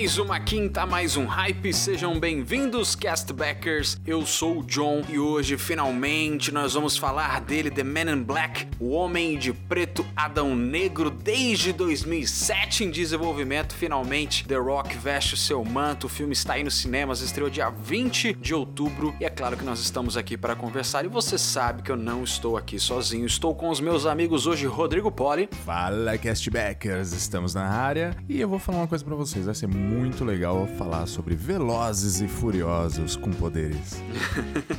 Mais 0.00 0.16
uma 0.16 0.40
quinta, 0.40 0.86
mais 0.86 1.14
um 1.18 1.26
hype. 1.26 1.74
Sejam 1.74 2.18
bem-vindos, 2.18 2.94
castbackers. 2.94 4.00
Eu 4.06 4.24
sou 4.24 4.60
o 4.60 4.62
John 4.62 5.02
e 5.10 5.18
hoje 5.18 5.58
finalmente 5.58 6.50
nós 6.50 6.72
vamos 6.72 6.96
falar 6.96 7.38
dele, 7.42 7.70
The 7.70 7.84
Man 7.84 8.10
in 8.10 8.22
Black, 8.22 8.66
o 8.80 8.92
Homem 8.92 9.36
de 9.36 9.52
Preto 9.52 10.06
Adão 10.16 10.56
Negro, 10.56 11.10
desde 11.10 11.74
2007 11.74 12.84
em 12.84 12.90
desenvolvimento. 12.90 13.74
Finalmente, 13.74 14.48
The 14.48 14.56
Rock 14.56 14.96
veste 14.96 15.34
o 15.34 15.36
seu 15.36 15.62
manto. 15.62 16.06
O 16.06 16.08
filme 16.08 16.32
está 16.32 16.54
aí 16.54 16.64
nos 16.64 16.78
cinemas, 16.78 17.20
estreou 17.20 17.50
dia 17.50 17.68
20 17.68 18.32
de 18.40 18.54
outubro 18.54 19.14
e 19.20 19.26
é 19.26 19.28
claro 19.28 19.54
que 19.54 19.64
nós 19.66 19.80
estamos 19.80 20.16
aqui 20.16 20.34
para 20.34 20.56
conversar. 20.56 21.04
E 21.04 21.08
você 21.08 21.36
sabe 21.36 21.82
que 21.82 21.92
eu 21.92 21.96
não 21.96 22.24
estou 22.24 22.56
aqui 22.56 22.78
sozinho, 22.78 23.26
estou 23.26 23.54
com 23.54 23.68
os 23.68 23.80
meus 23.80 24.06
amigos 24.06 24.46
hoje, 24.46 24.64
Rodrigo 24.64 25.12
Poli. 25.12 25.46
Fala, 25.66 26.16
castbackers, 26.16 27.12
estamos 27.12 27.52
na 27.52 27.68
área 27.68 28.16
e 28.26 28.40
eu 28.40 28.48
vou 28.48 28.58
falar 28.58 28.78
uma 28.78 28.88
coisa 28.88 29.04
para 29.04 29.14
vocês. 29.14 29.44
Vai 29.44 29.54
ser 29.54 29.66
muito 29.66 29.89
legal 30.30 30.66
falar 30.78 31.06
sobre 31.06 31.34
velozes 31.34 32.20
e 32.20 32.28
furiosos 32.28 33.16
com 33.16 33.30
poderes. 33.30 34.02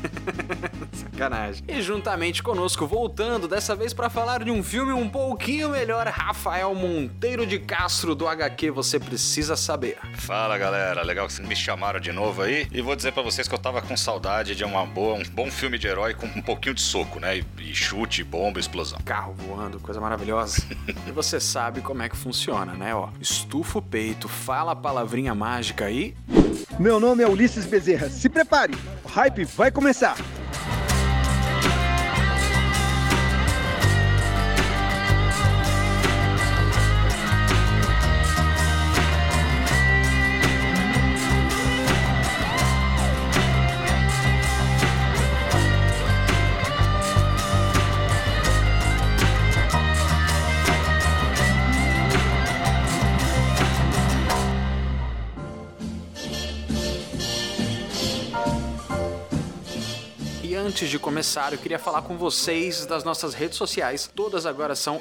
Sacanagem. 0.92 1.64
E 1.68 1.82
juntamente 1.82 2.42
conosco, 2.42 2.88
voltando 2.88 3.48
dessa 3.48 3.76
vez 3.76 3.94
para 3.94 4.10
falar 4.10 4.44
de 4.44 4.50
um 4.50 4.64
filme 4.64 4.92
um 4.92 5.10
pouquinho 5.10 5.70
melhor, 5.70 6.08
Rafael 6.08 6.74
Monteiro 6.74 7.46
de 7.46 7.60
Castro 7.60 8.16
do 8.16 8.28
HQ 8.28 8.72
Você 8.72 9.00
Precisa 9.00 9.56
Saber. 9.56 9.98
Fala 10.16 10.58
galera, 10.58 11.04
legal 11.04 11.28
que 11.28 11.34
vocês 11.34 11.48
me 11.48 11.56
chamaram 11.56 12.00
de 12.00 12.12
novo 12.12 12.42
aí. 12.42 12.68
E 12.72 12.82
vou 12.82 12.96
dizer 12.96 13.12
para 13.12 13.22
vocês 13.22 13.48
que 13.48 13.54
eu 13.54 13.60
tava 13.60 13.82
com 13.82 13.96
saudade 13.96 14.56
de 14.56 14.64
uma 14.64 14.86
boa, 14.86 15.16
um 15.16 15.24
bom 15.24 15.52
filme 15.52 15.78
de 15.78 15.88
herói 15.88 16.14
com 16.14 16.26
um 16.26 16.42
pouquinho 16.42 16.74
de 16.74 16.82
soco, 16.82 17.20
né? 17.20 17.38
E, 17.38 17.46
e 17.60 17.76
chute, 17.76 18.24
bomba, 18.24 18.60
explosão. 18.60 19.00
Carro 19.04 19.34
voando, 19.34 19.80
coisa 19.80 20.00
maravilhosa. 20.00 20.64
e 21.06 21.12
você 21.12 21.40
sabe 21.40 21.82
como 21.82 22.02
é 22.02 22.10
que 22.10 22.18
funciona, 22.18 22.74
né? 22.74 22.96
Ó, 22.96 23.10
estufa 23.20 23.80
o 23.80 23.82
peito, 23.82 24.28
fala 24.30 24.72
a 24.72 24.76
palavrinha 25.02 25.34
mágica 25.34 25.86
aí. 25.86 26.14
Meu 26.80 27.00
nome 27.00 27.24
é 27.24 27.28
Ulisses 27.28 27.66
Bezerra. 27.66 28.08
Se 28.08 28.30
prepare, 28.30 28.76
o 29.04 29.08
hype 29.08 29.46
vai 29.46 29.72
começar. 29.72 30.16
Antes 60.82 60.90
de 60.90 60.98
começar, 60.98 61.54
eu 61.54 61.60
queria 61.60 61.78
falar 61.78 62.02
com 62.02 62.18
vocês 62.18 62.88
das 62.88 63.04
nossas 63.04 63.36
redes 63.36 63.56
sociais. 63.56 64.12
Todas 64.16 64.48
agora 64.48 64.74
são 64.74 65.00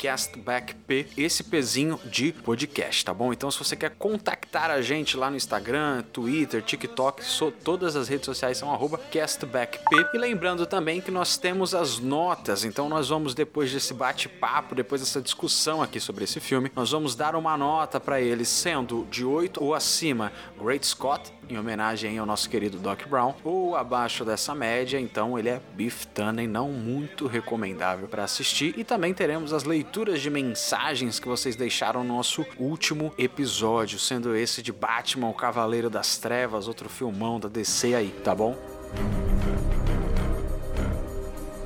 castbackp, 0.00 1.08
esse 1.14 1.44
pezinho 1.44 2.00
de 2.06 2.32
podcast, 2.32 3.04
tá 3.04 3.12
bom? 3.12 3.30
Então, 3.30 3.50
se 3.50 3.58
você 3.58 3.76
quer 3.76 3.90
contactar 3.90 4.70
a 4.70 4.80
gente 4.80 5.14
lá 5.14 5.28
no 5.28 5.36
Instagram, 5.36 6.02
Twitter, 6.10 6.62
TikTok, 6.62 7.22
so, 7.22 7.50
todas 7.50 7.96
as 7.96 8.08
redes 8.08 8.24
sociais 8.24 8.56
são 8.56 8.70
castbackp. 9.12 9.84
E 10.14 10.16
lembrando 10.16 10.64
também 10.64 11.02
que 11.02 11.10
nós 11.10 11.36
temos 11.36 11.74
as 11.74 11.98
notas, 11.98 12.64
então 12.64 12.88
nós 12.88 13.10
vamos, 13.10 13.34
depois 13.34 13.70
desse 13.70 13.92
bate-papo, 13.92 14.74
depois 14.74 15.02
dessa 15.02 15.20
discussão 15.20 15.82
aqui 15.82 16.00
sobre 16.00 16.24
esse 16.24 16.40
filme, 16.40 16.72
nós 16.74 16.92
vamos 16.92 17.14
dar 17.14 17.36
uma 17.36 17.58
nota 17.58 18.00
para 18.00 18.22
ele, 18.22 18.46
sendo 18.46 19.06
de 19.10 19.22
8 19.22 19.62
ou 19.62 19.74
acima, 19.74 20.32
Great 20.58 20.86
Scott, 20.86 21.30
em 21.48 21.58
homenagem 21.58 22.18
ao 22.18 22.26
nosso 22.26 22.48
querido 22.48 22.78
Doc 22.78 23.06
Brown, 23.06 23.34
ou 23.44 23.76
abaixo 23.76 24.24
dessa 24.24 24.54
média, 24.54 24.98
então 24.98 25.38
ele 25.38 25.48
é 25.48 25.60
Beef 25.74 26.04
Tannen, 26.06 26.46
não 26.46 26.70
muito 26.70 27.26
recomendável 27.26 28.08
para 28.08 28.24
assistir. 28.24 28.74
E 28.76 28.84
também 28.84 29.14
teremos 29.14 29.52
as 29.52 29.64
leituras 29.64 30.20
de 30.20 30.30
mensagens 30.30 31.18
que 31.18 31.28
vocês 31.28 31.56
deixaram 31.56 32.02
no 32.02 32.14
nosso 32.16 32.44
último 32.58 33.12
episódio, 33.18 33.98
sendo 33.98 34.34
esse 34.34 34.62
de 34.62 34.72
Batman, 34.72 35.28
o 35.28 35.34
Cavaleiro 35.34 35.90
das 35.90 36.18
Trevas, 36.18 36.68
outro 36.68 36.88
filmão 36.88 37.38
da 37.38 37.48
DC 37.48 37.94
aí, 37.94 38.10
tá 38.22 38.34
bom? 38.34 38.73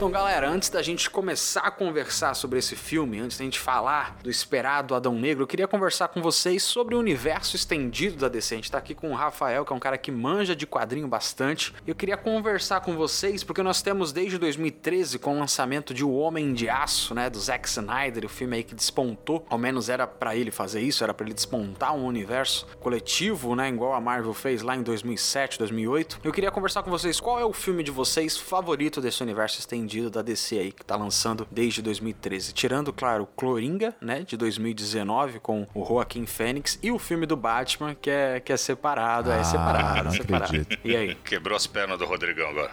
Então, 0.09 0.21
galera, 0.21 0.49
antes 0.49 0.71
da 0.71 0.81
gente 0.81 1.11
começar 1.11 1.61
a 1.61 1.71
conversar 1.71 2.33
sobre 2.33 2.59
esse 2.59 2.75
filme, 2.75 3.21
antes 3.21 3.37
da 3.37 3.45
gente 3.45 3.61
falar 3.61 4.17
do 4.23 4.31
esperado 4.31 4.95
Adão 4.95 5.15
Negro, 5.15 5.43
eu 5.43 5.47
queria 5.47 5.69
conversar 5.69 6.09
com 6.09 6.23
vocês 6.23 6.63
sobre 6.63 6.95
o 6.95 6.99
universo 6.99 7.55
estendido 7.57 8.17
da 8.17 8.27
DC. 8.27 8.55
A 8.55 8.57
gente 8.57 8.71
tá 8.71 8.79
aqui 8.79 8.95
com 8.95 9.11
o 9.11 9.15
Rafael, 9.15 9.67
que 9.67 9.73
é 9.75 9.77
um 9.77 9.79
cara 9.79 9.99
que 9.99 10.11
manja 10.11 10.57
de 10.57 10.67
quadrinho 10.67 11.07
bastante. 11.07 11.75
Eu 11.87 11.95
queria 11.95 12.17
conversar 12.17 12.81
com 12.81 12.97
vocês 12.97 13.45
porque 13.45 13.63
nós 13.63 13.83
temos 13.83 14.11
desde 14.11 14.39
2013 14.39 15.19
com 15.19 15.37
o 15.37 15.41
lançamento 15.41 15.93
de 15.93 16.03
O 16.03 16.15
Homem 16.15 16.55
de 16.55 16.71
Aço, 16.71 17.15
né, 17.15 17.29
do 17.29 17.39
Zack 17.39 17.69
Snyder, 17.69 18.25
o 18.25 18.31
filme 18.31 18.57
aí 18.57 18.65
que 18.65 18.75
despontou, 18.75 19.45
ao 19.51 19.59
menos 19.59 19.91
era 19.91 20.07
para 20.07 20.35
ele 20.35 20.51
fazer 20.51 20.81
isso, 20.81 21.05
era 21.05 21.13
para 21.13 21.27
ele 21.27 21.35
despontar 21.35 21.95
um 21.95 22.07
universo 22.07 22.67
coletivo, 22.81 23.55
né, 23.55 23.69
igual 23.69 23.93
a 23.93 24.01
Marvel 24.01 24.33
fez 24.33 24.63
lá 24.63 24.75
em 24.75 24.83
2007, 24.83 25.59
2008. 25.59 26.21
Eu 26.25 26.33
queria 26.33 26.51
conversar 26.51 26.83
com 26.83 26.91
vocês 26.91 27.21
qual 27.21 27.39
é 27.39 27.45
o 27.45 27.53
filme 27.53 27.83
de 27.83 27.91
vocês 27.91 28.39
favorito 28.39 29.03
desse 29.03 29.23
universo 29.23 29.59
estendido 29.59 29.98
da 30.11 30.23
DC 30.23 30.59
aí, 30.59 30.73
que 30.73 30.85
tá 30.85 30.97
lançando 30.97 31.47
desde 31.51 31.83
2013. 31.83 32.53
Tirando, 32.53 32.93
claro, 32.93 33.25
o 33.25 33.27
Cloringa, 33.27 33.95
né, 34.01 34.21
de 34.21 34.37
2019, 34.37 35.41
com 35.41 35.67
o 35.75 35.85
Joaquim 35.85 36.27
Fênix, 36.27 36.79
e 36.83 36.91
o 36.91 36.99
filme 36.99 37.27
do 37.27 37.37
Batman, 37.37 37.95
que 37.95 38.11
é, 38.11 38.41
que 38.41 38.53
é 38.53 38.57
separado, 38.57 39.31
é 39.31 39.41
Ah, 39.41 39.45
separado, 39.45 40.05
não 40.05 40.11
separado. 40.13 40.45
acredito. 40.45 40.79
E 40.85 40.97
aí? 40.97 41.15
Quebrou 41.25 41.57
as 41.57 41.67
pernas 41.67 41.99
do 41.99 42.05
Rodrigão 42.07 42.49
agora. 42.49 42.71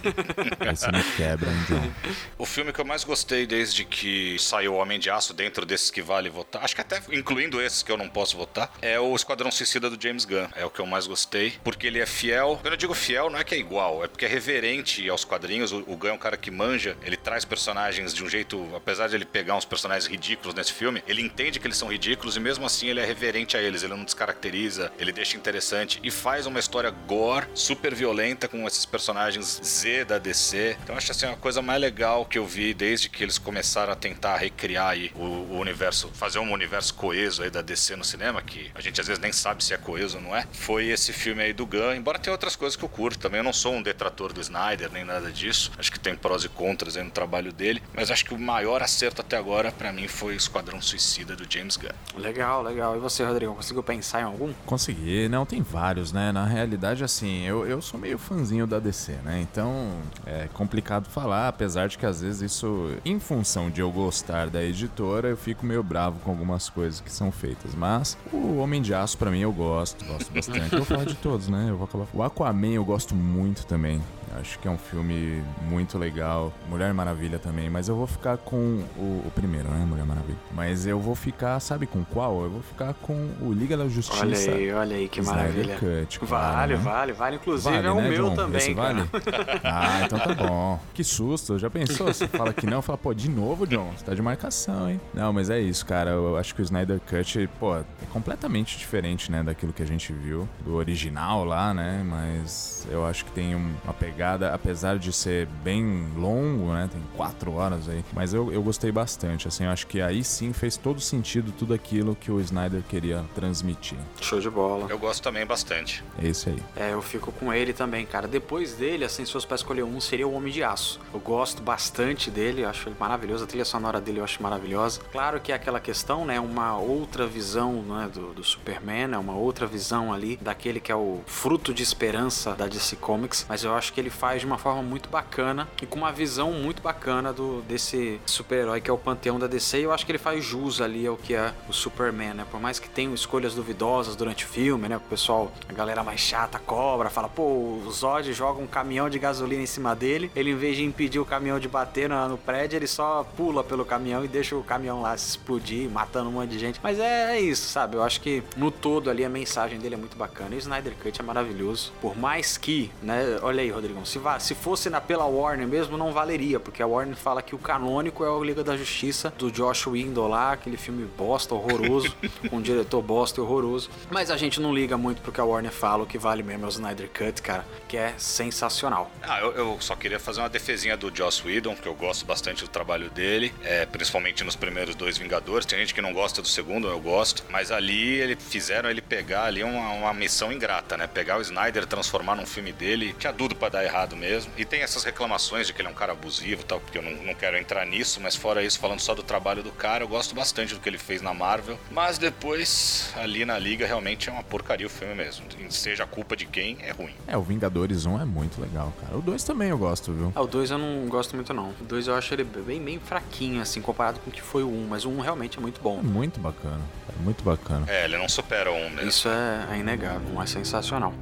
Essa 0.60 0.90
me 0.92 1.02
quebra, 1.16 1.48
hein, 1.50 1.56
John? 1.68 2.12
o 2.38 2.44
filme 2.46 2.72
que 2.72 2.80
eu 2.80 2.84
mais 2.84 3.04
gostei 3.04 3.46
desde 3.46 3.84
que 3.84 4.36
saiu 4.38 4.74
o 4.74 4.76
Homem 4.76 4.98
de 4.98 5.10
Aço, 5.10 5.32
dentro 5.34 5.64
desses 5.64 5.90
que 5.90 6.02
vale 6.02 6.28
votar, 6.28 6.64
acho 6.64 6.74
que 6.74 6.80
até 6.80 7.00
incluindo 7.12 7.60
esses 7.60 7.82
que 7.82 7.90
eu 7.92 7.96
não 7.96 8.08
posso 8.08 8.36
votar, 8.36 8.72
é 8.82 8.98
o 8.98 9.14
Esquadrão 9.14 9.50
Suicida 9.50 9.88
do 9.90 10.00
James 10.02 10.24
Gunn. 10.24 10.46
É 10.54 10.64
o 10.64 10.70
que 10.70 10.80
eu 10.80 10.86
mais 10.86 11.06
gostei, 11.06 11.54
porque 11.64 11.86
ele 11.86 12.00
é 12.00 12.06
fiel. 12.06 12.58
Quando 12.60 12.72
eu 12.74 12.76
digo 12.76 12.94
fiel, 12.94 13.30
não 13.30 13.38
é 13.38 13.44
que 13.44 13.54
é 13.54 13.58
igual, 13.58 14.04
é 14.04 14.08
porque 14.08 14.24
é 14.24 14.28
reverente 14.28 15.08
aos 15.08 15.24
quadrinhos. 15.24 15.72
O, 15.72 15.78
o 15.86 15.96
Gunn 15.96 16.10
é 16.10 16.12
um 16.12 16.18
cara 16.18 16.36
que 16.36 16.45
manja, 16.50 16.96
ele 17.02 17.16
traz 17.16 17.44
personagens 17.44 18.14
de 18.14 18.22
um 18.24 18.28
jeito, 18.28 18.68
apesar 18.74 19.08
de 19.08 19.14
ele 19.14 19.24
pegar 19.24 19.56
uns 19.56 19.64
personagens 19.64 20.10
ridículos 20.10 20.54
nesse 20.54 20.72
filme, 20.72 21.02
ele 21.06 21.22
entende 21.22 21.58
que 21.58 21.66
eles 21.66 21.76
são 21.76 21.88
ridículos 21.88 22.36
e 22.36 22.40
mesmo 22.40 22.66
assim 22.66 22.88
ele 22.88 23.00
é 23.00 23.04
reverente 23.04 23.56
a 23.56 23.62
eles, 23.62 23.82
ele 23.82 23.94
não 23.94 24.04
descaracteriza, 24.04 24.92
ele 24.98 25.12
deixa 25.12 25.36
interessante 25.36 26.00
e 26.02 26.10
faz 26.10 26.46
uma 26.46 26.58
história 26.58 26.90
gore, 26.90 27.46
super 27.54 27.94
violenta 27.94 28.48
com 28.48 28.66
esses 28.66 28.84
personagens 28.84 29.60
Z 29.62 30.04
da 30.04 30.18
DC. 30.18 30.76
Então 30.82 30.96
acho 30.96 31.12
assim 31.12 31.26
uma 31.26 31.36
coisa 31.36 31.62
mais 31.62 31.80
legal 31.80 32.24
que 32.24 32.38
eu 32.38 32.46
vi 32.46 32.74
desde 32.74 33.08
que 33.08 33.22
eles 33.22 33.38
começaram 33.38 33.92
a 33.92 33.96
tentar 33.96 34.36
recriar 34.36 34.88
aí 34.88 35.10
o, 35.14 35.24
o 35.24 35.58
universo, 35.58 36.08
fazer 36.14 36.38
um 36.38 36.52
universo 36.52 36.94
coeso 36.94 37.42
aí 37.42 37.50
da 37.50 37.62
DC 37.62 37.96
no 37.96 38.04
cinema, 38.04 38.42
que 38.42 38.70
a 38.74 38.80
gente 38.80 39.00
às 39.00 39.06
vezes 39.06 39.22
nem 39.22 39.32
sabe 39.32 39.62
se 39.62 39.74
é 39.74 39.76
coeso 39.76 40.16
ou 40.16 40.22
não 40.22 40.36
é. 40.36 40.46
Foi 40.52 40.86
esse 40.86 41.12
filme 41.12 41.42
aí 41.42 41.52
do 41.52 41.66
Gunn, 41.66 41.94
embora 41.94 42.18
tenha 42.18 42.32
outras 42.32 42.56
coisas 42.56 42.76
que 42.76 42.84
eu 42.84 42.88
curto 42.88 43.18
também, 43.18 43.38
eu 43.38 43.44
não 43.44 43.52
sou 43.52 43.74
um 43.74 43.82
detrator 43.82 44.32
do 44.32 44.40
Snyder 44.40 44.90
nem 44.92 45.04
nada 45.04 45.30
disso. 45.30 45.70
Acho 45.78 45.90
que 45.92 45.98
tem 45.98 46.14
prós 46.14 46.35
e 46.44 46.48
contras 46.48 46.96
aí 46.96 47.02
no 47.02 47.10
trabalho 47.10 47.52
dele, 47.52 47.82
mas 47.94 48.10
acho 48.10 48.24
que 48.24 48.34
o 48.34 48.38
maior 48.38 48.82
acerto 48.82 49.20
até 49.20 49.36
agora 49.36 49.72
para 49.72 49.92
mim 49.92 50.08
foi 50.08 50.34
o 50.34 50.36
Esquadrão 50.36 50.80
Suicida 50.80 51.34
do 51.34 51.50
James 51.50 51.76
Gunn. 51.76 51.88
Legal, 52.16 52.62
legal. 52.62 52.96
E 52.96 52.98
você, 52.98 53.24
Rodrigo, 53.24 53.54
conseguiu 53.54 53.82
pensar 53.82 54.20
em 54.20 54.24
algum? 54.24 54.52
Consegui, 54.64 55.28
não, 55.28 55.46
tem 55.46 55.62
vários, 55.62 56.12
né? 56.12 56.32
Na 56.32 56.44
realidade, 56.44 57.04
assim, 57.04 57.42
eu, 57.42 57.66
eu 57.66 57.80
sou 57.80 57.98
meio 57.98 58.18
fãzinho 58.18 58.66
da 58.66 58.78
DC, 58.78 59.12
né? 59.24 59.40
Então 59.40 59.90
é 60.24 60.48
complicado 60.52 61.08
falar, 61.08 61.48
apesar 61.48 61.88
de 61.88 61.98
que 61.98 62.06
às 62.06 62.20
vezes 62.20 62.52
isso, 62.52 62.90
em 63.04 63.18
função 63.18 63.70
de 63.70 63.80
eu 63.80 63.90
gostar 63.90 64.48
da 64.48 64.62
editora, 64.62 65.28
eu 65.28 65.36
fico 65.36 65.64
meio 65.64 65.82
bravo 65.82 66.18
com 66.20 66.30
algumas 66.30 66.68
coisas 66.68 67.00
que 67.00 67.10
são 67.10 67.30
feitas. 67.30 67.74
Mas 67.74 68.16
o 68.32 68.58
Homem 68.58 68.82
de 68.82 68.94
Aço, 68.94 69.16
pra 69.16 69.30
mim, 69.30 69.40
eu 69.40 69.52
gosto, 69.52 70.04
gosto 70.04 70.32
bastante. 70.32 70.72
eu 70.72 70.78
vou 70.78 70.84
falar 70.84 71.04
de 71.04 71.14
todos, 71.14 71.48
né? 71.48 71.66
Eu 71.68 71.76
vou 71.76 71.84
acabar. 71.84 72.06
O 72.12 72.22
Aquaman 72.22 72.72
eu 72.72 72.84
gosto 72.84 73.14
muito 73.14 73.66
também. 73.66 74.02
Acho 74.40 74.58
que 74.58 74.68
é 74.68 74.70
um 74.70 74.78
filme 74.78 75.42
muito 75.68 75.98
legal. 75.98 76.52
Mulher 76.68 76.92
Maravilha 76.92 77.38
também, 77.38 77.68
mas 77.70 77.88
eu 77.88 77.96
vou 77.96 78.06
ficar 78.06 78.36
com 78.36 78.82
o, 78.96 79.22
o 79.26 79.32
primeiro, 79.34 79.68
né? 79.68 79.84
Mulher 79.86 80.04
Maravilha. 80.04 80.38
Mas 80.52 80.86
eu 80.86 81.00
vou 81.00 81.14
ficar, 81.14 81.58
sabe 81.60 81.86
com 81.86 82.04
qual? 82.04 82.42
Eu 82.42 82.50
vou 82.50 82.62
ficar 82.62 82.94
com 82.94 83.14
o 83.40 83.52
Liga 83.52 83.76
da 83.76 83.88
Justiça. 83.88 84.22
Olha 84.24 84.36
aí, 84.38 84.72
olha 84.72 84.96
aí 84.96 85.08
que 85.08 85.22
maravilha. 85.22 85.76
Cut, 85.78 86.18
Vale, 86.24 86.74
né? 86.76 86.80
vale, 86.82 87.12
vale. 87.12 87.36
Inclusive 87.36 87.74
Vale, 87.74 87.86
é 87.86 87.90
o 87.90 87.96
né, 87.96 88.08
meu 88.10 88.28
John? 88.30 88.34
também, 88.36 88.58
Esse 88.58 88.74
vale? 88.74 89.02
Ah, 89.64 90.02
então 90.04 90.18
tá 90.18 90.34
bom. 90.34 90.78
Que 90.94 91.02
susto. 91.04 91.58
Já 91.58 91.70
pensou? 91.70 92.06
Você 92.06 92.26
fala 92.28 92.52
que 92.52 92.66
não, 92.66 92.82
fala, 92.82 92.98
pô, 92.98 93.12
de 93.14 93.28
novo, 93.30 93.66
John? 93.66 93.90
Você 93.96 94.04
tá 94.04 94.14
de 94.14 94.22
marcação, 94.22 94.90
hein? 94.90 95.00
Não, 95.14 95.32
mas 95.32 95.50
é 95.50 95.60
isso, 95.60 95.84
cara. 95.86 96.10
Eu 96.10 96.36
acho 96.36 96.54
que 96.54 96.60
o 96.60 96.64
Snyder 96.64 97.00
Cut, 97.00 97.48
pô, 97.58 97.76
é 97.76 97.84
completamente 98.12 98.76
diferente, 98.78 99.30
né, 99.30 99.42
daquilo 99.42 99.72
que 99.72 99.82
a 99.82 99.86
gente 99.86 100.12
viu, 100.12 100.48
do 100.64 100.74
original 100.74 101.44
lá, 101.44 101.72
né? 101.74 102.02
Mas 102.04 102.86
eu 102.90 103.04
acho 103.06 103.24
que 103.24 103.30
tem 103.32 103.54
um- 103.54 103.74
uma 103.84 103.92
pegada, 103.94 104.25
apesar 104.34 104.98
de 104.98 105.12
ser 105.12 105.46
bem 105.62 106.12
longo, 106.16 106.72
né? 106.72 106.88
Tem 106.90 107.02
quatro 107.16 107.52
horas 107.52 107.88
aí. 107.88 108.04
Mas 108.12 108.34
eu, 108.34 108.52
eu 108.52 108.62
gostei 108.62 108.92
bastante, 108.92 109.48
assim. 109.48 109.64
Eu 109.64 109.70
acho 109.70 109.86
que 109.86 110.00
aí 110.00 110.22
sim 110.24 110.52
fez 110.52 110.76
todo 110.76 111.00
sentido 111.00 111.52
tudo 111.52 111.74
aquilo 111.74 112.14
que 112.14 112.30
o 112.30 112.40
Snyder 112.40 112.82
queria 112.82 113.24
transmitir. 113.34 113.98
Show 114.20 114.40
de 114.40 114.50
bola. 114.50 114.86
Eu 114.88 114.98
gosto 114.98 115.22
também 115.22 115.46
bastante. 115.46 116.04
É 116.22 116.26
isso 116.26 116.48
aí. 116.48 116.62
É, 116.76 116.92
eu 116.92 117.02
fico 117.02 117.32
com 117.32 117.52
ele 117.52 117.72
também, 117.72 118.04
cara. 118.04 118.26
Depois 118.26 118.74
dele, 118.74 119.04
assim, 119.04 119.24
se 119.24 119.32
fosse 119.32 119.46
pra 119.46 119.56
escolher 119.56 119.82
um, 119.82 120.00
seria 120.00 120.26
o 120.26 120.32
Homem 120.32 120.52
de 120.52 120.62
Aço. 120.62 121.00
Eu 121.12 121.20
gosto 121.20 121.62
bastante 121.62 122.30
dele, 122.30 122.62
eu 122.62 122.68
acho 122.68 122.88
ele 122.88 122.96
maravilhoso. 122.98 123.44
A 123.44 123.46
trilha 123.46 123.64
sonora 123.64 124.00
dele 124.00 124.20
eu 124.20 124.24
acho 124.24 124.42
maravilhosa. 124.42 125.00
Claro 125.12 125.40
que 125.40 125.52
é 125.52 125.54
aquela 125.54 125.80
questão, 125.80 126.24
né? 126.24 126.38
Uma 126.40 126.78
outra 126.78 127.26
visão 127.26 127.82
né, 127.82 128.10
do, 128.12 128.34
do 128.34 128.44
Superman, 128.44 129.12
é 129.12 129.18
uma 129.18 129.34
outra 129.34 129.66
visão 129.66 130.12
ali 130.12 130.36
daquele 130.36 130.80
que 130.80 130.92
é 130.92 130.96
o 130.96 131.20
fruto 131.26 131.72
de 131.72 131.82
esperança 131.82 132.54
da 132.54 132.66
DC 132.66 132.96
Comics. 132.96 133.46
Mas 133.48 133.64
eu 133.64 133.74
acho 133.74 133.92
que 133.92 134.00
ele 134.00 134.05
faz 134.10 134.40
de 134.40 134.46
uma 134.46 134.58
forma 134.58 134.82
muito 134.82 135.08
bacana 135.08 135.68
e 135.82 135.86
com 135.86 135.98
uma 135.98 136.12
visão 136.12 136.52
muito 136.52 136.82
bacana 136.82 137.32
do 137.32 137.62
desse 137.62 138.20
super-herói 138.26 138.80
que 138.80 138.90
é 138.90 138.92
o 138.92 138.98
panteão 138.98 139.38
da 139.38 139.46
DC. 139.46 139.80
E 139.80 139.82
eu 139.84 139.92
acho 139.92 140.04
que 140.04 140.12
ele 140.12 140.18
faz 140.18 140.44
jus 140.44 140.80
ali 140.80 141.06
ao 141.06 141.16
que 141.16 141.34
é 141.34 141.52
o 141.68 141.72
Superman, 141.72 142.34
né? 142.34 142.46
Por 142.50 142.60
mais 142.60 142.78
que 142.78 142.88
tenham 142.88 143.14
escolhas 143.14 143.54
duvidosas 143.54 144.16
durante 144.16 144.44
o 144.44 144.48
filme, 144.48 144.88
né? 144.88 144.96
O 144.96 145.00
pessoal, 145.00 145.52
a 145.68 145.72
galera 145.72 146.02
mais 146.02 146.20
chata 146.20 146.58
cobra, 146.58 147.10
fala, 147.10 147.28
pô, 147.28 147.42
o 147.42 147.90
Zod 147.90 148.32
joga 148.32 148.60
um 148.60 148.66
caminhão 148.66 149.08
de 149.08 149.18
gasolina 149.18 149.62
em 149.62 149.66
cima 149.66 149.94
dele, 149.94 150.30
ele 150.34 150.50
em 150.50 150.56
vez 150.56 150.76
de 150.76 150.84
impedir 150.84 151.18
o 151.18 151.24
caminhão 151.24 151.58
de 151.58 151.68
bater 151.68 152.08
no, 152.08 152.28
no 152.28 152.38
prédio, 152.38 152.76
ele 152.76 152.86
só 152.86 153.24
pula 153.36 153.62
pelo 153.62 153.84
caminhão 153.84 154.24
e 154.24 154.28
deixa 154.28 154.56
o 154.56 154.62
caminhão 154.62 155.02
lá 155.02 155.16
se 155.16 155.30
explodir, 155.30 155.90
matando 155.90 156.28
um 156.28 156.32
monte 156.32 156.50
de 156.50 156.58
gente. 156.58 156.80
Mas 156.82 156.98
é, 156.98 157.36
é 157.36 157.40
isso, 157.40 157.68
sabe? 157.68 157.96
Eu 157.96 158.02
acho 158.02 158.20
que 158.20 158.42
no 158.56 158.70
todo 158.70 159.10
ali 159.10 159.24
a 159.24 159.28
mensagem 159.28 159.78
dele 159.78 159.94
é 159.94 159.98
muito 159.98 160.16
bacana. 160.16 160.54
E 160.54 160.58
o 160.58 160.58
Snyder 160.58 160.94
Cut 161.02 161.20
é 161.20 161.24
maravilhoso. 161.24 161.92
Por 162.00 162.16
mais 162.16 162.56
que, 162.56 162.90
né? 163.02 163.38
Olha 163.42 163.62
aí, 163.62 163.72
Se, 164.04 164.20
se 164.40 164.54
fosse 164.54 164.90
na 164.90 165.00
pela 165.00 165.24
Warner 165.24 165.66
mesmo, 165.66 165.96
não 165.96 166.12
valeria, 166.12 166.58
porque 166.58 166.82
a 166.82 166.86
Warner 166.86 167.16
fala 167.16 167.42
que 167.42 167.54
o 167.54 167.58
canônico 167.58 168.24
é 168.24 168.30
o 168.30 168.42
Liga 168.42 168.62
da 168.62 168.76
Justiça 168.76 169.32
do 169.38 169.50
Josh 169.50 169.86
Whedon 169.86 170.28
lá, 170.28 170.52
aquele 170.52 170.76
filme 170.76 171.04
bosta, 171.16 171.54
horroroso, 171.54 172.14
com 172.48 172.56
um 172.56 172.62
diretor 172.62 173.02
bosta 173.02 173.40
e 173.40 173.42
horroroso. 173.42 173.90
Mas 174.10 174.30
a 174.30 174.36
gente 174.36 174.60
não 174.60 174.74
liga 174.74 174.96
muito 174.96 175.22
porque 175.22 175.40
a 175.40 175.44
Warner 175.44 175.72
fala 175.72 176.04
o 176.04 176.06
que 176.06 176.18
vale 176.18 176.42
mesmo 176.42 176.64
é 176.64 176.68
o 176.68 176.70
Snyder 176.70 177.08
Cut, 177.08 177.42
cara, 177.42 177.66
que 177.88 177.96
é 177.96 178.14
sensacional. 178.16 179.10
Ah, 179.22 179.40
eu, 179.40 179.52
eu 179.52 179.76
só 179.80 179.94
queria 179.94 180.18
fazer 180.18 180.40
uma 180.40 180.48
defesinha 180.48 180.96
do 180.96 181.14
Joss 181.14 181.46
Whedon, 181.46 181.74
porque 181.74 181.88
eu 181.88 181.94
gosto 181.94 182.24
bastante 182.24 182.64
do 182.64 182.68
trabalho 182.68 183.10
dele, 183.10 183.52
é, 183.62 183.86
principalmente 183.86 184.44
nos 184.44 184.56
primeiros 184.56 184.94
dois 184.94 185.16
Vingadores. 185.18 185.66
Tem 185.66 185.78
gente 185.78 185.94
que 185.94 186.00
não 186.00 186.12
gosta 186.12 186.42
do 186.42 186.48
segundo, 186.48 186.88
eu 186.88 187.00
gosto. 187.00 187.44
Mas 187.50 187.70
ali 187.70 188.14
ele 188.14 188.36
fizeram 188.36 188.90
ele 188.90 189.00
pegar 189.00 189.44
ali 189.44 189.62
uma, 189.62 189.90
uma 189.90 190.14
missão 190.14 190.52
ingrata, 190.52 190.96
né? 190.96 191.06
Pegar 191.06 191.38
o 191.38 191.40
Snyder, 191.40 191.86
transformar 191.86 192.36
num 192.36 192.46
filme 192.46 192.72
dele. 192.72 193.14
Tinha 193.18 193.32
tudo 193.32 193.54
pra 193.54 193.68
dar 193.68 193.85
errado 193.86 194.16
mesmo. 194.16 194.52
E 194.56 194.64
tem 194.64 194.82
essas 194.82 195.04
reclamações 195.04 195.66
de 195.66 195.72
que 195.72 195.80
ele 195.80 195.88
é 195.88 195.90
um 195.90 195.94
cara 195.94 196.12
abusivo 196.12 196.62
e 196.62 196.64
tal, 196.64 196.80
porque 196.80 196.98
eu 196.98 197.02
não, 197.02 197.12
não 197.12 197.34
quero 197.34 197.56
entrar 197.56 197.84
nisso, 197.86 198.20
mas 198.20 198.36
fora 198.36 198.62
isso, 198.62 198.78
falando 198.78 199.00
só 199.00 199.14
do 199.14 199.22
trabalho 199.22 199.62
do 199.62 199.72
cara, 199.72 200.04
eu 200.04 200.08
gosto 200.08 200.34
bastante 200.34 200.74
do 200.74 200.80
que 200.80 200.88
ele 200.88 200.98
fez 200.98 201.22
na 201.22 201.32
Marvel. 201.32 201.78
Mas 201.90 202.18
depois, 202.18 203.12
ali 203.16 203.44
na 203.44 203.58
Liga, 203.58 203.86
realmente 203.86 204.28
é 204.28 204.32
uma 204.32 204.42
porcaria 204.42 204.86
o 204.86 204.90
filme 204.90 205.14
mesmo. 205.14 205.46
Seja 205.70 206.04
a 206.04 206.06
culpa 206.06 206.36
de 206.36 206.46
quem, 206.46 206.78
é 206.80 206.90
ruim. 206.90 207.14
É, 207.26 207.36
o 207.36 207.42
Vingadores 207.42 208.06
1 208.06 208.20
é 208.20 208.24
muito 208.24 208.60
legal, 208.60 208.92
cara. 209.00 209.16
O 209.16 209.22
2 209.22 209.42
também 209.44 209.70
eu 209.70 209.78
gosto, 209.78 210.12
viu? 210.12 210.32
Ah, 210.34 210.42
o 210.42 210.46
2 210.46 210.70
eu 210.70 210.78
não 210.78 211.06
gosto 211.08 211.34
muito 211.34 211.52
não. 211.52 211.70
O 211.80 211.84
2 211.84 212.08
eu 212.08 212.14
acho 212.14 212.34
ele 212.34 212.44
bem, 212.44 212.82
bem 212.82 212.98
fraquinho, 212.98 213.60
assim, 213.60 213.80
comparado 213.80 214.20
com 214.20 214.30
o 214.30 214.32
que 214.32 214.42
foi 214.42 214.62
o 214.62 214.68
1, 214.68 214.70
um, 214.70 214.86
mas 214.88 215.04
o 215.04 215.10
1 215.10 215.16
um 215.16 215.20
realmente 215.20 215.58
é 215.58 215.60
muito 215.60 215.80
bom. 215.80 215.98
É 215.98 216.02
muito 216.02 216.40
bacana. 216.40 216.80
É 217.08 217.22
muito 217.22 217.42
bacana. 217.42 217.86
É, 217.88 218.04
ele 218.04 218.16
não 218.16 218.28
supera 218.28 218.70
um 218.70 218.90
mesmo. 218.90 219.08
Isso 219.08 219.28
é, 219.28 219.74
é 219.74 219.78
inegável, 219.78 220.40
é 220.40 220.46
sensacional. 220.46 221.14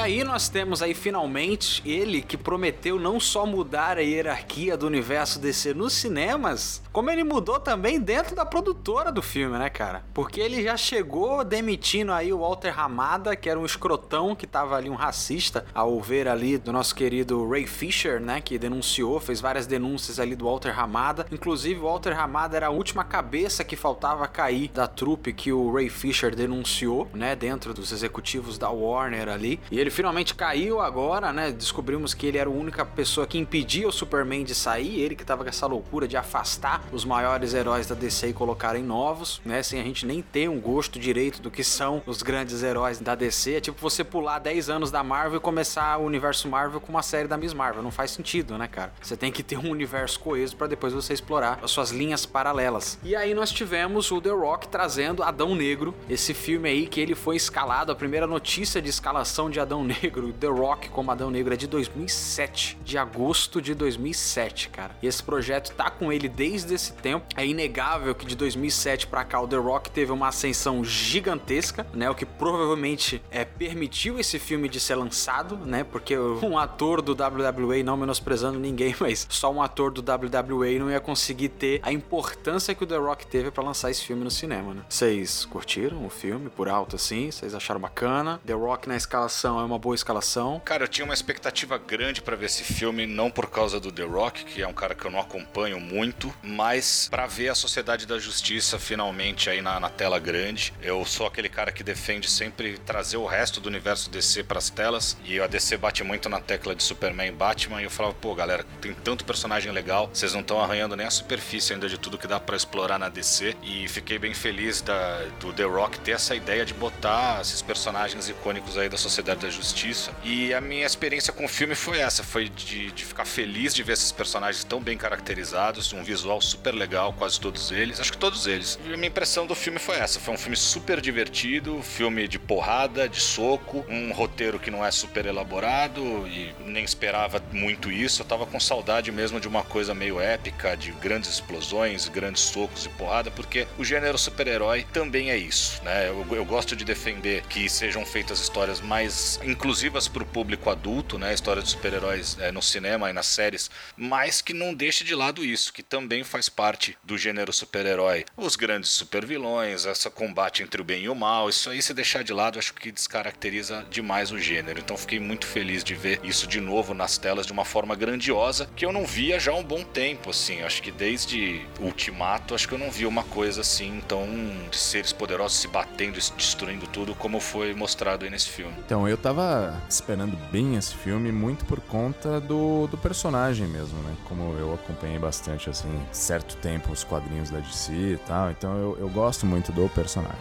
Aí 0.00 0.24
nós 0.24 0.48
temos 0.48 0.80
aí 0.80 0.94
finalmente 0.94 1.82
ele 1.84 2.22
que 2.22 2.36
prometeu 2.36 2.98
não 2.98 3.20
só 3.20 3.44
mudar 3.44 3.98
a 3.98 4.00
hierarquia 4.00 4.76
do 4.76 4.86
universo 4.86 5.38
DC 5.38 5.74
nos 5.74 5.92
cinemas, 5.92 6.82
como 6.90 7.10
ele 7.10 7.22
mudou 7.22 7.60
também 7.60 8.00
dentro 8.00 8.34
da 8.34 8.44
produtora 8.44 9.12
do 9.12 9.22
filme, 9.22 9.58
né, 9.58 9.68
cara? 9.68 10.02
Porque 10.14 10.40
ele 10.40 10.62
já 10.62 10.76
chegou 10.76 11.44
demitindo 11.44 12.12
aí 12.12 12.32
o 12.32 12.38
Walter 12.38 12.78
Hamada, 12.78 13.36
que 13.36 13.48
era 13.48 13.60
um 13.60 13.64
escrotão 13.64 14.34
que 14.34 14.46
tava 14.46 14.74
ali 14.76 14.88
um 14.88 14.94
racista, 14.94 15.66
ao 15.74 16.00
ver 16.00 16.26
ali 16.26 16.56
do 16.56 16.72
nosso 16.72 16.94
querido 16.94 17.48
Ray 17.48 17.66
Fisher, 17.66 18.20
né, 18.20 18.40
que 18.40 18.58
denunciou, 18.58 19.20
fez 19.20 19.40
várias 19.40 19.66
denúncias 19.66 20.18
ali 20.18 20.34
do 20.34 20.46
Walter 20.46 20.78
Hamada. 20.78 21.26
Inclusive 21.30 21.78
o 21.80 21.84
Walter 21.84 22.18
Hamada 22.18 22.56
era 22.56 22.68
a 22.68 22.70
última 22.70 23.04
cabeça 23.04 23.62
que 23.62 23.76
faltava 23.76 24.26
cair 24.26 24.70
da 24.72 24.86
trupe 24.86 25.32
que 25.32 25.52
o 25.52 25.72
Ray 25.72 25.88
Fisher 25.88 26.34
denunciou, 26.34 27.08
né, 27.12 27.36
dentro 27.36 27.74
dos 27.74 27.92
executivos 27.92 28.56
da 28.56 28.70
Warner 28.70 29.28
ali. 29.28 29.60
E 29.70 29.78
ele 29.78 29.89
finalmente 29.90 30.34
caiu 30.34 30.80
agora, 30.80 31.32
né? 31.32 31.52
Descobrimos 31.52 32.14
que 32.14 32.26
ele 32.26 32.38
era 32.38 32.48
a 32.48 32.52
única 32.52 32.84
pessoa 32.84 33.26
que 33.26 33.38
impedia 33.38 33.88
o 33.88 33.92
Superman 33.92 34.44
de 34.44 34.54
sair, 34.54 35.00
ele 35.00 35.14
que 35.14 35.24
tava 35.24 35.42
com 35.42 35.48
essa 35.48 35.66
loucura 35.66 36.06
de 36.06 36.16
afastar 36.16 36.82
os 36.92 37.04
maiores 37.04 37.54
heróis 37.54 37.86
da 37.86 37.94
DC 37.94 38.28
e 38.28 38.32
colocarem 38.32 38.82
novos, 38.82 39.40
né? 39.44 39.62
Sem 39.62 39.80
a 39.80 39.84
gente 39.84 40.06
nem 40.06 40.22
ter 40.22 40.48
um 40.48 40.60
gosto 40.60 40.98
direito 40.98 41.40
do 41.40 41.50
que 41.50 41.64
são 41.64 42.02
os 42.06 42.22
grandes 42.22 42.62
heróis 42.62 42.98
da 42.98 43.14
DC. 43.14 43.54
É 43.54 43.60
tipo 43.60 43.80
você 43.80 44.04
pular 44.04 44.38
10 44.38 44.70
anos 44.70 44.90
da 44.90 45.02
Marvel 45.02 45.38
e 45.38 45.40
começar 45.40 45.98
o 45.98 46.04
universo 46.04 46.48
Marvel 46.48 46.80
com 46.80 46.90
uma 46.90 47.02
série 47.02 47.28
da 47.28 47.36
Miss 47.36 47.54
Marvel. 47.54 47.82
Não 47.82 47.90
faz 47.90 48.10
sentido, 48.10 48.56
né, 48.56 48.68
cara? 48.68 48.92
Você 49.00 49.16
tem 49.16 49.32
que 49.32 49.42
ter 49.42 49.58
um 49.58 49.70
universo 49.70 50.18
coeso 50.20 50.56
para 50.56 50.66
depois 50.66 50.92
você 50.92 51.12
explorar 51.12 51.58
as 51.62 51.70
suas 51.70 51.90
linhas 51.90 52.26
paralelas. 52.26 52.98
E 53.02 53.14
aí 53.16 53.34
nós 53.34 53.50
tivemos 53.50 54.10
o 54.10 54.20
The 54.20 54.30
Rock 54.30 54.68
trazendo 54.68 55.22
Adão 55.22 55.54
Negro, 55.54 55.94
esse 56.08 56.34
filme 56.34 56.68
aí 56.68 56.86
que 56.86 57.00
ele 57.00 57.14
foi 57.14 57.36
escalado, 57.36 57.92
a 57.92 57.94
primeira 57.94 58.26
notícia 58.26 58.80
de 58.80 58.88
escalação 58.88 59.50
de 59.50 59.60
Adão 59.60 59.79
Negro, 59.84 60.32
The 60.32 60.46
Rock 60.46 60.88
como 60.88 61.10
Adão 61.10 61.30
Negro 61.30 61.54
é 61.54 61.56
de 61.56 61.66
2007, 61.66 62.78
de 62.84 62.98
agosto 62.98 63.60
de 63.60 63.74
2007, 63.74 64.68
cara. 64.68 64.96
E 65.02 65.06
esse 65.06 65.22
projeto 65.22 65.72
tá 65.74 65.90
com 65.90 66.12
ele 66.12 66.28
desde 66.28 66.74
esse 66.74 66.92
tempo. 66.92 67.26
É 67.36 67.46
inegável 67.46 68.14
que 68.14 68.26
de 68.26 68.36
2007 68.36 69.06
para 69.06 69.24
cá 69.24 69.40
o 69.40 69.48
The 69.48 69.56
Rock 69.56 69.90
teve 69.90 70.12
uma 70.12 70.28
ascensão 70.28 70.84
gigantesca, 70.84 71.86
né? 71.92 72.08
O 72.10 72.14
que 72.14 72.24
provavelmente 72.24 73.22
é 73.30 73.44
permitiu 73.44 74.18
esse 74.18 74.38
filme 74.38 74.68
de 74.68 74.80
ser 74.80 74.94
lançado, 74.94 75.56
né? 75.56 75.84
Porque 75.84 76.16
um 76.18 76.58
ator 76.58 77.02
do 77.02 77.12
WWE, 77.12 77.82
não 77.82 77.96
menosprezando 77.96 78.58
ninguém, 78.58 78.94
mas 79.00 79.26
só 79.28 79.52
um 79.52 79.62
ator 79.62 79.90
do 79.90 80.00
WWE 80.00 80.78
não 80.78 80.90
ia 80.90 81.00
conseguir 81.00 81.50
ter 81.50 81.80
a 81.82 81.92
importância 81.92 82.74
que 82.74 82.84
o 82.84 82.86
The 82.86 82.96
Rock 82.96 83.26
teve 83.26 83.50
para 83.50 83.62
lançar 83.62 83.90
esse 83.90 84.04
filme 84.04 84.24
no 84.24 84.30
cinema, 84.30 84.74
né? 84.74 84.82
Vocês 84.88 85.44
curtiram 85.44 86.04
o 86.04 86.10
filme 86.10 86.48
por 86.50 86.68
alto 86.68 86.96
assim? 86.96 87.30
Vocês 87.30 87.54
acharam 87.54 87.80
bacana? 87.80 88.40
The 88.46 88.52
Rock 88.52 88.88
na 88.88 88.96
escalação 88.96 89.60
é 89.60 89.64
uma 89.70 89.78
boa 89.78 89.94
escalação. 89.94 90.60
Cara, 90.64 90.84
eu 90.84 90.88
tinha 90.88 91.04
uma 91.04 91.14
expectativa 91.14 91.78
grande 91.78 92.20
pra 92.20 92.36
ver 92.36 92.46
esse 92.46 92.64
filme, 92.64 93.06
não 93.06 93.30
por 93.30 93.48
causa 93.48 93.78
do 93.78 93.92
The 93.92 94.02
Rock, 94.02 94.44
que 94.44 94.62
é 94.62 94.66
um 94.66 94.72
cara 94.72 94.94
que 94.94 95.04
eu 95.04 95.10
não 95.10 95.20
acompanho 95.20 95.80
muito, 95.80 96.34
mas 96.42 97.08
pra 97.08 97.26
ver 97.26 97.48
a 97.48 97.54
Sociedade 97.54 98.06
da 98.06 98.18
Justiça 98.18 98.78
finalmente 98.78 99.48
aí 99.48 99.62
na, 99.62 99.78
na 99.78 99.88
tela 99.88 100.18
grande. 100.18 100.74
Eu 100.82 101.04
sou 101.04 101.26
aquele 101.26 101.48
cara 101.48 101.70
que 101.70 101.84
defende 101.84 102.28
sempre 102.28 102.78
trazer 102.78 103.16
o 103.16 103.26
resto 103.26 103.60
do 103.60 103.68
universo 103.68 104.10
DC 104.10 104.42
pras 104.44 104.70
telas, 104.70 105.16
e 105.24 105.40
a 105.40 105.46
DC 105.46 105.76
bate 105.76 106.02
muito 106.02 106.28
na 106.28 106.40
tecla 106.40 106.74
de 106.74 106.82
Superman 106.82 107.28
e 107.28 107.32
Batman, 107.32 107.80
e 107.80 107.84
eu 107.84 107.90
falava, 107.90 108.14
pô, 108.14 108.34
galera, 108.34 108.64
tem 108.80 108.92
tanto 108.92 109.24
personagem 109.24 109.70
legal, 109.72 110.10
vocês 110.12 110.32
não 110.32 110.40
estão 110.40 110.60
arranhando 110.60 110.96
nem 110.96 111.06
a 111.06 111.10
superfície 111.10 111.72
ainda 111.72 111.88
de 111.88 111.98
tudo 111.98 112.18
que 112.18 112.26
dá 112.26 112.40
pra 112.40 112.56
explorar 112.56 112.98
na 112.98 113.08
DC, 113.08 113.56
e 113.62 113.86
fiquei 113.88 114.18
bem 114.18 114.34
feliz 114.34 114.82
da, 114.82 115.22
do 115.38 115.52
The 115.52 115.64
Rock 115.64 116.00
ter 116.00 116.12
essa 116.12 116.34
ideia 116.34 116.64
de 116.64 116.74
botar 116.74 117.40
esses 117.40 117.62
personagens 117.62 118.28
icônicos 118.28 118.76
aí 118.76 118.88
da 118.88 118.96
Sociedade 118.98 119.40
da 119.40 119.48
Justiça 119.48 119.59
Justiça. 119.60 120.10
E 120.24 120.54
a 120.54 120.60
minha 120.60 120.86
experiência 120.86 121.34
com 121.34 121.44
o 121.44 121.48
filme 121.48 121.74
foi 121.74 121.98
essa: 121.98 122.24
foi 122.24 122.48
de, 122.48 122.90
de 122.92 123.04
ficar 123.04 123.26
feliz 123.26 123.74
de 123.74 123.82
ver 123.82 123.92
esses 123.92 124.10
personagens 124.10 124.64
tão 124.64 124.80
bem 124.80 124.96
caracterizados, 124.96 125.92
um 125.92 126.02
visual 126.02 126.40
super 126.40 126.74
legal, 126.74 127.12
quase 127.12 127.38
todos 127.38 127.70
eles. 127.70 128.00
Acho 128.00 128.12
que 128.12 128.16
todos 128.18 128.46
eles. 128.46 128.78
E 128.86 128.94
a 128.94 128.96
minha 128.96 129.08
impressão 129.08 129.46
do 129.46 129.54
filme 129.54 129.78
foi 129.78 129.96
essa: 129.96 130.18
foi 130.18 130.32
um 130.32 130.38
filme 130.38 130.56
super 130.56 130.98
divertido, 130.98 131.82
filme 131.82 132.26
de 132.26 132.38
porrada, 132.38 133.06
de 133.06 133.20
soco, 133.20 133.84
um 133.86 134.12
roteiro 134.12 134.58
que 134.58 134.70
não 134.70 134.82
é 134.82 134.90
super 134.90 135.26
elaborado 135.26 136.26
e 136.26 136.54
nem 136.64 136.82
esperava 136.82 137.42
muito 137.52 137.90
isso. 137.90 138.22
Eu 138.22 138.26
tava 138.26 138.46
com 138.46 138.58
saudade 138.58 139.12
mesmo 139.12 139.38
de 139.38 139.46
uma 139.46 139.62
coisa 139.62 139.94
meio 139.94 140.18
épica, 140.18 140.74
de 140.74 140.90
grandes 140.92 141.28
explosões, 141.28 142.08
grandes 142.08 142.42
socos 142.44 142.86
e 142.86 142.88
porrada, 142.88 143.30
porque 143.30 143.66
o 143.76 143.84
gênero 143.84 144.16
super-herói 144.16 144.86
também 144.90 145.30
é 145.30 145.36
isso, 145.36 145.82
né? 145.84 146.08
Eu, 146.08 146.26
eu 146.34 146.44
gosto 146.46 146.74
de 146.74 146.82
defender 146.82 147.42
que 147.42 147.68
sejam 147.68 148.06
feitas 148.06 148.40
histórias 148.40 148.80
mais 148.80 149.38
inclusivas 149.50 150.08
para 150.08 150.22
o 150.22 150.26
público 150.26 150.70
adulto, 150.70 151.18
né? 151.18 151.34
Histórias 151.34 151.64
de 151.64 151.70
super-heróis 151.70 152.36
é, 152.40 152.50
no 152.52 152.62
cinema 152.62 153.10
e 153.10 153.12
nas 153.12 153.26
séries, 153.26 153.70
mas 153.96 154.40
que 154.40 154.52
não 154.52 154.74
deixe 154.74 155.04
de 155.04 155.14
lado 155.14 155.44
isso, 155.44 155.72
que 155.72 155.82
também 155.82 156.24
faz 156.24 156.48
parte 156.48 156.96
do 157.04 157.18
gênero 157.18 157.52
super-herói. 157.52 158.24
Os 158.36 158.56
grandes 158.56 158.90
super-vilões, 158.90 159.86
essa 159.86 160.10
combate 160.10 160.62
entre 160.62 160.80
o 160.80 160.84
bem 160.84 161.04
e 161.04 161.08
o 161.08 161.14
mal, 161.14 161.48
isso 161.48 161.70
aí 161.70 161.82
se 161.82 161.94
deixar 161.94 162.22
de 162.22 162.32
lado, 162.32 162.58
acho 162.58 162.74
que 162.74 162.92
descaracteriza 162.92 163.86
demais 163.90 164.32
o 164.32 164.38
gênero. 164.38 164.78
Então 164.78 164.96
fiquei 164.96 165.20
muito 165.20 165.46
feliz 165.46 165.82
de 165.82 165.94
ver 165.94 166.20
isso 166.22 166.46
de 166.46 166.60
novo 166.60 166.94
nas 166.94 167.18
telas 167.18 167.46
de 167.46 167.52
uma 167.52 167.64
forma 167.64 167.94
grandiosa 167.94 168.68
que 168.76 168.84
eu 168.84 168.92
não 168.92 169.04
via 169.04 169.38
já 169.40 169.52
há 169.52 169.54
um 169.54 169.64
bom 169.64 169.82
tempo, 169.82 170.30
assim. 170.30 170.62
Acho 170.62 170.82
que 170.82 170.90
desde 170.90 171.60
Ultimato, 171.78 172.54
acho 172.54 172.68
que 172.68 172.74
eu 172.74 172.78
não 172.78 172.90
vi 172.90 173.06
uma 173.06 173.24
coisa 173.24 173.60
assim 173.60 174.02
tão 174.06 174.26
de 174.70 174.76
seres 174.76 175.12
poderosos 175.12 175.58
se 175.58 175.68
batendo 175.68 176.18
e 176.18 176.36
destruindo 176.36 176.86
tudo 176.86 177.14
como 177.14 177.40
foi 177.40 177.74
mostrado 177.74 178.24
aí 178.24 178.30
nesse 178.30 178.48
filme. 178.48 178.74
Então, 178.84 179.08
eu 179.08 179.16
tava 179.16 179.39
esperando 179.88 180.36
bem 180.50 180.76
esse 180.76 180.94
filme 180.94 181.32
muito 181.32 181.64
por 181.64 181.80
conta 181.80 182.40
do, 182.40 182.86
do 182.86 182.96
personagem 182.98 183.66
mesmo, 183.66 183.98
né? 184.02 184.14
Como 184.28 184.54
eu 184.58 184.74
acompanhei 184.74 185.18
bastante, 185.18 185.68
assim, 185.68 185.88
certo 186.12 186.56
tempo 186.56 186.92
os 186.92 187.04
quadrinhos 187.04 187.50
da 187.50 187.58
DC 187.58 187.92
e 187.92 188.18
tal, 188.26 188.50
então 188.50 188.76
eu, 188.76 188.96
eu 188.98 189.08
gosto 189.08 189.46
muito 189.46 189.72
do 189.72 189.88
personagem. 189.88 190.38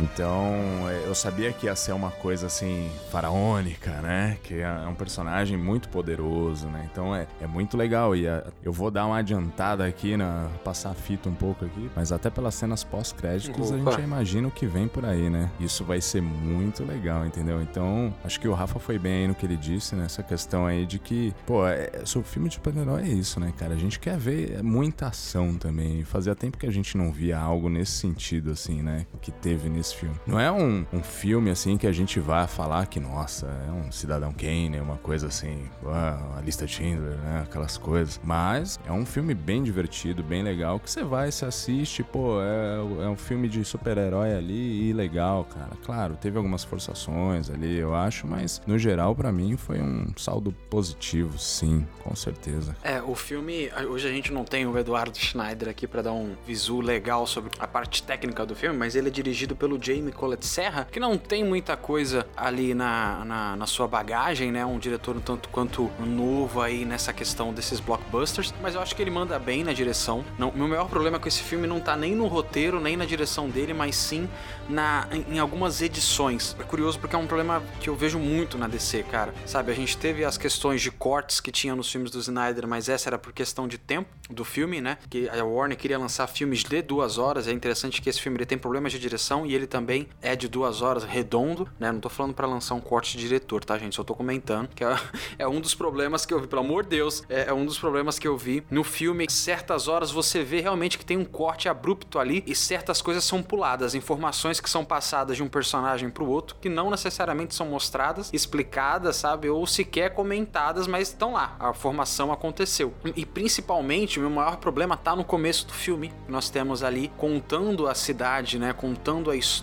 Então, 0.00 0.54
é, 0.88 1.06
eu 1.06 1.14
sabia 1.14 1.52
que 1.52 1.66
ia 1.66 1.76
ser 1.76 1.92
uma 1.92 2.10
coisa 2.10 2.46
assim, 2.46 2.90
faraônica, 3.10 3.90
né? 4.02 4.38
Que 4.42 4.60
é 4.60 4.70
um 4.88 4.94
personagem 4.94 5.56
muito 5.56 5.88
poderoso, 5.88 6.66
né? 6.68 6.88
Então 6.90 7.14
é, 7.14 7.26
é 7.40 7.46
muito 7.46 7.76
legal. 7.76 8.14
E 8.14 8.26
é, 8.26 8.44
eu 8.62 8.72
vou 8.72 8.90
dar 8.90 9.06
uma 9.06 9.18
adiantada 9.18 9.84
aqui, 9.84 10.16
na, 10.16 10.48
passar 10.64 10.90
a 10.90 10.94
fita 10.94 11.28
um 11.28 11.34
pouco 11.34 11.64
aqui, 11.64 11.90
mas 11.94 12.12
até 12.12 12.30
pelas 12.30 12.54
cenas 12.54 12.84
pós-créditos 12.84 13.72
a 13.72 13.76
gente 13.76 13.92
já 13.92 14.00
imagina 14.00 14.48
o 14.48 14.50
que 14.50 14.66
vem 14.66 14.88
por 14.88 15.04
aí, 15.04 15.30
né? 15.30 15.50
Isso 15.60 15.84
vai 15.84 16.00
ser 16.00 16.20
muito 16.22 16.84
legal, 16.84 17.26
entendeu? 17.26 17.62
Então, 17.62 18.14
acho 18.24 18.40
que 18.40 18.48
o 18.48 18.54
Rafa 18.54 18.78
foi 18.78 18.98
bem 18.98 19.22
aí 19.22 19.28
no 19.28 19.34
que 19.34 19.46
ele 19.46 19.56
disse, 19.56 19.94
nessa 19.94 20.22
né? 20.22 20.28
questão 20.28 20.66
aí 20.66 20.86
de 20.86 20.98
que, 20.98 21.34
pô, 21.46 21.66
é, 21.66 21.90
o 22.14 22.22
filme 22.22 22.48
de 22.48 22.56
super-herói 22.56 23.02
é 23.02 23.08
isso, 23.08 23.40
né, 23.40 23.52
cara? 23.56 23.74
A 23.74 23.78
gente 23.78 23.98
quer 23.98 24.16
ver 24.16 24.62
muita 24.62 25.08
ação 25.08 25.54
também. 25.54 26.04
Fazia 26.04 26.34
tempo 26.34 26.58
que 26.58 26.66
a 26.66 26.72
gente 26.72 26.96
não 26.96 27.12
via 27.12 27.38
algo 27.38 27.68
nesse 27.68 27.92
sentido, 27.92 28.50
assim, 28.50 28.82
né? 28.82 29.06
Que 29.20 29.30
teve 29.30 29.68
nesse 29.68 29.83
esse 29.84 29.94
filme. 29.94 30.16
Não 30.26 30.40
é 30.40 30.50
um, 30.50 30.84
um 30.92 31.02
filme 31.02 31.50
assim 31.50 31.76
que 31.76 31.86
a 31.86 31.92
gente 31.92 32.18
vai 32.18 32.46
falar 32.46 32.86
que, 32.86 32.98
nossa, 32.98 33.46
é 33.68 33.70
um 33.70 33.92
Cidadão 33.92 34.32
Kane, 34.32 34.80
uma 34.80 34.96
coisa 34.96 35.28
assim, 35.28 35.64
a 35.86 36.40
lista 36.40 36.66
Schindler, 36.66 37.16
né? 37.18 37.42
Aquelas 37.44 37.76
coisas. 37.76 38.20
Mas 38.24 38.80
é 38.86 38.92
um 38.92 39.04
filme 39.04 39.34
bem 39.34 39.62
divertido, 39.62 40.22
bem 40.22 40.42
legal, 40.42 40.80
que 40.80 40.90
você 40.90 41.04
vai, 41.04 41.30
se 41.30 41.44
assiste, 41.44 42.02
pô, 42.02 42.40
é, 42.40 43.04
é 43.04 43.08
um 43.08 43.16
filme 43.16 43.48
de 43.48 43.64
super-herói 43.64 44.34
ali 44.34 44.88
e 44.88 44.92
legal, 44.92 45.44
cara. 45.44 45.72
Claro, 45.84 46.16
teve 46.16 46.36
algumas 46.36 46.64
forçações 46.64 47.50
ali, 47.50 47.76
eu 47.76 47.94
acho, 47.94 48.26
mas 48.26 48.62
no 48.66 48.78
geral, 48.78 49.14
para 49.14 49.30
mim, 49.30 49.56
foi 49.56 49.80
um 49.80 50.06
saldo 50.16 50.52
positivo, 50.70 51.38
sim, 51.38 51.86
com 52.02 52.14
certeza. 52.16 52.76
É, 52.82 53.02
o 53.02 53.14
filme, 53.14 53.70
hoje 53.88 54.08
a 54.08 54.10
gente 54.10 54.32
não 54.32 54.44
tem 54.44 54.66
o 54.66 54.78
Eduardo 54.78 55.16
Schneider 55.18 55.68
aqui 55.68 55.86
para 55.86 56.02
dar 56.02 56.12
um 56.12 56.34
visu 56.46 56.80
legal 56.80 57.26
sobre 57.26 57.50
a 57.58 57.66
parte 57.66 58.02
técnica 58.02 58.46
do 58.46 58.54
filme, 58.54 58.76
mas 58.76 58.94
ele 58.94 59.08
é 59.08 59.10
dirigido 59.10 59.54
pelo 59.54 59.73
Jamie 59.80 60.12
Colette 60.12 60.46
Serra, 60.46 60.86
que 60.90 61.00
não 61.00 61.16
tem 61.16 61.44
muita 61.44 61.76
coisa 61.76 62.26
ali 62.36 62.74
na, 62.74 63.24
na, 63.24 63.56
na, 63.56 63.66
sua 63.66 63.86
bagagem, 63.86 64.50
né? 64.50 64.64
Um 64.64 64.78
diretor 64.78 65.16
um 65.16 65.20
tanto 65.20 65.48
quanto 65.48 65.90
novo 65.98 66.60
aí 66.60 66.84
nessa 66.84 67.12
questão 67.12 67.52
desses 67.52 67.80
blockbusters, 67.80 68.54
mas 68.62 68.74
eu 68.74 68.80
acho 68.80 68.94
que 68.94 69.02
ele 69.02 69.10
manda 69.10 69.38
bem 69.38 69.64
na 69.64 69.72
direção. 69.72 70.24
Não, 70.38 70.52
meu 70.52 70.68
maior 70.68 70.88
problema 70.88 71.18
com 71.18 71.28
esse 71.28 71.42
filme 71.42 71.66
não 71.66 71.80
tá 71.80 71.96
nem 71.96 72.14
no 72.14 72.26
roteiro, 72.26 72.80
nem 72.80 72.96
na 72.96 73.04
direção 73.04 73.48
dele, 73.48 73.72
mas 73.72 73.96
sim 73.96 74.28
na, 74.68 75.08
em, 75.10 75.34
em 75.34 75.38
algumas 75.38 75.82
edições. 75.82 76.56
É 76.58 76.62
curioso 76.62 76.98
porque 76.98 77.14
é 77.14 77.18
um 77.18 77.26
problema 77.26 77.62
que 77.80 77.88
eu 77.88 77.96
vejo 77.96 78.18
muito 78.18 78.56
na 78.58 78.66
DC, 78.66 79.04
cara. 79.04 79.34
Sabe, 79.46 79.72
a 79.72 79.74
gente 79.74 79.96
teve 79.96 80.24
as 80.24 80.38
questões 80.38 80.80
de 80.80 80.90
cortes 80.90 81.40
que 81.40 81.50
tinha 81.50 81.74
nos 81.74 81.90
filmes 81.90 82.10
do 82.10 82.18
Snyder, 82.18 82.66
mas 82.66 82.88
essa 82.88 83.08
era 83.08 83.18
por 83.18 83.32
questão 83.32 83.68
de 83.68 83.78
tempo 83.78 84.08
do 84.30 84.44
filme, 84.44 84.80
né? 84.80 84.98
Que 85.10 85.28
a 85.28 85.44
Warner 85.44 85.76
queria 85.76 85.98
lançar 85.98 86.26
filmes 86.26 86.62
de 86.62 86.82
duas 86.82 87.18
horas. 87.18 87.46
É 87.46 87.52
interessante 87.52 88.00
que 88.00 88.08
esse 88.08 88.20
filme 88.20 88.38
ele 88.38 88.46
tem 88.46 88.58
problemas 88.58 88.92
de 88.92 88.98
direção 88.98 89.44
e 89.46 89.54
ele 89.54 89.63
também 89.66 90.08
é 90.20 90.34
de 90.34 90.48
duas 90.48 90.82
horas 90.82 91.04
redondo, 91.04 91.68
né? 91.78 91.90
Não 91.92 92.00
tô 92.00 92.08
falando 92.08 92.34
para 92.34 92.46
lançar 92.46 92.74
um 92.74 92.80
corte 92.80 93.16
de 93.16 93.24
diretor, 93.24 93.64
tá, 93.64 93.78
gente? 93.78 93.96
Só 93.96 94.04
tô 94.04 94.14
comentando 94.14 94.68
que 94.68 94.84
é, 94.84 94.96
é, 95.40 95.48
um 95.48 95.60
dos 95.60 95.74
problemas 95.74 96.24
que 96.26 96.32
eu 96.32 96.40
vi, 96.40 96.46
pelo 96.46 96.62
amor 96.62 96.84
de 96.84 96.90
Deus, 96.90 97.22
é, 97.28 97.48
é, 97.48 97.52
um 97.52 97.64
dos 97.64 97.78
problemas 97.78 98.18
que 98.18 98.26
eu 98.26 98.36
vi 98.36 98.64
no 98.70 98.84
filme. 98.84 99.26
Certas 99.28 99.88
horas 99.88 100.10
você 100.10 100.42
vê 100.42 100.60
realmente 100.60 100.98
que 100.98 101.04
tem 101.04 101.16
um 101.16 101.24
corte 101.24 101.68
abrupto 101.68 102.18
ali 102.18 102.42
e 102.46 102.54
certas 102.54 103.00
coisas 103.00 103.24
são 103.24 103.42
puladas, 103.42 103.94
informações 103.94 104.60
que 104.60 104.68
são 104.68 104.84
passadas 104.84 105.36
de 105.36 105.42
um 105.42 105.48
personagem 105.48 106.10
pro 106.10 106.26
outro 106.26 106.56
que 106.60 106.68
não 106.68 106.90
necessariamente 106.90 107.54
são 107.54 107.66
mostradas, 107.66 108.30
explicadas, 108.32 109.16
sabe? 109.16 109.48
Ou 109.48 109.66
sequer 109.66 110.14
comentadas, 110.14 110.86
mas 110.86 111.08
estão 111.08 111.32
lá. 111.32 111.56
A 111.58 111.72
formação 111.72 112.32
aconteceu. 112.32 112.94
E 113.16 113.24
principalmente, 113.24 114.18
o 114.18 114.22
meu 114.22 114.30
maior 114.30 114.56
problema 114.56 114.96
tá 114.96 115.16
no 115.16 115.24
começo 115.24 115.66
do 115.66 115.72
filme. 115.72 116.12
Nós 116.28 116.50
temos 116.50 116.82
ali 116.82 117.10
contando 117.16 117.86
a 117.86 117.94
cidade, 117.94 118.58
né? 118.58 118.72
Contando 118.72 119.30
a 119.30 119.36
história 119.36 119.53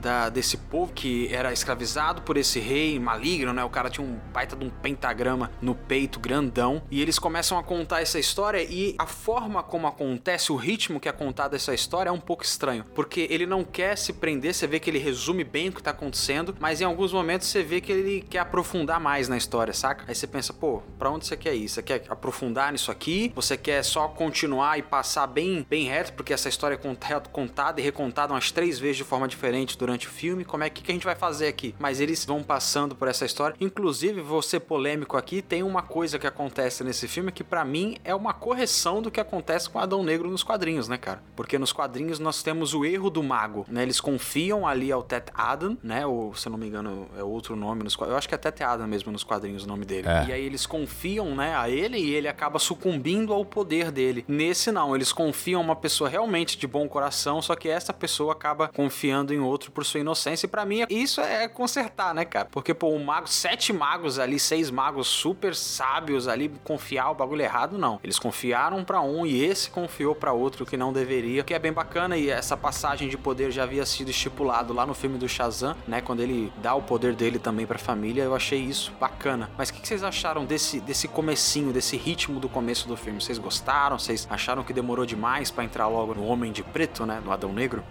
da, 0.00 0.28
desse 0.28 0.56
povo 0.56 0.92
que 0.92 1.32
era 1.32 1.52
escravizado 1.52 2.22
por 2.22 2.36
esse 2.36 2.58
rei 2.58 2.98
maligno, 2.98 3.52
né? 3.52 3.64
O 3.64 3.70
cara 3.70 3.90
tinha 3.90 4.06
um 4.06 4.18
baita 4.32 4.56
de 4.56 4.64
um 4.64 4.70
pentagrama 4.70 5.50
no 5.60 5.74
peito 5.74 6.18
grandão. 6.18 6.82
E 6.90 7.00
eles 7.00 7.18
começam 7.18 7.58
a 7.58 7.62
contar 7.62 8.00
essa 8.00 8.18
história 8.18 8.62
e 8.62 8.94
a 8.98 9.06
forma 9.06 9.62
como 9.62 9.86
acontece, 9.86 10.52
o 10.52 10.56
ritmo 10.56 11.00
que 11.00 11.08
é 11.08 11.12
contado 11.12 11.54
essa 11.54 11.74
história 11.74 12.10
é 12.10 12.12
um 12.12 12.20
pouco 12.20 12.44
estranho. 12.44 12.84
Porque 12.94 13.26
ele 13.30 13.46
não 13.46 13.64
quer 13.64 13.96
se 13.96 14.12
prender, 14.12 14.54
você 14.54 14.66
vê 14.66 14.80
que 14.80 14.90
ele 14.90 14.98
resume 14.98 15.44
bem 15.44 15.68
o 15.68 15.72
que 15.72 15.82
tá 15.82 15.90
acontecendo, 15.90 16.56
mas 16.58 16.80
em 16.80 16.84
alguns 16.84 17.12
momentos 17.12 17.46
você 17.46 17.62
vê 17.62 17.80
que 17.80 17.92
ele 17.92 18.22
quer 18.28 18.40
aprofundar 18.40 19.00
mais 19.00 19.28
na 19.28 19.36
história, 19.36 19.72
saca? 19.72 20.04
Aí 20.08 20.14
você 20.14 20.26
pensa, 20.26 20.52
pô, 20.52 20.82
pra 20.98 21.10
onde 21.10 21.26
você 21.26 21.36
quer 21.36 21.54
ir? 21.54 21.68
Você 21.68 21.82
quer 21.82 22.04
aprofundar 22.08 22.72
nisso 22.72 22.90
aqui? 22.90 23.32
Você 23.34 23.56
quer 23.56 23.82
só 23.82 24.08
continuar 24.08 24.78
e 24.78 24.82
passar 24.82 25.26
bem, 25.26 25.66
bem 25.68 25.86
reto, 25.86 26.12
porque 26.14 26.32
essa 26.32 26.48
história 26.48 26.74
é 26.74 27.20
contada 27.30 27.80
e 27.80 27.84
recontada 27.84 28.32
umas 28.32 28.50
três 28.50 28.78
vezes 28.78 28.96
de 28.96 29.04
forma 29.04 29.27
diferente 29.28 29.78
durante 29.78 30.06
o 30.06 30.10
filme, 30.10 30.44
como 30.44 30.64
é 30.64 30.70
que, 30.70 30.82
que 30.82 30.90
a 30.90 30.94
gente 30.94 31.04
vai 31.04 31.14
fazer 31.14 31.46
aqui? 31.46 31.74
Mas 31.78 32.00
eles 32.00 32.24
vão 32.24 32.42
passando 32.42 32.94
por 32.94 33.08
essa 33.08 33.24
história. 33.24 33.56
Inclusive, 33.60 34.20
vou 34.20 34.42
ser 34.42 34.60
polêmico 34.60 35.16
aqui, 35.16 35.42
tem 35.42 35.62
uma 35.62 35.82
coisa 35.82 36.18
que 36.18 36.26
acontece 36.26 36.82
nesse 36.82 37.06
filme 37.06 37.30
que 37.30 37.44
para 37.44 37.64
mim 37.64 37.96
é 38.04 38.14
uma 38.14 38.32
correção 38.32 39.00
do 39.00 39.10
que 39.10 39.20
acontece 39.20 39.68
com 39.68 39.78
Adão 39.78 40.02
Negro 40.02 40.30
nos 40.30 40.42
quadrinhos, 40.42 40.88
né, 40.88 40.98
cara? 40.98 41.22
Porque 41.36 41.58
nos 41.58 41.72
quadrinhos 41.72 42.18
nós 42.18 42.42
temos 42.42 42.74
o 42.74 42.84
erro 42.84 43.10
do 43.10 43.22
mago, 43.22 43.66
né? 43.68 43.82
Eles 43.82 44.00
confiam 44.00 44.66
ali 44.66 44.90
ao 44.90 45.02
Tet 45.02 45.30
Adam, 45.34 45.76
né? 45.82 46.06
Ou, 46.06 46.34
se 46.34 46.48
eu 46.48 46.50
não 46.50 46.58
me 46.58 46.66
engano, 46.66 47.08
é 47.16 47.22
outro 47.22 47.54
nome 47.54 47.84
nos 47.84 47.94
quadrinhos. 47.94 48.14
Eu 48.14 48.18
acho 48.18 48.28
que 48.28 48.34
é 48.34 48.38
Tet 48.38 48.62
Adam 48.62 48.86
mesmo 48.86 49.12
nos 49.12 49.24
quadrinhos 49.24 49.64
o 49.64 49.68
nome 49.68 49.84
dele. 49.84 50.08
É. 50.08 50.26
E 50.28 50.32
aí 50.32 50.44
eles 50.44 50.66
confiam, 50.66 51.34
né, 51.34 51.56
a 51.56 51.68
ele 51.68 51.98
e 51.98 52.14
ele 52.14 52.28
acaba 52.28 52.58
sucumbindo 52.58 53.32
ao 53.32 53.44
poder 53.44 53.90
dele. 53.90 54.24
Nesse 54.26 54.70
não, 54.70 54.94
eles 54.94 55.12
confiam 55.12 55.60
uma 55.60 55.76
pessoa 55.76 56.08
realmente 56.08 56.58
de 56.58 56.66
bom 56.66 56.88
coração, 56.88 57.42
só 57.42 57.54
que 57.54 57.68
essa 57.68 57.92
pessoa 57.92 58.32
acaba 58.32 58.68
confiando 58.68 59.17
em 59.32 59.40
outro 59.40 59.70
por 59.70 59.84
sua 59.84 60.00
inocência. 60.00 60.46
E 60.46 60.48
pra 60.48 60.64
mim, 60.64 60.84
isso 60.88 61.20
é 61.20 61.48
consertar, 61.48 62.14
né, 62.14 62.24
cara? 62.24 62.48
Porque, 62.50 62.74
pô, 62.74 62.90
um 62.90 63.04
mago, 63.04 63.28
sete 63.28 63.72
magos 63.72 64.18
ali, 64.18 64.38
seis 64.38 64.70
magos 64.70 65.06
super 65.06 65.54
sábios 65.54 66.28
ali, 66.28 66.48
confiar 66.64 67.10
o 67.10 67.14
bagulho 67.14 67.42
errado, 67.42 67.78
não. 67.78 68.00
Eles 68.02 68.18
confiaram 68.18 68.84
para 68.84 69.00
um 69.00 69.26
e 69.26 69.44
esse 69.44 69.70
confiou 69.70 70.14
para 70.14 70.32
outro 70.32 70.64
que 70.64 70.76
não 70.76 70.92
deveria, 70.92 71.42
que 71.42 71.54
é 71.54 71.58
bem 71.58 71.72
bacana. 71.72 72.16
E 72.16 72.30
essa 72.30 72.56
passagem 72.56 73.08
de 73.08 73.16
poder 73.16 73.50
já 73.50 73.62
havia 73.64 73.84
sido 73.84 74.10
estipulado 74.10 74.72
lá 74.72 74.86
no 74.86 74.94
filme 74.94 75.18
do 75.18 75.28
Shazam, 75.28 75.76
né? 75.86 76.00
Quando 76.00 76.20
ele 76.20 76.52
dá 76.58 76.74
o 76.74 76.82
poder 76.82 77.14
dele 77.14 77.38
também 77.38 77.66
pra 77.66 77.78
família, 77.78 78.22
eu 78.22 78.34
achei 78.34 78.60
isso 78.60 78.92
bacana. 79.00 79.50
Mas 79.56 79.68
o 79.68 79.74
que, 79.74 79.80
que 79.80 79.88
vocês 79.88 80.02
acharam 80.02 80.44
desse, 80.44 80.80
desse 80.80 81.08
comecinho, 81.08 81.72
desse 81.72 81.96
ritmo 81.96 82.40
do 82.40 82.48
começo 82.48 82.88
do 82.88 82.96
filme? 82.96 83.20
Vocês 83.20 83.38
gostaram? 83.38 83.98
Vocês 83.98 84.26
acharam 84.30 84.62
que 84.62 84.72
demorou 84.72 85.06
demais 85.06 85.50
para 85.50 85.64
entrar 85.64 85.86
logo 85.88 86.14
no 86.14 86.24
Homem 86.24 86.52
de 86.52 86.62
Preto, 86.62 87.04
né? 87.06 87.20
No 87.24 87.32
Adão 87.32 87.52
Negro? 87.52 87.84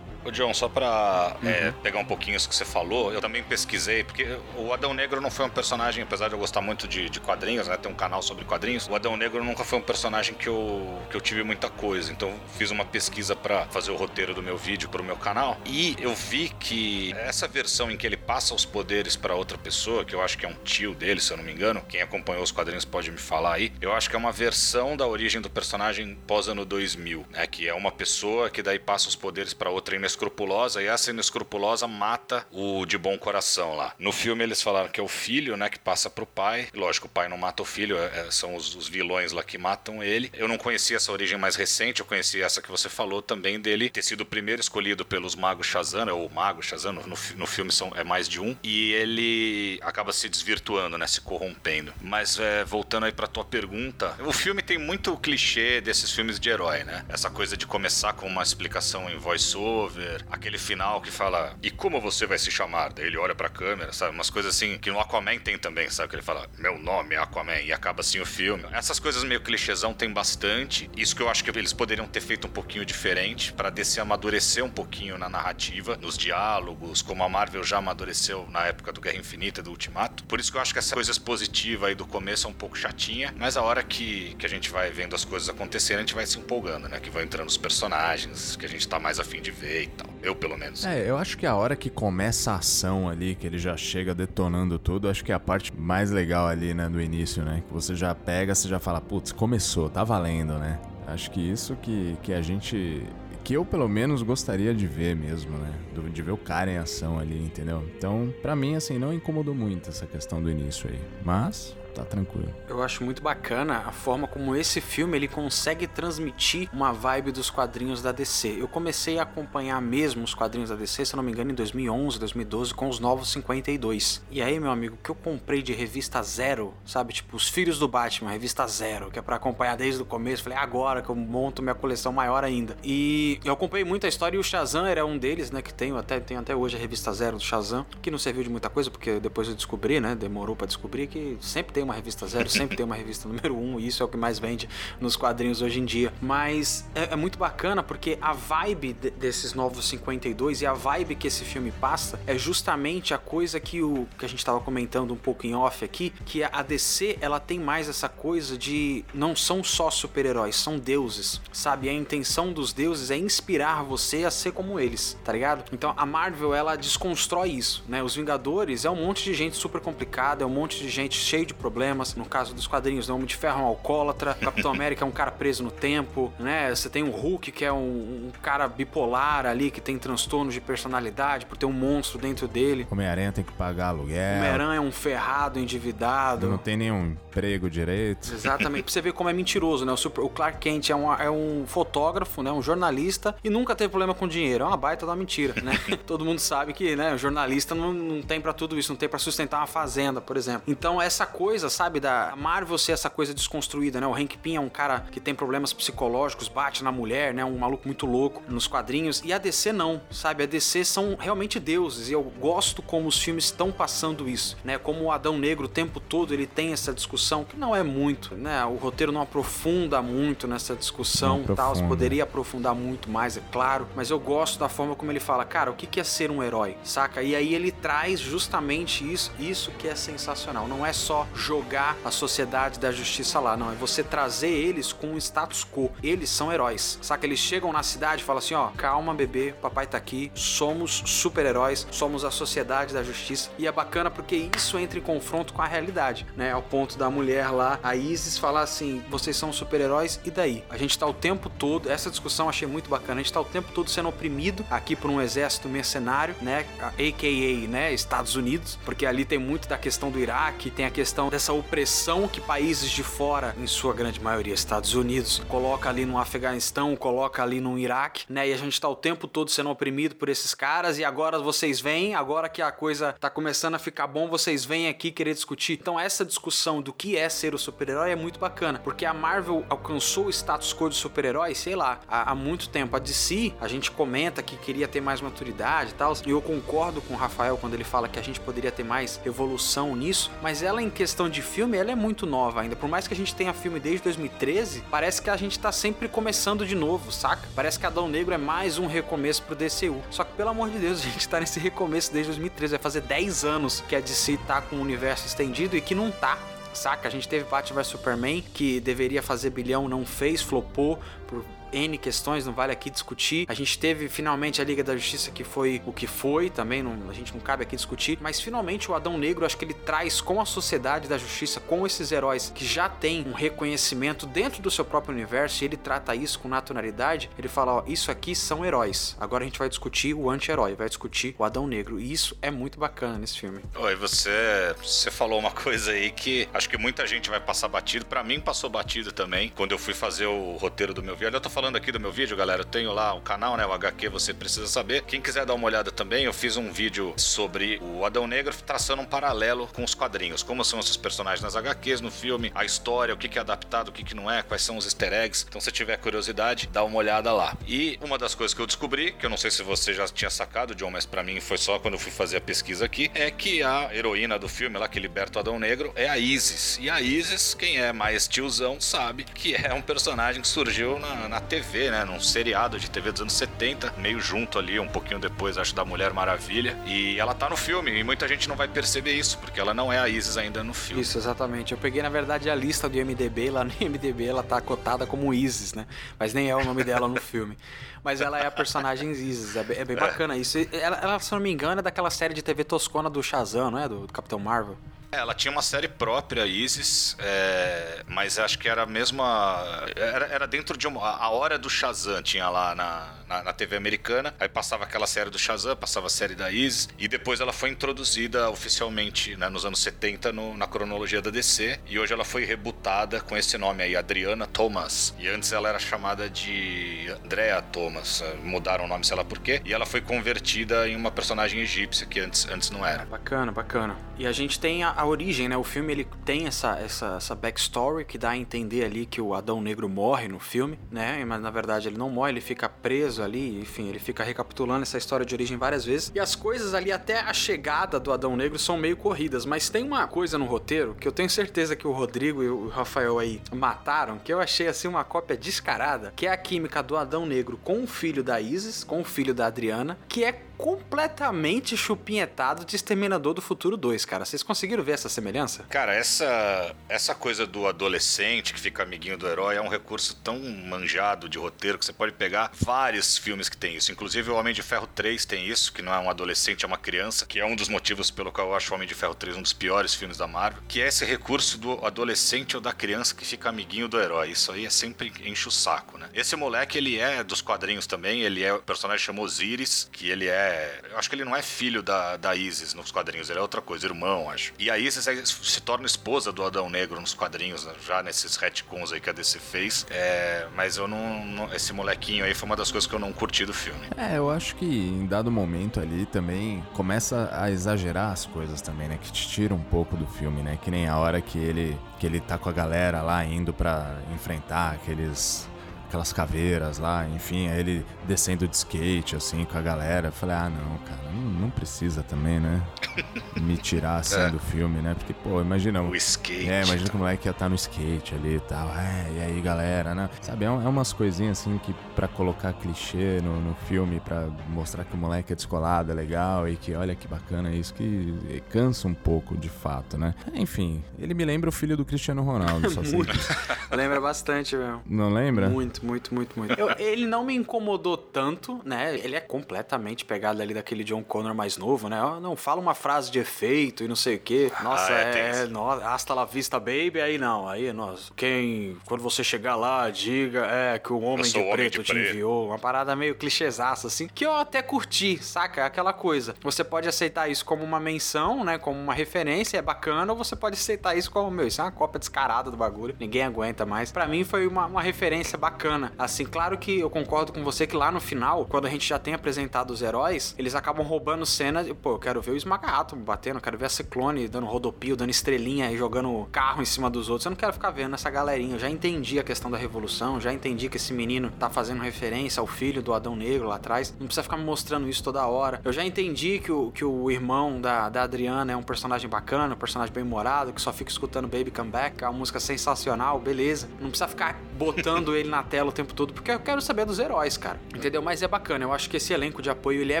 Ô 0.24 0.30
John, 0.30 0.52
só 0.54 0.68
pra 0.68 1.36
uhum. 1.42 1.48
é, 1.48 1.72
pegar 1.82 1.98
um 1.98 2.04
pouquinho 2.04 2.36
isso 2.36 2.48
que 2.48 2.54
você 2.54 2.64
falou, 2.64 3.12
eu 3.12 3.20
também 3.20 3.42
pesquisei, 3.42 4.04
porque 4.04 4.26
o 4.56 4.72
Adão 4.72 4.94
Negro 4.94 5.20
não 5.20 5.30
foi 5.30 5.46
um 5.46 5.50
personagem, 5.50 6.02
apesar 6.02 6.28
de 6.28 6.34
eu 6.34 6.38
gostar 6.38 6.60
muito 6.60 6.88
de, 6.88 7.10
de 7.10 7.20
quadrinhos, 7.20 7.68
né? 7.68 7.76
Tem 7.76 7.90
um 7.90 7.94
canal 7.94 8.22
sobre 8.22 8.44
quadrinhos, 8.44 8.88
o 8.88 8.94
Adão 8.94 9.16
Negro 9.16 9.44
nunca 9.44 9.64
foi 9.64 9.78
um 9.78 9.82
personagem 9.82 10.34
que 10.34 10.48
eu, 10.48 10.98
que 11.10 11.16
eu 11.16 11.20
tive 11.20 11.42
muita 11.42 11.68
coisa. 11.68 12.10
Então 12.10 12.34
fiz 12.56 12.70
uma 12.70 12.84
pesquisa 12.84 13.36
para 13.36 13.66
fazer 13.66 13.90
o 13.90 13.96
roteiro 13.96 14.34
do 14.34 14.42
meu 14.42 14.56
vídeo 14.56 14.88
pro 14.88 15.04
meu 15.04 15.16
canal 15.16 15.58
e 15.66 15.96
eu 16.00 16.14
vi 16.14 16.48
que 16.48 17.12
essa 17.18 17.46
versão 17.46 17.90
em 17.90 17.96
que 17.96 18.06
ele 18.06 18.16
passa 18.16 18.54
os 18.54 18.64
poderes 18.64 19.16
para 19.16 19.34
outra 19.34 19.58
pessoa, 19.58 20.04
que 20.04 20.14
eu 20.14 20.22
acho 20.22 20.38
que 20.38 20.46
é 20.46 20.48
um 20.48 20.54
tio 20.64 20.94
dele, 20.94 21.20
se 21.20 21.32
eu 21.32 21.36
não 21.36 21.44
me 21.44 21.52
engano, 21.52 21.82
quem 21.88 22.00
acompanhou 22.00 22.42
os 22.42 22.50
quadrinhos 22.50 22.84
pode 22.84 23.10
me 23.10 23.18
falar 23.18 23.54
aí, 23.54 23.72
eu 23.80 23.92
acho 23.92 24.08
que 24.08 24.16
é 24.16 24.18
uma 24.18 24.32
versão 24.32 24.96
da 24.96 25.06
origem 25.06 25.40
do 25.40 25.50
personagem 25.50 26.16
pós 26.26 26.48
ano 26.48 26.64
2000, 26.64 27.26
né? 27.30 27.46
Que 27.46 27.68
é 27.68 27.74
uma 27.74 27.92
pessoa 27.92 28.50
que 28.50 28.62
daí 28.62 28.78
passa 28.78 29.08
os 29.08 29.16
poderes 29.16 29.52
para 29.52 29.70
outra 29.70 29.96
inescrupulosa 30.14 30.82
e 30.82 30.86
essa 30.86 31.10
inescrupulosa 31.10 31.86
mata 31.86 32.46
o 32.52 32.86
de 32.86 32.96
bom 32.96 33.18
coração 33.18 33.74
lá. 33.74 33.94
No 33.98 34.12
filme 34.12 34.44
eles 34.44 34.62
falaram 34.62 34.88
que 34.88 35.00
é 35.00 35.02
o 35.02 35.08
filho, 35.08 35.56
né, 35.56 35.68
que 35.68 35.78
passa 35.78 36.08
pro 36.08 36.24
pai. 36.24 36.68
Lógico, 36.72 37.06
o 37.06 37.10
pai 37.10 37.28
não 37.28 37.36
mata 37.36 37.62
o 37.62 37.66
filho, 37.66 37.98
é, 37.98 38.30
são 38.30 38.54
os, 38.54 38.74
os, 38.74 38.88
vilões 38.88 39.32
lá 39.32 39.42
que 39.42 39.58
matam 39.58 40.02
ele. 40.02 40.30
Eu 40.32 40.46
não 40.46 40.56
conhecia 40.56 40.96
essa 40.96 41.10
origem 41.10 41.36
mais 41.36 41.56
recente, 41.56 42.00
eu 42.00 42.06
conheci 42.06 42.40
essa 42.40 42.62
que 42.62 42.70
você 42.70 42.88
falou 42.88 43.20
também 43.20 43.60
dele 43.60 43.90
ter 43.90 44.02
sido 44.02 44.20
o 44.20 44.26
primeiro 44.26 44.60
escolhido 44.60 45.04
pelos 45.04 45.34
magos 45.34 45.66
Shazam, 45.66 46.08
ou 46.08 46.28
mago 46.30 46.62
Shazam, 46.62 46.92
no, 46.92 47.16
no 47.36 47.46
filme 47.46 47.72
são, 47.72 47.92
é 47.96 48.04
mais 48.04 48.28
de 48.28 48.40
um, 48.40 48.56
e 48.62 48.92
ele 48.92 49.78
acaba 49.82 50.12
se 50.12 50.28
desvirtuando, 50.28 50.96
né, 50.96 51.06
se 51.06 51.20
corrompendo. 51.20 51.92
Mas 52.00 52.38
é, 52.38 52.64
voltando 52.64 53.06
aí 53.06 53.12
pra 53.12 53.26
tua 53.26 53.44
pergunta, 53.44 54.14
o 54.20 54.32
filme 54.32 54.62
tem 54.62 54.78
muito 54.78 55.16
clichê 55.16 55.80
desses 55.80 56.12
filmes 56.12 56.38
de 56.38 56.48
herói, 56.48 56.84
né? 56.84 57.04
Essa 57.08 57.30
coisa 57.30 57.56
de 57.56 57.66
começar 57.66 58.12
com 58.12 58.26
uma 58.26 58.42
explicação 58.42 59.08
em 59.10 59.16
voice-over, 59.16 60.03
aquele 60.30 60.58
final 60.58 61.00
que 61.00 61.10
fala, 61.10 61.56
e 61.62 61.70
como 61.70 62.00
você 62.00 62.26
vai 62.26 62.38
se 62.38 62.50
chamar? 62.50 62.92
Daí 62.92 63.06
ele 63.06 63.16
olha 63.16 63.34
pra 63.34 63.48
câmera, 63.48 63.92
sabe? 63.92 64.12
Umas 64.12 64.30
coisas 64.30 64.54
assim 64.54 64.78
que 64.78 64.90
no 64.90 65.00
Aquaman 65.00 65.38
tem 65.38 65.58
também, 65.58 65.88
sabe? 65.90 66.08
Que 66.08 66.16
ele 66.16 66.22
fala, 66.22 66.48
meu 66.58 66.78
nome 66.78 67.14
é 67.14 67.18
Aquaman, 67.18 67.60
e 67.60 67.72
acaba 67.72 68.00
assim 68.00 68.20
o 68.20 68.26
filme. 68.26 68.64
Essas 68.72 68.98
coisas 68.98 69.24
meio 69.24 69.40
clichêzão 69.40 69.92
tem 69.94 70.12
bastante. 70.12 70.90
Isso 70.96 71.14
que 71.14 71.22
eu 71.22 71.28
acho 71.28 71.44
que 71.44 71.50
eles 71.50 71.72
poderiam 71.72 72.06
ter 72.06 72.20
feito 72.20 72.46
um 72.46 72.50
pouquinho 72.50 72.84
diferente 72.84 73.52
para 73.52 73.70
descer 73.70 74.00
amadurecer 74.00 74.64
um 74.64 74.70
pouquinho 74.70 75.18
na 75.18 75.28
narrativa, 75.28 75.96
nos 75.96 76.16
diálogos, 76.16 77.02
como 77.02 77.22
a 77.22 77.28
Marvel 77.28 77.62
já 77.64 77.78
amadureceu 77.78 78.46
na 78.50 78.66
época 78.66 78.92
do 78.92 79.00
Guerra 79.00 79.18
Infinita, 79.18 79.62
do 79.62 79.70
Ultimato. 79.70 80.24
Por 80.24 80.40
isso 80.40 80.50
que 80.50 80.58
eu 80.58 80.62
acho 80.62 80.72
que 80.72 80.78
essa 80.78 80.94
coisa 80.94 81.12
positiva 81.20 81.88
aí 81.88 81.94
do 81.94 82.06
começo 82.06 82.46
é 82.46 82.50
um 82.50 82.54
pouco 82.54 82.76
chatinha, 82.76 83.34
mas 83.36 83.56
a 83.56 83.62
hora 83.62 83.82
que, 83.82 84.34
que 84.38 84.46
a 84.46 84.48
gente 84.48 84.70
vai 84.70 84.90
vendo 84.90 85.14
as 85.14 85.24
coisas 85.24 85.48
acontecerem, 85.48 85.98
a 85.98 86.06
gente 86.06 86.14
vai 86.14 86.26
se 86.26 86.38
empolgando, 86.38 86.88
né? 86.88 87.00
Que 87.00 87.10
vão 87.10 87.22
entrando 87.22 87.48
os 87.48 87.56
personagens, 87.56 88.56
que 88.56 88.66
a 88.66 88.68
gente 88.68 88.86
tá 88.86 88.98
mais 88.98 89.18
afim 89.20 89.40
de 89.40 89.50
ver 89.50 89.82
e 89.82 89.86
tal. 89.96 90.08
Eu, 90.22 90.34
pelo 90.34 90.56
menos. 90.56 90.84
É, 90.84 91.08
eu 91.08 91.16
acho 91.16 91.36
que 91.36 91.46
a 91.46 91.54
hora 91.54 91.76
que 91.76 91.90
começa 91.90 92.52
a 92.52 92.56
ação 92.56 93.08
ali, 93.08 93.34
que 93.34 93.46
ele 93.46 93.58
já 93.58 93.76
chega 93.76 94.14
detonando 94.14 94.78
tudo, 94.78 95.08
acho 95.08 95.24
que 95.24 95.32
é 95.32 95.34
a 95.34 95.40
parte 95.40 95.72
mais 95.76 96.10
legal 96.10 96.46
ali, 96.46 96.74
né, 96.74 96.88
do 96.88 97.00
início, 97.00 97.42
né? 97.44 97.62
Que 97.66 97.72
você 97.72 97.94
já 97.94 98.14
pega, 98.14 98.54
você 98.54 98.68
já 98.68 98.78
fala, 98.78 99.00
putz, 99.00 99.32
começou, 99.32 99.88
tá 99.88 100.02
valendo, 100.04 100.54
né? 100.58 100.78
Acho 101.06 101.30
que 101.30 101.40
isso 101.40 101.76
que, 101.76 102.16
que 102.22 102.32
a 102.32 102.40
gente. 102.40 103.02
Que 103.42 103.54
eu, 103.54 103.64
pelo 103.64 103.86
menos, 103.86 104.22
gostaria 104.22 104.74
de 104.74 104.86
ver 104.86 105.14
mesmo, 105.14 105.58
né? 105.58 105.70
De 106.10 106.22
ver 106.22 106.32
o 106.32 106.36
cara 106.36 106.70
em 106.70 106.78
ação 106.78 107.18
ali, 107.18 107.36
entendeu? 107.44 107.84
Então, 107.94 108.32
para 108.40 108.56
mim, 108.56 108.74
assim, 108.74 108.98
não 108.98 109.12
incomodou 109.12 109.54
muito 109.54 109.90
essa 109.90 110.06
questão 110.06 110.42
do 110.42 110.50
início 110.50 110.88
aí. 110.88 110.98
Mas, 111.22 111.76
tá 111.94 112.04
tranquilo. 112.04 112.52
Eu 112.68 112.82
acho 112.82 113.04
muito 113.04 113.22
bacana 113.22 113.84
a 113.86 113.92
forma 113.92 114.26
como 114.26 114.54
esse 114.56 114.80
filme 114.80 115.16
ele 115.16 115.28
consegue 115.28 115.86
transmitir 115.86 116.68
uma 116.72 116.92
vibe 116.92 117.32
dos 117.32 117.50
quadrinhos 117.50 118.02
da 118.02 118.12
DC. 118.12 118.56
Eu 118.58 118.68
comecei 118.68 119.18
a 119.18 119.22
acompanhar 119.22 119.80
mesmo 119.80 120.24
os 120.24 120.34
quadrinhos 120.34 120.70
da 120.70 120.76
DC, 120.76 121.04
se 121.04 121.14
eu 121.14 121.16
não 121.16 121.24
me 121.24 121.30
engano, 121.30 121.52
em 121.52 121.54
2011, 121.54 122.18
2012, 122.18 122.74
com 122.74 122.88
os 122.88 122.98
novos 122.98 123.30
52. 123.30 124.22
E 124.30 124.42
aí, 124.42 124.58
meu 124.58 124.70
amigo, 124.70 124.98
que 125.02 125.10
eu 125.10 125.14
comprei 125.14 125.62
de 125.62 125.72
revista 125.72 126.22
zero, 126.22 126.74
sabe? 126.84 127.12
Tipo, 127.12 127.36
Os 127.36 127.48
Filhos 127.48 127.78
do 127.78 127.86
Batman, 127.86 128.30
revista 128.30 128.66
zero, 128.66 129.10
que 129.10 129.18
é 129.18 129.22
para 129.22 129.36
acompanhar 129.36 129.76
desde 129.76 130.02
o 130.02 130.04
começo. 130.04 130.42
Falei, 130.42 130.58
agora 130.58 131.00
que 131.02 131.08
eu 131.08 131.14
monto 131.14 131.62
minha 131.62 131.74
coleção 131.74 132.12
maior 132.12 132.42
ainda. 132.42 132.76
E 132.82 133.40
eu 133.44 133.52
acompanhei 133.52 133.84
muita 133.84 134.08
história 134.08 134.36
e 134.36 134.40
o 134.40 134.42
Shazam 134.42 134.84
era 134.86 135.06
um 135.06 135.16
deles, 135.16 135.50
né? 135.50 135.62
Que 135.62 135.72
tenho 135.72 135.96
até, 135.96 136.18
tenho 136.18 136.40
até 136.40 136.54
hoje 136.54 136.76
a 136.76 136.80
revista 136.80 137.12
zero 137.12 137.36
do 137.36 137.42
Shazam, 137.42 137.86
que 138.02 138.10
não 138.10 138.18
serviu 138.18 138.42
de 138.42 138.50
muita 138.50 138.68
coisa, 138.68 138.90
porque 138.90 139.20
depois 139.20 139.48
eu 139.48 139.54
descobri, 139.54 140.00
né? 140.00 140.14
Demorou 140.14 140.56
para 140.56 140.66
descobrir 140.66 141.06
que 141.06 141.36
sempre 141.40 141.72
tem 141.72 141.83
uma 141.84 141.94
revista 141.94 142.26
zero, 142.26 142.48
sempre 142.48 142.76
tem 142.76 142.84
uma 142.84 142.94
revista 142.96 143.28
número 143.28 143.56
um, 143.56 143.78
e 143.78 143.86
isso 143.86 144.02
é 144.02 144.06
o 144.06 144.08
que 144.08 144.16
mais 144.16 144.38
vende 144.38 144.68
nos 145.00 145.16
quadrinhos 145.16 145.62
hoje 145.62 145.80
em 145.80 145.84
dia. 145.84 146.12
Mas 146.20 146.84
é, 146.94 147.12
é 147.12 147.16
muito 147.16 147.38
bacana 147.38 147.82
porque 147.82 148.18
a 148.20 148.32
vibe 148.32 148.92
de, 148.94 149.10
desses 149.10 149.54
novos 149.54 149.88
52 149.88 150.62
e 150.62 150.66
a 150.66 150.72
vibe 150.72 151.14
que 151.14 151.26
esse 151.26 151.44
filme 151.44 151.70
passa 151.72 152.20
é 152.26 152.36
justamente 152.36 153.14
a 153.14 153.18
coisa 153.18 153.60
que, 153.60 153.82
o, 153.82 154.06
que 154.18 154.24
a 154.24 154.28
gente 154.28 154.38
estava 154.38 154.60
comentando 154.60 155.12
um 155.12 155.16
pouco 155.16 155.46
em 155.46 155.54
off 155.54 155.84
aqui, 155.84 156.12
que 156.24 156.42
a 156.42 156.62
DC 156.62 157.18
ela 157.20 157.40
tem 157.40 157.58
mais 157.58 157.88
essa 157.88 158.08
coisa 158.08 158.56
de 158.56 159.04
não 159.12 159.36
são 159.36 159.62
só 159.62 159.90
super-heróis, 159.90 160.56
são 160.56 160.78
deuses, 160.78 161.40
sabe? 161.52 161.88
A 161.88 161.92
intenção 161.92 162.52
dos 162.52 162.72
deuses 162.72 163.10
é 163.10 163.16
inspirar 163.16 163.82
você 163.82 164.24
a 164.24 164.30
ser 164.30 164.52
como 164.52 164.78
eles, 164.78 165.16
tá 165.24 165.32
ligado? 165.32 165.64
Então 165.72 165.92
a 165.96 166.06
Marvel 166.06 166.54
ela 166.54 166.76
desconstrói 166.76 167.50
isso, 167.50 167.84
né? 167.88 168.02
Os 168.02 168.14
Vingadores 168.14 168.84
é 168.84 168.90
um 168.90 168.96
monte 168.96 169.24
de 169.24 169.34
gente 169.34 169.56
super 169.56 169.80
complicada, 169.80 170.44
é 170.44 170.46
um 170.46 170.50
monte 170.50 170.78
de 170.78 170.88
gente 170.88 171.16
cheio 171.18 171.46
de 171.46 171.54
problemas, 171.54 171.73
no 172.16 172.24
caso 172.24 172.54
dos 172.54 172.66
quadrinhos, 172.66 173.08
né? 173.08 173.14
Homem 173.14 173.26
de 173.26 173.36
Ferro 173.36 173.60
é 173.60 173.62
um 173.62 173.66
alcoólatra, 173.66 174.34
Capitão 174.40 174.70
América 174.70 175.04
é 175.04 175.08
um 175.08 175.10
cara 175.10 175.30
preso 175.30 175.62
no 175.62 175.70
tempo, 175.70 176.32
né? 176.38 176.74
Você 176.74 176.88
tem 176.88 177.02
o 177.02 177.10
Hulk, 177.10 177.52
que 177.52 177.64
é 177.64 177.72
um, 177.72 178.28
um, 178.28 178.32
cara 178.42 178.68
bipolar 178.68 179.46
ali, 179.46 179.70
que 179.70 179.80
tem 179.80 179.98
transtornos 179.98 180.54
de 180.54 180.60
personalidade 180.60 181.46
por 181.46 181.56
ter 181.56 181.66
um 181.66 181.72
monstro 181.72 182.18
dentro 182.18 182.46
dele. 182.46 182.86
Homem-Aranha 182.90 183.32
tem 183.32 183.44
que 183.44 183.52
pagar 183.52 183.88
aluguel. 183.88 184.38
Homem-Aranha 184.38 184.76
é 184.76 184.80
um 184.80 184.92
ferrado, 184.92 185.58
endividado. 185.58 186.48
Não 186.48 186.58
tem 186.58 186.76
nenhum 186.76 187.16
emprego 187.28 187.68
direito. 187.68 188.32
Exatamente. 188.32 188.84
pra 188.84 188.92
você 188.92 189.00
ver 189.00 189.12
como 189.12 189.28
é 189.28 189.32
mentiroso, 189.32 189.84
né? 189.84 189.92
O, 189.92 189.96
super, 189.96 190.22
o 190.22 190.28
Clark 190.28 190.58
Kent 190.58 190.90
é 190.90 190.96
um, 190.96 191.12
é 191.12 191.30
um 191.30 191.64
fotógrafo, 191.66 192.42
né? 192.42 192.50
Um 192.52 192.62
jornalista 192.62 193.34
e 193.42 193.50
nunca 193.50 193.74
teve 193.74 193.90
problema 193.90 194.14
com 194.14 194.28
dinheiro. 194.28 194.64
É 194.64 194.66
uma 194.66 194.76
baita 194.76 195.04
da 195.06 195.16
mentira, 195.16 195.60
né? 195.60 195.78
Todo 196.06 196.24
mundo 196.24 196.38
sabe 196.38 196.72
que, 196.72 196.94
né? 196.94 197.14
O 197.14 197.18
jornalista 197.18 197.74
não, 197.74 197.92
não 197.92 198.22
tem 198.22 198.40
para 198.40 198.52
tudo 198.52 198.78
isso, 198.78 198.92
não 198.92 198.96
tem 198.96 199.08
para 199.08 199.18
sustentar 199.18 199.58
uma 199.58 199.66
fazenda, 199.66 200.20
por 200.20 200.36
exemplo. 200.36 200.62
Então, 200.66 201.00
essa 201.00 201.26
coisa, 201.26 201.63
sabe, 201.68 202.00
da 202.00 202.34
Marvel 202.36 202.78
ser 202.78 202.92
essa 202.92 203.10
coisa 203.10 203.34
desconstruída, 203.34 204.00
né? 204.00 204.06
O 204.06 204.14
Hank 204.14 204.36
Pym 204.38 204.56
é 204.56 204.60
um 204.60 204.68
cara 204.68 205.00
que 205.10 205.20
tem 205.20 205.34
problemas 205.34 205.72
psicológicos, 205.72 206.48
bate 206.48 206.82
na 206.82 206.92
mulher, 206.92 207.34
né? 207.34 207.44
Um 207.44 207.58
maluco 207.58 207.86
muito 207.86 208.06
louco 208.06 208.42
nos 208.48 208.66
quadrinhos. 208.66 209.22
E 209.24 209.32
a 209.32 209.38
DC 209.38 209.72
não, 209.72 210.00
sabe? 210.10 210.42
A 210.42 210.46
DC 210.46 210.84
são 210.84 211.16
realmente 211.18 211.58
deuses. 211.58 212.08
E 212.08 212.12
eu 212.12 212.22
gosto 212.22 212.82
como 212.82 213.08
os 213.08 213.18
filmes 213.18 213.46
estão 213.46 213.72
passando 213.72 214.28
isso, 214.28 214.56
né? 214.64 214.78
Como 214.78 215.04
o 215.04 215.12
Adão 215.12 215.38
Negro 215.38 215.64
o 215.66 215.68
tempo 215.68 216.00
todo 216.00 216.34
ele 216.34 216.46
tem 216.46 216.72
essa 216.72 216.92
discussão, 216.92 217.44
que 217.44 217.56
não 217.56 217.74
é 217.74 217.82
muito, 217.82 218.34
né? 218.34 218.64
O 218.64 218.76
roteiro 218.76 219.12
não 219.12 219.20
aprofunda 219.20 220.00
muito 220.02 220.46
nessa 220.46 220.74
discussão, 220.74 221.42
tal. 221.54 221.74
Poderia 221.88 222.22
aprofundar 222.22 222.74
muito 222.74 223.10
mais, 223.10 223.36
é 223.36 223.42
claro. 223.52 223.86
Mas 223.94 224.10
eu 224.10 224.18
gosto 224.18 224.58
da 224.58 224.68
forma 224.68 224.94
como 224.94 225.10
ele 225.10 225.20
fala, 225.20 225.44
cara, 225.44 225.70
o 225.70 225.74
que 225.74 226.00
é 226.00 226.04
ser 226.04 226.30
um 226.30 226.42
herói, 226.42 226.76
saca? 226.84 227.22
E 227.22 227.34
aí 227.34 227.54
ele 227.54 227.70
traz 227.70 228.20
justamente 228.20 229.10
isso, 229.10 229.32
isso 229.38 229.70
que 229.72 229.88
é 229.88 229.94
sensacional. 229.94 230.66
Não 230.68 230.84
é 230.84 230.92
só 230.92 231.26
jogar 231.54 231.96
a 232.04 232.10
sociedade 232.10 232.80
da 232.80 232.90
justiça 232.90 233.38
lá, 233.38 233.56
não. 233.56 233.70
É 233.70 233.74
você 233.74 234.02
trazer 234.02 234.50
eles 234.50 234.92
com 234.92 235.08
um 235.08 235.18
status 235.18 235.64
quo. 235.64 235.90
Eles 236.02 236.28
são 236.28 236.52
heróis. 236.52 236.98
Saca? 237.00 237.24
Eles 237.24 237.38
chegam 237.38 237.72
na 237.72 237.82
cidade 237.82 238.22
e 238.22 238.24
falam 238.24 238.38
assim: 238.38 238.54
ó, 238.54 238.68
calma, 238.76 239.14
bebê, 239.14 239.54
papai 239.62 239.86
tá 239.86 239.96
aqui, 239.96 240.32
somos 240.34 241.02
super-heróis, 241.06 241.86
somos 241.90 242.24
a 242.24 242.30
sociedade 242.30 242.92
da 242.92 243.02
justiça. 243.02 243.50
E 243.56 243.66
é 243.66 243.72
bacana 243.72 244.10
porque 244.10 244.50
isso 244.56 244.78
entra 244.78 244.98
em 244.98 245.02
confronto 245.02 245.52
com 245.52 245.62
a 245.62 245.66
realidade, 245.66 246.26
né? 246.36 246.52
Ao 246.52 246.62
ponto 246.62 246.98
da 246.98 247.08
mulher 247.08 247.50
lá, 247.50 247.78
a 247.82 247.94
Isis, 247.94 248.36
falar 248.36 248.62
assim: 248.62 249.04
vocês 249.08 249.36
são 249.36 249.52
super-heróis, 249.52 250.20
e 250.24 250.30
daí? 250.30 250.64
A 250.68 250.76
gente 250.76 250.98
tá 250.98 251.06
o 251.06 251.14
tempo 251.14 251.48
todo, 251.48 251.88
essa 251.88 252.10
discussão 252.10 252.48
achei 252.48 252.66
muito 252.66 252.90
bacana, 252.90 253.20
a 253.20 253.22
gente 253.22 253.32
tá 253.32 253.40
o 253.40 253.44
tempo 253.44 253.70
todo 253.72 253.88
sendo 253.88 254.08
oprimido 254.08 254.64
aqui 254.70 254.96
por 254.96 255.10
um 255.10 255.20
exército 255.20 255.68
mercenário, 255.68 256.34
né? 256.42 256.66
AKA, 256.80 257.68
né? 257.68 257.92
Estados 257.92 258.34
Unidos, 258.34 258.76
porque 258.84 259.06
ali 259.06 259.24
tem 259.24 259.38
muito 259.38 259.68
da 259.68 259.78
questão 259.78 260.10
do 260.10 260.18
Iraque, 260.18 260.70
tem 260.70 260.84
a 260.84 260.90
questão 260.90 261.28
dessa 261.28 261.43
opressão 261.52 262.28
que 262.28 262.40
países 262.40 262.90
de 262.90 263.02
fora, 263.02 263.54
em 263.58 263.66
sua 263.66 263.92
grande 263.92 264.20
maioria 264.20 264.54
Estados 264.54 264.94
Unidos, 264.94 265.42
coloca 265.48 265.88
ali 265.88 266.04
no 266.04 266.18
Afeganistão, 266.18 266.94
coloca 266.94 267.42
ali 267.42 267.60
no 267.60 267.78
Iraque, 267.78 268.24
né? 268.28 268.48
E 268.48 268.52
a 268.52 268.56
gente 268.56 268.80
tá 268.80 268.88
o 268.88 268.94
tempo 268.94 269.26
todo 269.26 269.50
sendo 269.50 269.70
oprimido 269.70 270.14
por 270.14 270.28
esses 270.28 270.54
caras 270.54 270.98
e 270.98 271.04
agora 271.04 271.38
vocês 271.38 271.80
vêm, 271.80 272.14
agora 272.14 272.48
que 272.48 272.62
a 272.62 272.70
coisa 272.70 273.14
tá 273.18 273.30
começando 273.30 273.74
a 273.74 273.78
ficar 273.78 274.06
bom, 274.06 274.28
vocês 274.28 274.64
vêm 274.64 274.88
aqui 274.88 275.10
querer 275.10 275.34
discutir. 275.34 275.78
Então 275.80 275.98
essa 275.98 276.24
discussão 276.24 276.82
do 276.82 276.92
que 276.92 277.16
é 277.16 277.28
ser 277.28 277.54
o 277.54 277.58
super-herói 277.58 278.10
é 278.10 278.16
muito 278.16 278.38
bacana, 278.38 278.78
porque 278.78 279.04
a 279.04 279.14
Marvel 279.14 279.64
alcançou 279.68 280.26
o 280.26 280.30
status 280.30 280.74
quo 280.74 280.88
de 280.88 280.96
super-herói, 280.96 281.54
sei 281.54 281.74
lá, 281.74 282.00
há, 282.06 282.30
há, 282.30 282.34
muito 282.34 282.68
tempo. 282.68 282.96
A 282.96 282.98
DC, 282.98 283.54
a 283.60 283.68
gente 283.68 283.90
comenta 283.90 284.42
que 284.42 284.56
queria 284.56 284.86
ter 284.86 285.00
mais 285.00 285.20
maturidade 285.20 285.90
e 285.90 285.94
tal, 285.94 286.12
e 286.26 286.30
eu 286.30 286.42
concordo 286.42 287.00
com 287.00 287.14
o 287.14 287.16
Rafael 287.16 287.56
quando 287.56 287.74
ele 287.74 287.84
fala 287.84 288.08
que 288.08 288.18
a 288.18 288.22
gente 288.22 288.40
poderia 288.40 288.70
ter 288.70 288.84
mais 288.84 289.20
evolução 289.24 289.96
nisso, 289.96 290.30
mas 290.42 290.62
ela 290.62 290.82
em 290.82 290.90
questão 290.90 291.14
questão 291.14 291.28
de 291.34 291.42
filme, 291.42 291.76
ela 291.76 291.90
é 291.90 291.94
muito 291.94 292.26
nova 292.26 292.60
ainda. 292.60 292.76
Por 292.76 292.88
mais 292.88 293.06
que 293.08 293.12
a 293.12 293.16
gente 293.16 293.34
tenha 293.34 293.52
filme 293.52 293.80
desde 293.80 294.04
2013, 294.04 294.84
parece 294.90 295.20
que 295.20 295.28
a 295.28 295.36
gente 295.36 295.58
tá 295.58 295.72
sempre 295.72 296.08
começando 296.08 296.66
de 296.66 296.74
novo, 296.74 297.10
saca? 297.12 297.48
Parece 297.54 297.78
que 297.78 297.84
Adão 297.84 298.08
Negro 298.08 298.32
é 298.32 298.38
mais 298.38 298.78
um 298.78 298.86
recomeço 298.86 299.42
pro 299.42 299.54
DCU. 299.54 300.00
Só 300.10 300.24
que, 300.24 300.32
pelo 300.34 300.50
amor 300.50 300.70
de 300.70 300.78
Deus, 300.78 301.00
a 301.00 301.02
gente 301.10 301.28
tá 301.28 301.40
nesse 301.40 301.58
recomeço 301.58 302.12
desde 302.12 302.30
2013. 302.30 302.72
Vai 302.72 302.82
fazer 302.82 303.00
10 303.02 303.44
anos 303.44 303.82
que 303.88 303.96
a 303.96 304.00
DC 304.00 304.38
tá 304.46 304.62
com 304.62 304.76
o 304.76 304.80
universo 304.80 305.26
estendido 305.26 305.76
e 305.76 305.80
que 305.80 305.94
não 305.94 306.10
tá 306.10 306.38
saca? 306.72 307.06
A 307.06 307.10
gente 307.10 307.28
teve 307.28 307.44
Batman 307.44 307.82
vs 307.82 307.86
Superman, 307.86 308.42
que 308.52 308.80
deveria 308.80 309.22
fazer 309.22 309.50
bilhão, 309.50 309.88
não 309.88 310.04
fez, 310.04 310.42
flopou 310.42 310.98
por 311.26 311.44
N 311.74 311.98
questões, 311.98 312.46
não 312.46 312.52
vale 312.52 312.72
aqui 312.72 312.88
discutir. 312.88 313.44
A 313.48 313.54
gente 313.54 313.78
teve 313.78 314.08
finalmente 314.08 314.60
a 314.60 314.64
Liga 314.64 314.82
da 314.84 314.96
Justiça 314.96 315.30
que 315.30 315.44
foi 315.44 315.82
o 315.84 315.92
que 315.92 316.06
foi, 316.06 316.48
também 316.48 316.82
não, 316.82 317.10
a 317.10 317.12
gente 317.12 317.32
não 317.32 317.40
cabe 317.40 317.62
aqui 317.62 317.76
discutir, 317.76 318.18
mas 318.20 318.40
finalmente 318.40 318.90
o 318.90 318.94
Adão 318.94 319.18
Negro, 319.18 319.44
acho 319.44 319.56
que 319.56 319.64
ele 319.64 319.74
traz 319.74 320.20
com 320.20 320.40
a 320.40 320.44
sociedade 320.44 321.08
da 321.08 321.18
justiça, 321.18 321.60
com 321.60 321.86
esses 321.86 322.12
heróis 322.12 322.52
que 322.54 322.64
já 322.64 322.88
têm 322.88 323.26
um 323.26 323.32
reconhecimento 323.32 324.26
dentro 324.26 324.62
do 324.62 324.70
seu 324.70 324.84
próprio 324.84 325.14
universo 325.14 325.62
e 325.62 325.66
ele 325.66 325.76
trata 325.76 326.14
isso 326.14 326.38
com 326.38 326.48
naturalidade, 326.48 327.30
ele 327.38 327.48
fala, 327.48 327.74
ó, 327.74 327.84
isso 327.86 328.10
aqui 328.10 328.34
são 328.34 328.64
heróis. 328.64 329.16
Agora 329.18 329.44
a 329.44 329.46
gente 329.46 329.58
vai 329.58 329.68
discutir 329.68 330.14
o 330.14 330.30
anti-herói, 330.30 330.74
vai 330.74 330.88
discutir 330.88 331.34
o 331.38 331.44
Adão 331.44 331.66
Negro 331.66 331.98
e 331.98 332.12
isso 332.12 332.36
é 332.40 332.50
muito 332.50 332.78
bacana 332.78 333.18
nesse 333.18 333.38
filme. 333.38 333.60
Oi, 333.74 333.96
você, 333.96 334.74
você 334.82 335.10
falou 335.10 335.38
uma 335.38 335.50
coisa 335.50 335.92
aí 335.92 336.10
que 336.10 336.48
acho 336.52 336.68
que 336.68 336.78
muita 336.78 337.06
gente 337.06 337.30
vai 337.30 337.40
passar 337.40 337.68
batido, 337.68 338.06
para 338.06 338.22
mim 338.22 338.40
passou 338.40 338.70
batido 338.70 339.12
também, 339.12 339.50
quando 339.54 339.72
eu 339.72 339.78
fui 339.78 339.94
fazer 339.94 340.26
o 340.26 340.56
roteiro 340.56 340.92
do 340.92 341.02
meu 341.02 341.16
vídeo. 341.16 341.34
Eu 341.34 341.40
tô 341.40 341.50
falando 341.50 341.63
aqui 341.72 341.90
do 341.90 341.98
meu 341.98 342.12
vídeo, 342.12 342.36
galera, 342.36 342.60
eu 342.60 342.64
tenho 342.64 342.92
lá 342.92 343.14
o 343.14 343.20
canal, 343.20 343.56
né, 343.56 343.64
o 343.64 343.72
HQ 343.72 344.08
Você 344.10 344.34
Precisa 344.34 344.66
Saber. 344.66 345.02
Quem 345.02 345.20
quiser 345.20 345.46
dar 345.46 345.54
uma 345.54 345.66
olhada 345.66 345.90
também, 345.90 346.24
eu 346.24 346.32
fiz 346.32 346.58
um 346.58 346.70
vídeo 346.70 347.14
sobre 347.16 347.80
o 347.82 348.04
Adão 348.04 348.26
Negro, 348.26 348.54
traçando 348.66 349.00
um 349.00 349.06
paralelo 349.06 349.66
com 349.68 349.82
os 349.82 349.94
quadrinhos. 349.94 350.42
Como 350.42 350.64
são 350.64 350.78
esses 350.78 350.96
personagens 350.96 351.42
nas 351.42 351.56
HQs, 351.56 352.02
no 352.02 352.10
filme, 352.10 352.52
a 352.54 352.64
história, 352.64 353.14
o 353.14 353.16
que 353.16 353.38
é 353.38 353.40
adaptado, 353.40 353.88
o 353.88 353.92
que 353.92 354.14
não 354.14 354.30
é, 354.30 354.42
quais 354.42 354.62
são 354.62 354.76
os 354.76 354.84
easter 354.84 355.12
eggs. 355.12 355.46
Então, 355.48 355.60
se 355.60 355.72
tiver 355.72 355.96
curiosidade, 355.96 356.68
dá 356.70 356.84
uma 356.84 356.98
olhada 356.98 357.32
lá. 357.32 357.56
E 357.66 357.98
uma 358.02 358.18
das 358.18 358.34
coisas 358.34 358.52
que 358.54 358.60
eu 358.60 358.66
descobri, 358.66 359.12
que 359.12 359.24
eu 359.24 359.30
não 359.30 359.38
sei 359.38 359.50
se 359.50 359.62
você 359.62 359.94
já 359.94 360.06
tinha 360.06 360.30
sacado, 360.30 360.74
John, 360.74 360.90
mas 360.90 361.06
para 361.06 361.22
mim 361.22 361.40
foi 361.40 361.56
só 361.56 361.78
quando 361.78 361.94
eu 361.94 362.00
fui 362.00 362.12
fazer 362.12 362.36
a 362.36 362.40
pesquisa 362.40 362.84
aqui, 362.84 363.10
é 363.14 363.30
que 363.30 363.62
a 363.62 363.94
heroína 363.94 364.38
do 364.38 364.48
filme 364.48 364.78
lá, 364.78 364.86
que 364.86 365.00
liberta 365.00 365.38
o 365.38 365.40
Adão 365.40 365.58
Negro, 365.58 365.92
é 365.96 366.08
a 366.08 366.18
Isis. 366.18 366.78
E 366.80 366.90
a 366.90 367.00
Isis, 367.00 367.54
quem 367.54 367.78
é 367.78 367.92
mais 367.92 368.28
tiozão, 368.28 368.80
sabe 368.80 369.24
que 369.24 369.54
é 369.54 369.72
um 369.72 369.80
personagem 369.80 370.42
que 370.42 370.48
surgiu 370.48 370.98
na, 370.98 371.28
na 371.28 371.40
TV, 371.44 371.90
né? 371.90 372.04
Num 372.04 372.20
seriado 372.20 372.78
de 372.78 372.90
TV 372.90 373.12
dos 373.12 373.20
anos 373.20 373.32
70, 373.34 373.94
meio 373.98 374.20
junto 374.20 374.58
ali, 374.58 374.80
um 374.80 374.88
pouquinho 374.88 375.20
depois, 375.20 375.56
acho, 375.56 375.74
da 375.74 375.84
Mulher 375.84 376.12
Maravilha. 376.12 376.76
E 376.86 377.18
ela 377.18 377.34
tá 377.34 377.48
no 377.48 377.56
filme, 377.56 377.90
e 377.92 378.02
muita 378.02 378.26
gente 378.26 378.48
não 378.48 378.56
vai 378.56 378.66
perceber 378.66 379.12
isso, 379.12 379.38
porque 379.38 379.60
ela 379.60 379.72
não 379.72 379.92
é 379.92 379.98
a 379.98 380.08
Isis 380.08 380.36
ainda 380.36 380.64
no 380.64 380.74
filme. 380.74 381.02
Isso, 381.02 381.18
exatamente. 381.18 381.72
Eu 381.72 381.78
peguei, 381.78 382.02
na 382.02 382.08
verdade, 382.08 382.50
a 382.50 382.54
lista 382.54 382.88
do 382.88 382.96
IMDB, 382.96 383.50
lá 383.50 383.64
no 383.64 383.72
IMDB 383.80 384.26
ela 384.26 384.42
tá 384.42 384.60
cotada 384.60 385.06
como 385.06 385.32
Isis, 385.32 385.74
né? 385.74 385.86
Mas 386.18 386.34
nem 386.34 386.50
é 386.50 386.56
o 386.56 386.64
nome 386.64 386.82
dela 386.82 387.06
no 387.06 387.20
filme. 387.20 387.56
Mas 388.02 388.20
ela 388.20 388.38
é 388.38 388.46
a 388.46 388.50
personagem 388.50 389.10
Isis, 389.12 389.56
é 389.56 389.62
bem, 389.62 389.78
é 389.78 389.84
bem 389.84 389.96
bacana 389.96 390.36
isso. 390.36 390.58
Ela, 390.72 390.96
ela, 390.96 391.18
se 391.18 391.32
não 391.32 391.40
me 391.40 391.50
engano, 391.50 391.80
é 391.80 391.82
daquela 391.82 392.10
série 392.10 392.34
de 392.34 392.42
TV 392.42 392.64
toscona 392.64 393.08
do 393.08 393.22
Shazam, 393.22 393.70
não 393.70 393.78
é? 393.78 393.88
Do, 393.88 394.06
do 394.06 394.12
Capitão 394.12 394.38
Marvel. 394.38 394.76
É, 395.14 395.18
ela 395.18 395.32
tinha 395.32 395.52
uma 395.52 395.62
série 395.62 395.86
própria, 395.86 396.44
Isis, 396.44 397.16
é, 397.20 398.02
mas 398.08 398.36
acho 398.38 398.58
que 398.58 398.68
era 398.68 398.82
a 398.82 398.86
mesma. 398.86 399.86
Era, 399.94 400.26
era 400.26 400.46
dentro 400.46 400.76
de 400.76 400.88
uma. 400.88 401.00
A 401.00 401.28
hora 401.30 401.56
do 401.56 401.70
Shazam 401.70 402.20
tinha 402.20 402.48
lá 402.48 402.74
na, 402.74 403.14
na, 403.28 403.42
na, 403.42 403.52
TV 403.52 403.76
americana. 403.76 404.34
Aí 404.38 404.48
passava 404.48 404.84
aquela 404.84 405.06
série 405.06 405.30
do 405.30 405.38
Shazam, 405.38 405.76
passava 405.76 406.06
a 406.06 406.10
série 406.10 406.34
da 406.34 406.50
Isis. 406.50 406.88
E 406.98 407.08
depois 407.08 407.40
ela 407.40 407.52
foi 407.52 407.70
introduzida 407.70 408.50
oficialmente 408.50 409.36
né, 409.36 409.48
nos 409.48 409.64
anos 409.64 409.80
70 409.80 410.32
no, 410.32 410.56
na 410.56 410.66
cronologia 410.66 411.20
da 411.20 411.30
DC. 411.30 411.80
E 411.86 411.98
hoje 411.98 412.12
ela 412.12 412.24
foi 412.24 412.44
rebutada 412.44 413.20
com 413.20 413.36
esse 413.36 413.56
nome 413.58 413.82
aí, 413.82 413.96
Adriana 413.96 414.46
Thomas. 414.46 415.14
E 415.18 415.28
antes 415.28 415.52
ela 415.52 415.68
era 415.68 415.78
chamada 415.78 416.28
de 416.28 417.06
Andrea 417.24 417.62
Thomas. 417.62 418.22
Mudaram 418.42 418.84
o 418.84 418.88
nome, 418.88 419.04
sei 419.04 419.16
lá 419.16 419.24
por 419.24 419.38
quê. 419.38 419.60
E 419.64 419.72
ela 419.72 419.86
foi 419.86 420.00
convertida 420.00 420.88
em 420.88 420.96
uma 420.96 421.10
personagem 421.10 421.60
egípcia, 421.60 422.06
que 422.06 422.20
antes, 422.20 422.46
antes 422.48 422.70
não 422.70 422.84
era. 422.84 423.04
Bacana, 423.04 423.52
bacana. 423.52 423.96
E 424.18 424.26
a 424.26 424.32
gente 424.32 424.60
tem 424.60 424.84
a, 424.84 424.92
a 424.92 425.04
origem, 425.06 425.48
né? 425.48 425.56
O 425.56 425.64
filme 425.64 425.92
ele 425.92 426.06
tem 426.24 426.46
essa, 426.46 426.78
essa, 426.78 427.16
essa 427.16 427.34
backstory 427.34 428.04
que 428.04 428.18
dá 428.18 428.30
a 428.30 428.36
entender 428.36 428.84
ali 428.84 429.06
que 429.06 429.20
o 429.20 429.34
Adão 429.34 429.60
Negro 429.60 429.88
morre 429.88 430.28
no 430.28 430.38
filme, 430.38 430.78
né? 430.90 431.24
Mas 431.24 431.40
na 431.40 431.50
verdade 431.50 431.88
ele 431.88 431.96
não 431.96 432.10
morre, 432.10 432.32
ele 432.32 432.40
fica 432.40 432.68
preso 432.68 433.13
ali, 433.18 433.58
enfim, 433.58 433.88
ele 433.88 433.98
fica 433.98 434.22
recapitulando 434.22 434.82
essa 434.82 434.98
história 434.98 435.24
de 435.24 435.34
origem 435.34 435.56
várias 435.56 435.84
vezes. 435.84 436.12
E 436.14 436.20
as 436.20 436.34
coisas 436.34 436.74
ali 436.74 436.92
até 436.92 437.20
a 437.20 437.32
chegada 437.32 437.98
do 437.98 438.12
Adão 438.12 438.36
Negro 438.36 438.58
são 438.58 438.76
meio 438.76 438.96
corridas, 438.96 439.44
mas 439.44 439.68
tem 439.68 439.84
uma 439.84 440.06
coisa 440.06 440.38
no 440.38 440.44
roteiro 440.44 440.96
que 440.98 441.06
eu 441.06 441.12
tenho 441.12 441.30
certeza 441.30 441.76
que 441.76 441.86
o 441.86 441.92
Rodrigo 441.92 442.42
e 442.42 442.48
o 442.48 442.68
Rafael 442.68 443.18
aí 443.18 443.40
mataram, 443.52 444.18
que 444.18 444.32
eu 444.32 444.40
achei 444.40 444.66
assim 444.66 444.88
uma 444.88 445.04
cópia 445.04 445.36
descarada, 445.36 446.12
que 446.16 446.26
é 446.26 446.32
a 446.32 446.36
química 446.36 446.82
do 446.82 446.96
Adão 446.96 447.26
Negro 447.26 447.58
com 447.62 447.82
o 447.82 447.86
filho 447.86 448.22
da 448.22 448.40
Isis, 448.40 448.84
com 448.84 449.00
o 449.00 449.04
filho 449.04 449.34
da 449.34 449.46
Adriana, 449.46 449.98
que 450.08 450.24
é 450.24 450.42
completamente 450.56 451.76
chupinhetado 451.76 452.64
de 452.64 452.76
Exterminador 452.76 453.34
do 453.34 453.42
Futuro 453.42 453.76
2, 453.76 454.04
cara. 454.04 454.24
Vocês 454.24 454.42
conseguiram 454.42 454.82
ver 454.82 454.92
essa 454.92 455.08
semelhança? 455.08 455.64
Cara, 455.68 455.94
essa 455.94 456.74
essa 456.88 457.14
coisa 457.14 457.46
do 457.46 457.66
adolescente 457.66 458.52
que 458.52 458.60
fica 458.60 458.82
amiguinho 458.82 459.16
do 459.16 459.26
herói 459.26 459.56
é 459.56 459.60
um 459.60 459.68
recurso 459.68 460.16
tão 460.16 460.38
manjado 460.38 461.28
de 461.28 461.38
roteiro 461.38 461.78
que 461.78 461.84
você 461.84 461.92
pode 461.92 462.12
pegar 462.12 462.50
vários 462.60 463.16
filmes 463.16 463.48
que 463.48 463.56
tem 463.56 463.74
isso. 463.76 463.92
Inclusive 463.92 464.30
o 464.30 464.34
Homem 464.34 464.54
de 464.54 464.62
Ferro 464.62 464.86
3 464.86 465.24
tem 465.24 465.46
isso, 465.46 465.72
que 465.72 465.82
não 465.82 465.92
é 465.92 465.98
um 465.98 466.10
adolescente, 466.10 466.64
é 466.64 466.68
uma 466.68 466.78
criança, 466.78 467.26
que 467.26 467.40
é 467.40 467.46
um 467.46 467.56
dos 467.56 467.68
motivos 467.68 468.10
pelo 468.10 468.32
qual 468.32 468.48
eu 468.48 468.54
acho 468.54 468.70
o 468.72 468.74
Homem 468.74 468.86
de 468.86 468.94
Ferro 468.94 469.14
3 469.14 469.36
um 469.36 469.42
dos 469.42 469.52
piores 469.52 469.94
filmes 469.94 470.16
da 470.16 470.26
Marvel, 470.26 470.62
que 470.68 470.80
é 470.80 470.88
esse 470.88 471.04
recurso 471.04 471.58
do 471.58 471.84
adolescente 471.84 472.56
ou 472.56 472.60
da 472.60 472.72
criança 472.72 473.14
que 473.14 473.24
fica 473.24 473.48
amiguinho 473.48 473.88
do 473.88 474.00
herói. 474.00 474.30
Isso 474.30 474.52
aí 474.52 474.66
é 474.66 474.70
sempre 474.70 475.12
enche 475.24 475.48
o 475.48 475.50
saco, 475.50 475.98
né? 475.98 476.08
Esse 476.14 476.36
moleque, 476.36 476.78
ele 476.78 476.98
é 476.98 477.22
dos 477.24 477.40
quadrinhos 477.40 477.86
também, 477.86 478.22
ele 478.22 478.42
é 478.42 478.52
o 478.52 478.60
personagem 478.60 479.04
chamou 479.04 479.24
Osiris, 479.24 479.88
que 479.92 480.10
ele 480.10 480.28
é, 480.28 480.43
eu 480.90 480.98
acho 480.98 481.08
que 481.08 481.16
ele 481.16 481.24
não 481.24 481.34
é 481.34 481.42
filho 481.42 481.82
da, 481.82 482.16
da 482.16 482.34
Isis 482.34 482.74
nos 482.74 482.90
quadrinhos, 482.90 483.30
ele 483.30 483.38
é 483.38 483.42
outra 483.42 483.60
coisa, 483.60 483.86
irmão, 483.86 484.30
acho. 484.30 484.52
E 484.58 484.70
a 484.70 484.78
Isis 484.78 485.04
se 485.42 485.60
torna 485.60 485.86
esposa 485.86 486.32
do 486.32 486.44
Adão 486.44 486.68
Negro 486.70 487.00
nos 487.00 487.14
quadrinhos, 487.14 487.64
né? 487.64 487.72
já 487.86 488.02
nesses 488.02 488.36
retcons 488.36 488.92
aí 488.92 489.00
que 489.00 489.10
a 489.10 489.12
DC 489.12 489.38
fez. 489.38 489.86
É, 489.90 490.46
mas 490.54 490.76
eu 490.76 490.88
não, 490.88 491.24
não, 491.24 491.52
Esse 491.52 491.72
molequinho 491.72 492.24
aí 492.24 492.34
foi 492.34 492.46
uma 492.46 492.56
das 492.56 492.70
coisas 492.70 492.88
que 492.88 492.94
eu 492.94 492.98
não 492.98 493.12
curti 493.12 493.44
do 493.44 493.54
filme. 493.54 493.80
É, 493.96 494.18
eu 494.18 494.30
acho 494.30 494.56
que 494.56 494.64
em 494.64 495.06
dado 495.06 495.30
momento 495.30 495.80
ali 495.80 496.06
também 496.06 496.64
começa 496.72 497.28
a 497.32 497.50
exagerar 497.50 498.12
as 498.12 498.26
coisas 498.26 498.60
também, 498.60 498.88
né? 498.88 498.98
Que 499.00 499.12
te 499.12 499.28
tira 499.28 499.54
um 499.54 499.62
pouco 499.62 499.96
do 499.96 500.06
filme, 500.06 500.42
né? 500.42 500.58
Que 500.62 500.70
nem 500.70 500.88
a 500.88 500.96
hora 500.96 501.20
que 501.20 501.38
ele, 501.38 501.78
que 501.98 502.06
ele 502.06 502.20
tá 502.20 502.38
com 502.38 502.48
a 502.48 502.52
galera 502.52 503.02
lá 503.02 503.24
indo 503.24 503.52
para 503.52 503.96
enfrentar 504.12 504.72
aqueles 504.72 505.48
aquelas 505.94 506.12
caveiras 506.12 506.78
lá, 506.78 507.06
enfim, 507.08 507.48
aí 507.48 507.60
ele 507.60 507.86
descendo 508.06 508.48
de 508.48 508.56
skate, 508.56 509.14
assim, 509.14 509.44
com 509.44 509.56
a 509.56 509.60
galera. 509.60 510.08
Eu 510.08 510.12
falei, 510.12 510.34
ah, 510.34 510.50
não, 510.50 510.78
cara, 510.78 511.00
não, 511.12 511.22
não 511.42 511.50
precisa 511.50 512.02
também, 512.02 512.40
né? 512.40 512.60
Me 513.40 513.56
tirar 513.56 513.96
assim 513.96 514.20
é. 514.20 514.30
do 514.30 514.38
filme, 514.38 514.80
né? 514.80 514.94
Porque, 514.94 515.12
pô, 515.12 515.40
imagina. 515.40 515.82
O 515.82 515.94
skate. 515.94 516.48
É, 516.48 516.64
imagina 516.64 516.90
que 516.90 516.96
o 516.96 516.98
moleque 516.98 517.28
ia 517.28 517.30
estar 517.30 517.44
tá 517.44 517.48
no 517.48 517.54
skate 517.54 518.14
ali 518.14 518.36
e 518.36 518.40
tal. 518.40 518.68
É, 518.70 519.12
e 519.16 519.20
aí, 519.22 519.40
galera, 519.40 519.94
né? 519.94 520.10
Sabe, 520.20 520.44
é, 520.44 520.48
é 520.48 520.50
umas 520.50 520.92
coisinhas 520.92 521.40
assim 521.40 521.58
que 521.58 521.74
pra 521.94 522.08
colocar 522.08 522.52
clichê 522.54 523.20
no, 523.22 523.40
no 523.40 523.54
filme, 523.68 524.00
pra 524.00 524.28
mostrar 524.48 524.84
que 524.84 524.94
o 524.94 524.96
moleque 524.96 525.32
é 525.32 525.36
descolado, 525.36 525.92
é 525.92 525.94
legal 525.94 526.48
e 526.48 526.56
que 526.56 526.74
olha 526.74 526.94
que 526.94 527.06
bacana 527.06 527.52
isso, 527.52 527.74
que 527.74 528.42
cansa 528.50 528.88
um 528.88 528.94
pouco 528.94 529.36
de 529.36 529.48
fato, 529.48 529.96
né? 529.96 530.14
Enfim, 530.32 530.82
ele 530.98 531.14
me 531.14 531.24
lembra 531.24 531.48
o 531.48 531.52
filho 531.52 531.76
do 531.76 531.84
Cristiano 531.84 532.22
Ronaldo, 532.22 532.70
só 532.70 532.82
sei. 532.82 533.00
lembra 533.70 534.00
bastante, 534.00 534.56
meu. 534.56 534.80
Não 534.86 535.12
lembra? 535.12 535.48
Muito, 535.48 535.83
muito, 535.84 536.14
muito, 536.14 536.38
muito. 536.38 536.58
Eu, 536.58 536.70
ele 536.78 537.06
não 537.06 537.24
me 537.24 537.34
incomodou 537.34 537.96
tanto, 537.96 538.60
né? 538.64 538.98
Ele 538.98 539.14
é 539.14 539.20
completamente 539.20 540.04
pegado 540.04 540.40
ali 540.40 540.54
daquele 540.54 540.82
John 540.82 541.02
Connor 541.02 541.34
mais 541.34 541.56
novo, 541.56 541.88
né? 541.88 542.00
Não 542.20 542.36
fala 542.36 542.60
uma 542.60 542.74
frase 542.74 543.10
de 543.10 543.18
efeito 543.18 543.84
e 543.84 543.88
não 543.88 543.96
sei 543.96 544.16
o 544.16 544.20
quê. 544.20 544.50
Nossa, 544.62 544.92
ah, 544.92 545.00
é, 545.00 545.42
é 545.42 545.46
nossa, 545.46 545.86
hasta 545.86 546.14
la 546.14 546.24
vista, 546.24 546.58
baby. 546.58 547.00
Aí 547.00 547.18
não, 547.18 547.48
aí, 547.48 547.72
nossa, 547.72 548.12
quem, 548.16 548.76
quando 548.86 549.02
você 549.02 549.22
chegar 549.22 549.56
lá, 549.56 549.90
diga, 549.90 550.46
é, 550.46 550.78
que 550.78 550.92
o 550.92 551.00
homem 551.00 551.30
de 551.30 551.38
homem 551.38 551.52
preto 551.52 551.78
de 551.78 551.84
te 551.84 551.92
preto. 551.92 552.10
enviou. 552.10 552.48
Uma 552.48 552.58
parada 552.58 552.96
meio 552.96 553.14
clichêsaça, 553.14 553.86
assim, 553.86 554.08
que 554.08 554.24
eu 554.24 554.32
até 554.32 554.62
curti, 554.62 555.22
saca? 555.22 555.66
Aquela 555.66 555.92
coisa. 555.92 556.34
Você 556.42 556.64
pode 556.64 556.88
aceitar 556.88 557.28
isso 557.28 557.44
como 557.44 557.62
uma 557.62 557.78
menção, 557.78 558.42
né? 558.42 558.58
Como 558.58 558.80
uma 558.80 558.94
referência, 558.94 559.58
é 559.58 559.62
bacana, 559.62 560.12
ou 560.12 560.18
você 560.18 560.34
pode 560.34 560.54
aceitar 560.54 560.96
isso 560.96 561.10
como, 561.10 561.30
meu, 561.30 561.46
isso 561.46 561.60
é 561.60 561.64
uma 561.64 561.72
cópia 561.72 561.98
descarada 561.98 562.50
do 562.50 562.56
bagulho. 562.56 562.96
Ninguém 562.98 563.22
aguenta 563.22 563.66
mais. 563.66 563.92
Para 563.92 564.06
mim 564.06 564.24
foi 564.24 564.46
uma, 564.46 564.66
uma 564.66 564.82
referência 564.82 565.36
bacana 565.36 565.73
bacana. 565.74 565.92
Assim, 565.98 566.24
claro 566.24 566.56
que 566.56 566.80
eu 566.80 566.90
concordo 566.90 567.32
com 567.32 567.42
você 567.42 567.66
que 567.66 567.76
lá 567.76 567.90
no 567.90 568.00
final, 568.00 568.46
quando 568.46 568.66
a 568.66 568.70
gente 568.70 568.88
já 568.88 568.98
tem 568.98 569.14
apresentado 569.14 569.72
os 569.72 569.82
heróis, 569.82 570.34
eles 570.38 570.54
acabam 570.54 570.84
roubando 570.84 571.26
cena. 571.26 571.64
Pô, 571.82 571.92
eu 571.92 571.98
quero 571.98 572.20
ver 572.20 572.32
o 572.32 572.36
Esmaga 572.36 572.84
batendo, 572.96 573.36
eu 573.36 573.40
quero 573.40 573.58
ver 573.58 573.66
a 573.66 573.68
Ciclone 573.68 574.28
dando 574.28 574.46
rodopio, 574.46 574.96
dando 574.96 575.10
estrelinha 575.10 575.70
e 575.70 575.76
jogando 575.76 576.28
carro 576.30 576.62
em 576.62 576.64
cima 576.64 576.90
dos 576.90 577.08
outros. 577.08 577.24
Eu 577.26 577.30
não 577.30 577.36
quero 577.36 577.52
ficar 577.52 577.70
vendo 577.70 577.94
essa 577.94 578.10
galerinha. 578.10 578.54
Eu 578.54 578.58
já 578.58 578.68
entendi 578.68 579.18
a 579.18 579.22
questão 579.22 579.50
da 579.50 579.56
revolução, 579.56 580.20
já 580.20 580.32
entendi 580.32 580.68
que 580.68 580.76
esse 580.76 580.92
menino 580.92 581.30
tá 581.38 581.48
fazendo 581.50 581.82
referência 581.82 582.40
ao 582.40 582.46
filho 582.46 582.82
do 582.82 582.92
Adão 582.92 583.16
Negro 583.16 583.48
lá 583.48 583.56
atrás. 583.56 583.94
Não 583.98 584.06
precisa 584.06 584.22
ficar 584.22 584.36
me 584.36 584.44
mostrando 584.44 584.88
isso 584.88 585.02
toda 585.02 585.26
hora. 585.26 585.60
Eu 585.64 585.72
já 585.72 585.84
entendi 585.84 586.38
que 586.38 586.52
o, 586.52 586.70
que 586.70 586.84
o 586.84 587.10
irmão 587.10 587.60
da, 587.60 587.88
da 587.88 588.02
Adriana 588.02 588.52
é 588.52 588.56
um 588.56 588.62
personagem 588.62 589.08
bacana, 589.08 589.54
um 589.54 589.58
personagem 589.58 589.92
bem 589.92 590.02
humorado, 590.02 590.52
que 590.52 590.60
só 590.60 590.72
fica 590.72 590.90
escutando 590.90 591.28
Baby 591.28 591.50
Come 591.50 591.70
Back, 591.70 592.02
é 592.02 592.08
uma 592.08 592.18
música 592.18 592.40
sensacional, 592.40 593.18
beleza. 593.18 593.68
Não 593.80 593.88
precisa 593.88 594.08
ficar 594.08 594.38
botando 594.58 595.16
ele 595.16 595.28
na 595.28 595.42
tela 595.54 595.68
o 595.68 595.72
tempo 595.72 595.94
todo, 595.94 596.12
porque 596.12 596.32
eu 596.32 596.40
quero 596.40 596.60
saber 596.60 596.84
dos 596.84 596.98
heróis, 596.98 597.36
cara. 597.36 597.60
Entendeu? 597.72 598.02
Mas 598.02 598.24
é 598.24 598.26
bacana. 598.26 598.64
Eu 598.64 598.72
acho 598.72 598.90
que 598.90 598.96
esse 598.96 599.12
elenco 599.12 599.40
de 599.40 599.48
apoio 599.48 599.82
ele 599.82 599.92
é 599.92 600.00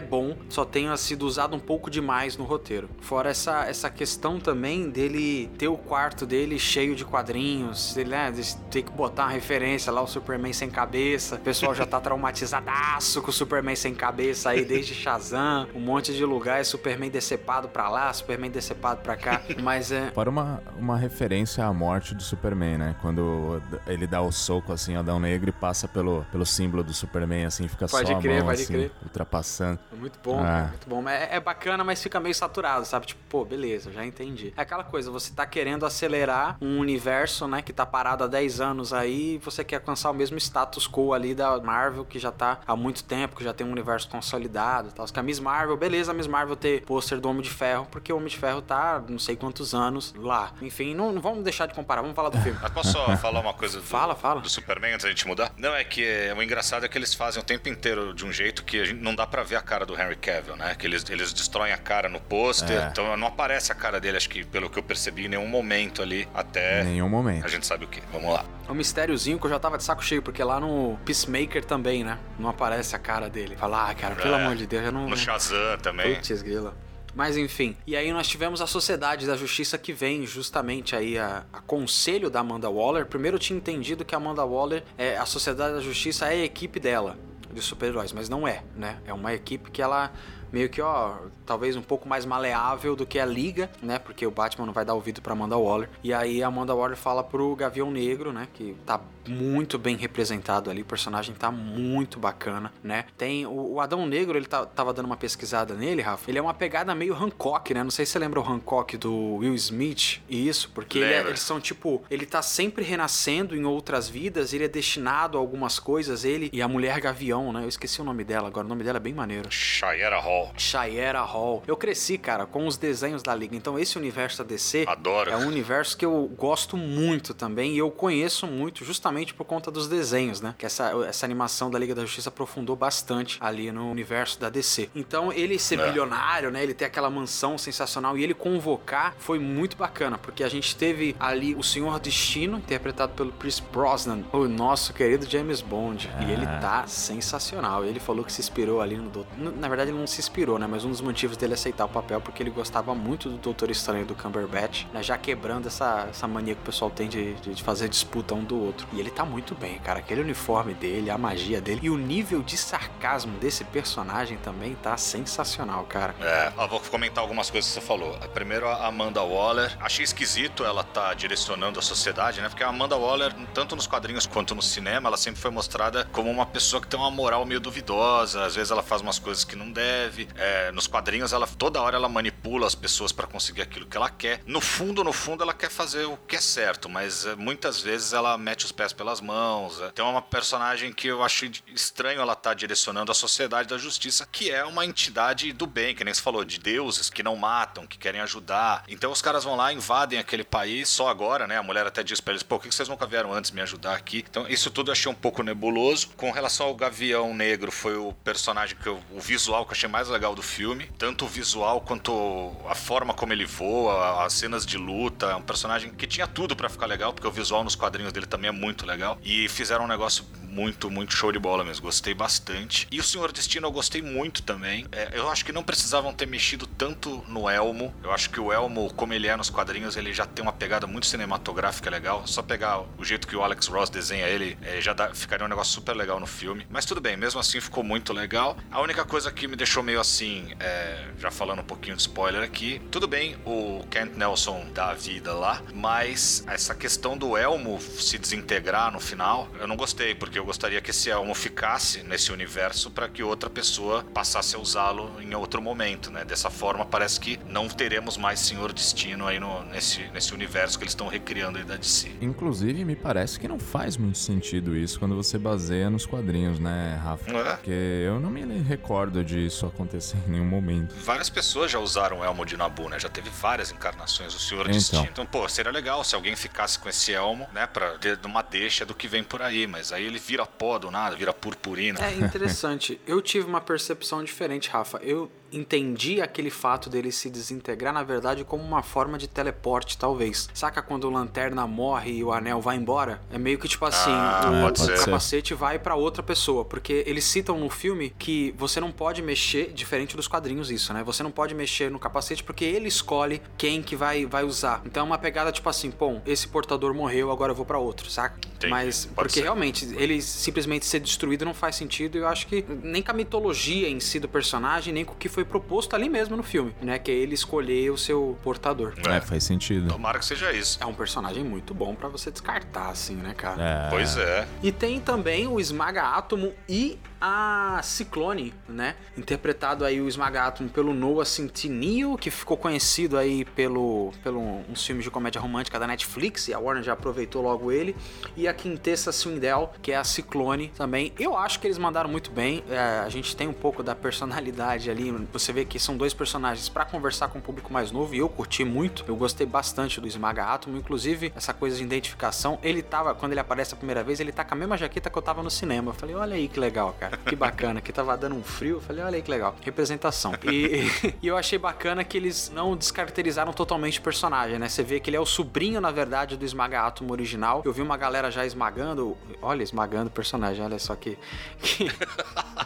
bom, 0.00 0.36
só 0.48 0.64
tenha 0.64 0.96
sido 0.96 1.24
usado 1.24 1.54
um 1.54 1.60
pouco 1.60 1.88
demais 1.88 2.36
no 2.36 2.42
roteiro. 2.42 2.90
Fora 3.00 3.30
essa, 3.30 3.64
essa 3.66 3.88
questão 3.88 4.40
também 4.40 4.90
dele 4.90 5.48
ter 5.56 5.68
o 5.68 5.76
quarto 5.76 6.26
dele 6.26 6.58
cheio 6.58 6.96
de 6.96 7.04
quadrinhos, 7.04 7.96
ele, 7.96 8.10
né, 8.10 8.32
ter 8.68 8.82
que 8.82 8.90
botar 8.90 9.26
uma 9.26 9.30
referência 9.30 9.92
lá, 9.92 10.02
o 10.02 10.08
Superman 10.08 10.52
sem 10.52 10.68
cabeça. 10.68 11.36
O 11.36 11.40
pessoal 11.40 11.72
já 11.72 11.86
tá 11.86 12.00
traumatizadaço 12.00 13.22
com 13.22 13.30
o 13.30 13.32
Superman 13.32 13.76
sem 13.76 13.94
cabeça 13.94 14.50
aí, 14.50 14.64
desde 14.64 14.92
Shazam, 14.92 15.68
um 15.72 15.78
monte 15.78 16.12
de 16.12 16.24
lugares, 16.24 16.66
Superman 16.66 17.10
decepado 17.10 17.68
pra 17.68 17.88
lá, 17.88 18.12
Superman 18.12 18.50
decepado 18.50 19.02
pra 19.02 19.16
cá. 19.16 19.40
Mas 19.62 19.92
é. 19.92 20.10
Para 20.10 20.28
uma, 20.28 20.60
uma 20.76 20.96
referência 20.96 21.64
à 21.64 21.72
morte 21.72 22.12
do 22.12 22.22
Superman, 22.24 22.76
né? 22.76 22.96
Quando 23.00 23.62
ele 23.86 24.04
dá 24.04 24.20
o 24.20 24.32
soco 24.32 24.72
assim, 24.72 24.96
Adão 24.96 25.20
Negro, 25.20 25.43
e 25.48 25.52
passa 25.52 25.86
pelo, 25.88 26.24
pelo 26.30 26.44
símbolo 26.46 26.82
do 26.82 26.92
Superman, 26.92 27.44
assim, 27.46 27.66
fica 27.68 27.86
pode 27.88 28.08
só 28.10 28.18
crer, 28.20 28.32
a 28.36 28.38
mão, 28.38 28.46
pode 28.46 28.62
assim, 28.62 28.72
crer. 28.72 28.92
ultrapassando. 29.02 29.78
É 29.92 29.96
muito 29.96 30.18
bom, 30.22 30.40
Ah. 30.40 30.44
cara, 30.44 30.66
muito 30.68 30.88
bom. 30.88 31.08
É, 31.08 31.36
é 31.36 31.40
bacana, 31.40 31.84
mas 31.84 32.02
fica 32.02 32.18
meio 32.20 32.34
saturado, 32.34 32.84
sabe? 32.84 33.06
Tipo, 33.06 33.20
pô, 33.28 33.44
beleza, 33.44 33.92
já 33.92 34.04
entendi. 34.04 34.52
É 34.56 34.62
aquela 34.62 34.84
coisa, 34.84 35.10
você 35.10 35.32
tá 35.32 35.46
querendo 35.46 35.86
acelerar 35.86 36.56
um 36.60 36.78
universo, 36.78 37.46
né, 37.48 37.62
que 37.62 37.72
tá 37.72 37.84
parado 37.86 38.24
há 38.24 38.26
10 38.26 38.60
anos 38.60 38.92
aí, 38.92 39.34
e 39.34 39.38
você 39.38 39.64
quer 39.64 39.76
alcançar 39.76 40.10
o 40.10 40.14
mesmo 40.14 40.38
status 40.38 40.86
quo 40.88 41.12
ali 41.12 41.34
da 41.34 41.58
Marvel, 41.60 42.04
que 42.04 42.18
já 42.18 42.30
tá 42.32 42.58
há 42.66 42.76
muito 42.76 43.04
tempo, 43.04 43.36
que 43.36 43.44
já 43.44 43.52
tem 43.52 43.66
um 43.66 43.70
universo 43.72 44.08
consolidado 44.08 44.88
e 44.88 44.92
tal. 44.92 45.06
Que 45.06 45.20
a 45.20 45.22
Miss 45.22 45.38
Marvel, 45.38 45.76
beleza, 45.76 46.10
a 46.10 46.14
Miss 46.14 46.26
Marvel 46.26 46.56
ter 46.56 46.82
pôster 46.84 47.20
do 47.20 47.28
Homem 47.28 47.42
de 47.42 47.50
Ferro, 47.50 47.86
porque 47.90 48.12
o 48.12 48.16
Homem 48.16 48.28
de 48.28 48.36
Ferro 48.38 48.60
tá 48.62 49.02
não 49.08 49.18
sei 49.18 49.36
quantos 49.36 49.74
anos 49.74 50.14
lá. 50.16 50.52
Enfim, 50.62 50.94
não, 50.94 51.12
não 51.12 51.20
vamos 51.20 51.44
deixar 51.44 51.66
de 51.66 51.74
comparar, 51.74 52.00
vamos 52.02 52.16
falar 52.16 52.30
do 52.30 52.38
filme. 52.38 52.58
Mas 52.60 52.72
posso 52.72 52.92
só 52.92 53.14
falar 53.18 53.40
uma 53.40 53.52
coisa 53.54 53.78
do, 53.78 53.84
Fala, 53.84 54.14
fala. 54.14 54.40
do 54.40 54.48
Superman 54.48 54.92
antes 54.94 55.04
da 55.04 55.10
gente 55.10 55.26
mudar? 55.26 55.33
Não, 55.56 55.74
é 55.74 55.82
que 55.84 56.04
é, 56.04 56.34
o 56.36 56.42
engraçado 56.42 56.84
é 56.84 56.88
que 56.88 56.96
eles 56.98 57.14
fazem 57.14 57.40
o 57.42 57.44
tempo 57.44 57.68
inteiro 57.68 58.12
de 58.14 58.24
um 58.24 58.32
jeito 58.32 58.64
que 58.64 58.80
a 58.80 58.84
gente 58.84 59.00
não 59.00 59.14
dá 59.14 59.26
pra 59.26 59.42
ver 59.42 59.56
a 59.56 59.60
cara 59.60 59.84
do 59.86 59.94
Henry 60.00 60.16
Cavill, 60.16 60.56
né? 60.56 60.74
Que 60.74 60.86
eles, 60.86 61.04
eles 61.10 61.32
destroem 61.32 61.72
a 61.72 61.78
cara 61.78 62.08
no 62.08 62.20
pôster, 62.20 62.76
É. 62.84 62.88
então 62.90 63.16
não 63.16 63.26
aparece 63.28 63.72
a 63.72 63.74
cara 63.74 64.00
dele, 64.00 64.16
acho 64.16 64.28
que 64.28 64.44
pelo 64.44 64.68
que 64.70 64.78
eu 64.78 64.82
percebi, 64.82 65.24
em 65.26 65.28
nenhum 65.28 65.46
momento 65.48 66.02
ali, 66.02 66.28
até 66.34 66.84
nenhum 66.84 67.08
momento. 67.08 67.44
a 67.44 67.48
gente 67.48 67.66
sabe 67.66 67.84
o 67.84 67.88
que. 67.88 68.00
Vamos 68.12 68.32
lá. 68.32 68.44
É 68.68 68.72
um 68.72 68.74
mistériozinho 68.74 69.38
que 69.38 69.46
eu 69.46 69.50
já 69.50 69.58
tava 69.58 69.76
de 69.76 69.84
saco 69.84 70.02
cheio, 70.04 70.22
porque 70.22 70.42
lá 70.42 70.58
no 70.60 70.98
Peacemaker 71.04 71.64
também, 71.64 72.02
né? 72.04 72.18
Não 72.38 72.48
aparece 72.48 72.96
a 72.96 72.98
cara 72.98 73.28
dele. 73.28 73.56
Fala, 73.56 73.90
ah, 73.90 73.94
cara, 73.94 74.14
pelo 74.14 74.34
É. 74.34 74.42
amor 74.42 74.56
de 74.56 74.66
Deus, 74.66 74.84
eu 74.86 74.92
não. 74.92 75.08
No 75.08 75.16
Shazam 75.16 75.78
também. 75.82 76.14
Putz, 76.14 76.40
grila. 76.42 76.74
Mas 77.14 77.36
enfim, 77.36 77.76
e 77.86 77.96
aí 77.96 78.12
nós 78.12 78.26
tivemos 78.26 78.60
a 78.60 78.66
Sociedade 78.66 79.26
da 79.26 79.36
Justiça 79.36 79.78
que 79.78 79.92
vem 79.92 80.26
justamente 80.26 80.96
aí 80.96 81.16
a, 81.16 81.44
a 81.52 81.60
conselho 81.60 82.28
da 82.28 82.40
Amanda 82.40 82.68
Waller. 82.68 83.06
Primeiro 83.06 83.36
eu 83.36 83.40
tinha 83.40 83.56
entendido 83.56 84.04
que 84.04 84.14
a 84.14 84.18
Amanda 84.18 84.44
Waller, 84.44 84.82
é, 84.98 85.16
a 85.16 85.24
Sociedade 85.24 85.74
da 85.74 85.80
Justiça 85.80 86.26
é 86.26 86.40
a 86.40 86.44
equipe 86.44 86.80
dela, 86.80 87.16
de 87.52 87.62
super-heróis, 87.62 88.12
mas 88.12 88.28
não 88.28 88.48
é, 88.48 88.64
né? 88.76 88.98
É 89.06 89.12
uma 89.12 89.32
equipe 89.32 89.70
que 89.70 89.80
ela 89.80 90.12
meio 90.54 90.68
que, 90.68 90.80
ó, 90.80 91.14
talvez 91.44 91.74
um 91.76 91.82
pouco 91.82 92.08
mais 92.08 92.24
maleável 92.24 92.94
do 92.94 93.04
que 93.04 93.18
a 93.18 93.26
Liga, 93.26 93.68
né? 93.82 93.98
Porque 93.98 94.24
o 94.24 94.30
Batman 94.30 94.66
não 94.66 94.72
vai 94.72 94.84
dar 94.84 94.94
ouvido 94.94 95.20
pra 95.20 95.32
Amanda 95.32 95.56
Waller. 95.58 95.90
E 96.02 96.14
aí 96.14 96.42
a 96.42 96.46
Amanda 96.46 96.72
Waller 96.74 96.96
fala 96.96 97.24
pro 97.24 97.56
Gavião 97.56 97.90
Negro, 97.90 98.32
né? 98.32 98.46
Que 98.54 98.76
tá 98.86 99.00
muito 99.26 99.78
bem 99.78 99.96
representado 99.96 100.70
ali, 100.70 100.82
o 100.82 100.84
personagem 100.84 101.34
tá 101.34 101.50
muito 101.50 102.18
bacana, 102.20 102.72
né? 102.82 103.06
Tem 103.18 103.46
o, 103.46 103.72
o 103.74 103.80
Adão 103.80 104.06
Negro, 104.06 104.36
ele 104.38 104.46
tá- 104.46 104.64
tava 104.66 104.92
dando 104.92 105.06
uma 105.06 105.16
pesquisada 105.16 105.74
nele, 105.74 106.02
Rafa. 106.02 106.30
Ele 106.30 106.38
é 106.38 106.42
uma 106.42 106.54
pegada 106.54 106.94
meio 106.94 107.14
Hancock, 107.14 107.72
né? 107.74 107.82
Não 107.82 107.90
sei 107.90 108.06
se 108.06 108.12
você 108.12 108.18
lembra 108.18 108.38
o 108.40 108.42
Hancock 108.48 108.96
do 108.96 109.36
Will 109.36 109.54
Smith. 109.54 110.20
Isso, 110.28 110.70
porque 110.74 110.98
ele 110.98 111.12
é- 111.12 111.20
eles 111.20 111.40
são 111.40 111.58
tipo, 111.60 112.02
ele 112.10 112.26
tá 112.26 112.42
sempre 112.42 112.84
renascendo 112.84 113.56
em 113.56 113.64
outras 113.64 114.08
vidas, 114.08 114.52
ele 114.52 114.64
é 114.64 114.68
destinado 114.68 115.36
a 115.38 115.40
algumas 115.40 115.78
coisas, 115.78 116.24
ele 116.24 116.48
e 116.52 116.60
a 116.62 116.68
mulher 116.68 117.00
Gavião, 117.00 117.52
né? 117.52 117.64
Eu 117.64 117.68
esqueci 117.68 118.00
o 118.00 118.04
nome 118.04 118.22
dela 118.24 118.46
agora, 118.48 118.66
o 118.66 118.68
nome 118.68 118.84
dela 118.84 118.98
é 118.98 119.00
bem 119.00 119.14
maneiro. 119.14 119.50
Shayera 119.50 120.20
Hall. 120.20 120.43
Shayera 120.56 121.22
Hall. 121.22 121.62
Eu 121.66 121.76
cresci, 121.76 122.18
cara, 122.18 122.46
com 122.46 122.66
os 122.66 122.76
desenhos 122.76 123.22
da 123.22 123.34
Liga. 123.34 123.56
Então, 123.56 123.78
esse 123.78 123.98
universo 123.98 124.38
da 124.38 124.44
DC 124.44 124.84
Adoro. 124.86 125.30
é 125.30 125.36
um 125.36 125.46
universo 125.46 125.96
que 125.96 126.04
eu 126.04 126.30
gosto 126.38 126.76
muito 126.76 127.32
também 127.34 127.74
e 127.74 127.78
eu 127.78 127.90
conheço 127.90 128.46
muito 128.46 128.84
justamente 128.84 129.32
por 129.34 129.44
conta 129.44 129.70
dos 129.70 129.88
desenhos, 129.88 130.40
né? 130.40 130.54
Que 130.58 130.66
essa, 130.66 130.90
essa 131.08 131.24
animação 131.26 131.70
da 131.70 131.78
Liga 131.78 131.94
da 131.94 132.02
Justiça 132.02 132.28
aprofundou 132.28 132.76
bastante 132.76 133.38
ali 133.40 133.70
no 133.72 133.90
universo 133.90 134.38
da 134.40 134.48
DC. 134.48 134.90
Então, 134.94 135.32
ele 135.32 135.58
ser 135.58 135.78
É. 135.78 135.86
bilionário, 135.88 136.50
né? 136.50 136.62
Ele 136.62 136.74
ter 136.74 136.84
aquela 136.84 137.10
mansão 137.10 137.56
sensacional 137.58 138.16
e 138.18 138.22
ele 138.24 138.34
convocar 138.34 139.14
foi 139.18 139.38
muito 139.38 139.76
bacana, 139.76 140.18
porque 140.18 140.42
a 140.44 140.48
gente 140.48 140.74
teve 140.76 141.14
ali 141.18 141.54
o 141.54 141.62
Senhor 141.62 141.98
Destino, 142.00 142.58
interpretado 142.58 143.12
pelo 143.14 143.32
Chris 143.32 143.60
Brosnan, 143.60 144.22
o 144.32 144.46
nosso 144.48 144.92
querido 144.92 145.28
James 145.28 145.60
Bond. 145.60 146.10
E 146.20 146.30
ele 146.30 146.46
tá 146.60 146.86
sensacional. 146.86 147.84
Ele 147.84 148.00
falou 148.00 148.24
que 148.24 148.32
se 148.32 148.40
inspirou 148.40 148.80
ali 148.80 148.96
no 148.96 149.08
Doutor. 149.10 149.32
Na 149.38 149.68
verdade, 149.68 149.90
ele 149.90 149.98
não 149.98 150.06
se 150.06 150.20
inspirou, 150.20 150.33
né? 150.58 150.66
Mas 150.68 150.84
um 150.84 150.90
dos 150.90 151.00
motivos 151.00 151.36
dele 151.36 151.54
aceitar 151.54 151.84
o 151.84 151.88
papel 151.88 152.20
porque 152.20 152.42
ele 152.42 152.50
gostava 152.50 152.94
muito 152.94 153.28
do 153.28 153.36
Doutor 153.36 153.70
Estranho 153.70 154.04
do 154.04 154.14
Cumberbatch, 154.14 154.84
né? 154.92 155.02
Já 155.02 155.16
quebrando 155.16 155.68
essa, 155.68 156.08
essa 156.10 156.26
mania 156.26 156.54
que 156.54 156.60
o 156.60 156.64
pessoal 156.64 156.90
tem 156.90 157.08
de, 157.08 157.34
de, 157.34 157.62
fazer 157.62 157.88
disputa 157.88 158.34
um 158.34 158.42
do 158.42 158.60
outro. 158.60 158.86
E 158.92 158.98
ele 158.98 159.10
tá 159.10 159.24
muito 159.24 159.54
bem, 159.54 159.78
cara. 159.78 160.00
Aquele 160.00 160.20
uniforme 160.20 160.74
dele, 160.74 161.10
a 161.10 161.16
magia 161.16 161.60
dele 161.60 161.80
e 161.84 161.90
o 161.90 161.96
nível 161.96 162.42
de 162.42 162.56
sarcasmo 162.56 163.38
desse 163.38 163.64
personagem 163.64 164.36
também 164.38 164.74
tá 164.74 164.96
sensacional, 164.96 165.84
cara. 165.84 166.14
É, 166.20 166.52
ó, 166.56 166.66
vou 166.66 166.80
comentar 166.80 167.22
algumas 167.22 167.48
coisas 167.48 167.72
que 167.72 167.80
você 167.80 167.86
falou. 167.86 168.18
Primeiro, 168.34 168.68
a 168.68 168.86
Amanda 168.86 169.22
Waller. 169.22 169.76
Achei 169.80 170.04
esquisito 170.04 170.64
ela 170.64 170.82
tá 170.82 171.14
direcionando 171.14 171.78
a 171.78 171.82
sociedade, 171.82 172.40
né? 172.40 172.48
Porque 172.48 172.64
a 172.64 172.68
Amanda 172.68 172.96
Waller, 172.96 173.32
tanto 173.54 173.76
nos 173.76 173.86
quadrinhos 173.86 174.26
quanto 174.26 174.54
no 174.54 174.62
cinema, 174.62 175.08
ela 175.08 175.16
sempre 175.16 175.40
foi 175.40 175.50
mostrada 175.50 176.08
como 176.12 176.30
uma 176.30 176.46
pessoa 176.46 176.80
que 176.80 176.88
tem 176.88 176.98
uma 176.98 177.10
moral 177.10 177.46
meio 177.46 177.60
duvidosa. 177.60 178.44
Às 178.44 178.54
vezes 178.54 178.70
ela 178.70 178.82
faz 178.82 179.00
umas 179.00 179.18
coisas 179.18 179.44
que 179.44 179.54
não 179.54 179.70
deve. 179.70 180.23
É, 180.36 180.72
nos 180.72 180.86
quadrinhos, 180.86 181.32
ela 181.32 181.46
toda 181.46 181.80
hora 181.80 181.96
ela 181.96 182.08
manipula 182.08 182.66
as 182.66 182.74
pessoas 182.74 183.12
pra 183.12 183.26
conseguir 183.26 183.62
aquilo 183.62 183.86
que 183.86 183.96
ela 183.96 184.10
quer. 184.10 184.40
No 184.46 184.60
fundo, 184.60 185.04
no 185.04 185.12
fundo, 185.12 185.42
ela 185.42 185.54
quer 185.54 185.70
fazer 185.70 186.04
o 186.06 186.16
que 186.16 186.36
é 186.36 186.40
certo, 186.40 186.88
mas 186.88 187.26
é, 187.26 187.34
muitas 187.34 187.80
vezes 187.80 188.12
ela 188.12 188.36
mete 188.36 188.64
os 188.64 188.72
pés 188.72 188.92
pelas 188.92 189.20
mãos. 189.20 189.80
É. 189.80 189.90
Tem 189.90 190.04
uma 190.04 190.22
personagem 190.22 190.92
que 190.92 191.08
eu 191.08 191.22
acho 191.22 191.46
estranho 191.68 192.20
ela 192.20 192.34
tá 192.34 192.54
direcionando 192.54 193.10
a 193.10 193.14
sociedade 193.14 193.68
da 193.68 193.78
justiça, 193.78 194.26
que 194.30 194.50
é 194.50 194.64
uma 194.64 194.84
entidade 194.84 195.52
do 195.52 195.66
bem, 195.66 195.94
que 195.94 196.04
nem 196.04 196.12
você 196.12 196.20
falou, 196.20 196.44
de 196.44 196.58
deuses 196.58 197.10
que 197.10 197.22
não 197.22 197.36
matam, 197.36 197.86
que 197.86 197.98
querem 197.98 198.20
ajudar. 198.20 198.84
Então 198.88 199.10
os 199.12 199.22
caras 199.22 199.44
vão 199.44 199.56
lá, 199.56 199.72
invadem 199.72 200.18
aquele 200.18 200.44
país 200.44 200.88
só 200.88 201.08
agora, 201.08 201.46
né? 201.46 201.56
A 201.56 201.62
mulher 201.62 201.86
até 201.86 202.02
diz 202.02 202.20
pra 202.20 202.32
eles, 202.32 202.42
pô, 202.42 202.58
por 202.58 202.68
que 202.68 202.74
vocês 202.74 202.88
nunca 202.88 203.06
vieram 203.06 203.32
antes 203.32 203.50
me 203.50 203.60
ajudar 203.60 203.94
aqui? 203.94 204.24
Então 204.28 204.46
isso 204.48 204.70
tudo 204.70 204.90
eu 204.90 204.92
achei 204.92 205.10
um 205.10 205.14
pouco 205.14 205.42
nebuloso. 205.42 206.08
Com 206.16 206.30
relação 206.30 206.66
ao 206.66 206.74
Gavião 206.74 207.34
Negro, 207.34 207.70
foi 207.70 207.96
o 207.96 208.12
personagem 208.24 208.76
que 208.76 208.86
eu, 208.86 209.02
o 209.10 209.20
visual 209.20 209.64
que 209.64 209.72
eu 209.72 209.76
achei 209.76 209.88
mais 209.88 210.03
legal 210.08 210.34
do 210.34 210.42
filme. 210.42 210.90
Tanto 210.98 211.24
o 211.24 211.28
visual 211.28 211.80
quanto 211.80 212.52
a 212.68 212.74
forma 212.74 213.14
como 213.14 213.32
ele 213.32 213.44
voa, 213.46 214.24
as 214.24 214.32
cenas 214.32 214.64
de 214.66 214.76
luta. 214.76 215.26
É 215.26 215.34
um 215.36 215.42
personagem 215.42 215.92
que 215.92 216.06
tinha 216.06 216.26
tudo 216.26 216.54
pra 216.56 216.68
ficar 216.68 216.86
legal, 216.86 217.12
porque 217.12 217.26
o 217.26 217.30
visual 217.32 217.64
nos 217.64 217.74
quadrinhos 217.74 218.12
dele 218.12 218.26
também 218.26 218.48
é 218.48 218.52
muito 218.52 218.86
legal. 218.86 219.18
E 219.22 219.48
fizeram 219.48 219.84
um 219.84 219.88
negócio 219.88 220.24
muito, 220.42 220.88
muito 220.88 221.12
show 221.14 221.32
de 221.32 221.38
bola 221.38 221.64
mesmo. 221.64 221.82
Gostei 221.82 222.14
bastante. 222.14 222.86
E 222.90 223.00
o 223.00 223.02
Senhor 223.02 223.32
Destino 223.32 223.66
eu 223.66 223.72
gostei 223.72 224.00
muito 224.00 224.40
também. 224.42 224.86
É, 224.92 225.08
eu 225.12 225.28
acho 225.28 225.44
que 225.44 225.50
não 225.50 225.64
precisavam 225.64 226.12
ter 226.14 226.26
mexido 226.26 226.64
tanto 226.66 227.24
no 227.26 227.48
Elmo. 227.50 227.92
Eu 228.04 228.12
acho 228.12 228.30
que 228.30 228.38
o 228.38 228.52
Elmo, 228.52 228.92
como 228.94 229.12
ele 229.12 229.26
é 229.26 229.36
nos 229.36 229.50
quadrinhos, 229.50 229.96
ele 229.96 230.12
já 230.12 230.24
tem 230.26 230.42
uma 230.44 230.52
pegada 230.52 230.86
muito 230.86 231.06
cinematográfica 231.06 231.90
legal. 231.90 232.24
Só 232.26 232.40
pegar 232.40 232.82
o 232.96 233.04
jeito 233.04 233.26
que 233.26 233.34
o 233.34 233.42
Alex 233.42 233.66
Ross 233.66 233.90
desenha 233.90 234.26
ele, 234.28 234.56
é, 234.62 234.80
já 234.80 234.92
dá- 234.92 235.12
ficaria 235.12 235.44
um 235.44 235.48
negócio 235.48 235.72
super 235.74 235.94
legal 235.96 236.20
no 236.20 236.26
filme. 236.26 236.64
Mas 236.70 236.84
tudo 236.86 237.00
bem, 237.00 237.16
mesmo 237.16 237.40
assim 237.40 237.60
ficou 237.60 237.82
muito 237.82 238.12
legal. 238.12 238.56
A 238.70 238.80
única 238.80 239.04
coisa 239.04 239.32
que 239.32 239.48
me 239.48 239.56
deixou 239.56 239.82
meio 239.82 239.93
assim, 240.00 240.48
é, 240.60 241.04
já 241.18 241.30
falando 241.30 241.60
um 241.60 241.64
pouquinho 241.64 241.96
de 241.96 242.02
spoiler 242.02 242.42
aqui, 242.42 242.80
tudo 242.90 243.06
bem 243.06 243.36
o 243.44 243.84
Kent 243.90 244.16
Nelson 244.16 244.66
dá 244.72 244.90
a 244.90 244.94
vida 244.94 245.32
lá, 245.32 245.62
mas 245.72 246.44
essa 246.46 246.74
questão 246.74 247.16
do 247.16 247.36
Elmo 247.36 247.80
se 247.80 248.18
desintegrar 248.18 248.92
no 248.92 249.00
final, 249.00 249.48
eu 249.60 249.66
não 249.66 249.76
gostei, 249.76 250.14
porque 250.14 250.38
eu 250.38 250.44
gostaria 250.44 250.80
que 250.80 250.90
esse 250.90 251.10
elmo 251.10 251.34
ficasse 251.34 252.02
nesse 252.02 252.32
universo 252.32 252.90
para 252.90 253.08
que 253.08 253.22
outra 253.22 253.48
pessoa 253.48 254.04
passasse 254.14 254.56
a 254.56 254.58
usá-lo 254.58 255.10
em 255.20 255.34
outro 255.34 255.60
momento, 255.60 256.10
né? 256.10 256.24
Dessa 256.24 256.50
forma, 256.50 256.84
parece 256.84 257.20
que 257.20 257.38
não 257.48 257.68
teremos 257.68 258.16
mais 258.16 258.40
Senhor 258.40 258.72
Destino 258.72 259.26
aí 259.26 259.38
no, 259.38 259.64
nesse, 259.64 260.02
nesse 260.12 260.34
universo 260.34 260.78
que 260.78 260.84
eles 260.84 260.92
estão 260.92 261.08
recriando 261.08 261.58
aí 261.58 261.64
da 261.64 261.76
DC. 261.76 262.10
Inclusive, 262.20 262.84
me 262.84 262.96
parece 262.96 263.38
que 263.38 263.48
não 263.48 263.58
faz 263.58 263.96
muito 263.96 264.18
sentido 264.18 264.76
isso 264.76 264.98
quando 264.98 265.14
você 265.14 265.38
baseia 265.38 265.90
nos 265.90 266.06
quadrinhos, 266.06 266.58
né, 266.58 267.00
Rafa? 267.02 267.30
É. 267.30 267.56
Porque 267.56 267.70
eu 267.70 268.20
não 268.20 268.30
me 268.30 268.44
recordo 268.62 269.24
disso 269.24 269.66
acontecer 269.66 269.83
em 270.26 270.30
nenhum 270.30 270.44
momento. 270.44 270.94
Várias 270.96 271.28
pessoas 271.28 271.70
já 271.70 271.78
usaram 271.78 272.20
o 272.20 272.24
elmo 272.24 272.44
de 272.44 272.56
Nabu, 272.56 272.88
né? 272.88 272.98
Já 272.98 273.08
teve 273.08 273.30
várias 273.30 273.70
encarnações 273.70 274.32
do 274.32 274.40
Senhor 274.40 274.62
Então. 274.62 274.72
Destino. 274.72 275.08
Então, 275.10 275.26
pô, 275.26 275.48
seria 275.48 275.70
legal 275.72 276.02
se 276.04 276.14
alguém 276.14 276.34
ficasse 276.36 276.78
com 276.78 276.88
esse 276.88 277.12
elmo, 277.12 277.48
né? 277.52 277.66
Pra 277.66 277.98
ter 277.98 278.18
uma 278.24 278.42
deixa 278.42 278.84
do 278.86 278.94
que 278.94 279.06
vem 279.08 279.22
por 279.22 279.42
aí. 279.42 279.66
Mas 279.66 279.92
aí 279.92 280.04
ele 280.04 280.18
vira 280.18 280.46
pó 280.46 280.78
do 280.78 280.90
nada, 280.90 281.16
vira 281.16 281.32
purpurina. 281.32 282.00
É 282.04 282.14
interessante. 282.14 283.00
Eu 283.06 283.20
tive 283.20 283.46
uma 283.46 283.60
percepção 283.60 284.22
diferente, 284.22 284.68
Rafa. 284.70 284.98
Eu 284.98 285.30
entendi 285.56 286.20
aquele 286.20 286.50
fato 286.50 286.88
dele 286.90 287.10
se 287.12 287.30
desintegrar, 287.30 287.92
na 287.92 288.02
verdade, 288.02 288.44
como 288.44 288.62
uma 288.62 288.82
forma 288.82 289.16
de 289.18 289.28
teleporte, 289.28 289.96
talvez. 289.98 290.48
Saca 290.54 290.82
quando 290.82 291.04
o 291.04 291.10
Lanterna 291.10 291.66
morre 291.66 292.12
e 292.12 292.24
o 292.24 292.32
anel 292.32 292.60
vai 292.60 292.76
embora? 292.76 293.20
É 293.32 293.38
meio 293.38 293.58
que 293.58 293.68
tipo 293.68 293.84
assim, 293.84 294.10
Ah, 294.10 294.50
o, 294.66 294.84
o 294.84 294.98
capacete 295.04 295.54
vai 295.54 295.78
pra 295.78 295.94
outra 295.94 296.22
pessoa, 296.22 296.64
porque 296.64 297.04
eles 297.06 297.24
citam 297.24 297.58
no 297.58 297.70
filme 297.70 298.14
que 298.18 298.54
você 298.56 298.80
não 298.80 298.90
pode 298.92 299.22
mexer, 299.22 299.72
diferente 299.72 300.16
dos 300.16 300.26
quadrinhos 300.28 300.70
isso, 300.70 300.92
né? 300.92 301.02
Você 301.04 301.22
não 301.22 301.30
pode 301.30 301.54
mexer 301.54 301.90
no 301.90 301.98
capacete 301.98 302.42
porque 302.42 302.64
ele 302.64 302.88
escolhe 302.88 303.40
quem 303.56 303.82
que 303.82 303.96
vai, 303.96 304.26
vai 304.26 304.44
usar. 304.44 304.82
Então 304.84 305.02
é 305.02 305.06
uma 305.06 305.18
pegada 305.18 305.50
tipo 305.52 305.68
assim, 305.68 305.90
pô, 305.90 306.18
esse 306.26 306.48
portador 306.48 306.94
morreu, 306.94 307.30
agora 307.30 307.52
eu 307.52 307.56
vou 307.56 307.64
pra 307.66 307.78
outro, 307.78 308.10
saca? 308.10 308.36
Entendi, 308.56 308.70
Mas 308.70 309.04
pode 309.06 309.14
porque 309.16 309.34
ser. 309.34 309.42
realmente 309.42 309.84
ele 309.96 310.20
simplesmente 310.22 310.86
ser 310.86 311.00
destruído 311.00 311.44
não 311.44 311.54
faz 311.54 311.76
sentido. 311.76 312.16
e 312.16 312.20
Eu 312.20 312.28
acho 312.28 312.46
que 312.46 312.64
nem 312.82 313.02
com 313.02 313.10
a 313.10 313.14
mitologia 313.14 313.88
em 313.88 314.00
si 314.00 314.18
do 314.18 314.28
personagem, 314.28 314.92
nem 314.92 315.04
com 315.04 315.12
o 315.14 315.16
que 315.16 315.28
foi 315.28 315.43
proposto 315.44 315.94
ali 315.94 316.08
mesmo 316.08 316.36
no 316.36 316.42
filme, 316.42 316.74
né? 316.80 316.98
Que 316.98 317.10
é 317.10 317.14
ele 317.14 317.34
escolher 317.34 317.90
o 317.90 317.96
seu 317.96 318.38
portador. 318.42 318.94
É, 319.06 319.20
faz 319.20 319.44
sentido. 319.44 319.88
Tomara 319.88 320.18
que 320.18 320.24
seja 320.24 320.52
isso. 320.52 320.78
É 320.80 320.86
um 320.86 320.94
personagem 320.94 321.44
muito 321.44 321.74
bom 321.74 321.94
pra 321.94 322.08
você 322.08 322.30
descartar, 322.30 322.88
assim, 322.88 323.16
né, 323.16 323.34
cara? 323.34 323.62
É. 323.62 323.90
Pois 323.90 324.16
é. 324.16 324.46
E 324.62 324.72
tem 324.72 325.00
também 325.00 325.46
o 325.46 325.60
Esmaga 325.60 326.02
Átomo 326.02 326.52
e 326.68 326.98
a 327.20 327.80
Ciclone, 327.82 328.52
né? 328.68 328.96
Interpretado 329.16 329.84
aí 329.84 330.00
o 330.00 330.08
Esmaga 330.08 330.44
Átomo 330.44 330.68
pelo 330.68 330.92
Noah 330.92 331.24
Centineo, 331.24 332.16
que 332.16 332.30
ficou 332.30 332.56
conhecido 332.56 333.16
aí 333.16 333.44
pelo, 333.44 334.12
pelo 334.22 334.40
uns 334.68 334.84
filmes 334.84 335.04
de 335.04 335.10
comédia 335.10 335.40
romântica 335.40 335.78
da 335.78 335.86
Netflix, 335.86 336.48
e 336.48 336.54
a 336.54 336.58
Warner 336.58 336.82
já 336.82 336.92
aproveitou 336.92 337.42
logo 337.42 337.72
ele. 337.72 337.96
E 338.36 338.46
a 338.46 338.54
Quintessa 338.54 339.12
Swindell, 339.12 339.70
que 339.82 339.92
é 339.92 339.96
a 339.96 340.04
Ciclone 340.04 340.68
também. 340.76 341.12
Eu 341.18 341.36
acho 341.36 341.60
que 341.60 341.66
eles 341.66 341.78
mandaram 341.78 342.10
muito 342.10 342.30
bem. 342.30 342.62
É, 342.68 343.00
a 343.04 343.08
gente 343.08 343.34
tem 343.36 343.48
um 343.48 343.52
pouco 343.52 343.82
da 343.82 343.94
personalidade 343.94 344.90
ali. 344.90 345.10
Você 345.32 345.52
vê 345.52 345.64
que 345.64 345.78
são 345.78 345.96
dois 345.96 346.12
personagens 346.12 346.68
pra 346.68 346.84
conversar 346.84 347.28
com 347.28 347.38
o 347.38 347.42
público 347.42 347.72
mais 347.72 347.90
novo, 347.90 348.14
e 348.14 348.18
eu 348.18 348.28
curti 348.28 348.64
muito. 348.64 349.04
Eu 349.06 349.16
gostei 349.16 349.46
bastante 349.46 350.00
do 350.00 350.06
Esmaga 350.06 350.44
Átomo, 350.44 350.76
inclusive 350.76 351.32
essa 351.34 351.52
coisa 351.52 351.76
de 351.76 351.82
identificação. 351.82 352.58
Ele 352.62 352.82
tava, 352.82 353.14
quando 353.14 353.32
ele 353.32 353.40
aparece 353.40 353.74
a 353.74 353.76
primeira 353.76 354.02
vez, 354.02 354.20
ele 354.20 354.32
tá 354.32 354.44
com 354.44 354.54
a 354.54 354.56
mesma 354.56 354.76
jaqueta 354.76 355.10
que 355.10 355.18
eu 355.18 355.22
tava 355.22 355.42
no 355.42 355.50
cinema. 355.50 355.90
Eu 355.90 355.94
falei, 355.94 356.14
olha 356.14 356.36
aí 356.36 356.48
que 356.48 356.58
legal, 356.58 356.94
cara. 356.98 357.03
Que 357.26 357.36
bacana. 357.36 357.80
Que 357.80 357.92
tava 357.92 358.16
dando 358.16 358.34
um 358.34 358.42
frio. 358.42 358.76
Eu 358.76 358.80
falei, 358.80 359.04
olha 359.04 359.16
aí 359.16 359.22
que 359.22 359.30
legal. 359.30 359.54
Representação. 359.62 360.32
E, 360.44 360.88
e 361.22 361.26
eu 361.26 361.36
achei 361.36 361.58
bacana 361.58 362.04
que 362.04 362.16
eles 362.16 362.50
não 362.54 362.76
descaracterizaram 362.76 363.52
totalmente 363.52 363.98
o 363.98 364.02
personagem, 364.02 364.58
né? 364.58 364.68
Você 364.68 364.82
vê 364.82 365.00
que 365.00 365.10
ele 365.10 365.16
é 365.16 365.20
o 365.20 365.26
sobrinho, 365.26 365.80
na 365.80 365.90
verdade, 365.90 366.36
do 366.36 366.44
Esmaga 366.44 366.82
Átomo 366.82 367.12
original. 367.12 367.62
Eu 367.64 367.72
vi 367.72 367.82
uma 367.82 367.96
galera 367.96 368.30
já 368.30 368.44
esmagando. 368.44 369.16
Olha, 369.40 369.62
esmagando 369.62 370.08
o 370.08 370.12
personagem. 370.12 370.64
Olha 370.64 370.78
só 370.78 370.94
que. 370.94 371.18
Que, 371.60 371.88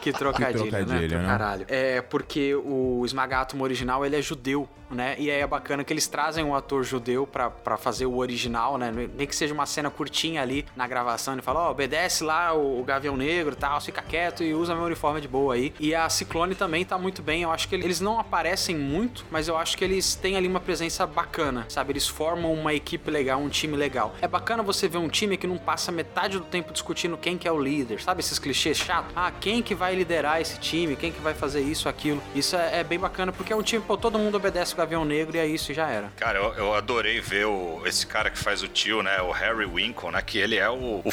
que 0.00 0.12
trocadilho, 0.12 0.64
Que 0.68 0.70
trocadilho, 0.70 1.16
né? 1.16 1.22
né? 1.22 1.28
Caralho. 1.28 1.66
É 1.68 2.00
porque 2.00 2.54
o 2.54 3.02
Esmaga 3.04 3.40
Átomo 3.40 3.64
original 3.64 4.04
ele 4.04 4.16
é 4.16 4.22
judeu, 4.22 4.68
né? 4.90 5.16
E 5.18 5.30
aí 5.30 5.40
é 5.40 5.46
bacana 5.46 5.84
que 5.84 5.92
eles 5.92 6.06
trazem 6.06 6.44
um 6.44 6.54
ator 6.54 6.82
judeu 6.82 7.26
pra 7.26 7.76
fazer 7.76 8.06
o 8.06 8.16
original, 8.16 8.78
né? 8.78 8.90
Nem 8.90 9.26
que 9.26 9.34
seja 9.36 9.54
uma 9.54 9.66
cena 9.66 9.90
curtinha 9.90 10.42
ali 10.42 10.64
na 10.76 10.86
gravação. 10.86 11.34
Ele 11.34 11.42
fala: 11.42 11.68
Ó, 11.68 11.70
obedece 11.70 12.24
lá 12.24 12.52
o, 12.52 12.80
o 12.80 12.84
Gavião 12.84 13.16
Negro 13.16 13.54
e 13.54 13.56
tal, 13.56 13.80
fica 13.80 14.02
quieto 14.02 14.42
e 14.42 14.54
usa 14.54 14.74
meu 14.74 14.84
uniforme 14.84 15.20
de 15.20 15.28
boa 15.28 15.54
aí. 15.54 15.72
E 15.78 15.94
a 15.94 16.08
Ciclone 16.08 16.54
também 16.54 16.84
tá 16.84 16.98
muito 16.98 17.22
bem. 17.22 17.42
Eu 17.42 17.50
acho 17.50 17.68
que 17.68 17.74
eles 17.74 18.00
não 18.00 18.18
aparecem 18.18 18.76
muito, 18.76 19.24
mas 19.30 19.48
eu 19.48 19.56
acho 19.56 19.76
que 19.76 19.84
eles 19.84 20.14
têm 20.14 20.36
ali 20.36 20.48
uma 20.48 20.60
presença 20.60 21.06
bacana, 21.06 21.66
sabe? 21.68 21.92
Eles 21.92 22.06
formam 22.06 22.52
uma 22.52 22.74
equipe 22.74 23.10
legal, 23.10 23.40
um 23.40 23.48
time 23.48 23.76
legal. 23.76 24.14
É 24.20 24.28
bacana 24.28 24.62
você 24.62 24.88
ver 24.88 24.98
um 24.98 25.08
time 25.08 25.36
que 25.36 25.46
não 25.46 25.58
passa 25.58 25.92
metade 25.92 26.38
do 26.38 26.44
tempo 26.44 26.72
discutindo 26.72 27.16
quem 27.16 27.36
que 27.36 27.46
é 27.46 27.52
o 27.52 27.60
líder, 27.60 28.00
sabe? 28.00 28.20
Esses 28.20 28.38
clichês 28.38 28.76
chatos. 28.76 29.12
Ah, 29.14 29.32
quem 29.40 29.62
que 29.62 29.74
vai 29.74 29.94
liderar 29.94 30.40
esse 30.40 30.58
time? 30.58 30.96
Quem 30.96 31.12
que 31.12 31.20
vai 31.20 31.34
fazer 31.34 31.60
isso, 31.60 31.88
aquilo? 31.88 32.22
Isso 32.34 32.56
é, 32.56 32.80
é 32.80 32.84
bem 32.84 32.98
bacana 32.98 33.32
porque 33.32 33.52
é 33.52 33.56
um 33.56 33.62
time, 33.62 33.82
pô, 33.82 33.96
todo 33.96 34.18
mundo 34.18 34.36
obedece 34.36 34.74
Gavião 34.78 35.04
Negro 35.04 35.36
e 35.36 35.40
é 35.40 35.46
isso 35.46 35.72
já 35.74 35.88
era. 35.88 36.10
Cara, 36.16 36.38
eu, 36.38 36.54
eu 36.54 36.74
adorei 36.74 37.20
ver 37.20 37.46
o, 37.46 37.82
esse 37.84 38.06
cara 38.06 38.30
que 38.30 38.38
faz 38.38 38.62
o 38.62 38.68
tio, 38.68 39.02
né? 39.02 39.20
O 39.20 39.30
Harry 39.30 39.66
Winkle, 39.66 40.10
né? 40.12 40.22
Que 40.22 40.38
ele 40.38 40.56
é 40.56 40.68
o, 40.68 41.02
o 41.04 41.10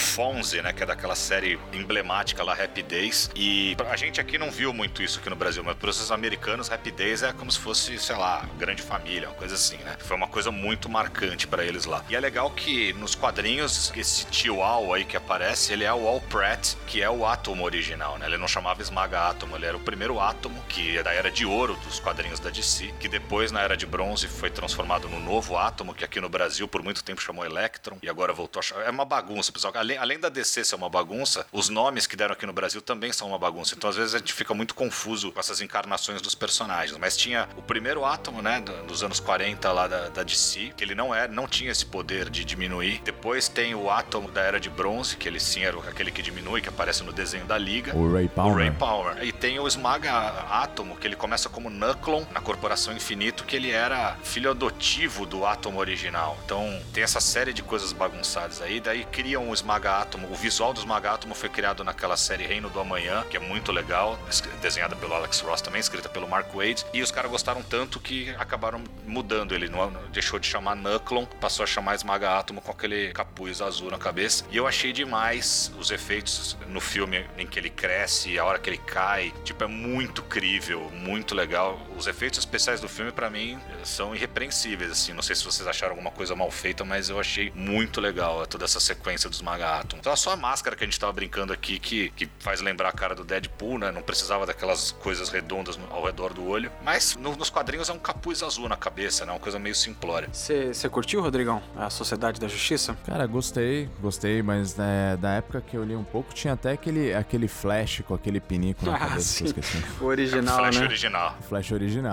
né? 0.63 0.71
Que 0.71 0.83
é 0.83 0.85
daquela 0.85 1.15
série 1.15 1.59
emblemática 1.73 2.43
lá, 2.43 2.55
Days. 2.87 3.29
E 3.35 3.75
a 3.89 3.95
gente 3.95 4.21
aqui 4.21 4.37
não 4.37 4.51
viu 4.51 4.73
muito 4.73 5.01
isso 5.01 5.19
aqui 5.19 5.29
no 5.29 5.35
Brasil, 5.35 5.63
mas 5.63 5.75
para 5.75 5.89
os 5.89 6.11
americanos, 6.11 6.69
Days 6.95 7.23
é 7.23 7.33
como 7.33 7.51
se 7.51 7.59
fosse, 7.59 7.97
sei 7.97 8.15
lá, 8.15 8.47
grande 8.57 8.81
família, 8.81 9.29
uma 9.29 9.35
coisa 9.35 9.55
assim, 9.55 9.77
né? 9.77 9.95
Foi 9.99 10.15
uma 10.15 10.27
coisa 10.27 10.51
muito 10.51 10.87
marcante 10.87 11.47
pra 11.47 11.63
eles 11.63 11.85
lá. 11.85 12.03
E 12.09 12.15
é 12.15 12.19
legal 12.19 12.49
que 12.51 12.93
nos 12.93 13.15
quadrinhos, 13.15 13.91
esse 13.95 14.25
tio 14.27 14.61
Al 14.61 14.93
aí 14.93 15.03
que 15.03 15.17
aparece, 15.17 15.73
ele 15.73 15.83
é 15.83 15.93
o 15.93 16.07
Al 16.07 16.21
Pratt, 16.21 16.75
que 16.87 17.01
é 17.01 17.09
o 17.09 17.25
átomo 17.25 17.63
original, 17.63 18.17
né? 18.17 18.27
Ele 18.27 18.37
não 18.37 18.47
chamava 18.47 18.81
Esmaga 18.81 19.29
Átomo, 19.29 19.55
ele 19.55 19.65
era 19.65 19.77
o 19.77 19.79
primeiro 19.79 20.19
átomo, 20.19 20.63
que 20.69 20.97
é 20.97 21.03
da 21.03 21.13
era 21.13 21.31
de 21.31 21.45
ouro 21.45 21.75
dos 21.83 21.99
quadrinhos 21.99 22.39
da 22.39 22.49
DC, 22.49 22.93
que 22.99 23.07
depois, 23.07 23.51
na 23.55 23.61
era 23.61 23.77
de 23.77 23.85
bronze, 23.85 24.27
foi 24.27 24.49
transformado 24.49 25.07
no 25.07 25.19
novo 25.19 25.57
átomo, 25.57 25.93
que 25.93 26.03
aqui 26.03 26.19
no 26.19 26.27
Brasil 26.27 26.67
por 26.67 26.83
muito 26.83 27.01
tempo 27.03 27.21
chamou 27.21 27.45
Electron, 27.45 27.97
e 28.03 28.09
agora 28.09 28.33
voltou 28.33 28.59
a 28.59 28.63
chamar. 28.63 28.83
É 28.83 28.89
uma 28.89 29.05
bagunça, 29.05 29.51
pessoal. 29.51 29.73
Além, 29.77 29.97
além 29.97 30.19
da 30.19 30.27
DC 30.29 30.65
ser 30.65 30.75
uma 30.75 30.89
bagunça, 30.89 31.47
os 31.53 31.69
nomes 31.69 32.05
que 32.05 32.15
deram 32.17 32.33
aqui 32.33 32.45
no 32.45 32.51
Brasil 32.53 32.81
também 32.81 33.13
são 33.13 33.29
uma 33.29 33.39
bagunça. 33.39 33.73
Então, 33.75 33.89
às 33.89 33.95
vezes, 33.95 34.13
a 34.13 34.17
gente 34.17 34.33
fica 34.33 34.53
muito 34.53 34.75
confuso 34.75 35.31
com 35.31 35.39
essas 35.39 35.61
encarnações 35.61 36.21
dos 36.21 36.35
personagens. 36.35 36.97
Mas 36.99 37.15
tinha 37.15 37.47
o 37.55 37.61
primeiro 37.61 38.03
átomo, 38.03 38.41
né, 38.41 38.59
do- 38.59 38.83
dos 38.83 39.01
anos 39.03 39.19
40 39.21 39.71
lá 39.71 39.87
da, 39.87 40.09
da 40.09 40.21
DC, 40.23 40.73
que 40.75 40.83
ele 40.83 40.93
não 40.93 41.15
era, 41.15 41.31
não 41.31 41.47
tinha 41.47 41.71
esse 41.71 41.85
poder 41.85 42.29
de 42.29 42.43
diminuir. 42.43 43.01
Depois 43.05 43.47
tem 43.47 43.73
o 43.73 43.89
átomo 43.89 44.29
da 44.29 44.41
era 44.41 44.59
de 44.59 44.69
bronze, 44.69 45.15
que 45.15 45.27
ele 45.29 45.39
sim 45.39 45.63
era 45.63 45.77
o- 45.77 45.87
aquele 45.87 46.11
que 46.11 46.21
diminui, 46.21 46.61
que 46.61 46.67
aparece 46.69 47.03
no 47.03 47.13
desenho 47.13 47.45
da 47.45 47.57
Liga. 47.57 47.95
O 47.95 48.11
Ray 48.13 48.25
O 48.25 48.29
Palmer. 48.29 48.57
Ray 48.57 48.71
Palmer. 48.71 49.23
E 49.23 49.31
tem 49.31 49.57
o 49.59 49.67
Esmaga 49.67 50.11
Átomo, 50.49 50.97
que 50.97 51.07
ele 51.07 51.15
começa 51.15 51.47
como 51.47 51.69
Nuclon 51.69 52.25
na 52.31 52.41
Corporação 52.41 52.93
Infinito, 52.93 53.44
que 53.45 53.55
ele 53.55 53.71
era 53.71 54.15
filho 54.23 54.49
adotivo 54.51 55.25
do 55.25 55.45
Átomo 55.45 55.79
original. 55.79 56.37
Então 56.45 56.81
tem 56.93 57.03
essa 57.03 57.19
série 57.21 57.53
de 57.53 57.61
coisas 57.63 57.93
bagunçadas 57.93 58.61
aí. 58.61 58.79
Daí 58.79 59.05
criam 59.05 59.49
o 59.49 59.53
Esmaga 59.53 59.99
Átomo. 59.99 60.31
O 60.31 60.35
visual 60.35 60.73
do 60.73 60.79
Esmaga 60.79 61.11
Átomo 61.11 61.35
foi 61.35 61.49
criado 61.49 61.83
naquela 61.83 62.17
série 62.17 62.45
Reino 62.45 62.69
do 62.69 62.79
Amanhã, 62.79 63.23
que 63.29 63.37
é 63.37 63.39
muito 63.39 63.71
legal, 63.71 64.17
es- 64.29 64.41
desenhada 64.61 64.95
pelo 64.95 65.13
Alex 65.13 65.39
Ross 65.41 65.61
também, 65.61 65.79
escrita 65.79 66.09
pelo 66.09 66.27
Mark 66.27 66.53
Wade. 66.53 66.85
E 66.93 67.01
os 67.01 67.11
caras 67.11 67.29
gostaram 67.31 67.61
tanto 67.61 67.99
que 67.99 68.29
acabaram 68.37 68.83
mudando 69.05 69.53
ele. 69.53 69.69
Não, 69.69 69.91
deixou 70.11 70.39
de 70.39 70.47
chamar 70.47 70.75
Nuclon, 70.75 71.25
passou 71.39 71.63
a 71.63 71.67
chamar 71.67 71.95
Esmaga 71.95 72.37
Átomo 72.39 72.61
com 72.61 72.71
aquele 72.71 73.11
capuz 73.13 73.61
azul 73.61 73.91
na 73.91 73.97
cabeça. 73.97 74.45
E 74.51 74.57
eu 74.57 74.67
achei 74.67 74.91
demais 74.91 75.71
os 75.77 75.91
efeitos 75.91 76.57
no 76.67 76.81
filme 76.81 77.25
em 77.37 77.45
que 77.45 77.59
ele 77.59 77.69
cresce, 77.69 78.37
a 78.39 78.45
hora 78.45 78.59
que 78.59 78.69
ele 78.69 78.77
cai. 78.77 79.31
Tipo, 79.43 79.63
é 79.63 79.67
muito 79.67 80.21
crível, 80.23 80.89
muito 80.91 81.35
legal. 81.35 81.79
Os 81.97 82.07
efeitos 82.07 82.39
especiais 82.39 82.79
do 82.81 82.89
filme, 82.89 83.11
pra 83.11 83.29
mim, 83.29 83.57
são 83.83 84.13
irrepreensíveis, 84.15 84.91
assim. 84.91 85.13
Não 85.13 85.21
sei 85.21 85.35
se 85.35 85.43
vocês 85.45 85.67
acharam 85.67 85.93
alguma 85.93 86.11
coisa 86.11 86.35
mal 86.35 86.51
feita, 86.51 86.83
mas 86.83 87.09
eu 87.09 87.19
achei 87.19 87.51
muito 87.55 88.01
legal 88.01 88.45
toda 88.47 88.65
essa 88.65 88.79
sequência 88.79 89.29
dos 89.29 89.41
Maga 89.41 89.79
Atom. 89.79 89.97
Então, 89.97 90.15
só 90.15 90.31
a 90.33 90.35
máscara 90.35 90.75
que 90.75 90.83
a 90.83 90.87
gente 90.87 90.99
tava 90.99 91.13
brincando 91.13 91.53
aqui, 91.53 91.79
que, 91.79 92.09
que 92.11 92.29
faz 92.39 92.61
lembrar 92.61 92.89
a 92.89 92.91
cara 92.91 93.15
do 93.15 93.23
Deadpool, 93.23 93.77
né? 93.79 93.91
Não 93.91 94.01
precisava 94.01 94.45
daquelas 94.45 94.91
coisas 94.91 95.29
redondas 95.29 95.77
no- 95.77 95.91
ao 95.91 96.03
redor 96.05 96.33
do 96.33 96.45
olho. 96.47 96.71
Mas 96.83 97.15
no- 97.15 97.35
nos 97.35 97.49
quadrinhos 97.49 97.89
é 97.89 97.93
um 97.93 97.99
capuz 97.99 98.43
azul 98.43 98.67
na 98.67 98.75
cabeça, 98.77 99.25
né? 99.25 99.31
Uma 99.31 99.39
coisa 99.39 99.57
meio 99.59 99.75
simplória. 99.75 100.29
Você 100.31 100.89
curtiu, 100.89 101.21
Rodrigão? 101.21 101.61
A 101.75 101.89
Sociedade 101.89 102.39
da 102.39 102.47
Justiça? 102.47 102.97
Cara, 103.05 103.25
gostei, 103.25 103.89
gostei, 104.01 104.41
mas 104.41 104.75
né, 104.75 105.17
da 105.17 105.31
época 105.35 105.61
que 105.61 105.75
eu 105.77 105.83
li 105.83 105.95
um 105.95 106.03
pouco, 106.03 106.33
tinha 106.33 106.53
até 106.53 106.71
aquele, 106.71 107.13
aquele 107.13 107.47
flash 107.47 108.01
com 108.05 108.13
aquele 108.13 108.39
pinico 108.39 108.85
na 108.85 108.95
Ah, 108.95 108.99
cabeça 108.99 109.43
que 109.43 109.59
eu 109.59 109.63
sim. 109.63 109.77
esqueci. 109.79 109.83
O 110.01 110.05
original, 110.05 110.57
Flash 110.57 110.77
né? 110.77 110.85
original. 110.85 111.37
O 111.39 111.43
Flash 111.43 111.71
original, 111.71 111.84
Jay 111.87 112.03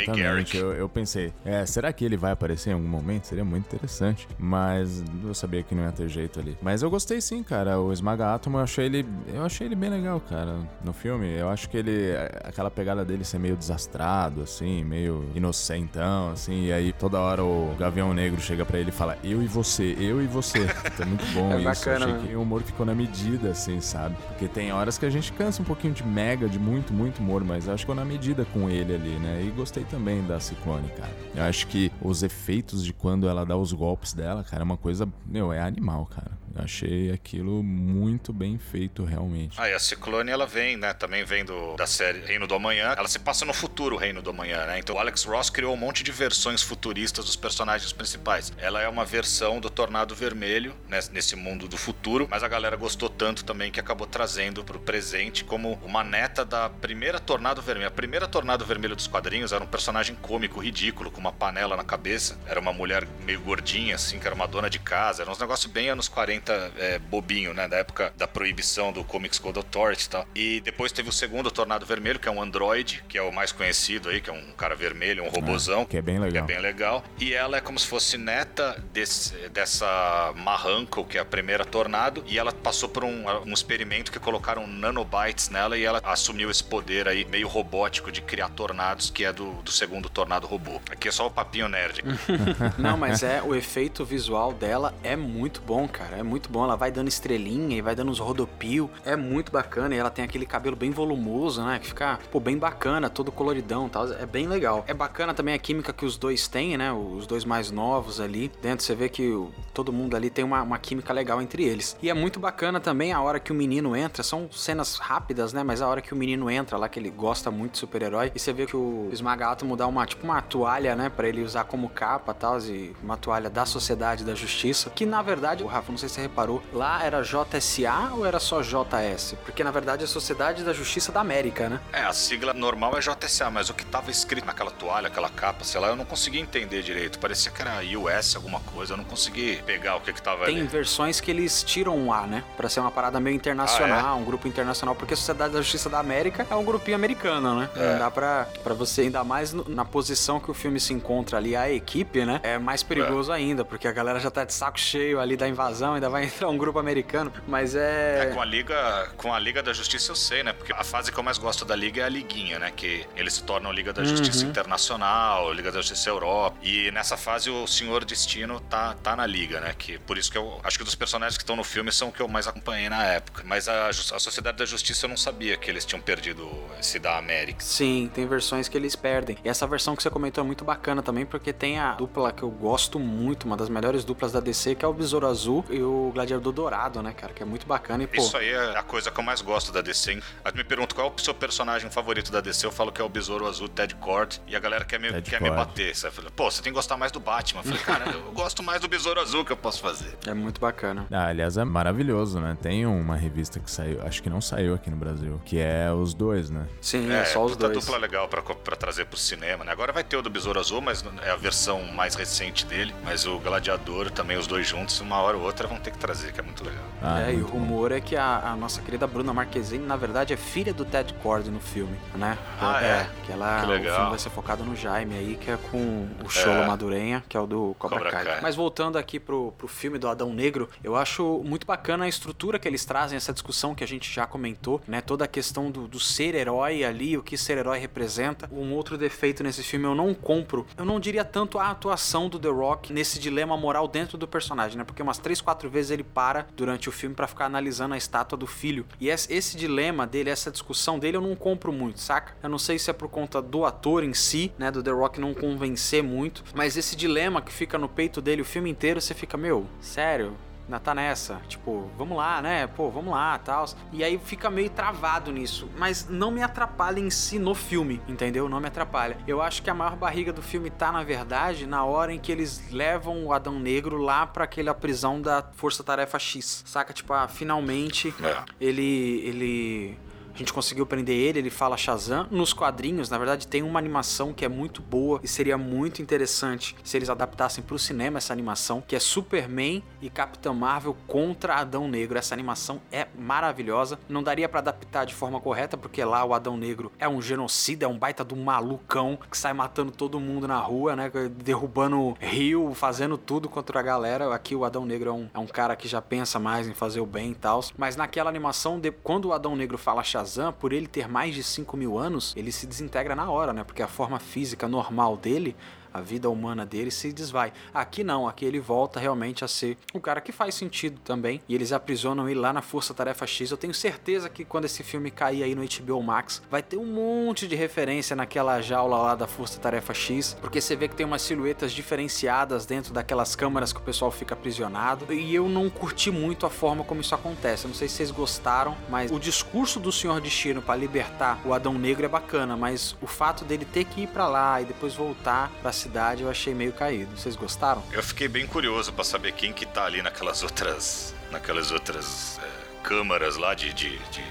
exatamente. 0.00 0.56
Eu, 0.56 0.72
eu 0.72 0.88
pensei, 0.88 1.32
é, 1.44 1.64
será 1.66 1.92
que 1.92 2.04
ele 2.04 2.16
vai 2.16 2.32
aparecer 2.32 2.70
em 2.70 2.72
algum 2.74 2.88
momento? 2.88 3.26
Seria 3.26 3.44
muito 3.44 3.66
interessante. 3.66 4.26
Mas 4.38 5.02
eu 5.22 5.34
sabia 5.34 5.62
que 5.62 5.74
não 5.74 5.84
ia 5.84 5.92
ter 5.92 6.08
jeito 6.08 6.40
ali. 6.40 6.56
Mas 6.62 6.82
eu 6.82 6.90
gostei 6.90 7.20
sim, 7.20 7.42
cara. 7.42 7.78
O 7.80 7.92
Esmaga 7.92 8.34
Átomo, 8.34 8.58
eu 8.58 8.62
achei 8.62 8.86
ele. 8.86 9.06
Eu 9.32 9.44
achei 9.44 9.66
ele 9.66 9.74
bem 9.74 9.90
legal, 9.90 10.20
cara, 10.20 10.56
no 10.84 10.92
filme. 10.92 11.30
Eu 11.38 11.48
acho 11.48 11.68
que 11.68 11.76
ele. 11.76 12.10
Aquela 12.44 12.70
pegada 12.70 13.04
dele 13.04 13.24
ser 13.24 13.38
meio 13.38 13.56
desastrado, 13.56 14.42
assim, 14.42 14.84
meio 14.84 15.24
inocentão, 15.34 16.30
assim. 16.30 16.66
E 16.66 16.72
aí 16.72 16.92
toda 16.92 17.18
hora 17.18 17.44
o 17.44 17.74
Gavião 17.78 18.12
Negro 18.12 18.40
chega 18.40 18.64
para 18.64 18.78
ele 18.78 18.90
e 18.90 18.92
fala, 18.92 19.18
eu 19.22 19.42
e 19.42 19.46
você, 19.46 19.96
eu 19.98 20.22
e 20.22 20.26
você. 20.26 20.66
É 21.00 21.04
muito 21.04 21.24
bom 21.32 21.52
é 21.52 21.56
isso. 21.56 21.64
Bacana, 21.64 22.06
achei 22.06 22.28
que 22.28 22.34
o 22.34 22.42
humor 22.42 22.62
ficou 22.62 22.86
na 22.86 22.94
medida, 22.94 23.50
assim, 23.50 23.80
sabe? 23.80 24.16
Porque 24.28 24.48
tem 24.48 24.72
horas 24.72 24.98
que 24.98 25.06
a 25.06 25.10
gente 25.10 25.32
cansa 25.32 25.62
um 25.62 25.64
pouquinho 25.64 25.92
de 25.92 26.04
mega, 26.04 26.48
de 26.48 26.58
muito, 26.58 26.92
muito 26.92 27.18
humor, 27.18 27.44
mas 27.44 27.68
acho 27.68 27.78
que 27.78 27.80
ficou 27.82 27.94
na 27.94 28.04
medida 28.04 28.46
com 28.52 28.68
ele 28.68 28.94
ali, 28.94 29.13
né? 29.18 29.44
E 29.46 29.50
gostei 29.50 29.84
também 29.84 30.22
da 30.24 30.40
Ciclone, 30.40 30.88
cara. 30.90 31.12
Eu 31.34 31.44
acho 31.44 31.66
que 31.66 31.90
os 32.00 32.22
efeitos 32.22 32.84
de 32.84 32.92
quando 32.92 33.28
ela 33.28 33.44
dá 33.44 33.56
os 33.56 33.72
golpes 33.72 34.12
dela, 34.12 34.44
cara, 34.44 34.62
é 34.62 34.64
uma 34.64 34.76
coisa, 34.76 35.08
meu, 35.26 35.52
é 35.52 35.60
animal, 35.60 36.06
cara. 36.06 36.44
Eu 36.56 36.62
achei 36.62 37.10
aquilo 37.10 37.64
muito 37.64 38.32
bem 38.32 38.56
feito, 38.58 39.02
realmente. 39.04 39.60
Ah, 39.60 39.68
e 39.68 39.74
a 39.74 39.78
Ciclone, 39.80 40.30
ela 40.30 40.46
vem, 40.46 40.76
né? 40.76 40.94
Também 40.94 41.24
vem 41.24 41.44
do, 41.44 41.74
da 41.74 41.86
série 41.86 42.20
Reino 42.20 42.46
do 42.46 42.54
Amanhã. 42.54 42.94
Ela 42.96 43.08
se 43.08 43.18
passa 43.18 43.44
no 43.44 43.52
futuro, 43.52 43.96
Reino 43.96 44.22
do 44.22 44.30
Amanhã, 44.30 44.64
né? 44.66 44.78
Então 44.78 44.94
o 44.94 44.98
Alex 45.00 45.24
Ross 45.24 45.50
criou 45.50 45.74
um 45.74 45.76
monte 45.76 46.04
de 46.04 46.12
versões 46.12 46.62
futuristas 46.62 47.24
dos 47.24 47.34
personagens 47.34 47.92
principais. 47.92 48.52
Ela 48.56 48.80
é 48.80 48.88
uma 48.88 49.04
versão 49.04 49.58
do 49.58 49.68
Tornado 49.68 50.14
Vermelho, 50.14 50.76
né? 50.88 51.00
Nesse 51.10 51.34
mundo 51.34 51.66
do 51.66 51.76
futuro, 51.76 52.28
mas 52.30 52.44
a 52.44 52.48
galera 52.48 52.76
gostou 52.76 53.08
tanto 53.08 53.44
também 53.44 53.72
que 53.72 53.80
acabou 53.80 54.06
trazendo 54.06 54.62
pro 54.62 54.78
presente 54.78 55.42
como 55.42 55.72
uma 55.84 56.04
neta 56.04 56.44
da 56.44 56.70
primeira 56.70 57.18
Tornado 57.18 57.60
Vermelho. 57.62 57.88
A 57.88 57.90
primeira 57.90 58.28
Tornado 58.28 58.64
Vermelho 58.64 58.94
dos 59.04 59.06
quadrinhos 59.08 59.52
era 59.52 59.62
um 59.62 59.66
personagem 59.66 60.16
cômico, 60.16 60.60
ridículo, 60.60 61.10
com 61.10 61.20
uma 61.20 61.32
panela 61.32 61.76
na 61.76 61.84
cabeça. 61.84 62.38
Era 62.46 62.58
uma 62.58 62.72
mulher 62.72 63.06
meio 63.24 63.40
gordinha, 63.40 63.94
assim, 63.94 64.18
que 64.18 64.26
era 64.26 64.34
uma 64.34 64.46
dona 64.46 64.70
de 64.70 64.78
casa. 64.78 65.22
Era 65.22 65.30
uns 65.30 65.38
negócios 65.38 65.70
bem 65.70 65.90
anos 65.90 66.08
40 66.08 66.72
é, 66.78 66.98
bobinho, 66.98 67.52
né? 67.52 67.68
Da 67.68 67.78
época 67.78 68.12
da 68.16 68.26
proibição 68.26 68.92
do 68.92 69.04
Comics 69.04 69.38
Code 69.38 69.58
Authority 69.58 70.06
e 70.06 70.08
tal. 70.08 70.26
E 70.34 70.60
depois 70.60 70.92
teve 70.92 71.08
o 71.08 71.12
segundo 71.12 71.50
Tornado 71.50 71.84
Vermelho, 71.84 72.18
que 72.18 72.28
é 72.28 72.30
um 72.30 72.42
android, 72.42 73.04
que 73.08 73.18
é 73.18 73.22
o 73.22 73.32
mais 73.32 73.52
conhecido 73.52 74.08
aí, 74.08 74.20
que 74.20 74.30
é 74.30 74.32
um 74.32 74.52
cara 74.56 74.74
vermelho, 74.74 75.24
um 75.24 75.28
robozão. 75.28 75.82
É, 75.82 75.84
que 75.84 75.96
é 75.96 76.02
bem 76.02 76.18
legal. 76.18 76.46
Que 76.46 76.52
é 76.52 76.54
bem 76.54 76.62
legal. 76.62 77.04
E 77.18 77.34
ela 77.34 77.58
é 77.58 77.60
como 77.60 77.78
se 77.78 77.86
fosse 77.86 78.16
neta 78.16 78.82
desse, 78.92 79.34
dessa 79.50 80.32
Mahanko, 80.36 81.04
que 81.04 81.18
é 81.18 81.20
a 81.20 81.24
primeira 81.24 81.64
Tornado, 81.64 82.24
e 82.26 82.38
ela 82.38 82.52
passou 82.52 82.88
por 82.88 83.04
um, 83.04 83.24
um 83.46 83.52
experimento 83.52 84.10
que 84.10 84.18
colocaram 84.18 84.66
nanobytes 84.66 85.50
nela 85.50 85.76
e 85.76 85.84
ela 85.84 86.00
assumiu 86.04 86.50
esse 86.50 86.62
poder 86.62 87.08
aí 87.08 87.24
meio 87.24 87.48
robótico 87.48 88.10
de 88.10 88.20
criar 88.20 88.48
tornados, 88.94 89.10
que 89.10 89.24
é 89.24 89.32
do, 89.32 89.52
do 89.62 89.70
segundo 89.70 90.08
Tornado 90.08 90.46
Robô. 90.46 90.80
Aqui 90.90 91.08
é 91.08 91.12
só 91.12 91.26
o 91.26 91.30
papinho 91.30 91.68
nerd. 91.68 92.02
Não, 92.78 92.96
mas 92.96 93.22
é 93.22 93.42
o 93.42 93.54
efeito 93.54 94.04
visual 94.04 94.52
dela 94.52 94.94
é 95.02 95.16
muito 95.16 95.60
bom, 95.60 95.86
cara. 95.88 96.16
É 96.16 96.22
muito 96.22 96.48
bom. 96.48 96.64
Ela 96.64 96.76
vai 96.76 96.90
dando 96.90 97.08
estrelinha 97.08 97.76
e 97.76 97.82
vai 97.82 97.94
dando 97.94 98.10
uns 98.10 98.18
rodopio. 98.18 98.90
É 99.04 99.16
muito 99.16 99.50
bacana. 99.50 99.94
E 99.94 99.98
ela 99.98 100.10
tem 100.10 100.24
aquele 100.24 100.46
cabelo 100.46 100.76
bem 100.76 100.90
volumoso, 100.90 101.62
né? 101.64 101.78
Que 101.78 101.88
fica, 101.88 102.18
pô, 102.30 102.40
bem 102.40 102.56
bacana, 102.56 103.10
todo 103.10 103.32
coloridão 103.32 103.86
e 103.86 103.90
tal. 103.90 104.12
É 104.12 104.26
bem 104.26 104.46
legal. 104.46 104.84
É 104.86 104.94
bacana 104.94 105.34
também 105.34 105.54
a 105.54 105.58
química 105.58 105.92
que 105.92 106.04
os 106.04 106.16
dois 106.16 106.46
têm, 106.46 106.76
né? 106.76 106.92
Os 106.92 107.26
dois 107.26 107.44
mais 107.44 107.70
novos 107.70 108.20
ali. 108.20 108.50
Dentro 108.62 108.84
você 108.84 108.94
vê 108.94 109.08
que 109.08 109.32
todo 109.72 109.92
mundo 109.92 110.16
ali 110.16 110.30
tem 110.30 110.44
uma, 110.44 110.62
uma 110.62 110.78
química 110.78 111.12
legal 111.12 111.42
entre 111.42 111.64
eles. 111.64 111.96
E 112.02 112.10
é 112.10 112.14
muito 112.14 112.38
bacana 112.38 112.80
também 112.80 113.12
a 113.12 113.20
hora 113.20 113.40
que 113.40 113.52
o 113.52 113.54
menino 113.54 113.96
entra. 113.96 114.22
São 114.22 114.50
cenas 114.52 114.96
rápidas, 114.96 115.52
né? 115.52 115.62
Mas 115.62 115.82
a 115.82 115.88
hora 115.88 116.00
que 116.00 116.12
o 116.12 116.16
menino 116.16 116.50
entra 116.50 116.76
lá, 116.76 116.88
que 116.88 116.98
ele 116.98 117.10
gosta 117.10 117.50
muito 117.50 117.72
de 117.72 117.78
super-herói. 117.78 118.30
E 118.34 118.38
você 118.38 118.52
vê 118.52 118.66
que 118.66 118.76
o 118.76 118.83
Esmaga 119.12 119.48
Átomo 119.48 119.76
dá 119.76 119.86
uma, 119.86 120.06
tipo, 120.06 120.24
uma 120.24 120.40
toalha, 120.42 120.94
né? 120.94 121.10
Pra 121.14 121.28
ele 121.28 121.42
usar 121.42 121.64
como 121.64 121.88
capa 121.88 122.32
e 122.32 122.34
tal. 122.34 122.58
E 122.60 122.94
uma 123.02 123.16
toalha 123.16 123.50
da 123.50 123.64
Sociedade 123.66 124.24
da 124.24 124.34
Justiça. 124.34 124.90
Que 124.90 125.04
na 125.06 125.22
verdade, 125.22 125.62
o 125.62 125.66
Rafa, 125.66 125.90
não 125.90 125.98
sei 125.98 126.08
se 126.08 126.16
você 126.16 126.20
reparou, 126.22 126.62
lá 126.72 127.04
era 127.04 127.22
JSA 127.22 128.10
ou 128.12 128.24
era 128.26 128.38
só 128.38 128.60
JS? 128.62 129.36
Porque 129.44 129.62
na 129.64 129.70
verdade 129.70 130.04
é 130.04 130.06
Sociedade 130.06 130.62
da 130.62 130.72
Justiça 130.72 131.10
da 131.12 131.20
América, 131.20 131.68
né? 131.68 131.80
É, 131.92 132.02
a 132.02 132.12
sigla 132.12 132.52
normal 132.52 132.96
é 132.96 133.00
JSA, 133.00 133.50
mas 133.50 133.70
o 133.70 133.74
que 133.74 133.84
tava 133.84 134.10
escrito 134.10 134.44
naquela 134.46 134.70
toalha, 134.70 135.08
aquela 135.08 135.28
capa, 135.28 135.64
sei 135.64 135.80
lá, 135.80 135.88
eu 135.88 135.96
não 135.96 136.04
consegui 136.04 136.38
entender 136.38 136.82
direito. 136.82 137.18
Parecia 137.18 137.50
que 137.50 137.60
era 137.60 137.80
US 137.98 138.36
alguma 138.36 138.60
coisa, 138.60 138.94
eu 138.94 138.96
não 138.96 139.04
consegui 139.04 139.62
pegar 139.64 139.96
o 139.96 140.00
que 140.00 140.12
que 140.12 140.22
tava 140.22 140.46
Tem 140.46 140.58
ali. 140.58 140.66
versões 140.66 141.20
que 141.20 141.30
eles 141.30 141.62
tiram 141.62 141.96
um 141.96 142.12
A, 142.12 142.26
né? 142.26 142.44
Pra 142.56 142.68
ser 142.68 142.80
uma 142.80 142.90
parada 142.90 143.18
meio 143.20 143.34
internacional, 143.34 144.06
ah, 144.06 144.10
é? 144.10 144.20
um 144.20 144.24
grupo 144.24 144.46
internacional, 144.48 144.94
porque 144.94 145.14
a 145.14 145.16
Sociedade 145.16 145.52
da 145.54 145.60
Justiça 145.60 145.88
da 145.88 145.98
América 145.98 146.46
é 146.50 146.54
um 146.54 146.64
grupinho 146.64 146.96
americano, 146.96 147.60
né? 147.60 147.70
É. 147.76 147.92
Não 147.92 147.98
dá 147.98 148.10
pra, 148.10 148.46
pra 148.62 148.73
você, 148.74 149.02
ainda 149.02 149.22
mais 149.24 149.52
na 149.52 149.84
posição 149.84 150.38
que 150.40 150.50
o 150.50 150.54
filme 150.54 150.78
se 150.80 150.92
encontra 150.92 151.38
ali, 151.38 151.56
a 151.56 151.70
equipe, 151.70 152.24
né? 152.24 152.40
É 152.42 152.58
mais 152.58 152.82
perigoso 152.82 153.32
é. 153.32 153.36
ainda, 153.36 153.64
porque 153.64 153.88
a 153.88 153.92
galera 153.92 154.18
já 154.18 154.30
tá 154.30 154.44
de 154.44 154.52
saco 154.52 154.78
cheio 154.78 155.20
ali 155.20 155.36
da 155.36 155.48
invasão, 155.48 155.94
ainda 155.94 156.08
vai 156.08 156.24
entrar 156.26 156.48
um 156.48 156.56
grupo 156.56 156.78
americano, 156.78 157.32
mas 157.46 157.74
é... 157.74 158.28
é. 158.28 158.34
com 158.34 158.40
a 158.40 158.44
Liga, 158.44 159.08
com 159.16 159.32
a 159.32 159.38
Liga 159.38 159.62
da 159.62 159.72
Justiça 159.72 160.12
eu 160.12 160.16
sei, 160.16 160.42
né? 160.42 160.52
Porque 160.52 160.72
a 160.72 160.84
fase 160.84 161.12
que 161.12 161.18
eu 161.18 161.22
mais 161.22 161.38
gosto 161.38 161.64
da 161.64 161.74
Liga 161.74 162.02
é 162.02 162.04
a 162.04 162.08
Liguinha, 162.08 162.58
né? 162.58 162.72
Que 162.74 163.06
eles 163.16 163.34
se 163.34 163.42
tornam 163.42 163.72
Liga 163.72 163.92
da 163.92 164.04
Justiça 164.04 164.44
uhum. 164.44 164.50
Internacional, 164.50 165.52
Liga 165.52 165.70
da 165.70 165.80
Justiça 165.80 166.08
Europa. 166.08 166.56
E 166.62 166.90
nessa 166.92 167.16
fase 167.16 167.50
o 167.50 167.66
Senhor 167.66 168.04
Destino 168.04 168.60
tá, 168.60 168.94
tá 169.02 169.16
na 169.16 169.26
Liga, 169.26 169.60
né? 169.60 169.74
Que 169.76 169.98
por 169.98 170.18
isso 170.18 170.30
que 170.30 170.38
eu 170.38 170.60
acho 170.62 170.78
que 170.78 170.84
dos 170.84 170.94
personagens 170.94 171.36
que 171.36 171.42
estão 171.42 171.56
no 171.56 171.64
filme 171.64 171.90
são 171.92 172.08
o 172.08 172.12
que 172.12 172.20
eu 172.20 172.28
mais 172.28 172.46
acompanhei 172.46 172.88
na 172.88 173.02
época. 173.04 173.42
Mas 173.44 173.68
a, 173.68 173.88
a 173.88 173.92
Sociedade 173.92 174.58
da 174.58 174.64
Justiça 174.64 175.06
eu 175.06 175.08
não 175.10 175.16
sabia 175.16 175.56
que 175.56 175.70
eles 175.70 175.84
tinham 175.84 176.00
perdido 176.00 176.48
esse 176.78 176.98
da 176.98 177.18
América. 177.18 177.60
Sim, 177.60 178.10
tem 178.14 178.26
versões 178.26 178.63
que 178.68 178.76
eles 178.76 178.96
perdem. 178.96 179.36
E 179.44 179.48
essa 179.48 179.66
versão 179.66 179.96
que 179.96 180.02
você 180.02 180.10
comentou 180.10 180.42
é 180.42 180.46
muito 180.46 180.64
bacana 180.64 181.02
também, 181.02 181.24
porque 181.24 181.52
tem 181.52 181.78
a 181.78 181.92
dupla 181.92 182.32
que 182.32 182.42
eu 182.42 182.50
gosto 182.50 182.98
muito, 182.98 183.44
uma 183.44 183.56
das 183.56 183.68
melhores 183.68 184.04
duplas 184.04 184.32
da 184.32 184.40
DC, 184.40 184.74
que 184.74 184.84
é 184.84 184.88
o 184.88 184.92
Besouro 184.92 185.26
Azul 185.26 185.64
e 185.70 185.82
o 185.82 186.10
Gladiador 186.14 186.52
Dourado, 186.52 187.02
né, 187.02 187.12
cara? 187.12 187.32
Que 187.32 187.42
é 187.42 187.46
muito 187.46 187.66
bacana 187.66 188.04
e, 188.04 188.06
pô... 188.06 188.20
Isso 188.20 188.36
aí 188.36 188.48
é 188.48 188.76
a 188.76 188.82
coisa 188.82 189.10
que 189.10 189.18
eu 189.18 189.24
mais 189.24 189.40
gosto 189.40 189.72
da 189.72 189.80
DC, 189.80 190.12
hein? 190.12 190.22
Aí 190.44 190.52
me 190.54 190.64
pergunto 190.64 190.94
qual 190.94 191.08
é 191.08 191.10
o 191.10 191.18
seu 191.18 191.34
personagem 191.34 191.90
favorito 191.90 192.30
da 192.30 192.40
DC, 192.40 192.66
eu 192.66 192.72
falo 192.72 192.92
que 192.92 193.00
é 193.00 193.04
o 193.04 193.08
Besouro 193.08 193.46
Azul 193.46 193.68
Ted 193.68 193.94
Kord, 193.96 194.40
e 194.46 194.56
a 194.56 194.60
galera 194.60 194.84
quer 194.84 194.98
me, 194.98 195.22
quer 195.22 195.40
me 195.40 195.50
bater. 195.50 195.94
Você 195.94 196.10
fala, 196.10 196.30
pô, 196.30 196.50
você 196.50 196.62
tem 196.62 196.72
que 196.72 196.76
gostar 196.76 196.96
mais 196.96 197.12
do 197.12 197.20
Batman. 197.20 197.60
Eu 197.60 197.64
falei, 197.64 197.80
cara, 197.84 198.10
eu 198.10 198.32
gosto 198.32 198.62
mais 198.62 198.80
do 198.80 198.88
Besouro 198.88 199.20
Azul 199.20 199.44
que 199.44 199.52
eu 199.52 199.56
posso 199.56 199.80
fazer. 199.80 200.16
É 200.26 200.34
muito 200.34 200.60
bacana. 200.60 201.06
Ah, 201.10 201.26
aliás, 201.26 201.56
é 201.56 201.64
maravilhoso, 201.64 202.40
né? 202.40 202.56
Tem 202.60 202.86
uma 202.86 203.16
revista 203.16 203.60
que 203.60 203.70
saiu, 203.70 204.02
acho 204.02 204.22
que 204.22 204.30
não 204.30 204.40
saiu 204.40 204.74
aqui 204.74 204.90
no 204.90 204.96
Brasil, 204.96 205.40
que 205.44 205.58
é 205.58 205.92
os 205.92 206.14
dois, 206.14 206.50
né? 206.50 206.66
Sim, 206.80 207.10
é, 207.10 207.20
é 207.20 207.24
só 207.24 207.44
os 207.44 207.56
dois. 207.56 207.72
dupla 207.72 207.98
legal 207.98 208.28
pra, 208.28 208.42
pra 208.52 208.76
trazer 208.76 209.06
pro 209.06 209.16
cinema, 209.16 209.64
né? 209.64 209.72
Agora 209.72 209.92
vai 209.92 210.02
ter 210.02 210.16
o 210.16 210.22
do 210.22 210.30
Besouro 210.30 210.58
Azul, 210.58 210.80
mas 210.80 211.04
é 211.22 211.30
a 211.30 211.36
versão 211.36 211.82
mais 211.92 212.14
recente 212.14 212.66
dele, 212.66 212.94
mas 213.04 213.26
o 213.26 213.38
Gladiador 213.38 214.10
também, 214.10 214.36
os 214.36 214.46
dois 214.46 214.66
juntos, 214.66 215.00
uma 215.00 215.16
hora 215.20 215.36
ou 215.36 215.44
outra 215.44 215.68
vão 215.68 215.78
ter 215.78 215.90
que 215.90 215.98
trazer, 215.98 216.32
que 216.32 216.40
é 216.40 216.42
muito 216.42 216.64
legal. 216.64 216.84
Ah, 217.02 217.22
é, 217.22 217.34
e 217.34 217.40
o 217.40 217.46
rumor 217.46 217.92
é 217.92 218.00
que 218.00 218.16
a, 218.16 218.50
a, 218.50 218.56
nossa 218.56 218.82
querida 218.82 219.06
Bruna 219.06 219.32
Marquezine, 219.32 219.84
na 219.84 219.96
verdade, 219.96 220.32
é 220.32 220.36
filha 220.36 220.72
do 220.72 220.84
Ted 220.84 221.14
Cord 221.22 221.50
no 221.50 221.60
filme, 221.60 221.96
né? 222.14 222.38
Ah, 222.60 222.82
é? 222.82 222.86
é 222.86 223.10
que 223.24 223.32
ela, 223.32 223.60
que 223.60 223.66
legal. 223.66 223.92
o 223.92 223.96
filme 223.96 224.10
vai 224.10 224.18
ser 224.18 224.30
focado 224.30 224.64
no 224.64 224.74
Jaime 224.74 225.14
aí, 225.14 225.36
que 225.36 225.50
é 225.50 225.58
com 225.70 226.08
o 226.24 226.28
Cholo 226.28 226.62
é. 226.62 226.66
Madurenha, 226.66 227.24
que 227.28 227.36
é 227.36 227.40
o 227.40 227.46
do 227.46 227.76
Cobra, 227.78 227.98
Cobra 227.98 228.10
Kai. 228.10 228.24
Kai. 228.24 228.40
Mas 228.40 228.54
voltando 228.54 228.96
aqui 228.96 229.20
pro, 229.20 229.52
pro 229.52 229.68
filme 229.68 229.98
do 229.98 230.08
Adão 230.08 230.32
Negro, 230.32 230.68
eu 230.82 230.96
acho 230.96 231.42
muito 231.44 231.66
bacana 231.66 232.04
a 232.04 232.08
estrutura 232.08 232.58
que 232.58 232.66
eles 232.66 232.84
trazem, 232.84 233.16
essa 233.16 233.32
discussão 233.32 233.74
que 233.74 233.84
a 233.84 233.86
gente 233.86 234.12
já 234.12 234.26
comentou, 234.26 234.80
né? 234.86 235.00
Toda 235.00 235.24
a 235.24 235.28
questão 235.28 235.70
do, 235.70 235.86
do 235.86 236.00
ser 236.00 236.34
herói 236.34 236.84
ali, 236.84 237.16
o 237.16 237.22
que 237.22 237.36
ser 237.36 237.58
herói 237.58 237.78
representa. 237.78 238.33
Um 238.50 238.72
outro 238.72 238.96
defeito 238.96 239.42
nesse 239.42 239.62
filme 239.62 239.86
eu 239.86 239.94
não 239.94 240.14
compro, 240.14 240.66
eu 240.76 240.84
não 240.84 241.00
diria 241.00 241.24
tanto 241.24 241.58
a 241.58 241.70
atuação 241.70 242.28
do 242.28 242.38
The 242.38 242.48
Rock 242.48 242.92
nesse 242.92 243.18
dilema 243.18 243.56
moral 243.56 243.88
dentro 243.88 244.16
do 244.16 244.26
personagem, 244.26 244.78
né? 244.78 244.84
Porque 244.84 245.02
umas 245.02 245.18
três, 245.18 245.40
quatro 245.40 245.68
vezes 245.68 245.90
ele 245.90 246.04
para 246.04 246.46
durante 246.56 246.88
o 246.88 246.92
filme 246.92 247.14
para 247.14 247.26
ficar 247.26 247.46
analisando 247.46 247.94
a 247.94 247.96
estátua 247.96 248.36
do 248.36 248.46
filho. 248.46 248.86
E 249.00 249.08
esse 249.08 249.56
dilema 249.56 250.06
dele, 250.06 250.30
essa 250.30 250.50
discussão 250.50 250.98
dele, 250.98 251.16
eu 251.16 251.20
não 251.20 251.34
compro 251.34 251.72
muito, 251.72 252.00
saca? 252.00 252.36
Eu 252.42 252.48
não 252.48 252.58
sei 252.58 252.78
se 252.78 252.90
é 252.90 252.92
por 252.92 253.08
conta 253.08 253.40
do 253.40 253.64
ator 253.64 254.02
em 254.04 254.14
si, 254.14 254.52
né? 254.58 254.70
Do 254.70 254.82
The 254.82 254.90
Rock 254.90 255.20
não 255.20 255.34
convencer 255.34 256.02
muito, 256.02 256.44
mas 256.54 256.76
esse 256.76 256.96
dilema 256.96 257.42
que 257.42 257.52
fica 257.52 257.78
no 257.78 257.88
peito 257.88 258.20
dele 258.20 258.42
o 258.42 258.44
filme 258.44 258.70
inteiro, 258.70 259.00
você 259.00 259.14
fica, 259.14 259.36
meu, 259.36 259.66
sério? 259.80 260.34
Ainda 260.64 260.80
tá 260.80 260.94
nessa. 260.94 261.40
Tipo, 261.48 261.90
vamos 261.96 262.16
lá, 262.16 262.40
né? 262.42 262.66
Pô, 262.66 262.90
vamos 262.90 263.12
lá, 263.12 263.38
tal. 263.38 263.64
E 263.92 264.02
aí 264.02 264.18
fica 264.18 264.50
meio 264.50 264.70
travado 264.70 265.32
nisso. 265.32 265.68
Mas 265.76 266.08
não 266.08 266.30
me 266.30 266.42
atrapalha 266.42 266.98
em 267.00 267.10
si 267.10 267.38
no 267.38 267.54
filme, 267.54 268.00
entendeu? 268.08 268.48
Não 268.48 268.60
me 268.60 268.68
atrapalha. 268.68 269.16
Eu 269.26 269.40
acho 269.40 269.62
que 269.62 269.70
a 269.70 269.74
maior 269.74 269.96
barriga 269.96 270.32
do 270.32 270.42
filme 270.42 270.70
tá, 270.70 270.90
na 270.90 271.02
verdade, 271.02 271.66
na 271.66 271.84
hora 271.84 272.12
em 272.12 272.18
que 272.18 272.32
eles 272.32 272.70
levam 272.70 273.26
o 273.26 273.32
Adão 273.32 273.58
Negro 273.58 273.98
lá 273.98 274.26
para 274.26 274.44
aquela 274.44 274.74
prisão 274.74 275.20
da 275.20 275.42
Força 275.52 275.84
Tarefa 275.84 276.18
X. 276.18 276.64
Saca? 276.66 276.92
Tipo, 276.92 277.12
ah, 277.12 277.28
finalmente 277.28 278.14
é. 278.22 278.44
ele. 278.60 279.22
ele 279.24 279.98
A 280.34 280.38
gente 280.38 280.52
conseguiu 280.52 280.84
prender 280.84 281.14
ele, 281.14 281.38
ele 281.38 281.50
fala 281.50 281.76
Shazam. 281.76 282.26
Nos 282.28 282.52
quadrinhos, 282.52 283.08
na 283.08 283.16
verdade, 283.16 283.46
tem 283.46 283.62
uma 283.62 283.78
animação 283.78 284.32
que 284.32 284.44
é 284.44 284.48
muito 284.48 284.82
boa 284.82 285.20
e 285.22 285.28
seria 285.28 285.56
muito 285.56 286.02
interessante 286.02 286.74
se 286.82 286.96
eles 286.96 287.08
adaptassem 287.08 287.62
para 287.62 287.76
o 287.76 287.78
cinema 287.78 288.18
essa 288.18 288.32
animação, 288.32 288.82
que 288.84 288.96
é 288.96 288.98
Superman 288.98 289.80
e 290.02 290.10
Capitã 290.10 290.52
Marvel 290.52 290.96
contra 291.06 291.54
Adão 291.54 291.86
Negro. 291.86 292.18
Essa 292.18 292.34
animação 292.34 292.82
é 292.90 293.06
maravilhosa. 293.16 293.96
Não 294.08 294.24
daria 294.24 294.48
para 294.48 294.58
adaptar 294.58 295.04
de 295.04 295.14
forma 295.14 295.40
correta, 295.40 295.76
porque 295.76 296.04
lá 296.04 296.24
o 296.24 296.34
Adão 296.34 296.56
Negro 296.56 296.90
é 296.98 297.08
um 297.08 297.22
genocida, 297.22 297.86
é 297.86 297.88
um 297.88 297.96
baita 297.96 298.24
do 298.24 298.34
malucão 298.34 299.16
que 299.30 299.38
sai 299.38 299.52
matando 299.52 299.92
todo 299.92 300.18
mundo 300.18 300.48
na 300.48 300.58
rua, 300.58 300.96
né? 300.96 301.12
Derrubando 301.30 302.16
rio, 302.18 302.74
fazendo 302.74 303.16
tudo 303.16 303.48
contra 303.48 303.78
a 303.78 303.82
galera. 303.84 304.34
Aqui 304.34 304.56
o 304.56 304.64
Adão 304.64 304.84
Negro 304.84 305.10
é 305.10 305.12
um, 305.12 305.30
é 305.32 305.38
um 305.38 305.46
cara 305.46 305.76
que 305.76 305.86
já 305.86 306.02
pensa 306.02 306.40
mais 306.40 306.66
em 306.66 306.74
fazer 306.74 306.98
o 306.98 307.06
bem 307.06 307.30
e 307.30 307.34
tal. 307.36 307.60
Mas 307.78 307.94
naquela 307.94 308.28
animação, 308.28 308.80
de, 308.80 308.90
quando 308.90 309.26
o 309.26 309.32
Adão 309.32 309.54
Negro 309.54 309.78
fala 309.78 310.02
Shazam, 310.02 310.23
por 310.58 310.72
ele 310.72 310.86
ter 310.86 311.08
mais 311.08 311.34
de 311.34 311.42
5 311.42 311.76
mil 311.76 311.98
anos, 311.98 312.34
ele 312.36 312.50
se 312.50 312.66
desintegra 312.66 313.14
na 313.14 313.30
hora, 313.30 313.52
né? 313.52 313.64
Porque 313.64 313.82
a 313.82 313.88
forma 313.88 314.18
física 314.18 314.66
normal 314.66 315.16
dele 315.16 315.56
a 315.94 316.00
vida 316.00 316.28
humana 316.28 316.66
dele 316.66 316.90
se 316.90 317.12
desvai. 317.12 317.52
Aqui 317.72 318.02
não, 318.02 318.26
aqui 318.26 318.44
ele 318.44 318.58
volta 318.58 318.98
realmente 318.98 319.44
a 319.44 319.48
ser 319.48 319.78
um 319.94 320.00
cara 320.00 320.20
que 320.20 320.32
faz 320.32 320.56
sentido 320.56 321.00
também. 321.04 321.40
E 321.48 321.54
eles 321.54 321.72
aprisionam 321.72 322.28
ele 322.28 322.40
lá 322.40 322.52
na 322.52 322.60
Força 322.60 322.92
Tarefa 322.92 323.24
X. 323.28 323.52
Eu 323.52 323.56
tenho 323.56 323.72
certeza 323.72 324.28
que 324.28 324.44
quando 324.44 324.64
esse 324.64 324.82
filme 324.82 325.12
cair 325.12 325.44
aí 325.44 325.54
no 325.54 325.62
HBO 325.64 326.02
Max, 326.02 326.42
vai 326.50 326.64
ter 326.64 326.76
um 326.76 326.84
monte 326.84 327.46
de 327.46 327.54
referência 327.54 328.16
naquela 328.16 328.60
jaula 328.60 328.96
lá 328.98 329.14
da 329.14 329.28
Força 329.28 329.60
Tarefa 329.60 329.94
X, 329.94 330.36
porque 330.40 330.60
você 330.60 330.74
vê 330.74 330.88
que 330.88 330.96
tem 330.96 331.06
umas 331.06 331.22
silhuetas 331.22 331.72
diferenciadas 331.72 332.66
dentro 332.66 332.92
daquelas 332.92 333.36
câmaras 333.36 333.72
que 333.72 333.78
o 333.78 333.82
pessoal 333.82 334.10
fica 334.10 334.34
aprisionado. 334.34 335.12
E 335.12 335.32
eu 335.32 335.48
não 335.48 335.70
curti 335.70 336.10
muito 336.10 336.44
a 336.44 336.50
forma 336.50 336.82
como 336.82 337.00
isso 337.00 337.14
acontece. 337.14 337.66
Eu 337.66 337.68
não 337.68 337.74
sei 337.74 337.86
se 337.86 337.94
vocês 337.94 338.10
gostaram, 338.10 338.76
mas 338.90 339.12
o 339.12 339.20
discurso 339.20 339.78
do 339.78 339.92
Senhor 339.92 340.20
Destino 340.20 340.60
para 340.60 340.74
libertar 340.74 341.40
o 341.44 341.54
Adão 341.54 341.74
Negro 341.74 342.04
é 342.04 342.08
bacana, 342.08 342.56
mas 342.56 342.96
o 343.00 343.06
fato 343.06 343.44
dele 343.44 343.64
ter 343.64 343.84
que 343.84 344.02
ir 344.02 344.08
para 344.08 344.26
lá 344.26 344.60
e 344.60 344.64
depois 344.64 344.94
voltar 344.94 345.52
para 345.62 345.70
cidade 345.84 346.22
eu 346.22 346.30
achei 346.30 346.54
meio 346.54 346.72
caído. 346.72 347.16
Vocês 347.16 347.36
gostaram? 347.36 347.82
Eu 347.92 348.02
fiquei 348.02 348.26
bem 348.26 348.46
curioso 348.46 348.92
para 348.92 349.04
saber 349.04 349.32
quem 349.32 349.52
que 349.52 349.66
tá 349.66 349.84
ali 349.84 350.02
naquelas 350.02 350.42
outras. 350.42 351.14
naquelas 351.30 351.70
outras 351.70 352.40
é, 352.42 352.82
câmaras 352.82 353.36
lá 353.36 353.54
de, 353.54 353.72
de, 353.72 353.98
de, 353.98 354.24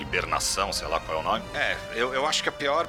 hibernação, 0.00 0.72
sei 0.72 0.88
lá 0.88 0.98
qual 0.98 1.18
é 1.18 1.20
o 1.20 1.22
nome. 1.22 1.44
É, 1.54 1.76
eu, 1.94 2.14
eu 2.14 2.26
acho 2.26 2.42
que 2.42 2.48
a 2.48 2.52
pior. 2.52 2.88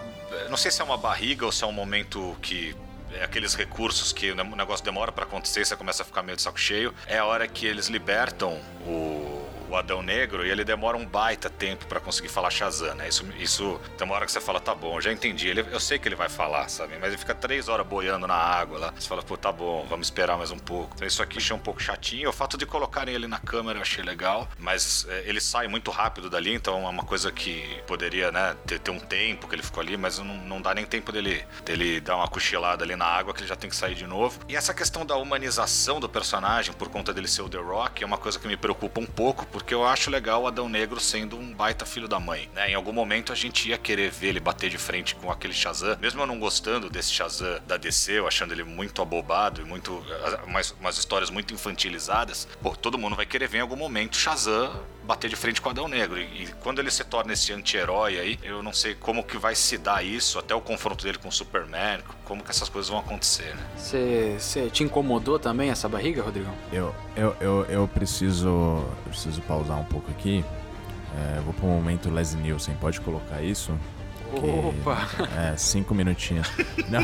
Não 0.49 0.55
sei 0.55 0.71
se 0.71 0.81
é 0.81 0.85
uma 0.85 0.97
barriga 0.97 1.45
ou 1.45 1.51
se 1.51 1.61
é 1.63 1.67
um 1.67 1.73
momento 1.73 2.37
que 2.41 2.73
é 3.13 3.23
aqueles 3.23 3.53
recursos 3.53 4.13
que 4.13 4.31
o 4.31 4.35
negócio 4.35 4.85
demora 4.85 5.11
para 5.11 5.25
acontecer, 5.25 5.65
você 5.65 5.75
começa 5.75 6.03
a 6.03 6.05
ficar 6.05 6.23
meio 6.23 6.37
de 6.37 6.41
saco 6.41 6.59
cheio. 6.59 6.93
É 7.05 7.17
a 7.17 7.25
hora 7.25 7.47
que 7.47 7.65
eles 7.65 7.87
libertam 7.87 8.57
o 8.85 9.40
o 9.71 9.75
Adão 9.77 10.01
Negro 10.01 10.45
e 10.45 10.49
ele 10.49 10.65
demora 10.65 10.97
um 10.97 11.05
baita 11.05 11.49
tempo 11.49 11.85
para 11.85 11.99
conseguir 11.99 12.27
falar 12.27 12.49
Shazam, 12.49 12.93
né? 12.95 13.07
Isso, 13.07 13.25
isso 13.39 13.79
tem 13.97 14.05
uma 14.05 14.15
hora 14.15 14.25
que 14.25 14.31
você 14.31 14.41
fala, 14.41 14.59
tá 14.59 14.75
bom, 14.75 14.99
já 14.99 15.11
entendi. 15.11 15.47
Ele, 15.47 15.65
eu 15.71 15.79
sei 15.79 15.97
que 15.97 16.07
ele 16.07 16.15
vai 16.15 16.27
falar, 16.27 16.67
sabe? 16.67 16.97
Mas 16.99 17.09
ele 17.09 17.17
fica 17.17 17.33
três 17.33 17.69
horas 17.69 17.87
boiando 17.87 18.27
na 18.27 18.35
água 18.35 18.77
lá. 18.77 18.93
Você 18.97 19.07
fala, 19.07 19.23
pô, 19.23 19.37
tá 19.37 19.51
bom, 19.51 19.85
vamos 19.89 20.07
esperar 20.07 20.37
mais 20.37 20.51
um 20.51 20.59
pouco. 20.59 20.91
Então 20.95 21.07
isso 21.07 21.23
aqui 21.23 21.37
achei 21.37 21.55
um 21.55 21.59
pouco 21.59 21.81
chatinho. 21.81 22.29
O 22.29 22.33
fato 22.33 22.57
de 22.57 22.65
colocarem 22.65 23.15
ele 23.15 23.27
na 23.27 23.39
câmera 23.39 23.79
eu 23.79 23.81
achei 23.81 24.03
legal, 24.03 24.47
mas 24.59 25.05
é, 25.09 25.23
ele 25.25 25.39
sai 25.39 25.67
muito 25.67 25.89
rápido 25.89 26.29
dali, 26.29 26.53
então 26.53 26.85
é 26.85 26.89
uma 26.89 27.03
coisa 27.03 27.31
que 27.31 27.81
poderia, 27.87 28.31
né, 28.31 28.55
ter, 28.65 28.79
ter 28.79 28.91
um 28.91 28.99
tempo 28.99 29.47
que 29.47 29.55
ele 29.55 29.63
ficou 29.63 29.81
ali, 29.81 29.95
mas 29.95 30.19
não, 30.19 30.25
não 30.25 30.61
dá 30.61 30.73
nem 30.73 30.85
tempo 30.85 31.11
dele, 31.11 31.45
dele 31.63 32.01
dar 32.01 32.17
uma 32.17 32.27
cochilada 32.27 32.83
ali 32.83 32.95
na 32.95 33.05
água 33.05 33.33
que 33.33 33.41
ele 33.41 33.47
já 33.47 33.55
tem 33.55 33.69
que 33.69 33.75
sair 33.75 33.95
de 33.95 34.05
novo. 34.05 34.39
E 34.49 34.55
essa 34.55 34.73
questão 34.73 35.05
da 35.05 35.15
humanização 35.15 35.99
do 35.99 36.09
personagem 36.09 36.73
por 36.73 36.89
conta 36.89 37.13
dele 37.13 37.27
ser 37.27 37.41
o 37.41 37.49
The 37.49 37.57
Rock 37.57 38.03
é 38.03 38.05
uma 38.05 38.17
coisa 38.17 38.37
que 38.37 38.47
me 38.47 38.57
preocupa 38.57 38.99
um 38.99 39.05
pouco, 39.05 39.45
porque 39.61 39.75
eu 39.75 39.85
acho 39.85 40.09
legal 40.09 40.41
o 40.41 40.47
Adão 40.47 40.67
Negro 40.67 40.99
sendo 40.99 41.37
um 41.37 41.53
baita 41.53 41.85
filho 41.85 42.07
da 42.07 42.19
mãe. 42.19 42.49
Né? 42.53 42.71
Em 42.71 42.73
algum 42.73 42.91
momento 42.91 43.31
a 43.31 43.35
gente 43.35 43.69
ia 43.69 43.77
querer 43.77 44.09
ver 44.09 44.29
ele 44.29 44.39
bater 44.39 44.69
de 44.69 44.77
frente 44.77 45.15
com 45.15 45.31
aquele 45.31 45.53
Shazam, 45.53 45.97
mesmo 46.01 46.21
eu 46.21 46.27
não 46.27 46.39
gostando 46.39 46.89
desse 46.89 47.11
Shazam 47.11 47.59
da 47.67 47.77
DC, 47.77 48.13
eu 48.13 48.27
achando 48.27 48.53
ele 48.53 48.63
muito 48.63 49.01
abobado 49.01 49.61
e 49.61 49.63
muito. 49.63 50.03
umas, 50.47 50.71
umas 50.79 50.97
histórias 50.97 51.29
muito 51.29 51.53
infantilizadas. 51.53 52.47
Pô, 52.61 52.75
todo 52.75 52.97
mundo 52.97 53.15
vai 53.15 53.25
querer 53.25 53.47
ver 53.47 53.59
em 53.59 53.61
algum 53.61 53.75
momento 53.75 54.17
Shazam 54.17 54.83
bater 55.03 55.29
de 55.29 55.35
frente 55.35 55.61
com 55.61 55.69
o 55.69 55.71
Adão 55.71 55.87
Negro. 55.87 56.19
E, 56.19 56.43
e 56.43 56.47
quando 56.61 56.79
ele 56.79 56.91
se 56.91 57.03
torna 57.03 57.33
esse 57.33 57.51
anti-herói 57.53 58.19
aí, 58.19 58.39
eu 58.43 58.61
não 58.61 58.73
sei 58.73 58.95
como 58.95 59.23
que 59.23 59.37
vai 59.37 59.55
se 59.55 59.77
dar 59.77 60.03
isso, 60.03 60.39
até 60.39 60.53
o 60.53 60.61
confronto 60.61 61.03
dele 61.03 61.17
com 61.17 61.29
o 61.29 61.31
Superman, 61.31 61.99
como 62.25 62.43
que 62.43 62.49
essas 62.49 62.69
coisas 62.69 62.89
vão 62.89 62.99
acontecer, 62.99 63.55
né? 63.55 63.63
Você 63.77 64.69
te 64.71 64.83
incomodou 64.83 65.39
também 65.39 65.69
essa 65.69 65.87
barriga, 65.89 66.21
Rodrigão? 66.21 66.53
Eu, 66.71 66.95
eu, 67.15 67.35
eu, 67.39 67.65
eu 67.65 67.87
preciso. 67.87 68.47
Eu 68.47 69.09
preciso 69.09 69.41
pausar 69.41 69.79
um 69.79 69.85
pouco 69.85 70.09
aqui. 70.11 70.43
É, 71.17 71.41
vou 71.41 71.53
pro 71.53 71.65
momento 71.65 72.09
Leslie 72.09 72.41
Nielsen, 72.41 72.75
pode 72.75 73.01
colocar 73.01 73.41
isso? 73.41 73.77
Opa! 74.33 75.09
É, 75.37 75.57
cinco 75.57 75.93
minutinhos. 75.93 76.49
Não. 76.87 77.03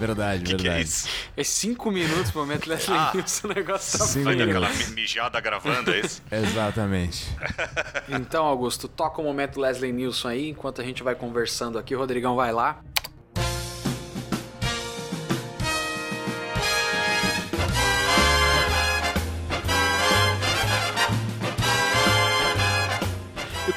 Verdade, 0.00 0.42
que 0.44 0.50
verdade. 0.50 0.62
Que 0.62 0.68
é 0.68 0.80
isso? 0.80 1.08
É 1.36 1.44
cinco 1.44 1.90
minutos 1.90 2.30
pro 2.30 2.40
momento 2.40 2.66
Leslie 2.66 2.96
ah, 2.96 3.10
Nielsen, 3.14 3.50
o 3.50 3.54
negócio 3.54 3.98
tá 3.98 4.04
Vai 4.22 4.40
aquela 4.40 4.68
mijada 4.94 5.40
gravando, 5.40 5.92
é 5.92 6.00
isso? 6.00 6.22
Exatamente. 6.32 7.26
então, 8.08 8.46
Augusto, 8.46 8.88
toca 8.88 9.20
o 9.20 9.24
momento 9.24 9.60
Leslie 9.60 9.92
Nielsen 9.92 10.30
aí, 10.30 10.48
enquanto 10.48 10.80
a 10.80 10.84
gente 10.84 11.02
vai 11.02 11.14
conversando 11.14 11.78
aqui, 11.78 11.94
o 11.94 11.98
Rodrigão 11.98 12.34
vai 12.34 12.50
lá. 12.50 12.80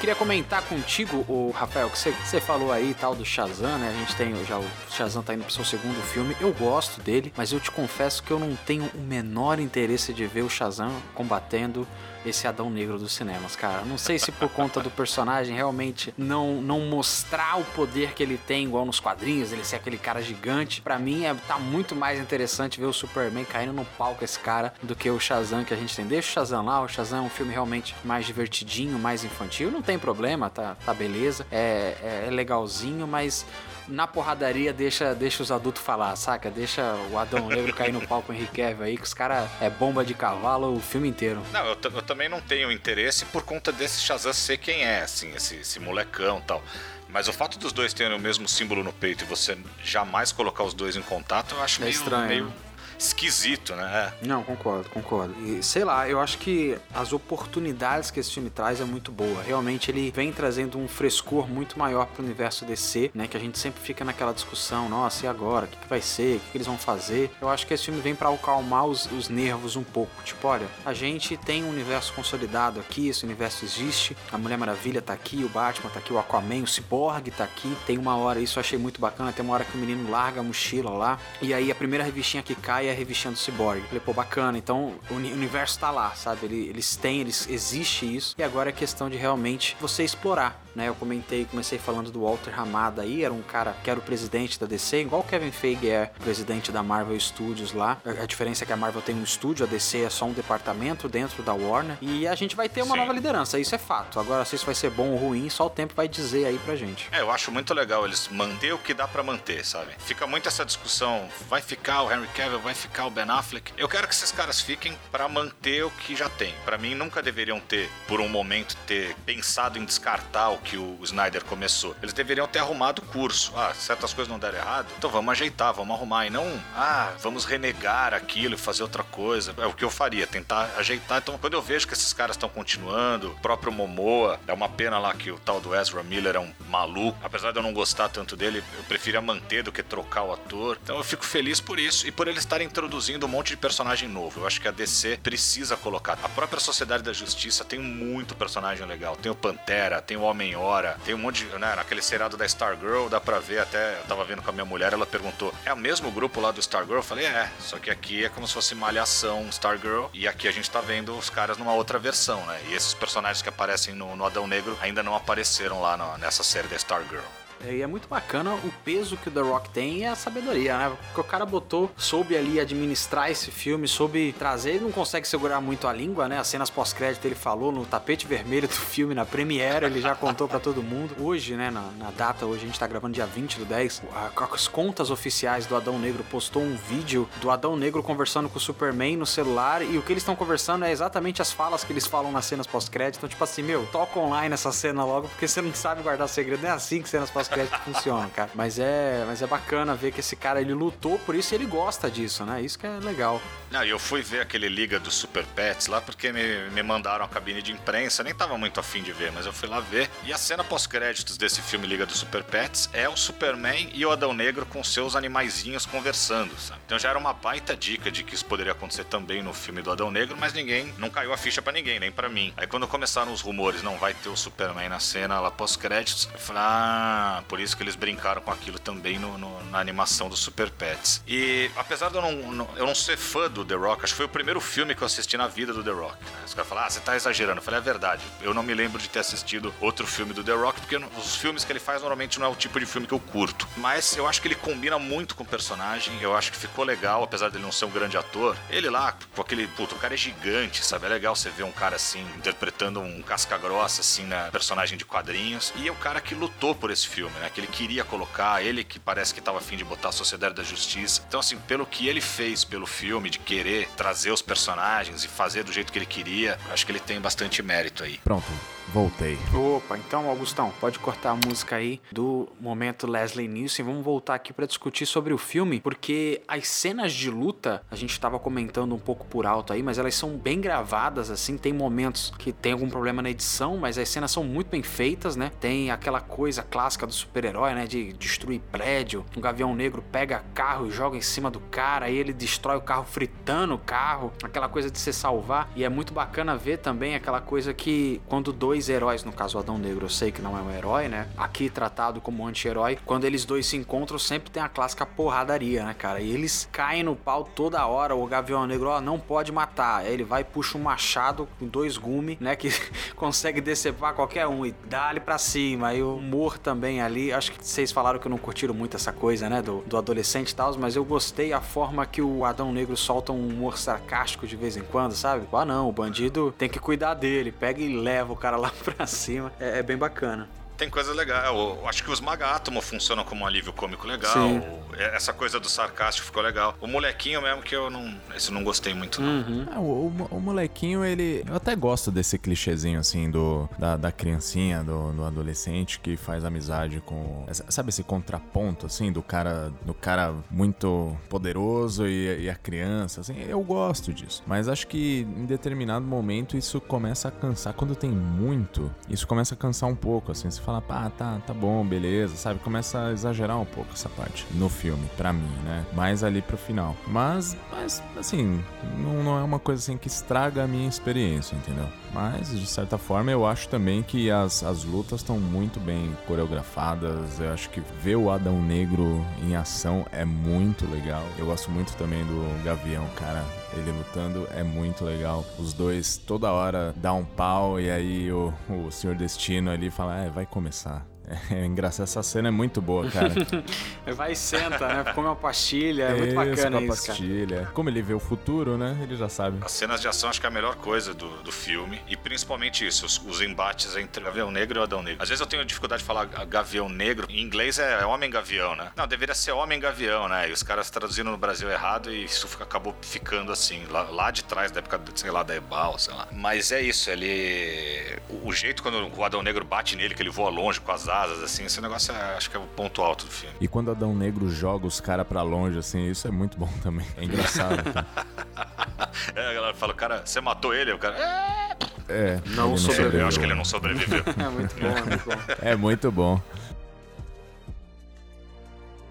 Queria 0.04 0.16
comentar 0.18 0.62
contigo, 0.64 1.24
o 1.30 1.52
Rafael, 1.52 1.90
que 1.90 1.98
você 1.98 2.42
falou 2.42 2.74
aí 2.74 2.94
tal 2.94 3.16
do 3.16 3.24
Shazam, 3.24 3.78
né? 3.78 3.88
A 3.88 4.00
gente 4.00 4.14
tem 4.18 4.36
já 4.44 4.60
o 4.60 4.66
Shazam 4.90 5.24
tá 5.24 5.34
indo 5.34 5.46
pro 5.46 5.54
seu 5.54 5.64
segundo 5.64 5.96
filme. 6.04 6.36
Eu 6.42 6.52
gosto 6.52 7.00
dele, 7.00 7.32
mas 7.38 7.54
eu 7.54 7.60
te 7.62 7.72
confesso 7.72 8.22
que 8.22 8.30
eu 8.30 8.38
não 8.38 8.54
tenho 8.54 8.92
o 8.94 8.98
menor 9.00 9.62
interesse 9.62 10.12
de 10.12 10.28
ver 10.28 10.42
o 10.42 10.50
Shazam 10.50 10.92
combatendo 11.16 11.88
esse 12.26 12.48
Adão 12.48 12.70
Negro 12.70 12.98
dos 12.98 13.14
cinemas, 13.14 13.56
cara. 13.56 13.84
Não 13.84 13.98
sei 13.98 14.18
se 14.20 14.32
por 14.32 14.50
conta 14.50 14.80
do 14.80 14.90
personagem 14.90 15.56
realmente 15.56 16.14
não, 16.18 16.62
não 16.62 16.82
mostrar 16.82 17.60
o 17.60 17.64
poder 17.64 18.14
que 18.14 18.24
ele 18.24 18.38
tem, 18.38 18.66
igual 18.66 18.86
nos 18.86 19.00
quadrinhos, 19.00 19.52
ele 19.52 19.64
ser 19.64 19.78
aquele 19.78 19.98
cara 19.98 20.22
gigante. 20.22 20.82
Para 20.82 20.98
mim, 21.00 21.26
é, 21.26 21.34
tá 21.48 21.58
muito 21.60 21.96
mais 21.96 22.20
interessante 22.20 22.80
ver 22.80 22.86
o 22.86 22.94
Superman 22.94 23.46
caindo 23.46 23.74
no 23.74 23.86
palco 23.86 24.24
esse 24.24 24.40
cara 24.40 24.74
do 24.82 24.96
que 24.96 25.10
o 25.10 25.20
Shazam 25.20 25.64
que 25.64 25.74
a 25.74 25.78
gente 25.78 25.96
tem. 25.96 26.06
Deixa 26.06 26.30
o 26.30 26.34
Shazam 26.34 26.66
lá, 26.66 26.82
o 26.82 26.88
Shazam 26.88 27.20
é 27.20 27.22
um 27.22 27.30
filme 27.30 27.52
realmente 27.52 27.96
mais 28.04 28.26
divertidinho, 28.26 28.98
mais 29.00 29.24
infantil. 29.24 29.72
Não 29.72 29.82
tem 29.82 29.98
problema, 30.00 30.50
tá, 30.50 30.76
tá 30.86 30.94
beleza. 30.94 31.46
É, 31.52 31.96
é, 32.02 32.26
é 32.28 32.32
legalzinho, 32.32 33.08
mas 33.08 33.46
na 33.88 34.08
porradaria 34.08 34.74
deixa, 34.74 35.14
deixa 35.14 35.44
os 35.44 35.52
adultos 35.52 35.82
falar, 35.82 36.16
saca? 36.16 36.50
Deixa 36.50 36.82
o 37.12 37.18
Adão 37.18 37.48
Negro 37.48 37.74
cair 37.74 37.92
no 37.92 38.06
palco 38.08 38.34
Henrique 38.34 38.62
Cavill 38.62 38.84
aí, 38.84 38.98
que 38.98 39.04
os 39.04 39.14
caras 39.14 39.50
é 39.62 39.70
bomba 39.70 40.06
de 40.06 40.14
cavalo 40.14 40.76
o 40.76 40.80
filme 40.80 41.08
inteiro. 41.08 41.42
Não, 41.52 41.66
eu, 41.66 41.78
eu, 41.84 42.02
também 42.02 42.30
não 42.30 42.42
tenho 42.42 42.72
interesse 42.72 43.26
por 43.26 43.44
conta 43.44 43.72
desse 43.72 44.02
Shazam 44.02 44.34
ser 44.34 44.58
quem 44.58 44.84
é, 44.84 45.02
assim, 45.02 45.34
esse, 45.36 45.58
esse 45.58 45.80
molecão 45.80 46.40
e 46.40 46.42
tal. 46.42 46.64
Mas 47.10 47.28
o 47.28 47.34
fato 47.34 47.60
dos 47.60 47.72
dois 47.72 47.94
terem 47.94 48.18
o 48.18 48.20
mesmo 48.20 48.48
símbolo 48.48 48.84
no 48.84 48.92
peito 48.92 49.24
e 49.24 49.28
você 49.28 49.56
jamais 49.84 50.32
colocar 50.32 50.64
os 50.64 50.74
dois 50.74 50.96
em 50.96 51.02
contato, 51.02 51.54
eu 51.54 51.62
acho 51.62 51.80
é 51.82 51.86
meio, 51.86 51.96
estranho. 51.96 52.28
meio 52.28 52.46
né? 52.46 52.54
Esquisito, 52.98 53.76
né? 53.76 54.14
É. 54.22 54.26
Não, 54.26 54.44
concordo, 54.44 54.90
concordo. 54.90 55.36
E 55.46 55.62
sei 55.64 55.84
lá, 55.84 56.08
eu 56.10 56.20
acho 56.20 56.38
que 56.38 56.78
as 56.94 57.14
oportunidades 57.14 58.12
que 58.12 58.20
esse 58.20 58.32
filme 58.32 58.50
traz 58.50 58.82
é 58.82 58.86
muito 58.86 59.12
boa. 59.12 59.42
Realmente 59.44 59.92
ele 59.92 60.12
vem 60.12 60.32
trazendo 60.32 60.78
um 60.78 60.88
frescor 60.88 61.48
muito 61.48 61.78
maior 61.78 62.08
pro 62.08 62.24
universo 62.24 62.66
DC, 62.66 63.12
né? 63.14 63.28
Que 63.28 63.38
a 63.38 63.40
gente 63.40 63.58
sempre 63.60 63.82
fica 63.82 64.04
naquela 64.04 64.34
discussão, 64.34 64.90
nossa, 64.90 65.26
e 65.26 65.30
agora? 65.30 65.66
O 65.66 65.68
que, 65.68 65.78
que 65.78 65.88
vai 65.88 66.02
ser? 66.02 66.38
O 66.38 66.40
que, 66.40 66.52
que, 66.52 66.58
eles 66.58 66.68
vão 66.68 66.78
fazer? 66.78 67.32
Eu 67.42 67.50
acho 67.50 67.68
que 67.68 67.74
esse 67.74 67.86
filme 67.86 68.02
vem 68.02 68.16
para 68.16 68.30
acalmar 68.30 68.86
os, 68.86 69.06
os 69.12 69.30
nervos 69.30 69.76
um 69.76 69.84
pouco. 69.84 70.12
Tipo, 70.24 70.48
olha, 70.48 70.68
a 70.86 70.94
gente 70.94 71.38
tem 71.38 71.64
um 71.64 71.70
universo 71.70 72.14
consolidado 72.14 72.80
aqui, 72.80 73.10
esse 73.10 73.26
universo 73.26 73.66
existe, 73.66 74.16
a 74.32 74.38
Mulher 74.38 74.58
Maravilha 74.58 75.02
tá 75.02 75.14
aqui, 75.14 75.44
o 75.44 75.50
Batman 75.50 75.90
tá 75.90 76.00
aqui, 76.00 76.14
o 76.14 76.20
Aquaman, 76.20 76.64
o 76.64 76.68
Cyborg 76.68 77.32
tá 77.32 77.44
aqui. 77.44 77.76
Tem 77.86 77.98
uma 77.98 78.16
hora, 78.16 78.40
isso 78.40 78.60
eu 78.60 78.62
achei 78.62 78.78
muito 78.78 79.00
bacana, 79.00 79.32
tem 79.32 79.44
uma 79.44 79.54
hora 79.54 79.66
que 79.66 79.76
o 79.76 79.80
menino 79.80 80.10
larga 80.10 80.40
a 80.40 80.44
mochila 80.44 80.92
lá, 80.92 81.20
e 81.42 81.54
aí 81.54 81.72
a 81.72 81.76
primeira 81.76 82.04
revistinha 82.04 82.44
que 82.44 82.56
cai 82.56 82.83
é 82.86 82.92
a 82.92 82.94
revistinha 82.94 83.32
do 83.32 83.38
Cyborg. 83.38 83.82
Falei, 83.84 84.00
pô, 84.00 84.14
bacana. 84.14 84.58
Então 84.58 84.94
o 85.10 85.16
universo 85.16 85.80
tá 85.80 85.92
lá, 85.92 86.12
sabe? 86.12 86.46
Eles 86.46 86.96
têm, 86.96 87.22
eles 87.22 87.48
existe 87.50 88.16
isso. 88.16 88.36
E 88.38 88.44
agora 88.44 88.70
é 88.70 88.74
questão 88.74 89.10
de 89.10 89.18
realmente 89.18 89.76
você 89.80 90.04
explorar, 90.04 90.62
né? 90.76 90.88
Eu 90.88 90.96
comentei, 90.96 91.46
comecei 91.46 91.78
falando 91.78 92.12
do 92.12 92.22
Walter 92.22 92.58
Hamada 92.60 93.02
aí, 93.02 93.24
era 93.24 93.34
um 93.34 93.42
cara 93.42 93.76
que 93.84 93.90
era 93.90 94.00
o 94.00 94.04
presidente 94.04 94.60
da 94.60 94.66
DC, 94.66 95.02
igual 95.02 95.22
o 95.22 95.24
Kevin 95.24 95.52
Feige 95.52 95.90
é 95.90 96.12
presidente 96.22 96.72
da 96.72 96.84
Marvel 96.84 97.20
Studios 97.20 97.74
lá. 97.74 97.98
A 98.06 98.26
diferença 98.26 98.64
é 98.64 98.66
que 98.66 98.74
a 98.74 98.78
Marvel 98.78 99.02
tem 99.02 99.16
um 99.16 99.24
estúdio, 99.24 99.66
a 99.66 99.70
DC 99.70 100.02
é 100.04 100.10
só 100.10 100.26
um 100.26 100.34
departamento 100.34 101.08
dentro 101.08 101.44
da 101.44 101.54
Warner. 101.54 101.98
E 102.02 102.28
a 102.28 102.36
gente 102.36 102.56
vai 102.56 102.70
ter 102.70 102.82
uma 102.82 102.94
Sim. 102.96 103.02
nova 103.02 103.14
liderança, 103.14 103.60
isso 103.60 103.76
é 103.76 103.78
fato. 103.78 104.20
Agora, 104.20 104.46
se 104.46 104.56
isso 104.56 104.66
vai 104.66 104.76
ser 104.76 104.90
bom 104.90 105.10
ou 105.12 105.18
ruim, 105.18 105.50
só 105.50 105.68
o 105.68 105.70
tempo 105.70 105.94
vai 105.96 106.08
dizer 106.08 106.46
aí 106.46 106.60
pra 106.60 106.76
gente. 106.76 107.08
É, 107.12 107.22
eu 107.22 107.32
acho 107.32 107.52
muito 107.52 107.74
legal 107.74 108.06
eles 108.06 108.28
manter 108.30 108.74
o 108.74 108.78
que 108.78 108.94
dá 108.94 109.08
para 109.08 109.24
manter, 109.24 109.66
sabe? 109.66 109.92
Fica 110.00 110.26
muito 110.28 110.48
essa 110.48 110.66
discussão, 110.66 111.28
vai 111.50 111.62
ficar 111.62 112.04
o 112.04 112.12
Henry 112.12 112.28
Cavill, 112.36 112.60
vai 112.60 112.73
vai 112.74 112.76
ficar 112.76 113.06
o 113.06 113.12
Ben 113.12 113.30
Affleck. 113.30 113.72
Eu 113.78 113.88
quero 113.88 114.08
que 114.08 114.14
esses 114.14 114.32
caras 114.32 114.60
fiquem 114.60 114.98
para 115.12 115.30
manter 115.30 115.86
o 115.86 115.92
que 115.92 116.16
já 116.16 116.28
tem. 116.28 116.54
Para 116.66 116.78
mim, 116.78 116.96
nunca 116.96 117.22
deveriam 117.22 117.60
ter, 117.60 117.90
por 118.08 118.20
um 118.20 118.28
momento, 118.28 118.76
ter 118.88 119.16
pensado 119.26 119.78
em 119.78 119.86
descartar 119.86 120.50
o 120.50 120.58
que 120.58 120.76
o 120.76 120.98
Snyder 121.04 121.44
começou. 121.46 121.96
Eles 122.02 122.14
deveriam 122.14 122.48
ter 122.48 122.60
arrumado 122.60 123.04
o 123.04 123.06
curso. 123.06 123.54
Ah, 123.56 123.74
certas 123.76 124.12
coisas 124.12 124.32
não 124.32 124.40
deram 124.40 124.58
errado, 124.58 124.88
então 124.98 125.10
vamos 125.10 125.32
ajeitar, 125.32 125.74
vamos 125.74 125.96
arrumar. 125.96 126.26
E 126.26 126.30
não, 126.32 126.46
ah, 126.76 127.14
vamos 127.20 127.46
renegar 127.46 128.14
aquilo 128.14 128.56
e 128.56 128.58
fazer 128.58 128.82
outra 128.82 129.04
coisa. 129.04 129.54
É 129.58 129.66
o 129.68 129.74
que 129.74 129.86
eu 129.86 129.90
faria, 129.90 130.26
tentar 130.26 130.72
ajeitar. 130.78 131.20
Então, 131.20 131.38
quando 131.38 131.54
eu 131.54 131.62
vejo 131.62 131.88
que 131.88 131.94
esses 131.94 132.12
caras 132.12 132.36
estão 132.36 132.50
continuando, 132.50 133.32
o 133.32 133.40
próprio 133.40 133.72
Momoa, 133.72 134.40
é 134.48 134.54
uma 134.54 134.68
pena 134.68 134.98
lá 134.98 135.14
que 135.14 135.30
o 135.30 135.38
tal 135.38 135.62
do 135.62 135.76
Ezra 135.76 136.02
Miller 136.02 136.36
é 136.36 136.40
um 136.40 136.52
maluco. 136.68 137.18
Apesar 137.24 137.52
de 137.52 137.60
eu 137.60 137.64
não 137.64 137.74
gostar 137.74 138.10
tanto 138.10 138.36
dele, 138.36 138.64
eu 138.78 138.84
preferia 138.86 139.22
manter 139.22 139.64
do 139.64 139.72
que 139.72 139.84
trocar 139.84 140.24
o 140.24 140.34
ator. 140.34 140.80
Então 140.82 140.98
eu 140.98 141.04
fico 141.04 141.24
feliz 141.24 141.62
por 141.62 141.80
isso 141.80 142.08
e 142.08 142.12
por 142.12 142.28
eles 142.28 142.40
estarem 142.40 142.63
introduzindo 142.64 143.26
um 143.26 143.30
monte 143.30 143.50
de 143.50 143.58
personagem 143.58 144.08
novo. 144.10 144.42
Eu 144.42 144.48
acho 144.48 144.62
que 144.62 144.68
a 144.68 144.72
DC 144.72 145.20
precisa 145.22 145.76
colocar. 145.78 146.18
A 146.24 146.30
própria 146.30 146.60
Sociedade 146.60 147.04
da 147.04 147.14
Justiça 147.14 147.64
tem 147.64 147.80
muito 147.80 148.36
personagem 148.36 148.86
legal. 148.86 149.16
Tem 149.16 149.32
o 149.32 149.36
Pantera, 149.36 150.02
tem 150.02 150.18
o 150.18 150.22
Homem-Hora, 150.22 150.98
tem 151.06 151.14
um 151.14 151.18
monte 151.18 151.46
de. 151.46 151.54
Né, 151.54 151.76
naquele 151.76 152.02
seriado 152.02 152.36
da 152.36 152.46
Stargirl, 152.46 153.08
dá 153.10 153.20
pra 153.20 153.40
ver 153.40 153.60
até. 153.60 154.00
Eu 154.00 154.04
tava 154.06 154.24
vendo 154.26 154.42
com 154.42 154.50
a 154.50 154.54
minha 154.54 154.66
mulher, 154.66 154.94
ela 154.94 155.06
perguntou: 155.06 155.54
é 155.66 155.74
o 155.74 155.78
mesmo 155.78 156.12
grupo 156.12 156.42
lá 156.42 156.52
do 156.52 156.60
Stargirl? 156.60 156.98
Eu 156.98 157.04
falei: 157.04 157.26
é, 157.26 157.50
só 157.60 157.78
que 157.78 157.90
aqui 157.90 158.26
é 158.26 158.30
como 158.30 158.48
se 158.48 158.54
fosse 158.54 158.76
Malhação 158.76 159.48
Stargirl 159.50 160.06
e 160.14 160.28
aqui 160.28 160.48
a 160.48 160.52
gente 160.52 160.70
tá 160.70 160.82
vendo 160.82 161.18
os 161.18 161.30
caras 161.30 161.58
numa 161.58 161.74
outra 161.74 162.00
versão, 162.00 162.46
né? 162.46 162.60
E 162.70 162.74
esses 162.74 162.94
personagens 162.94 163.42
que 163.42 163.50
aparecem 163.50 163.94
no, 163.94 164.16
no 164.16 164.26
Adão 164.26 164.48
Negro 164.48 164.78
ainda 164.82 165.04
não 165.04 165.16
apareceram 165.16 165.82
lá 165.82 165.98
no, 165.98 166.18
nessa 166.18 166.44
série 166.44 166.68
da 166.68 166.76
Stargirl. 166.76 167.43
E 167.70 167.82
é 167.82 167.88
muito 167.88 168.08
bacana 168.08 168.54
o 168.54 168.74
peso 168.84 169.18
que 169.18 169.30
o 169.30 169.32
The 169.32 169.42
Rock 169.42 169.70
tem 169.70 170.00
e 170.00 170.06
a 170.06 170.16
sabedoria, 170.16 170.78
né? 170.78 170.98
Porque 171.08 171.22
o 171.22 171.24
cara 171.24 171.46
botou, 171.46 171.90
soube 171.96 172.36
ali 172.36 172.60
administrar 172.60 173.32
esse 173.32 173.52
filme, 173.52 173.88
soube 173.88 174.34
trazer, 174.38 174.72
ele 174.72 174.86
não 174.86 174.92
consegue 174.92 175.28
segurar 175.28 175.62
muito 175.62 175.88
a 175.88 175.94
língua, 175.94 176.28
né? 176.28 176.40
As 176.40 176.48
cenas 176.48 176.70
pós-crédito 176.70 177.26
ele 177.26 177.36
falou 177.36 177.72
no 177.72 177.86
tapete 177.86 178.28
vermelho 178.28 178.68
do 178.68 178.74
filme, 178.74 179.14
na 179.14 179.26
premiere, 179.26 179.86
ele 179.86 180.02
já 180.02 180.16
contou 180.16 180.48
para 180.48 180.60
todo 180.60 180.84
mundo. 180.84 181.16
Hoje, 181.20 181.56
né, 181.56 181.70
na, 181.70 181.90
na, 181.98 182.12
data, 182.12 182.46
hoje 182.46 182.64
a 182.64 182.68
gente 182.68 182.80
tá 182.80 182.88
gravando 182.88 183.14
dia 183.14 183.26
20 183.26 183.60
do 183.60 183.66
10, 183.66 184.04
as 184.52 184.68
contas 184.68 185.10
oficiais 185.10 185.66
do 185.66 185.76
Adão 185.76 185.98
Negro 185.98 186.24
postou 186.30 186.62
um 186.62 186.76
vídeo 186.76 187.28
do 187.40 187.50
Adão 187.50 187.76
Negro 187.76 188.04
conversando 188.04 188.50
com 188.50 188.58
o 188.58 188.62
Superman 188.62 189.18
no 189.18 189.26
celular 189.26 189.82
e 189.82 189.98
o 189.98 190.02
que 190.02 190.12
eles 190.12 190.24
estão 190.24 190.36
conversando 190.36 190.86
é 190.86 190.92
exatamente 190.92 191.42
as 191.42 191.52
falas 191.52 191.84
que 191.84 191.94
eles 191.94 192.06
falam 192.06 192.32
nas 192.32 192.46
cenas 192.46 192.68
pós-crédito. 192.68 193.18
Então, 193.18 193.30
tipo 193.30 193.44
assim, 193.44 193.62
meu, 193.62 193.86
toca 193.92 194.20
online 194.20 194.54
essa 194.54 194.72
cena 194.72 195.06
logo, 195.06 195.28
porque 195.30 195.48
você 195.48 195.62
não 195.62 195.74
sabe 195.74 196.02
guardar 196.02 196.28
segredo. 196.28 196.62
Não 196.62 196.70
é 196.70 196.74
assim 196.74 197.02
que 197.02 197.10
cenas 197.10 197.30
pós 197.30 197.48
crédito 197.54 197.80
funciona, 197.80 198.30
cara. 198.30 198.50
Mas 198.54 198.80
é, 198.80 199.24
mas 199.26 199.42
é 199.42 199.48
bacana 199.48 199.96
ver 199.96 200.12
que 200.12 200.20
esse 200.20 200.36
cara 200.36 200.62
ele 200.62 200.74
lutou 200.74 201.20
por 201.20 201.36
isso 201.36 201.54
e 201.54 201.56
ele 201.56 201.66
gosta 201.66 202.10
disso, 202.10 202.46
né? 202.46 202.62
Isso 202.62 202.78
que 202.78 202.86
é 202.86 203.00
legal. 203.00 203.42
Não, 203.72 203.84
eu 203.84 203.98
fui 203.98 204.22
ver 204.22 204.42
aquele 204.42 204.70
Liga 204.70 205.00
dos 205.00 205.16
Super 205.16 205.44
Pets 205.46 205.88
lá 205.88 206.00
porque 206.00 206.32
me, 206.32 206.70
me 206.70 206.84
mandaram 206.84 207.26
a 207.26 207.28
cabine 207.28 207.62
de 207.62 207.72
imprensa, 207.72 208.24
nem 208.24 208.34
tava 208.34 208.56
muito 208.56 208.80
afim 208.80 209.02
de 209.02 209.12
ver, 209.12 209.32
mas 209.32 209.46
eu 209.46 209.54
fui 209.54 209.68
lá 209.68 209.80
ver. 209.80 210.10
E 210.24 210.32
a 210.32 210.38
cena 210.38 210.64
pós-créditos 210.64 211.38
desse 211.38 211.62
filme 211.62 211.88
Liga 211.88 212.06
dos 212.06 212.20
Super 212.20 212.44
Pets 212.44 212.90
é 212.94 213.10
o 213.10 213.18
Superman 213.18 213.90
e 213.94 214.06
o 214.06 214.12
Adão 214.12 214.34
Negro 214.34 214.66
com 214.66 214.84
seus 214.84 215.16
animaizinhos 215.16 215.86
conversando, 215.86 216.56
sabe? 216.60 216.82
Então 216.86 217.00
já 217.00 217.10
era 217.10 217.18
uma 217.18 217.34
baita 217.34 217.76
dica 217.76 218.12
de 218.12 218.24
que 218.24 218.36
isso 218.36 218.46
poderia 218.46 218.74
acontecer 218.74 219.06
também 219.06 219.42
no 219.42 219.54
filme 219.54 219.82
do 219.82 219.92
Adão 219.92 220.12
Negro, 220.12 220.38
mas 220.40 220.54
ninguém, 220.54 220.94
não 221.00 221.10
caiu 221.10 221.34
a 221.34 221.38
ficha 221.38 221.62
para 221.62 221.74
ninguém, 221.74 222.00
nem 222.00 222.12
para 222.12 222.30
mim. 222.30 222.54
Aí 222.56 222.68
quando 222.68 222.88
começaram 222.88 223.34
os 223.34 223.42
rumores, 223.42 223.82
não 223.82 223.98
vai 223.98 224.14
ter 224.14 224.30
o 224.30 224.38
Superman 224.38 224.90
na 224.90 225.00
cena 225.00 225.40
lá 225.40 225.50
pós-créditos, 225.50 226.30
eu 226.32 226.40
falei, 226.40 226.62
ah, 226.64 227.43
por 227.44 227.60
isso 227.60 227.76
que 227.76 227.84
eles 227.84 227.96
brincaram 227.96 228.42
com 228.42 228.52
aquilo 228.52 228.80
também 228.80 229.20
no, 229.20 229.38
no, 229.38 229.64
na 229.66 229.80
animação 229.80 230.30
do 230.30 230.36
Super 230.36 230.70
Pets. 230.70 231.24
E 231.28 231.70
apesar 231.76 232.10
de 232.10 232.16
eu 232.16 232.22
não, 232.22 232.52
não, 232.52 232.70
eu 232.76 232.86
não 232.86 232.96
ser 232.96 233.18
fã 233.18 233.50
do 233.50 233.66
The 233.66 233.76
Rock, 233.76 234.04
acho 234.04 234.14
que 234.14 234.18
foi 234.18 234.26
o 234.26 234.30
primeiro 234.30 234.60
filme 234.60 234.96
que 234.96 235.02
eu 235.02 235.06
assisti 235.06 235.38
na 235.38 235.48
vida 235.48 235.74
do 235.74 235.84
The 235.84 235.92
Rock. 235.92 236.18
Né? 236.24 236.32
Os 236.46 236.54
caras 236.54 236.70
falam, 236.70 236.84
ah, 236.86 236.90
você 236.90 237.00
tá 237.00 237.16
exagerando. 237.16 237.60
Eu 237.60 237.64
falei, 237.64 237.80
é 237.80 237.84
verdade. 237.84 238.24
Eu 238.42 238.54
não 238.54 238.64
me 238.64 238.74
lembro 238.74 239.02
de 239.02 239.10
ter 239.10 239.20
assistido 239.20 239.74
outro 239.80 240.06
filme 240.06 240.34
do 240.34 240.44
The 240.44 240.54
Rock, 240.54 240.82
porque 240.82 240.96
os 240.96 241.36
filmes 241.36 241.64
que 241.64 241.72
ele 241.72 241.80
faz 241.80 242.02
normalmente 242.02 242.40
não 242.40 242.48
é 242.48 242.50
o 242.50 242.56
tipo 242.56 242.80
de 242.80 242.86
filme 242.86 243.08
que 243.08 243.14
eu 243.14 243.20
curto. 243.20 243.68
Mas 243.78 244.16
eu 244.16 244.28
acho 244.28 244.42
que 244.42 244.48
ele 244.48 244.56
combina 244.56 244.98
muito 245.00 245.36
com 245.36 245.44
o 245.44 245.46
personagem, 245.46 246.14
eu 246.22 246.36
acho 246.36 246.52
que 246.52 246.58
ficou 246.58 246.86
legal, 246.86 247.24
apesar 247.24 247.50
dele 247.50 247.64
não 247.64 247.72
ser 247.72 247.86
um 247.86 247.92
grande 247.92 248.18
ator. 248.18 248.56
Ele 248.70 248.90
lá, 248.90 249.16
com 249.36 249.42
aquele, 249.42 249.68
puto, 249.68 249.96
o 249.96 250.00
cara 250.00 250.14
é 250.14 250.18
gigante, 250.18 250.86
sabe? 250.86 251.06
É 251.06 251.10
legal 251.10 251.36
você 251.36 251.50
ver 251.50 251.64
um 251.64 251.72
cara 251.72 251.96
assim, 251.96 252.26
interpretando 252.38 253.00
um 253.00 253.22
casca 253.22 253.58
grossa, 253.58 254.02
assim, 254.02 254.26
na 254.26 254.50
personagem 254.52 254.98
de 254.98 255.06
quadrinhos. 255.06 255.74
E 255.76 255.88
é 255.88 255.92
o 255.92 255.96
cara 255.96 256.20
que 256.22 256.36
lutou 256.36 256.76
por 256.76 256.92
esse 256.92 257.08
filme, 257.08 257.23
né? 257.32 257.50
Que 257.54 257.60
ele 257.60 257.68
queria 257.68 258.04
colocar, 258.04 258.64
ele 258.64 258.84
que 258.84 259.00
parece 259.00 259.34
que 259.34 259.42
tava 259.42 259.58
afim 259.58 259.78
de 259.78 259.84
botar 259.84 260.10
a 260.10 260.12
Sociedade 260.12 260.56
da 260.56 260.64
Justiça. 260.64 261.24
Então, 261.28 261.40
assim, 261.40 261.58
pelo 261.58 261.86
que 261.86 262.08
ele 262.08 262.22
fez 262.22 262.64
pelo 262.64 262.86
filme, 262.86 263.30
de 263.30 263.40
querer 263.40 263.90
trazer 263.96 264.32
os 264.32 264.42
personagens 264.42 265.24
e 265.24 265.28
fazer 265.28 265.64
do 265.64 265.72
jeito 265.72 265.92
que 265.92 266.00
ele 266.00 266.06
queria, 266.06 266.60
acho 266.72 266.86
que 266.86 266.92
ele 266.92 267.00
tem 267.00 267.20
bastante 267.20 267.62
mérito 267.62 268.04
aí. 268.04 268.20
Pronto, 268.24 268.46
voltei. 268.92 269.38
Opa, 269.54 269.98
então, 269.98 270.30
Augustão, 270.30 270.72
pode 270.80 271.00
cortar 271.00 271.32
a 271.32 271.36
música 271.36 271.76
aí 271.76 272.02
do 272.12 272.50
momento 272.60 273.08
Leslie 273.08 273.48
Nielsen. 273.48 273.86
Vamos 273.86 274.04
voltar 274.04 274.36
aqui 274.36 274.52
para 274.52 274.66
discutir 274.66 275.06
sobre 275.06 275.34
o 275.34 275.38
filme, 275.38 275.80
porque 275.80 276.42
as 276.48 276.68
cenas 276.68 277.14
de 277.14 277.30
luta, 277.30 277.84
a 277.90 277.96
gente 277.96 278.20
tava 278.20 278.40
comentando 278.40 278.94
um 278.94 279.00
pouco 279.00 279.26
por 279.26 279.46
alto 279.46 279.74
aí, 279.74 279.82
mas 279.82 279.98
elas 279.98 280.16
são 280.16 280.38
bem 280.38 280.60
gravadas, 280.60 281.30
assim. 281.30 281.58
Tem 281.58 281.74
momentos 281.74 282.32
que 282.38 282.52
tem 282.52 282.74
algum 282.74 282.90
problema 282.90 283.22
na 283.22 283.30
edição, 283.30 283.78
mas 283.78 283.98
as 283.98 284.10
cenas 284.10 284.32
são 284.32 284.44
muito 284.44 284.70
bem 284.70 284.84
feitas, 284.84 285.36
né? 285.36 285.52
Tem 285.60 285.92
aquela 285.92 286.20
coisa 286.22 286.64
clássica 286.64 287.06
do 287.06 287.14
super-herói, 287.14 287.74
né? 287.74 287.86
De 287.86 288.14
destruir 288.14 288.62
prédio. 288.72 289.26
Um 289.38 289.42
gavião 289.42 289.76
negro 289.76 290.04
pega 290.12 290.44
carro 290.54 290.88
e 290.88 290.92
joga 290.92 291.18
em 291.18 291.22
cima 291.22 291.50
do 291.50 291.60
cara, 291.60 292.06
aí 292.06 292.18
ele 292.18 292.34
destrói 292.34 292.78
o 292.78 292.82
carro 292.82 293.06
fritando 293.06 293.76
o 293.76 293.80
carro. 293.80 294.32
Aquela 294.44 294.68
coisa 294.68 294.90
de 294.90 295.00
se 295.00 295.14
salvar. 295.14 295.70
E 295.76 295.84
é 295.84 295.90
muito 295.90 296.14
bacana 296.14 296.56
ver 296.56 296.78
também 296.78 297.16
aquela 297.16 297.42
coisa 297.42 297.74
que 297.74 298.22
quando 298.28 298.52
dois 298.52 298.73
heróis, 298.90 299.24
no 299.24 299.32
caso 299.32 299.58
o 299.58 299.60
Adão 299.60 299.78
Negro, 299.78 300.06
eu 300.06 300.10
sei 300.10 300.32
que 300.32 300.42
não 300.42 300.58
é 300.58 300.62
um 300.62 300.72
herói, 300.72 301.08
né? 301.08 301.28
Aqui 301.38 301.70
tratado 301.70 302.22
como 302.22 302.46
anti-herói, 302.48 302.98
quando 303.06 303.26
eles 303.26 303.46
dois 303.46 303.66
se 303.66 303.78
encontram, 303.78 304.18
sempre 304.20 304.50
tem 304.52 304.62
a 304.62 304.70
clássica 304.70 305.06
porradaria, 305.06 305.84
né, 305.86 305.94
cara? 305.94 306.20
E 306.20 306.32
eles 306.32 306.68
caem 306.72 307.04
no 307.04 307.16
pau 307.16 307.44
toda 307.44 307.86
hora. 307.86 308.16
O 308.16 308.26
Gavião 308.26 308.66
Negro, 308.66 308.90
ó, 308.90 309.02
não 309.02 309.20
pode 309.20 309.52
matar. 309.52 310.00
Aí 310.00 310.14
ele 310.14 310.24
vai 310.24 310.42
e 310.42 310.44
puxa 310.44 310.78
um 310.78 310.82
machado 310.82 311.48
com 311.60 311.68
dois 311.68 311.98
gumes, 311.98 312.38
né? 312.40 312.56
Que 312.56 312.70
consegue 313.16 313.62
decepar 313.62 314.14
qualquer 314.14 314.48
um 314.48 314.66
e 314.66 314.74
dá-lhe 314.86 315.20
pra 315.20 315.38
cima. 315.38 315.90
Aí 315.90 316.02
o 316.02 316.18
humor 316.18 316.58
também 316.58 317.02
ali. 317.02 317.32
Acho 317.32 317.52
que 317.52 317.66
vocês 317.66 317.92
falaram 317.92 318.20
que 318.20 318.30
não 318.30 318.38
curtiram 318.38 318.74
muito 318.74 318.96
essa 318.96 319.12
coisa, 319.12 319.50
né? 319.50 319.62
Do, 319.62 319.82
do 319.82 319.98
adolescente 319.98 320.52
e 320.52 320.56
tal, 320.56 320.76
mas 320.78 320.96
eu 320.96 321.04
gostei 321.04 321.54
a 321.54 321.62
forma 321.62 322.06
que 322.06 322.22
o 322.22 322.46
Adão 322.46 322.72
Negro 322.72 322.96
solta 322.98 323.32
um 323.32 323.48
humor 323.48 323.78
sarcástico 323.78 324.48
de 324.48 324.56
vez 324.56 324.78
em 324.78 324.84
quando, 324.84 325.14
sabe? 325.14 325.48
Ah, 325.52 325.66
não, 325.66 325.88
o 325.88 325.92
bandido 325.92 326.54
tem 326.58 326.68
que 326.68 326.80
cuidar 326.80 327.14
dele. 327.14 327.52
Pega 327.52 327.82
e 327.82 327.96
leva 327.96 328.34
o 328.34 328.36
cara 328.36 328.58
lá 328.64 328.72
pra 328.84 329.06
cima. 329.06 329.52
É, 329.60 329.80
é 329.80 329.84
bem 329.84 329.98
bacana 329.98 330.48
tem 330.78 330.90
coisa 330.90 331.14
legal. 331.14 331.80
Eu 331.80 331.88
acho 331.88 332.04
que 332.04 332.12
os 332.12 332.20
Maga 332.20 332.48
Átomo 332.48 332.82
funcionam 332.82 333.24
como 333.24 333.44
um 333.44 333.48
alívio 333.48 333.74
cômico 333.74 334.08
legal. 334.08 334.34
Sim. 334.34 334.62
Essa 334.98 335.34
coisa 335.34 335.60
do 335.60 335.70
sarcástico 335.70 336.28
ficou 336.28 336.42
legal. 336.42 336.76
O 336.80 336.88
molequinho 336.88 337.42
mesmo 337.42 337.62
que 337.62 337.76
eu 337.76 337.90
não. 337.90 338.14
Esse 338.36 338.50
eu 338.50 338.54
não 338.54 338.64
gostei 338.64 338.94
muito, 338.94 339.22
não. 339.22 339.42
Uhum. 339.42 339.66
Ah, 339.72 339.80
o, 339.80 340.08
o, 340.08 340.28
o 340.38 340.40
molequinho, 340.40 341.04
ele. 341.04 341.44
Eu 341.48 341.56
até 341.56 341.76
gosto 341.76 342.12
desse 342.12 342.38
clichêzinho, 342.38 343.00
assim, 343.00 343.30
do, 343.30 343.70
da, 343.78 343.98
da 343.98 344.12
criancinha, 344.12 344.84
do, 344.84 345.12
do 345.14 345.24
adolescente 345.24 346.00
que 346.00 346.16
faz 346.16 346.46
amizade 346.46 347.02
com. 347.02 347.46
Sabe 347.70 347.90
esse 347.90 348.04
contraponto, 348.04 348.86
assim, 348.86 349.12
do 349.12 349.22
cara, 349.22 349.72
do 349.84 349.94
cara 349.94 350.34
muito 350.50 351.16
poderoso 351.30 352.08
e, 352.08 352.44
e 352.44 352.50
a 352.50 352.56
criança, 352.56 353.22
assim? 353.22 353.36
Eu 353.48 353.62
gosto 353.62 354.14
disso. 354.14 354.44
Mas 354.46 354.68
acho 354.68 354.88
que 354.88 355.22
em 355.22 355.46
determinado 355.46 356.06
momento 356.06 356.58
isso 356.58 356.80
começa 356.80 357.28
a 357.28 357.32
cansar. 357.32 357.74
Quando 357.74 357.96
tem 357.96 358.12
muito, 358.12 358.94
isso 359.10 359.28
começa 359.28 359.54
a 359.56 359.58
cansar 359.58 359.90
um 359.90 359.96
pouco, 359.96 360.32
assim. 360.32 360.50
Você 360.50 360.62
fala, 360.64 360.82
pá, 360.82 361.10
tá, 361.10 361.40
tá 361.46 361.54
bom, 361.54 361.86
beleza, 361.86 362.36
sabe? 362.36 362.60
Começa 362.60 363.08
a 363.08 363.12
exagerar 363.12 363.60
um 363.60 363.66
pouco 363.66 363.92
essa 363.94 364.10
parte 364.10 364.46
no 364.52 364.70
filme, 364.70 365.08
pra 365.18 365.34
mim, 365.34 365.50
né? 365.64 365.86
Mais 365.94 366.24
ali 366.24 366.42
pro 366.42 366.58
final. 366.58 366.96
Mas, 367.08 367.58
mas 367.72 368.02
assim, 368.18 368.64
não, 368.98 369.24
não 369.24 369.40
é 369.40 369.44
uma 369.44 369.60
coisa 369.60 369.82
assim 369.82 369.98
que 369.98 370.08
estraga 370.08 370.64
a 370.64 370.68
minha 370.68 370.88
experiência, 370.88 371.56
entendeu? 371.56 371.88
Mas, 372.14 372.58
de 372.58 372.66
certa 372.66 372.98
forma, 372.98 373.32
eu 373.32 373.46
acho 373.46 373.68
também 373.70 374.02
que 374.04 374.30
as, 374.32 374.64
as 374.64 374.84
lutas 374.84 375.22
estão 375.22 375.40
muito 375.40 375.80
bem 375.80 376.16
coreografadas. 376.28 377.40
Eu 377.40 377.52
acho 377.52 377.70
que 377.70 377.82
ver 378.02 378.16
o 378.16 378.30
Adão 378.30 378.62
Negro 378.62 379.26
em 379.42 379.56
ação 379.56 380.06
é 380.12 380.24
muito 380.24 380.90
legal. 380.90 381.24
Eu 381.38 381.46
gosto 381.46 381.70
muito 381.72 381.96
também 381.98 382.24
do 382.24 382.64
Gavião, 382.64 383.06
cara 383.16 383.44
ele 383.78 383.92
lutando 383.92 384.48
é 384.52 384.64
muito 384.64 385.04
legal. 385.04 385.46
Os 385.60 385.74
dois 385.74 386.18
toda 386.18 386.52
hora 386.52 386.94
dá 386.96 387.14
um 387.14 387.26
pau 387.26 387.80
e 387.80 387.90
aí 387.90 388.32
o, 388.32 388.54
o 388.70 388.92
Senhor 388.92 389.16
Destino 389.16 389.72
ali 389.72 389.90
fala: 389.90 390.18
É, 390.18 390.30
vai 390.30 390.46
começar. 390.46 391.13
É 391.50 391.66
engraçado, 391.66 392.04
essa 392.04 392.22
cena 392.22 392.50
é 392.50 392.52
muito 392.52 392.82
boa, 392.82 393.10
cara. 393.10 393.34
Vai 394.14 394.34
e 394.34 394.36
senta, 394.36 394.88
né? 394.88 395.14
Come 395.14 395.28
uma 395.28 395.36
pastilha, 395.36 396.04
é 396.04 396.14
muito 396.16 396.36
bacana 396.36 396.82
isso, 396.82 397.06
cara. 397.06 397.18
pastilha. 397.18 397.72
Como 397.74 397.90
ele 397.90 398.02
vê 398.02 398.14
o 398.14 398.20
futuro, 398.20 398.78
né? 398.78 398.98
Ele 399.02 399.16
já 399.16 399.30
sabe. 399.30 399.60
As 399.64 399.72
cenas 399.72 400.02
de 400.02 400.08
ação 400.08 400.30
acho 400.30 400.40
que 400.40 400.46
é 400.46 400.50
a 400.50 400.54
melhor 400.54 400.76
coisa 400.76 401.14
do, 401.14 401.30
do 401.42 401.52
filme. 401.52 402.02
E 402.08 402.18
principalmente 402.18 402.86
isso, 402.86 403.06
os, 403.06 403.18
os 403.26 403.42
embates 403.42 403.96
entre 403.96 404.24
Gavião 404.24 404.52
Negro 404.52 404.80
e 404.80 404.84
Adão 404.84 405.02
Negro. 405.02 405.24
Às 405.24 405.30
vezes 405.30 405.40
eu 405.40 405.48
tenho 405.48 405.64
dificuldade 405.64 406.02
de 406.02 406.08
falar 406.08 406.26
Gavião 406.26 406.90
Negro. 406.90 407.26
Em 407.30 407.42
inglês 407.42 407.80
é 407.80 408.06
Homem-Gavião, 408.06 408.76
né? 408.76 408.92
Não, 408.96 409.08
deveria 409.08 409.34
ser 409.36 409.52
Homem-Gavião, 409.54 410.28
né? 410.28 410.50
E 410.50 410.52
os 410.52 410.62
caras 410.62 410.90
traduzindo 410.90 411.32
no 411.32 411.38
Brasil 411.38 411.70
errado 411.72 412.12
e 412.12 412.26
isso 412.26 412.48
fica- 412.48 412.64
acabou 412.66 412.96
ficando 413.02 413.52
assim, 413.52 413.86
lá, 413.90 414.04
lá 414.04 414.30
de 414.32 414.44
trás, 414.44 414.72
da 414.72 414.80
época, 414.80 415.00
sei 415.16 415.32
lá, 415.32 415.42
da 415.44 415.56
Ebal, 415.56 415.98
sei 415.98 416.14
lá. 416.14 416.28
Mas 416.32 416.72
é 416.72 416.82
isso, 416.82 417.10
ele... 417.10 418.20
O, 418.30 418.50
o 418.50 418.54
jeito 418.54 418.84
quando 418.84 419.10
o 419.16 419.24
Adão 419.24 419.42
Negro 419.42 419.64
bate 419.64 419.96
nele, 419.96 420.14
que 420.14 420.22
ele 420.22 420.30
voa 420.30 420.50
longe 420.50 420.80
com 420.82 420.92
as 420.92 421.08
asas, 421.14 421.44
assim, 421.44 421.66
esse 421.66 421.80
negócio 421.80 422.14
é, 422.14 422.36
acho 422.36 422.50
que 422.50 422.58
é 422.58 422.60
o 422.60 422.64
ponto 422.64 423.02
alto 423.02 423.26
do 423.26 423.32
filme. 423.32 423.56
E 423.62 423.68
quando 423.68 423.92
Adão 423.92 424.16
Negro 424.16 424.50
joga 424.50 424.86
os 424.88 425.00
caras 425.00 425.28
pra 425.28 425.42
longe, 425.42 425.78
assim, 425.78 426.10
isso 426.10 426.28
é 426.28 426.32
muito 426.32 426.58
bom 426.58 426.70
também. 426.82 427.06
É 427.18 427.24
engraçado. 427.24 427.84
cara. 427.84 428.06
É, 429.36 429.52
a 429.52 429.54
galera 429.54 429.74
fala, 429.76 429.94
cara, 429.94 430.22
você 430.26 430.42
matou 430.42 430.74
ele? 430.74 430.92
O 430.92 430.98
cara, 430.98 431.16
é, 431.18 431.76
É, 432.10 432.42
Não 432.56 432.76
sobreviveu. 432.76 433.22
eu 433.22 433.28
acho 433.28 433.38
que 433.40 433.46
ele 433.46 433.54
não 433.54 433.64
sobreviveu. 433.66 434.24
É 434.38 434.50
muito 434.50 434.76
bom, 434.76 434.88
é 434.88 435.02
muito 435.06 435.26
bom. 435.26 435.42
É 435.62 435.76
muito 435.76 436.12
bom. 436.12 436.42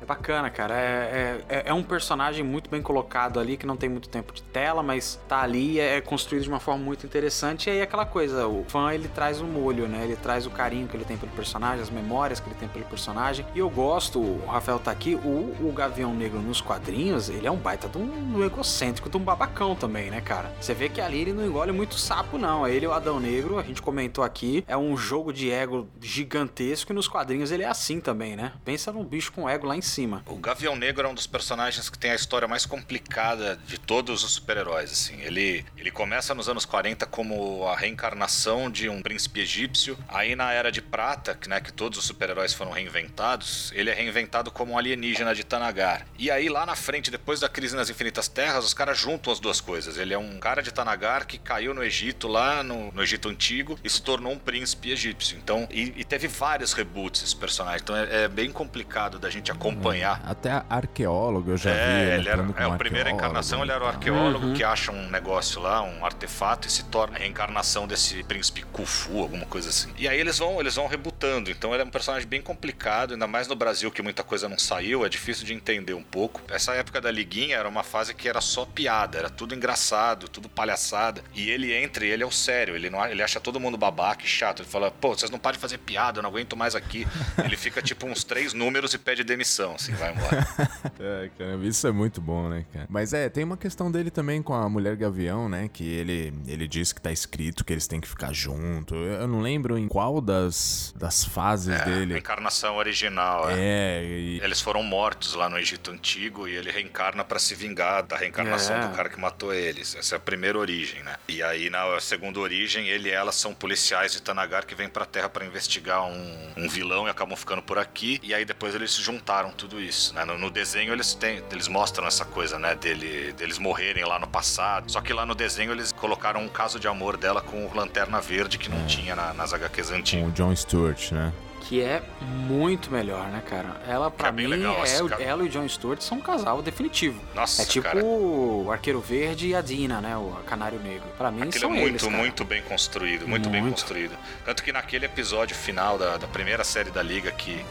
É 0.02 0.04
bacana, 0.04 0.50
cara. 0.50 0.74
É, 0.74 1.40
é, 1.48 1.62
é 1.66 1.72
um 1.72 1.82
personagem 1.82 2.44
muito 2.44 2.68
bem 2.68 2.82
colocado 2.82 3.38
ali, 3.38 3.56
que 3.56 3.64
não 3.64 3.76
tem 3.76 3.88
muito 3.88 4.08
tempo 4.08 4.32
de 4.32 4.42
tela, 4.42 4.82
mas 4.82 5.18
tá 5.28 5.40
ali, 5.40 5.78
é 5.78 6.00
construído 6.00 6.42
de 6.42 6.48
uma 6.48 6.58
forma 6.58 6.82
muito 6.82 7.06
interessante. 7.06 7.68
E 7.68 7.70
aí 7.70 7.82
aquela 7.82 8.04
coisa, 8.04 8.48
o 8.48 8.64
fã 8.66 8.92
ele 8.92 9.06
traz 9.06 9.40
o 9.40 9.44
molho, 9.44 9.86
né? 9.86 10.02
Ele 10.02 10.16
traz 10.16 10.44
o 10.44 10.50
carinho 10.50 10.88
que 10.88 10.96
ele 10.96 11.04
tem 11.04 11.16
pelo 11.16 11.30
personagem, 11.30 11.80
as 11.80 11.88
memórias 11.88 12.40
que 12.40 12.48
ele 12.48 12.56
tem 12.56 12.68
pelo 12.68 12.84
personagem. 12.86 13.46
E 13.54 13.60
eu 13.60 13.70
gosto, 13.70 14.18
o 14.18 14.44
Rafael 14.46 14.80
tá 14.80 14.90
aqui, 14.90 15.14
o, 15.14 15.54
o 15.60 15.72
Gavião 15.72 16.12
Negro 16.12 16.40
nos 16.40 16.60
quadrinhos, 16.60 17.28
ele 17.28 17.46
é 17.46 17.50
um 17.50 17.56
baita 17.56 17.88
de 17.88 17.96
um, 17.96 18.38
um 18.38 18.44
egocêntrico, 18.44 19.08
de 19.08 19.16
um 19.16 19.20
babacão 19.20 19.76
também, 19.76 20.10
né, 20.10 20.20
cara? 20.20 20.52
Você 20.60 20.74
vê 20.74 20.88
que 20.88 21.00
ali 21.00 21.20
ele 21.20 21.32
não 21.32 21.46
engole 21.46 21.70
muito 21.70 21.94
sapo, 21.94 22.38
não. 22.38 22.66
Ele 22.66 22.86
e 22.86 22.88
o 22.88 22.92
Adão 22.92 23.20
Negro, 23.20 23.56
a 23.56 23.62
gente 23.62 23.80
comentou 23.80 24.24
aqui, 24.24 24.64
é 24.66 24.76
um 24.76 24.96
jogo 24.96 25.32
de 25.32 25.48
ego 25.48 25.86
gigantesco 26.00 26.90
e 26.90 26.94
nos 26.94 27.06
quadrinhos 27.06 27.52
ele 27.52 27.62
é 27.62 27.68
assim 27.68 28.00
também, 28.00 28.34
né? 28.34 28.52
Pensa 28.64 28.90
num 28.90 29.04
bicho 29.04 29.30
com 29.30 29.48
ego 29.48 29.64
lá 29.64 29.76
em 29.76 29.91
cima. 29.92 30.22
O 30.26 30.36
Gavião 30.36 30.74
Negro 30.74 31.06
é 31.06 31.10
um 31.10 31.14
dos 31.14 31.26
personagens 31.26 31.90
que 31.90 31.98
tem 31.98 32.10
a 32.10 32.14
história 32.14 32.48
mais 32.48 32.64
complicada 32.64 33.58
de 33.66 33.78
todos 33.78 34.24
os 34.24 34.32
super-heróis, 34.32 34.90
assim. 34.90 35.20
Ele, 35.20 35.64
ele 35.76 35.90
começa 35.90 36.34
nos 36.34 36.48
anos 36.48 36.64
40 36.64 37.04
como 37.06 37.66
a 37.68 37.76
reencarnação 37.76 38.70
de 38.70 38.88
um 38.88 39.02
príncipe 39.02 39.40
egípcio. 39.40 39.98
Aí 40.08 40.34
na 40.34 40.50
Era 40.52 40.72
de 40.72 40.80
Prata, 40.80 41.34
que, 41.34 41.48
né, 41.48 41.60
que 41.60 41.72
todos 41.72 41.98
os 41.98 42.04
super-heróis 42.04 42.54
foram 42.54 42.72
reinventados, 42.72 43.70
ele 43.74 43.90
é 43.90 43.94
reinventado 43.94 44.50
como 44.50 44.72
um 44.72 44.78
alienígena 44.78 45.34
de 45.34 45.44
Tanagar. 45.44 46.06
E 46.18 46.30
aí 46.30 46.48
lá 46.48 46.64
na 46.64 46.74
frente, 46.74 47.10
depois 47.10 47.40
da 47.40 47.48
crise 47.48 47.76
nas 47.76 47.90
Infinitas 47.90 48.28
Terras, 48.28 48.64
os 48.64 48.72
caras 48.72 48.98
juntam 48.98 49.32
as 49.32 49.38
duas 49.38 49.60
coisas. 49.60 49.98
Ele 49.98 50.14
é 50.14 50.18
um 50.18 50.38
cara 50.38 50.62
de 50.62 50.72
Tanagar 50.72 51.26
que 51.26 51.36
caiu 51.36 51.74
no 51.74 51.84
Egito, 51.84 52.28
lá 52.28 52.62
no, 52.62 52.90
no 52.92 53.02
Egito 53.02 53.28
Antigo, 53.28 53.78
e 53.84 53.90
se 53.90 54.00
tornou 54.00 54.32
um 54.32 54.38
príncipe 54.38 54.90
egípcio. 54.90 55.36
Então, 55.36 55.68
e, 55.70 55.92
e 55.96 56.04
teve 56.04 56.28
vários 56.28 56.72
reboots 56.72 57.22
esse 57.22 57.36
personagem. 57.36 57.80
Então 57.82 57.94
é, 57.94 58.24
é 58.24 58.28
bem 58.28 58.50
complicado 58.50 59.18
da 59.18 59.28
gente 59.28 59.52
acompanhar. 59.52 59.81
Até 60.24 60.62
arqueólogo 60.68 61.50
eu 61.50 61.56
já 61.56 61.72
vi. 61.72 61.78
É, 61.78 62.14
ele 62.16 62.28
era, 62.28 62.46
é 62.56 62.64
a 62.64 62.70
primeira 62.72 63.10
encarnação, 63.10 63.62
ele 63.62 63.72
era 63.72 63.84
o 63.84 63.86
arqueólogo 63.86 64.52
que 64.52 64.62
acha 64.62 64.92
um 64.92 65.10
negócio 65.10 65.60
lá, 65.60 65.82
um 65.82 66.04
artefato, 66.04 66.68
e 66.68 66.70
se 66.70 66.84
torna 66.84 67.16
a 67.16 67.20
reencarnação 67.20 67.86
desse 67.86 68.22
príncipe 68.22 68.64
Khufu, 68.72 69.20
alguma 69.20 69.46
coisa 69.46 69.68
assim. 69.68 69.90
E 69.98 70.08
aí 70.08 70.18
eles 70.18 70.38
vão, 70.38 70.60
eles 70.60 70.74
vão 70.76 70.86
rebutando. 71.22 71.50
Então 71.50 71.72
ele 71.72 71.82
é 71.82 71.86
um 71.86 71.90
personagem 71.90 72.28
bem 72.28 72.42
complicado, 72.42 73.12
ainda 73.12 73.26
mais 73.26 73.46
no 73.46 73.54
Brasil 73.54 73.90
que 73.90 74.02
muita 74.02 74.22
coisa 74.22 74.48
não 74.48 74.58
saiu, 74.58 75.04
é 75.06 75.08
difícil 75.08 75.46
de 75.46 75.54
entender 75.54 75.94
um 75.94 76.02
pouco. 76.02 76.40
Essa 76.48 76.74
época 76.74 77.00
da 77.00 77.10
liguinha 77.10 77.56
era 77.56 77.68
uma 77.68 77.82
fase 77.82 78.14
que 78.14 78.28
era 78.28 78.40
só 78.40 78.64
piada, 78.64 79.18
era 79.18 79.30
tudo 79.30 79.54
engraçado, 79.54 80.28
tudo 80.28 80.48
palhaçada. 80.48 81.22
E 81.34 81.50
ele 81.50 81.72
entra 81.72 82.04
e 82.04 82.10
ele 82.10 82.22
é 82.22 82.26
o 82.26 82.30
sério, 82.30 82.74
ele 82.74 82.90
não, 82.90 83.04
ele 83.06 83.22
acha 83.22 83.40
todo 83.40 83.60
mundo 83.60 83.78
babaca 83.78 84.24
e 84.24 84.28
chato. 84.28 84.60
Ele 84.62 84.68
fala: 84.68 84.90
"Pô, 84.90 85.14
vocês 85.14 85.30
não 85.30 85.40
de 85.52 85.58
fazer 85.58 85.78
piada, 85.78 86.18
eu 86.18 86.22
não 86.22 86.30
aguento 86.30 86.56
mais 86.56 86.74
aqui". 86.74 87.06
ele 87.44 87.56
fica 87.56 87.80
tipo 87.80 88.06
uns 88.06 88.24
três 88.24 88.52
números 88.52 88.94
e 88.94 88.98
pede 88.98 89.22
demissão, 89.22 89.74
assim, 89.74 89.92
vai 89.92 90.12
embora. 90.12 90.46
É, 91.00 91.30
caramba, 91.36 91.66
isso 91.66 91.84
é 91.86 91.90
muito 91.90 92.20
bom, 92.20 92.48
né, 92.48 92.64
cara? 92.72 92.86
Mas 92.88 93.12
é, 93.12 93.28
tem 93.28 93.42
uma 93.42 93.56
questão 93.56 93.90
dele 93.90 94.08
também 94.10 94.40
com 94.40 94.54
a 94.54 94.68
mulher 94.68 94.94
gavião, 94.94 95.48
né? 95.48 95.68
Que 95.72 95.84
ele, 95.84 96.32
ele 96.46 96.68
diz 96.68 96.92
que 96.92 97.00
tá 97.00 97.10
escrito 97.10 97.64
que 97.64 97.72
eles 97.72 97.88
têm 97.88 98.00
que 98.00 98.06
ficar 98.06 98.32
junto. 98.32 98.94
Eu 98.94 99.22
eu 99.22 99.28
não 99.28 99.40
lembro 99.40 99.78
em 99.78 99.88
qual 99.88 100.20
das, 100.20 100.94
das 100.96 101.11
fases 101.24 101.80
A 101.80 101.84
dele. 101.84 102.18
encarnação 102.18 102.76
original, 102.76 103.50
é. 103.50 103.54
É, 103.58 104.04
e, 104.04 104.40
Eles 104.42 104.60
foram 104.60 104.82
mortos 104.82 105.34
lá 105.34 105.48
no 105.48 105.58
Egito 105.58 105.90
Antigo 105.90 106.48
e 106.48 106.54
ele 106.56 106.70
reencarna 106.70 107.22
pra 107.24 107.38
se 107.38 107.54
vingar 107.54 108.02
da 108.02 108.16
reencarnação 108.16 108.76
É. 108.76 108.80
do 108.88 108.94
cara 108.94 109.08
que 109.08 109.18
matou 109.20 109.52
eles. 109.52 109.94
Essa 109.94 110.14
é 110.14 110.16
a 110.16 110.20
primeira 110.20 110.58
origem, 110.58 111.02
né? 111.02 111.16
E 111.28 111.42
aí 111.42 111.68
na 111.70 111.98
segunda 112.00 112.38
origem, 112.40 112.88
ele 112.88 113.08
e 113.08 113.12
ela 113.12 113.32
são 113.32 113.52
policiais 113.54 114.12
de 114.12 114.22
Tanagar 114.22 114.64
que 114.66 114.74
vêm 114.74 114.88
pra 114.88 115.04
Terra 115.04 115.28
pra 115.28 115.44
investigar 115.44 116.04
um, 116.04 116.52
um 116.56 116.68
vilão 116.68 117.06
e 117.06 117.10
acabam 117.10 117.36
ficando 117.36 117.62
por 117.62 117.78
aqui. 117.78 118.18
E 118.22 118.32
aí 118.34 118.44
depois 118.44 118.74
eles 118.74 118.92
se 118.92 119.02
juntaram 119.02 119.50
tudo 119.52 119.80
isso, 119.80 120.14
né? 120.14 120.24
No, 120.24 120.38
no 120.38 120.50
desenho 120.50 120.92
eles 120.92 121.14
têm, 121.14 121.42
eles 121.50 121.68
mostram 121.68 122.06
essa 122.06 122.24
coisa, 122.24 122.58
né? 122.58 122.74
Dele, 122.74 123.32
deles 123.32 123.58
morrerem 123.58 124.04
lá 124.04 124.18
no 124.18 124.26
passado. 124.28 124.90
Só 124.90 125.00
que 125.00 125.12
lá 125.12 125.24
no 125.26 125.34
desenho 125.34 125.72
eles 125.72 125.92
colocaram 125.92 126.40
um 126.42 126.48
caso 126.48 126.78
de 126.80 126.88
amor 126.88 127.16
dela 127.16 127.40
com 127.40 127.66
o 127.66 127.74
Lanterna 127.74 128.20
Verde 128.20 128.58
que 128.58 128.68
não 128.68 128.86
tinha 128.86 129.14
na- 129.16 129.32
nas 129.34 129.52
HQs 129.52 129.90
com 129.90 129.96
antigas. 129.96 130.28
o 130.28 130.32
John 130.32 130.54
Stewart, 130.54 131.01
né? 131.10 131.32
Que 131.68 131.80
é 131.80 132.02
muito 132.20 132.90
melhor, 132.90 133.28
né, 133.28 133.40
cara? 133.48 133.80
Ela, 133.86 134.10
pra 134.10 134.28
É 134.28 134.32
bem 134.32 134.46
mim, 134.46 134.56
legal 134.56 134.84
é, 134.84 135.08
cara. 135.08 135.22
ela 135.22 135.42
e 135.44 135.46
o 135.46 135.48
John 135.48 135.66
Stewart 135.68 136.00
são 136.02 136.18
um 136.18 136.20
casal 136.20 136.60
definitivo. 136.60 137.20
Nossa, 137.34 137.62
é 137.62 137.64
tipo 137.64 137.84
cara. 137.84 138.04
o 138.04 138.68
Arqueiro 138.70 139.00
Verde 139.00 139.46
e 139.48 139.54
a 139.54 139.60
Dina, 139.62 140.00
né? 140.00 140.16
O 140.16 140.32
Canário 140.44 140.80
Negro. 140.80 141.08
Pra 141.16 141.30
mim, 141.30 141.42
Aquilo 141.42 141.56
é 141.56 141.60
são 141.60 141.70
muito, 141.70 141.86
eles, 141.86 142.02
cara. 142.02 142.16
muito 142.16 142.44
bem 142.44 142.62
construído, 142.62 143.28
muito, 143.28 143.48
bem 143.48 143.62
Muito. 143.62 143.74
construído. 143.74 144.16
Tanto 144.44 144.62
que 144.62 144.72
naquele 144.72 145.06
episódio 145.06 145.54
final 145.56 145.96
da, 145.96 146.16
da 146.18 146.26
primeira 146.26 146.64
série 146.64 146.90
da 146.90 147.00
Liga 147.02 147.30
que, 147.30 147.64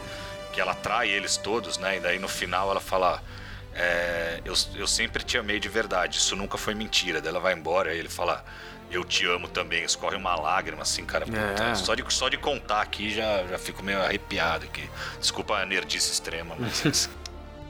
que 0.54 0.60
ela 0.60 0.74
trai 0.74 1.10
eles 1.10 1.36
todos, 1.36 1.76
né? 1.78 1.98
E 1.98 2.00
daí 2.00 2.18
no 2.18 2.28
final 2.28 2.70
ela 2.70 2.80
fala. 2.80 3.22
é, 3.74 4.40
eu, 4.44 4.54
eu 4.74 4.86
sempre 4.86 5.22
te 5.22 5.36
amei 5.36 5.60
de 5.60 5.68
verdade, 5.68 6.16
isso 6.16 6.34
nunca 6.34 6.56
foi 6.56 6.74
mentira. 6.74 7.20
Daí 7.20 7.28
ela 7.28 7.40
vai 7.40 7.52
embora 7.52 7.94
e 7.94 7.98
ele 7.98 8.08
fala. 8.08 8.42
Eu 8.92 9.04
te 9.04 9.26
amo 9.26 9.48
também, 9.48 9.82
escorre 9.82 10.16
uma 10.16 10.36
lágrima, 10.36 10.82
assim, 10.82 11.04
cara. 11.04 11.24
É. 11.24 11.74
só, 11.74 11.94
de, 11.94 12.04
só 12.12 12.28
de 12.28 12.36
contar 12.36 12.82
aqui 12.82 13.10
já, 13.10 13.44
já 13.46 13.58
fico 13.58 13.82
meio 13.82 14.02
arrepiado 14.02 14.66
aqui. 14.66 14.88
Desculpa 15.18 15.54
a 15.54 15.64
nerdice 15.64 16.12
extrema, 16.12 16.54
mas. 16.58 17.08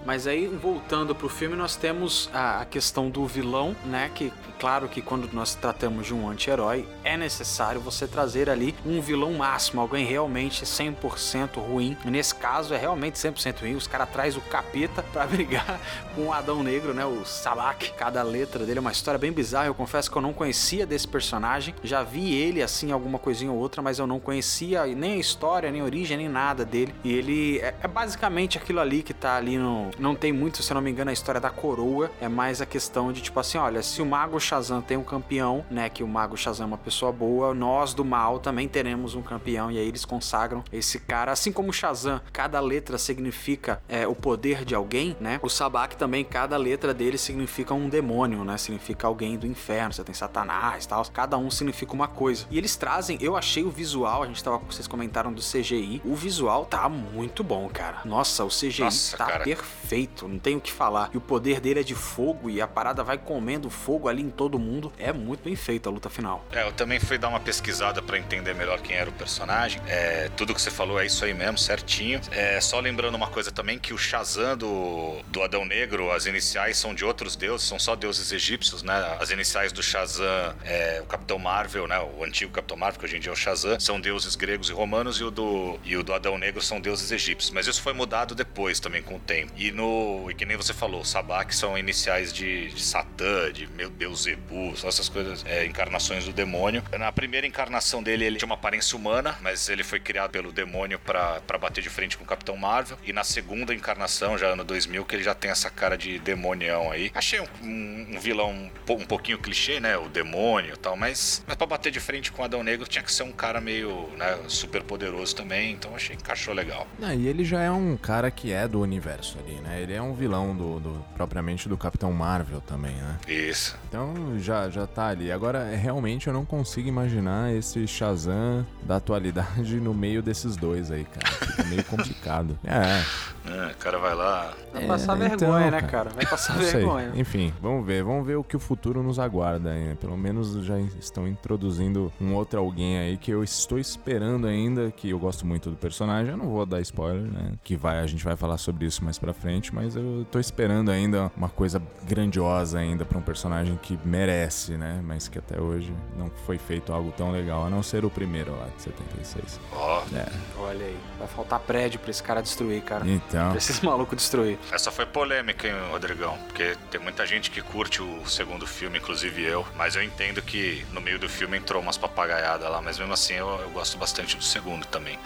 Mas 0.05 0.27
aí, 0.27 0.47
voltando 0.47 1.15
pro 1.15 1.29
filme, 1.29 1.57
nós 1.57 1.77
temos 1.77 2.29
a, 2.33 2.63
a 2.63 2.65
questão 2.65 3.09
do 3.09 3.25
vilão, 3.27 3.77
né? 3.85 4.11
Que, 4.15 4.33
claro 4.59 4.89
que 4.89 5.01
quando 5.01 5.33
nós 5.33 5.55
tratamos 5.55 6.07
de 6.07 6.15
um 6.15 6.29
anti-herói, 6.29 6.89
é 7.05 7.17
necessário 7.17 7.81
você 7.81 8.07
trazer 8.07 8.51
ali 8.51 8.75
um 8.85 9.01
vilão 9.01 9.33
máximo, 9.33 9.81
alguém 9.81 10.05
realmente 10.05 10.65
100% 10.65 11.57
ruim. 11.57 11.97
Nesse 12.05 12.35
caso, 12.35 12.75
é 12.75 12.79
realmente 12.79 13.15
100% 13.15 13.61
ruim. 13.61 13.77
Os 13.77 13.87
caras 13.87 14.11
traz 14.11 14.37
o 14.37 14.41
capeta 14.41 15.03
pra 15.13 15.27
brigar 15.27 15.81
com 16.15 16.27
o 16.27 16.33
Adão 16.33 16.63
Negro, 16.63 16.93
né? 16.93 17.05
O 17.05 17.25
Sabak. 17.25 17.93
Cada 17.93 18.23
letra 18.23 18.65
dele 18.67 18.79
é 18.79 18.81
uma 18.81 18.93
história 18.93 19.19
bem 19.19 19.33
bizarra. 19.33 19.67
Eu 19.67 19.75
confesso 19.75 20.11
que 20.11 20.17
eu 20.17 20.23
não 20.23 20.33
conhecia 20.33 20.85
desse 20.85 21.07
personagem. 21.07 21.75
Já 21.85 22.03
vi 22.03 22.35
ele, 22.35 22.63
assim, 22.63 22.91
alguma 22.91 23.19
coisinha 23.19 23.53
ou 23.53 23.59
outra, 23.59 23.81
mas 23.81 23.99
eu 23.99 24.07
não 24.07 24.19
conhecia 24.19 24.85
nem 24.87 25.13
a 25.13 25.17
história, 25.17 25.71
nem 25.71 25.81
a 25.81 25.85
origem, 25.85 26.17
nem 26.17 26.29
nada 26.29 26.65
dele. 26.65 26.93
E 27.05 27.13
ele 27.13 27.59
é, 27.61 27.75
é 27.81 27.89
basicamente 27.89 28.59
aquilo 28.59 28.81
ali 28.81 29.03
que 29.03 29.15
tá 29.15 29.37
ali 29.37 29.57
no. 29.57 29.92
Não 29.99 30.15
tem 30.15 30.33
muito, 30.33 30.63
se 30.63 30.73
eu 30.73 30.75
não 30.75 30.83
me 30.83 30.91
engano, 30.91 31.11
a 31.11 31.13
história 31.13 31.41
da 31.41 31.51
coroa. 31.51 32.11
É 32.21 32.29
mais 32.29 32.61
a 32.61 32.67
questão 32.67 33.13
de, 33.13 33.21
tipo 33.21 33.39
assim, 33.39 33.59
olha, 33.59 33.83
se 33.83 34.01
o 34.01 34.07
Mago 34.07 34.39
Shazam 34.41 34.81
tem 34.81 34.97
um 34.97 35.05
campeão, 35.05 35.65
né? 35.71 35.89
Que 35.89 36.03
o 36.03 36.09
Mago 36.09 36.37
Shazam 36.37 36.65
é 36.65 36.67
uma 36.67 36.79
pessoa 36.79 37.13
boa, 37.13 37.55
nós 37.55 37.95
do 37.95 38.05
mal 38.05 38.39
também 38.39 38.69
teremos 38.69 39.15
um 39.15 39.23
campeão. 39.23 39.71
E 39.71 39.79
aí 39.79 39.87
eles 39.87 40.05
consagram 40.05 40.63
esse 40.73 40.99
cara. 40.99 41.33
Assim 41.33 41.53
como 41.53 41.71
o 41.71 41.73
Shazam, 41.73 42.21
cada 42.33 42.61
letra 42.61 42.99
significa 42.99 43.81
é, 43.89 44.07
o 44.07 44.15
poder 44.15 44.65
de 44.65 44.75
alguém, 44.75 45.17
né? 45.21 45.39
O 45.43 45.49
Sabak 45.49 45.97
também, 45.97 46.25
cada 46.25 46.57
letra 46.57 46.95
dele 46.95 47.19
significa 47.19 47.75
um 47.75 47.89
demônio, 47.89 48.45
né? 48.45 48.57
Significa 48.57 49.07
alguém 49.07 49.37
do 49.37 49.47
inferno. 49.47 49.93
Você 49.93 50.05
tem 50.05 50.15
Satanás 50.15 50.85
e 50.85 50.89
tal. 50.89 51.05
Cada 51.13 51.37
um 51.37 51.51
significa 51.51 51.93
uma 51.93 52.09
coisa. 52.09 52.47
E 52.51 52.59
eles 52.59 52.77
trazem, 52.77 53.19
eu 53.21 53.37
achei 53.37 53.65
o 53.65 53.71
visual, 53.71 54.23
a 54.23 54.27
gente 54.27 54.43
tava, 54.43 54.59
vocês 54.59 54.87
comentaram 54.87 55.33
do 55.33 55.41
CGI. 55.41 56.01
O 56.05 56.15
visual 56.15 56.65
tá 56.65 56.89
muito 56.89 57.43
bom, 57.43 57.69
cara. 57.69 58.01
Nossa, 58.05 58.45
o 58.45 58.49
CGI 58.49 58.83
Nossa, 58.83 59.17
tá 59.17 59.27
cara. 59.27 59.45
perfeito 59.45 59.82
feito, 59.83 60.29
não 60.29 60.39
tem 60.39 60.57
o 60.57 60.61
que 60.61 60.73
falar. 60.73 61.11
E 61.13 61.17
o 61.17 61.21
poder 61.21 61.61
dele 61.61 61.81
é 61.81 61.83
de 61.83 61.95
fogo 61.95 62.49
e 62.49 62.61
a 62.61 62.67
parada 62.67 63.03
vai 63.03 63.19
comendo 63.19 63.69
fogo 63.69 64.09
ali 64.09 64.23
em 64.23 64.31
todo 64.31 64.59
mundo. 64.59 64.93
É 64.99 65.13
muito 65.13 65.45
bem 65.45 65.57
feito 65.57 65.89
a 65.89 65.93
luta 65.93 66.09
final. 66.09 66.45
É, 66.53 66.67
eu 66.67 66.73
também 66.73 67.01
fui 67.01 67.19
dar 67.19 67.29
uma 67.29 67.41
pesquisada 67.41 68.01
para 68.01 68.19
entender 68.19 68.55
melhor 68.55 68.81
quem 68.81 68.97
era 68.97 69.11
o 69.11 69.13
personagem. 69.13 69.81
É, 69.87 70.31
tudo 70.37 70.55
que 70.55 70.61
você 70.61 70.71
falou 70.71 71.01
é 71.01 71.07
isso 71.07 71.25
aí 71.25 71.35
mesmo, 71.35 71.59
certinho. 71.59 72.21
É, 72.31 72.61
só 72.61 72.79
lembrando 72.81 73.15
uma 73.15 73.29
coisa 73.29 73.51
também, 73.51 73.79
que 73.79 73.93
o 73.93 73.99
Shazam 73.99 74.57
do, 74.57 75.21
do 75.29 75.43
Adão 75.43 75.65
Negro, 75.65 76.11
as 76.13 76.27
iniciais 76.27 76.77
são 76.77 76.95
de 76.95 77.05
outros 77.05 77.37
deuses, 77.37 77.67
são 77.67 77.79
só 77.79 77.97
deuses 77.97 78.33
egípcios, 78.33 78.83
né? 78.83 79.17
As 79.21 79.31
iniciais 79.31 79.73
do 79.73 79.83
Shazam, 79.83 80.55
é, 80.65 81.01
o 81.03 81.07
Capitão 81.07 81.39
Marvel, 81.39 81.87
né? 81.89 81.99
O 82.19 82.25
antigo 82.25 82.53
Capitão 82.53 82.77
Marvel, 82.77 83.01
que 83.01 83.07
hoje 83.07 83.17
em 83.17 83.21
dia 83.21 83.31
é 83.31 83.33
o 83.33 83.37
Shazam, 83.37 83.79
são 83.81 84.01
deuses 84.01 84.37
gregos 84.37 84.71
e 84.71 84.73
romanos, 84.73 85.17
e 85.19 85.25
o 85.25 85.31
do, 85.31 85.79
e 85.85 85.97
o 85.97 86.03
do 86.03 86.13
Adão 86.13 86.39
Negro 86.39 86.63
são 86.63 86.81
deuses 86.81 87.11
egípcios. 87.11 87.51
Mas 87.51 87.67
isso 87.67 87.83
foi 87.83 87.93
mudado 87.93 88.35
depois 88.35 88.79
também, 88.79 89.03
com 89.03 89.17
o 89.17 89.21
tempo. 89.21 89.53
E 89.57 89.72
no. 89.73 90.31
E 90.31 90.35
que 90.35 90.45
nem 90.45 90.57
você 90.57 90.73
falou, 90.73 91.05
Sabak 91.05 91.55
são 91.55 91.77
iniciais 91.77 92.33
de, 92.33 92.69
de 92.69 92.83
Satã, 92.83 93.53
de 93.53 93.67
meu 93.67 93.91
Deus 93.91 94.23
Zebu, 94.23 94.75
essas 94.87 95.09
coisas, 95.09 95.45
é, 95.47 95.65
encarnações 95.65 96.25
do 96.25 96.33
demônio. 96.33 96.83
Na 96.99 97.11
primeira 97.13 97.47
encarnação 97.47 98.03
dele, 98.03 98.25
ele 98.25 98.37
tinha 98.37 98.47
uma 98.47 98.55
aparência 98.55 98.97
humana, 98.97 99.37
mas 99.41 99.69
ele 99.69 99.83
foi 99.83 100.01
criado 100.01 100.31
pelo 100.31 100.53
demônio 100.53 100.99
para 100.99 101.59
bater 101.61 101.83
de 101.83 101.91
frente 101.91 102.17
com 102.17 102.25
o 102.25 102.27
Capitão 102.27 102.57
Marvel. 102.57 102.99
E 103.05 103.13
na 103.13 103.25
segunda 103.25 103.75
encarnação, 103.75 104.39
já 104.39 104.49
ano 104.49 104.65
2000, 104.65 105.05
que 105.05 105.17
ele 105.17 105.23
já 105.23 105.35
tem 105.35 105.51
essa 105.51 105.71
cara 105.71 105.97
de 105.97 106.19
demonião 106.19 106.91
aí. 106.91 107.11
Achei 107.15 107.41
um, 107.41 108.07
um, 108.15 108.21
vilão 108.21 108.51
um, 108.51 108.93
um, 108.93 109.07
pouquinho 109.07 109.39
clichê, 109.39 109.81
né? 109.81 109.97
O 109.97 110.09
demônio 110.09 110.75
e 110.75 110.77
tal, 110.77 110.97
mas, 110.97 111.43
mas 111.47 111.57
pra 111.57 111.67
bater 111.67 111.91
de 111.91 112.01
frente 112.01 112.31
com 112.33 112.43
o 112.43 112.45
Adão 112.45 112.63
Negro 112.63 112.87
tinha 112.87 113.03
que 113.03 113.13
ser 113.13 113.23
um 113.23 113.33
cara 113.33 113.61
meio, 113.61 114.09
né, 114.17 114.39
super 114.49 114.83
poderoso 114.83 115.35
também, 115.35 115.73
então 115.73 115.95
achei 115.95 116.17
que 116.17 116.23
encaixou 116.23 116.55
legal. 116.55 116.87
Ah, 117.01 117.15
e 117.15 117.27
ele 117.27 117.45
já 117.45 117.63
é 117.63 117.71
um 117.71 117.97
cara 117.97 118.31
que 118.31 118.53
é 118.53 118.67
do 118.67 118.81
universo 118.81 119.39
ali, 119.39 119.61
né? 119.63 119.81
Ele 119.81 119.95
é 119.95 120.03
um 120.03 120.13
vilão 120.13 120.55
do, 120.55 120.81
do 120.81 121.05
propriamente 121.15 121.69
do 121.69 121.77
Capitão 121.77 122.13
Marvel 122.13 122.61
também, 122.61 122.95
né? 122.95 123.19
Isso. 123.29 123.77
Então 123.89 124.39
já, 124.39 124.69
já 124.69 124.87
tá 124.87 125.09
ali. 125.09 125.31
Agora, 125.31 125.75
realmente 125.75 126.27
eu 126.27 126.33
não 126.33 126.45
consigo 126.45 126.89
imaginar 126.89 127.55
esse 127.55 127.87
Shazam 127.87 128.67
da 128.83 128.97
atualidade 128.97 129.81
no 129.81 129.95
meio 129.95 130.23
desses 130.23 130.57
dois 130.57 130.91
aí, 130.91 131.05
cara. 131.05 131.35
Fica 131.47 131.65
meio 131.65 131.85
complicado. 131.85 132.59
É. 132.73 133.03
É, 133.45 133.73
o 133.73 133.77
cara 133.77 133.99
vai 133.99 134.15
lá. 134.15 134.53
Vai 134.73 134.87
passar 134.87 135.17
é, 135.17 135.29
vergonha, 135.29 135.67
então, 135.67 135.71
né, 135.71 135.83
cara? 135.83 136.11
Vai 136.11 136.25
passar 136.25 136.57
vergonha. 136.59 137.11
Sei. 137.11 137.21
Enfim, 137.21 137.53
vamos 137.61 137.85
ver. 137.85 138.03
Vamos 138.05 138.25
ver 138.27 138.37
o 138.37 138.45
que 138.45 138.57
o 138.57 138.61
futuro 138.61 139.03
nos 139.03 139.19
aguarda 139.19 139.71
ainda. 139.71 139.97
Pelo 139.97 140.17
menos 140.17 140.65
já 140.65 140.79
estão 140.79 141.27
introduzindo 141.27 142.13
um 142.21 142.35
outro 142.35 142.61
alguém 142.61 142.99
aí 142.99 143.17
que 143.17 143.31
eu 143.31 143.43
estou 143.43 143.79
esperando 143.79 144.47
ainda, 144.47 144.91
que 144.93 145.11
eu 145.11 145.19
gosto 145.19 145.45
muito 145.45 145.71
do 145.71 145.77
personagem. 145.77 146.31
Eu 146.31 146.37
não 146.37 146.49
vou 146.49 146.65
dar 146.65 146.81
spoiler, 146.81 147.23
né? 147.23 147.53
Que 147.65 147.77
vai, 147.77 147.99
a 147.99 148.07
gente 148.07 148.25
vai 148.25 148.37
falar 148.37 148.59
sobre 148.59 148.87
isso 148.87 149.05
mais 149.05 149.19
pra 149.19 149.33
frente, 149.33 149.52
mas 149.75 149.97
eu 149.97 150.27
tô 150.31 150.39
esperando 150.39 150.91
ainda 150.91 151.31
uma 151.37 151.49
coisa 151.49 151.83
grandiosa 152.05 152.79
ainda 152.79 153.05
pra 153.05 153.19
um 153.19 153.23
personagem 153.23 153.79
que 153.83 153.99
merece, 154.05 154.73
né? 154.77 155.01
Mas 155.05 155.29
que 155.29 155.39
até 155.39 155.61
hoje 155.61 155.93
não 156.17 156.31
foi 156.47 156.59
feito 156.59 156.93
algo 156.93 157.13
tão 157.17 157.31
legal, 157.33 157.67
a 157.67 157.71
não 157.71 157.83
ser 157.83 158.05
o 158.05 158.11
primeiro 158.11 158.53
lá 158.53 158.69
de 158.77 158.83
76. 158.83 159.61
Ó. 159.73 160.03
Oh. 160.03 160.17
É. 160.17 160.27
Olha 160.59 160.87
aí, 160.87 160.97
vai 161.19 161.29
faltar 161.29 161.61
prédio 161.61 161.99
pra 162.01 162.11
esse 162.11 162.23
cara 162.23 162.41
destruir, 162.41 162.83
cara. 162.83 163.05
Então, 163.09 163.43
então. 163.43 163.49
Pra 163.51 163.59
esses 163.59 163.81
malucos 163.81 164.17
destruir. 164.17 164.59
Essa 164.71 164.91
foi 164.91 165.07
polêmica, 165.07 165.67
hein, 165.67 165.75
Rodrigão? 165.91 166.37
Porque 166.47 166.77
tem 166.91 167.01
muita 167.01 167.27
gente 167.27 167.51
que 167.51 167.61
curte 167.61 168.03
o 168.03 168.27
segundo 168.27 168.67
filme, 168.67 168.99
inclusive 168.99 169.43
eu. 169.43 169.67
Mas 169.77 169.97
eu 169.97 170.03
entendo 170.03 170.41
que 170.43 170.85
no 170.93 171.01
meio 171.01 171.19
do 171.19 171.29
filme 171.29 171.57
entrou 171.57 171.83
umas 171.83 171.97
papagaiadas 171.97 172.71
lá. 172.71 172.81
Mas 172.81 172.99
mesmo 172.99 173.13
assim 173.13 173.35
eu, 173.35 173.49
eu 173.61 173.71
gosto 173.71 173.99
bastante 173.99 174.37
do 174.37 174.45
segundo 174.45 174.85
também. 174.87 175.19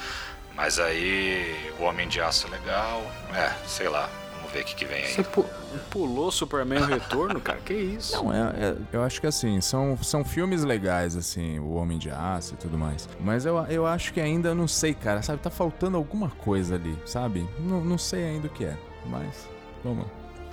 Mas 0.56 0.78
aí 0.78 1.54
o 1.78 1.84
Homem 1.84 2.08
de 2.08 2.20
Aço 2.20 2.46
é 2.46 2.50
legal. 2.50 3.02
É, 3.34 3.52
sei 3.66 3.88
lá. 3.88 4.08
Vamos 4.36 4.52
ver 4.52 4.62
o 4.62 4.64
que, 4.64 4.74
que 4.74 4.84
vem 4.84 5.04
aí. 5.04 5.12
Você 5.12 5.22
pu 5.22 5.44
pulou 5.90 6.30
Superman 6.30 6.84
Retorno, 6.86 7.40
cara? 7.40 7.58
Que 7.58 7.74
isso? 7.74 8.16
Não, 8.16 8.32
é, 8.32 8.68
é, 8.68 8.76
eu 8.92 9.02
acho 9.02 9.20
que 9.20 9.26
assim, 9.26 9.60
são, 9.60 9.96
são 10.02 10.24
filmes 10.24 10.64
legais, 10.64 11.14
assim, 11.14 11.58
O 11.58 11.74
Homem 11.74 11.98
de 11.98 12.10
Aço 12.10 12.54
e 12.54 12.56
tudo 12.56 12.78
mais. 12.78 13.06
Mas 13.20 13.44
eu, 13.44 13.58
eu 13.66 13.86
acho 13.86 14.12
que 14.12 14.20
ainda 14.20 14.54
não 14.54 14.66
sei, 14.66 14.94
cara, 14.94 15.20
sabe? 15.20 15.42
Tá 15.42 15.50
faltando 15.50 15.96
alguma 15.96 16.30
coisa 16.30 16.76
ali, 16.76 16.96
sabe? 17.04 17.46
Não, 17.58 17.84
não 17.84 17.98
sei 17.98 18.24
ainda 18.24 18.46
o 18.46 18.50
que 18.50 18.64
é. 18.64 18.76
Mas, 19.04 19.48
vamos 19.84 20.06